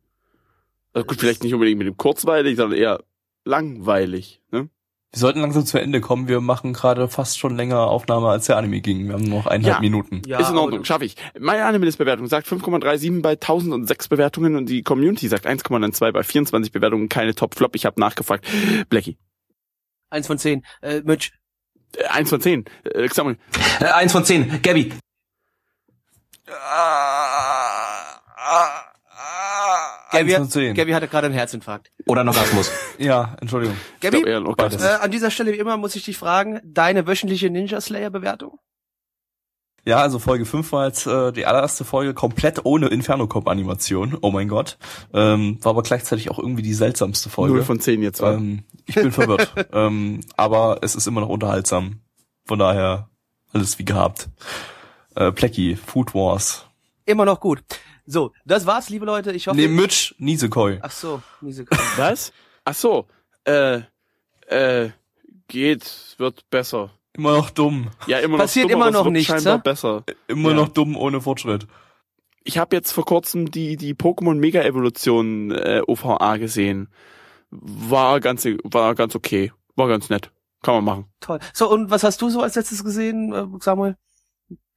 Also 0.92 1.06
gut, 1.06 1.20
vielleicht 1.20 1.42
nicht 1.42 1.54
unbedingt 1.54 1.78
mit 1.78 1.86
dem 1.86 1.96
kurzweilig, 1.96 2.56
sondern 2.56 2.78
eher 2.78 3.02
langweilig, 3.44 4.42
ne? 4.50 4.68
Wir 5.14 5.18
sollten 5.18 5.40
langsam 5.40 5.66
zu 5.66 5.78
Ende 5.78 6.00
kommen. 6.00 6.26
Wir 6.26 6.40
machen 6.40 6.72
gerade 6.72 7.06
fast 7.06 7.38
schon 7.38 7.54
länger 7.54 7.80
Aufnahme, 7.80 8.28
als 8.30 8.46
der 8.46 8.56
Anime 8.56 8.80
ging. 8.80 9.08
Wir 9.08 9.12
haben 9.14 9.24
noch 9.24 9.46
eineinhalb 9.46 9.76
Ja. 9.76 9.80
Minuten. 9.80 10.22
Ja, 10.24 10.40
ist 10.40 10.48
in 10.48 10.56
Ordnung, 10.56 10.84
schaffe 10.86 11.04
ich. 11.04 11.16
Meine 11.38 11.66
Anime-Bewertung 11.66 12.26
sagt 12.28 12.46
5,37 12.46 13.20
bei 13.20 13.32
1006 13.32 14.08
Bewertungen 14.08 14.56
und 14.56 14.70
die 14.70 14.82
Community 14.82 15.28
sagt 15.28 15.46
1,92 15.46 16.12
bei 16.12 16.22
24 16.22 16.72
Bewertungen, 16.72 17.10
keine 17.10 17.34
Top-Flop. 17.34 17.76
Ich 17.76 17.84
habe 17.84 18.00
nachgefragt. 18.00 18.46
Blackie, 18.88 19.18
Eins 20.08 20.26
von 20.26 20.38
zehn. 20.38 20.64
Äh, 20.80 21.02
Mitch. 21.04 21.32
äh, 21.96 22.04
1 22.06 22.30
von 22.30 22.40
10. 22.40 22.64
Äh, 22.84 23.04
Äh, 23.04 23.84
eins 23.90 24.12
von 24.12 24.24
zehn. 24.24 24.62
Gabby. 24.62 24.92
Gabby, 26.46 26.54
Eins 28.36 28.91
von 30.10 30.50
zehn. 30.50 30.74
Gabby 30.74 30.92
hatte 30.92 31.08
gerade 31.08 31.26
einen 31.26 31.34
Herzinfarkt. 31.34 31.90
Oder 32.06 32.22
ein 32.22 32.28
Orgasmus. 32.28 32.70
Ja, 32.98 33.36
Entschuldigung. 33.40 33.76
Gabby, 34.00 34.22
äh, 34.22 34.36
an 35.00 35.10
dieser 35.10 35.30
Stelle 35.30 35.52
wie 35.52 35.58
immer 35.58 35.76
muss 35.76 35.96
ich 35.96 36.04
dich 36.04 36.16
fragen, 36.16 36.60
deine 36.64 37.06
wöchentliche 37.06 37.50
Ninja 37.50 37.80
Slayer 37.80 38.10
Bewertung? 38.10 38.58
Ja, 39.84 39.98
also 39.98 40.20
Folge 40.20 40.44
5 40.44 40.70
war 40.70 40.86
jetzt 40.86 41.06
äh, 41.08 41.32
die 41.32 41.44
allererste 41.44 41.84
Folge 41.84 42.14
komplett 42.14 42.64
ohne 42.64 42.86
Inferno-Cop-Animation. 42.88 44.16
Oh 44.20 44.30
mein 44.30 44.46
Gott. 44.46 44.78
Ähm, 45.12 45.58
war 45.60 45.70
aber 45.70 45.82
gleichzeitig 45.82 46.30
auch 46.30 46.38
irgendwie 46.38 46.62
die 46.62 46.74
seltsamste 46.74 47.30
Folge. 47.30 47.54
Null 47.54 47.64
von 47.64 47.80
zehn 47.80 48.00
jetzt. 48.00 48.20
wa? 48.20 48.34
Ähm, 48.34 48.62
ich 48.86 48.94
bin 48.94 49.10
verwirrt. 49.10 49.52
ähm, 49.72 50.20
aber 50.36 50.78
es 50.82 50.94
ist 50.94 51.08
immer 51.08 51.20
noch 51.20 51.28
unterhaltsam. 51.28 52.00
Von 52.44 52.60
daher 52.60 53.08
alles 53.52 53.78
wie 53.80 53.84
gehabt. 53.84 54.28
Äh, 55.16 55.32
Plecky, 55.32 55.74
Food 55.74 56.14
Wars. 56.14 56.66
Immer 57.04 57.24
noch 57.24 57.40
gut. 57.40 57.62
So, 58.06 58.32
das 58.44 58.66
war's, 58.66 58.88
liebe 58.90 59.06
Leute. 59.06 59.32
Ich 59.32 59.46
hoffe. 59.46 59.56
Nee, 59.56 59.68
Mitch, 59.68 60.14
Nisekoi. 60.18 60.78
Ach 60.82 60.90
so, 60.90 61.22
miese 61.40 61.64
Was? 61.96 62.32
Ach 62.64 62.74
so. 62.74 63.06
Äh, 63.44 63.82
äh, 64.46 64.90
geht, 65.48 66.14
wird 66.18 66.48
besser. 66.50 66.90
Immer 67.14 67.36
noch 67.36 67.50
dumm. 67.50 67.90
Ja, 68.06 68.18
immer 68.18 68.38
Passiert 68.38 68.66
noch 68.66 68.72
dummer, 68.72 68.86
immer 68.88 68.98
aber 68.98 69.00
es 69.00 69.04
noch 69.06 69.12
nichts, 69.12 69.28
scheinbar 69.28 69.54
ja? 69.54 69.58
besser. 69.58 70.04
Immer 70.28 70.50
Ja. 70.50 70.56
noch 70.56 70.68
dumm 70.68 70.96
ohne 70.96 71.20
Fortschritt. 71.20 71.66
Ich 72.44 72.58
habe 72.58 72.74
jetzt 72.74 72.90
vor 72.92 73.04
kurzem 73.04 73.50
die 73.50 73.76
die 73.76 73.94
Pokémon 73.94 74.34
Mega 74.34 74.62
Evolution 74.62 75.50
äh, 75.52 75.82
OVA 75.86 76.38
gesehen. 76.38 76.88
War 77.50 78.18
ganz 78.20 78.46
war 78.64 78.94
ganz 78.94 79.14
okay, 79.14 79.52
war 79.76 79.88
ganz 79.88 80.08
nett. 80.08 80.30
Kann 80.62 80.74
man 80.76 80.84
machen. 80.84 81.06
Toll. 81.20 81.38
So, 81.52 81.70
und 81.70 81.90
was 81.90 82.02
hast 82.02 82.22
du 82.22 82.30
so 82.30 82.40
als 82.40 82.54
letztes 82.54 82.82
gesehen, 82.82 83.32
äh, 83.32 83.46
Samuel? 83.60 83.96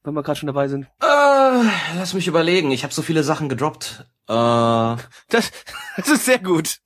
Wenn 0.06 0.14
wir 0.14 0.22
gerade 0.22 0.38
schon 0.38 0.46
dabei 0.46 0.68
sind. 0.68 0.84
Äh, 1.02 1.68
lass 1.98 2.14
mich 2.14 2.28
überlegen. 2.28 2.70
Ich 2.70 2.84
habe 2.84 2.94
so 2.94 3.02
viele 3.02 3.22
Sachen 3.24 3.48
gedroppt. 3.48 4.06
Äh, 4.28 4.32
Das, 4.32 5.50
das 5.96 6.08
ist 6.08 6.24
sehr 6.24 6.38
gut. 6.38 6.78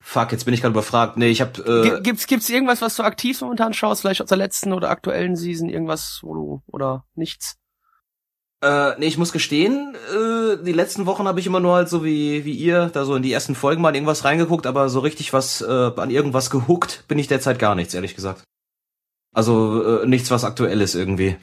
fuck, 0.00 0.32
jetzt 0.32 0.44
bin 0.44 0.54
ich 0.54 0.60
gerade 0.62 0.72
überfragt. 0.72 1.16
Nee, 1.16 1.28
ich 1.28 1.40
habe 1.40 1.60
äh, 1.62 1.90
Gi- 1.96 2.02
Gibt's, 2.02 2.26
gibt's 2.26 2.48
irgendwas, 2.48 2.80
was 2.80 2.96
du 2.96 3.02
aktiv 3.02 3.40
momentan 3.40 3.74
schaust? 3.74 4.00
Vielleicht 4.02 4.22
aus 4.22 4.28
der 4.28 4.38
letzten 4.38 4.72
oder 4.72 4.88
aktuellen 4.90 5.36
Season? 5.36 5.68
Irgendwas, 5.68 6.20
wo 6.22 6.34
du, 6.34 6.62
oder 6.66 7.04
nichts? 7.14 7.56
Äh, 8.62 8.98
nee, 8.98 9.06
ich 9.06 9.18
muss 9.18 9.32
gestehen, 9.32 9.94
äh, 10.12 10.62
die 10.64 10.72
letzten 10.72 11.06
Wochen 11.06 11.28
habe 11.28 11.38
ich 11.38 11.46
immer 11.46 11.60
nur 11.60 11.74
halt 11.76 11.88
so 11.88 12.04
wie, 12.04 12.44
wie 12.44 12.54
ihr, 12.54 12.86
da 12.92 13.04
so 13.04 13.14
in 13.14 13.22
die 13.22 13.32
ersten 13.32 13.54
Folgen 13.54 13.82
mal 13.82 13.94
irgendwas 13.94 14.24
reingeguckt, 14.24 14.66
aber 14.66 14.88
so 14.88 14.98
richtig 14.98 15.32
was 15.32 15.60
äh, 15.60 15.66
an 15.96 16.10
irgendwas 16.10 16.50
gehuckt 16.50 17.04
bin 17.06 17.18
ich 17.20 17.28
derzeit 17.28 17.60
gar 17.60 17.76
nichts, 17.76 17.94
ehrlich 17.94 18.16
gesagt. 18.16 18.42
Also 19.38 20.00
äh, 20.02 20.06
nichts, 20.06 20.32
was 20.32 20.42
aktuell 20.42 20.80
ist 20.80 20.96
irgendwie. 20.96 21.36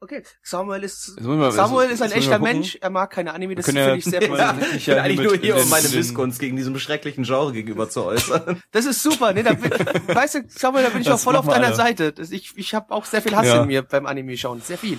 Okay, 0.00 0.22
Samuel 0.42 0.82
ist, 0.84 1.16
wir- 1.22 1.52
Samuel 1.52 1.90
ist 1.90 2.00
ein 2.00 2.12
echter. 2.12 2.38
Mensch. 2.38 2.78
Er 2.80 2.88
mag 2.88 3.10
keine 3.10 3.34
Anime, 3.34 3.54
das 3.56 3.66
finde 3.66 3.94
ich 3.96 4.04
sehr 4.06 4.22
ja-. 4.22 4.36
Ja, 4.36 4.56
Ich 4.74 4.86
bin 4.86 4.98
eigentlich 4.98 5.20
nur 5.28 5.36
hier, 5.36 5.56
um 5.56 5.68
meine 5.68 5.86
Missgunst 5.88 6.38
gegen 6.40 6.56
diesem 6.56 6.78
schrecklichen 6.78 7.24
Genre 7.24 7.52
gegenüber 7.52 7.90
zu 7.90 8.04
äußern. 8.04 8.62
Das 8.72 8.86
ist 8.86 9.02
super, 9.02 9.34
ne? 9.34 9.42
Da 9.42 9.52
bin, 9.52 9.70
weißt 9.70 10.34
du, 10.36 10.40
Samuel, 10.48 10.84
da 10.84 10.88
bin 10.90 11.02
ich 11.02 11.06
Das 11.06 11.20
auch 11.20 11.24
voll 11.24 11.36
auf 11.36 11.46
deiner 11.46 11.66
alle. 11.66 11.74
Seite. 11.76 12.12
Das, 12.12 12.30
ich 12.30 12.52
ich 12.56 12.74
habe 12.74 12.90
auch 12.94 13.04
sehr 13.04 13.20
viel 13.20 13.36
Hass 13.36 13.46
Ja. 13.46 13.60
in 13.62 13.66
mir 13.68 13.82
beim 13.82 14.06
Anime 14.06 14.34
schauen, 14.38 14.62
sehr 14.62 14.78
viel. 14.78 14.98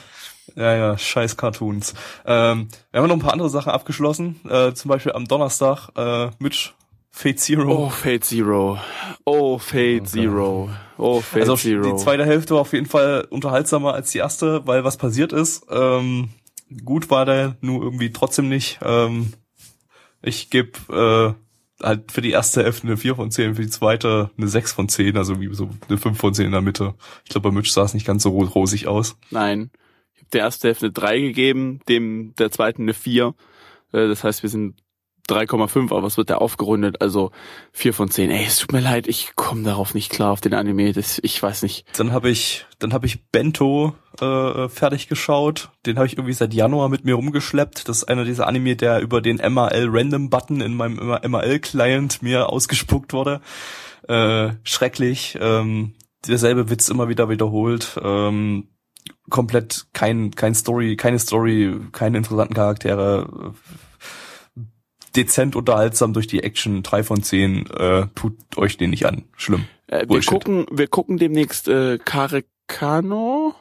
Ja, 0.56 0.76
ja, 0.76 0.96
scheiß 0.98 1.38
Cartoons. 1.38 1.96
Ähm, 2.26 2.68
wir 2.92 3.02
haben 3.02 3.08
noch 3.08 3.16
ein 3.16 3.20
paar 3.22 3.34
andere 3.34 3.50
Sachen 3.50 3.72
abgeschlossen. 3.72 4.40
Äh, 4.48 4.74
zum 4.74 4.90
Beispiel 4.90 5.12
am 5.14 5.26
Donnerstag 5.28 5.90
äh, 5.98 6.30
Mitch 6.38 6.74
Fate 7.18 7.40
Zero. 7.40 7.86
Oh 7.86 7.90
Fate 7.90 8.24
Zero. 8.26 8.78
Oh 9.24 9.58
Fate 9.58 10.02
Okay. 10.02 10.06
Zero. 10.06 10.70
Oh 10.98 11.22
Fate 11.22 11.42
also 11.44 11.56
Zero. 11.56 11.84
die 11.96 11.96
zweite 12.04 12.26
Hälfte 12.26 12.56
war 12.56 12.62
auf 12.62 12.74
jeden 12.74 12.86
Fall 12.88 13.26
unterhaltsamer 13.30 13.94
als 13.94 14.12
die 14.12 14.18
erste, 14.18 14.68
weil 14.68 14.84
was 14.84 14.98
passiert 14.98 15.32
ist. 15.32 15.66
Ähm, 15.70 16.30
gut 16.84 17.10
war 17.10 17.26
der 17.26 17.56
nur 17.62 17.82
irgendwie 17.84 18.12
trotzdem 18.12 18.50
nicht. 18.50 18.80
Ähm, 18.84 19.32
ich 20.22 20.50
gebe 20.50 21.38
äh, 21.80 21.84
halt 21.84 22.12
für 22.12 22.22
die 22.22 22.32
erste 22.32 22.64
Hälfte 22.64 22.88
eine 22.88 22.98
4 22.98 23.16
von 23.16 23.32
10, 23.32 23.56
für 23.56 23.62
die 23.62 23.70
zweite 23.70 24.30
eine 24.38 24.48
6 24.50 24.74
von 24.74 24.90
10, 24.90 25.16
also 25.18 25.40
wie 25.40 25.54
so 25.56 25.70
eine 25.88 25.98
5 25.98 26.18
von 26.20 26.34
10 26.34 26.48
in 26.48 26.52
der 26.52 26.62
Mitte. 26.62 26.96
Ich 27.24 27.30
glaube, 27.30 27.50
bei 27.50 27.56
Mitch 27.56 27.72
sah 27.72 27.84
es 27.84 27.94
nicht 27.94 28.06
ganz 28.06 28.24
so 28.24 28.30
ro- 28.32 28.44
rosig 28.44 28.88
aus. 28.88 29.18
Nein. 29.32 29.72
Ich 30.16 30.20
habe 30.22 30.30
der 30.34 30.42
ersten 30.42 30.68
Hälfte 30.68 30.88
eine 30.88 30.94
3 30.94 31.20
gegeben, 31.20 31.80
dem 31.88 32.34
der 32.38 32.52
zweiten 32.52 32.82
eine 32.84 32.94
4. 32.94 33.34
Äh, 33.94 34.08
Das 34.10 34.24
heißt, 34.26 34.44
wir 34.44 34.50
sind 34.50 34.76
3,5, 35.30 35.96
aber 35.96 36.06
es 36.06 36.18
wird 36.18 36.30
ja 36.30 36.38
aufgerundet, 36.38 37.02
also 37.02 37.32
4 37.72 37.94
von 37.94 38.10
10. 38.12 38.30
Ey, 38.30 38.46
es 38.46 38.58
tut 38.58 38.74
mir 38.74 38.80
leid, 38.80 39.08
ich 39.08 39.36
komme 39.36 39.64
darauf 39.64 39.94
nicht 39.94 40.12
klar 40.12 40.32
auf 40.32 40.42
den 40.42 40.54
Anime. 40.54 40.94
Das, 40.94 41.20
ich 41.24 41.42
weiß 41.42 41.64
nicht. 41.64 41.86
Dann 41.98 42.12
habe 42.12 42.30
ich, 42.30 42.66
dann 42.78 42.94
habe 42.94 43.08
ich 43.08 43.26
Bento 43.32 43.96
äh, 44.22 44.70
fertig 44.70 45.08
geschaut. 45.08 45.72
Den 45.86 45.98
habe 45.98 46.06
ich 46.06 46.14
irgendwie 46.14 46.34
seit 46.34 46.54
Januar 46.54 46.90
mit 46.90 47.06
mir 47.06 47.16
rumgeschleppt. 47.16 47.90
Das 47.90 47.98
ist 47.98 48.04
einer 48.06 48.24
dieser 48.24 48.48
Anime, 48.48 48.76
der 48.76 49.00
über 49.00 49.22
den 49.22 49.38
MAL 49.38 49.88
Random 49.90 50.30
Button 50.30 50.62
in 50.62 50.76
meinem 50.76 50.98
MAL 50.98 51.60
Client 51.60 52.22
mir 52.22 52.50
ausgespuckt 52.50 53.14
wurde. 53.14 53.42
Äh, 54.08 54.52
schrecklich. 54.64 55.38
Ähm, 55.42 55.94
derselbe 56.28 56.70
Witz 56.70 56.90
immer 56.90 57.10
wieder 57.10 57.30
wiederholt. 57.30 58.00
Ähm, 58.04 58.68
komplett 59.30 59.88
kein 59.94 60.32
kein 60.32 60.54
Story, 60.54 60.96
keine 60.96 61.20
Story, 61.20 61.80
keine 61.92 62.18
interessanten 62.18 62.54
Charaktere. 62.54 63.54
Dezent 65.16 65.56
unterhaltsam 65.56 66.14
durch 66.14 66.28
die 66.28 66.44
Action. 66.44 66.84
Drei 66.84 67.04
von 67.04 67.24
zehn. 67.24 67.70
Äh, 67.72 68.08
tut 68.16 68.36
euch 68.58 68.78
den 68.78 68.90
nicht 68.90 69.06
an. 69.06 69.26
Schlimm. 69.36 69.66
Äh, 69.88 70.06
wir 70.08 70.22
gucken, 70.22 70.66
wir 70.72 70.88
gucken 70.88 71.18
demnächst 71.18 71.68
äh, 71.68 71.98
Karekano. 71.98 73.56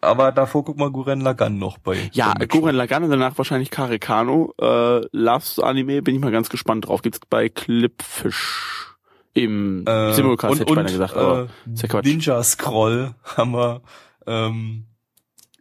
Aber 0.00 0.32
davor 0.32 0.64
guck 0.64 0.78
mal 0.78 0.90
Guren 0.90 1.20
Lagann 1.20 1.58
noch 1.58 1.78
bei. 1.78 2.10
Ja. 2.12 2.34
Gurren 2.48 2.74
Lagann 2.74 3.04
und 3.04 3.10
danach 3.10 3.38
wahrscheinlich 3.38 3.70
Karekano. 3.70 4.52
Äh, 4.60 5.02
Loves 5.12 5.60
Anime 5.60 6.02
bin 6.02 6.16
ich 6.16 6.20
mal 6.20 6.32
ganz 6.32 6.48
gespannt 6.48 6.88
drauf. 6.88 7.02
Gibt's 7.02 7.20
bei 7.30 7.48
Clipfish 7.48 8.96
im 9.34 9.86
Äh, 9.86 10.12
Simulcast, 10.12 10.52
und, 10.52 10.60
hätte 10.60 10.72
ich 10.72 10.78
und, 10.78 10.86
gesagt, 10.86 11.16
aber 11.16 11.48
äh. 11.66 12.02
Ninja 12.02 12.42
Scroll 12.42 13.14
haben 13.36 13.52
wir, 13.52 13.82
ähm, 14.26 14.86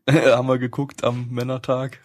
haben 0.10 0.48
wir 0.48 0.58
geguckt 0.58 1.04
am 1.04 1.28
Männertag. 1.30 2.00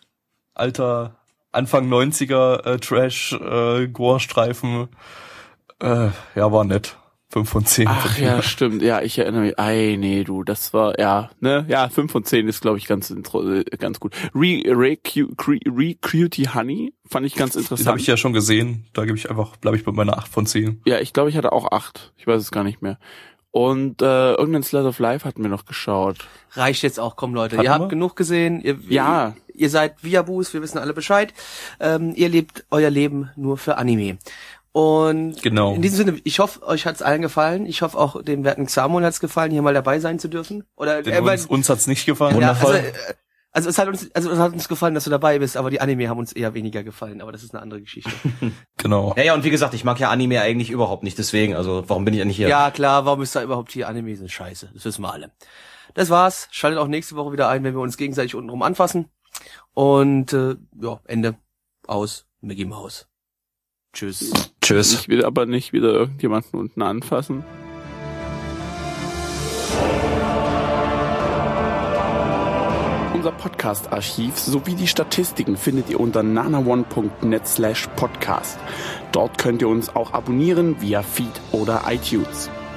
Alter, 0.54 1.16
Anfang 1.56 1.88
90er 1.92 2.64
äh, 2.64 2.78
Trash, 2.78 3.32
äh, 3.32 3.88
Gore-Streifen. 3.88 4.88
Äh, 5.80 6.08
ja, 6.34 6.52
war 6.52 6.64
nett. 6.64 6.96
5 7.30 7.48
von 7.50 7.66
10. 7.66 7.88
Ach 7.88 8.18
ja, 8.18 8.40
stimmt. 8.40 8.82
Ja, 8.82 9.02
ich 9.02 9.18
erinnere 9.18 9.42
mich. 9.42 9.58
Ei, 9.58 9.96
nee, 9.98 10.22
du, 10.22 10.44
das 10.44 10.72
war, 10.72 10.98
ja, 10.98 11.28
ne? 11.40 11.66
Ja, 11.68 11.88
5 11.88 12.10
von 12.10 12.24
10 12.24 12.46
ist, 12.46 12.60
glaube 12.62 12.78
ich, 12.78 12.86
ganz, 12.86 13.10
intro- 13.10 13.52
äh, 13.52 13.64
ganz 13.76 13.98
gut. 13.98 14.14
Re, 14.34 14.62
Re, 14.64 14.96
Cu- 14.96 15.34
Cre- 15.34 15.60
Recruity 15.66 16.44
Honey 16.54 16.94
fand 17.08 17.26
ich 17.26 17.34
ganz 17.34 17.52
Den 17.54 17.62
interessant. 17.62 17.88
habe 17.88 17.98
ich 17.98 18.06
ja 18.06 18.16
schon 18.16 18.32
gesehen. 18.32 18.86
Da 18.92 19.04
gebe 19.04 19.18
ich 19.18 19.28
einfach, 19.28 19.56
bleibe 19.56 19.76
ich 19.76 19.84
bei 19.84 19.90
meiner 19.92 20.16
8 20.16 20.28
von 20.28 20.46
10. 20.46 20.80
Ja, 20.86 21.00
ich 21.00 21.12
glaube, 21.12 21.28
ich 21.28 21.36
hatte 21.36 21.52
auch 21.52 21.72
8. 21.72 22.12
Ich 22.16 22.26
weiß 22.28 22.40
es 22.40 22.52
gar 22.52 22.62
nicht 22.64 22.80
mehr. 22.80 22.96
Und 23.50 24.02
äh, 24.02 24.34
irgendein 24.34 24.62
Slice 24.62 24.86
of 24.86 24.98
Life 24.98 25.26
hatten 25.26 25.42
wir 25.42 25.48
noch 25.50 25.64
geschaut. 25.64 26.18
Reicht 26.52 26.82
jetzt 26.82 27.00
auch, 27.00 27.16
komm 27.16 27.34
Leute. 27.34 27.56
Hatten 27.56 27.64
ihr 27.64 27.72
habt 27.72 27.84
wir? 27.84 27.88
genug 27.88 28.14
gesehen. 28.14 28.60
Ihr, 28.60 28.76
Ja. 28.88 29.28
Ihr 29.28 29.45
seid 29.70 30.02
Viabus, 30.02 30.52
wir 30.54 30.62
wissen 30.62 30.78
alle 30.78 30.92
Bescheid. 30.94 31.32
Ähm, 31.80 32.12
ihr 32.14 32.28
lebt 32.28 32.64
euer 32.70 32.90
Leben 32.90 33.30
nur 33.36 33.58
für 33.58 33.78
Anime. 33.78 34.18
Und 34.72 35.42
Genau. 35.42 35.74
in 35.74 35.80
diesem 35.80 35.96
Sinne, 35.96 36.20
ich 36.24 36.38
hoffe, 36.38 36.62
euch 36.66 36.84
hat's 36.86 37.00
allen 37.00 37.22
gefallen. 37.22 37.64
Ich 37.64 37.80
hoffe 37.80 37.96
auch 37.96 38.22
dem 38.22 38.44
werten 38.44 38.66
Samuel 38.66 39.06
hat's 39.06 39.20
gefallen, 39.20 39.50
hier 39.50 39.62
mal 39.62 39.72
dabei 39.72 40.00
sein 40.00 40.18
zu 40.18 40.28
dürfen. 40.28 40.64
Oder 40.76 41.06
äh, 41.06 41.20
uns, 41.20 41.46
uns 41.46 41.70
hat's 41.70 41.86
nicht 41.86 42.04
gefallen. 42.04 42.38
ja, 42.40 42.50
also, 42.50 42.72
äh, 42.74 42.92
also 43.52 43.70
es 43.70 43.78
hat 43.78 43.88
uns, 43.88 44.10
also 44.14 44.30
es 44.30 44.38
hat 44.38 44.52
uns 44.52 44.68
gefallen, 44.68 44.92
dass 44.94 45.04
du 45.04 45.10
dabei 45.10 45.38
bist, 45.38 45.56
aber 45.56 45.70
die 45.70 45.80
Anime 45.80 46.10
haben 46.10 46.18
uns 46.18 46.32
eher 46.32 46.52
weniger 46.52 46.84
gefallen. 46.84 47.22
Aber 47.22 47.32
das 47.32 47.42
ist 47.42 47.54
eine 47.54 47.62
andere 47.62 47.80
Geschichte. 47.80 48.10
Genau. 48.76 49.14
Ja, 49.16 49.22
ja, 49.24 49.34
und 49.34 49.42
wie 49.44 49.50
gesagt, 49.50 49.72
ich 49.72 49.82
mag 49.82 49.98
ja 49.98 50.10
Anime 50.10 50.42
eigentlich 50.42 50.70
überhaupt 50.70 51.02
nicht, 51.02 51.16
deswegen, 51.16 51.56
also 51.56 51.82
warum 51.88 52.04
bin 52.04 52.12
ich 52.12 52.20
eigentlich 52.20 52.36
hier? 52.36 52.48
Ja, 52.48 52.70
klar, 52.70 53.06
warum 53.06 53.22
ist 53.22 53.34
da 53.34 53.42
überhaupt 53.42 53.72
hier 53.72 53.88
Anime 53.88 54.14
sind 54.14 54.30
scheiße? 54.30 54.70
Das 54.74 54.84
wissen 54.84 55.00
wir 55.02 55.12
alle. 55.12 55.30
Das 55.94 56.10
war's. 56.10 56.46
Schaltet 56.50 56.78
auch 56.78 56.86
nächste 56.86 57.16
Woche 57.16 57.32
wieder 57.32 57.48
ein, 57.48 57.64
wenn 57.64 57.74
wir 57.74 57.80
uns 57.80 57.96
gegenseitig 57.96 58.34
untenrum 58.34 58.62
anfassen. 58.62 59.06
Und 59.74 60.32
äh, 60.32 60.56
ja, 60.80 61.00
Ende 61.04 61.36
aus 61.86 62.26
Mickey 62.40 62.64
Mouse. 62.64 63.08
Tschüss. 63.92 64.30
Tschüss. 64.60 65.00
Ich 65.00 65.08
will 65.08 65.24
aber 65.24 65.46
nicht 65.46 65.72
wieder 65.72 65.92
irgendjemanden 65.92 66.60
unten 66.60 66.82
anfassen. 66.82 67.44
Unser 73.14 73.32
Podcast-Archiv 73.32 74.38
sowie 74.38 74.74
die 74.74 74.86
Statistiken 74.86 75.56
findet 75.56 75.88
ihr 75.90 75.98
unter 75.98 76.22
nanaone.net 76.22 77.46
slash 77.46 77.88
podcast. 77.96 78.58
Dort 79.12 79.38
könnt 79.38 79.62
ihr 79.62 79.68
uns 79.68 79.88
auch 79.96 80.12
abonnieren 80.12 80.80
via 80.80 81.02
Feed 81.02 81.40
oder 81.50 81.82
iTunes. 81.88 82.50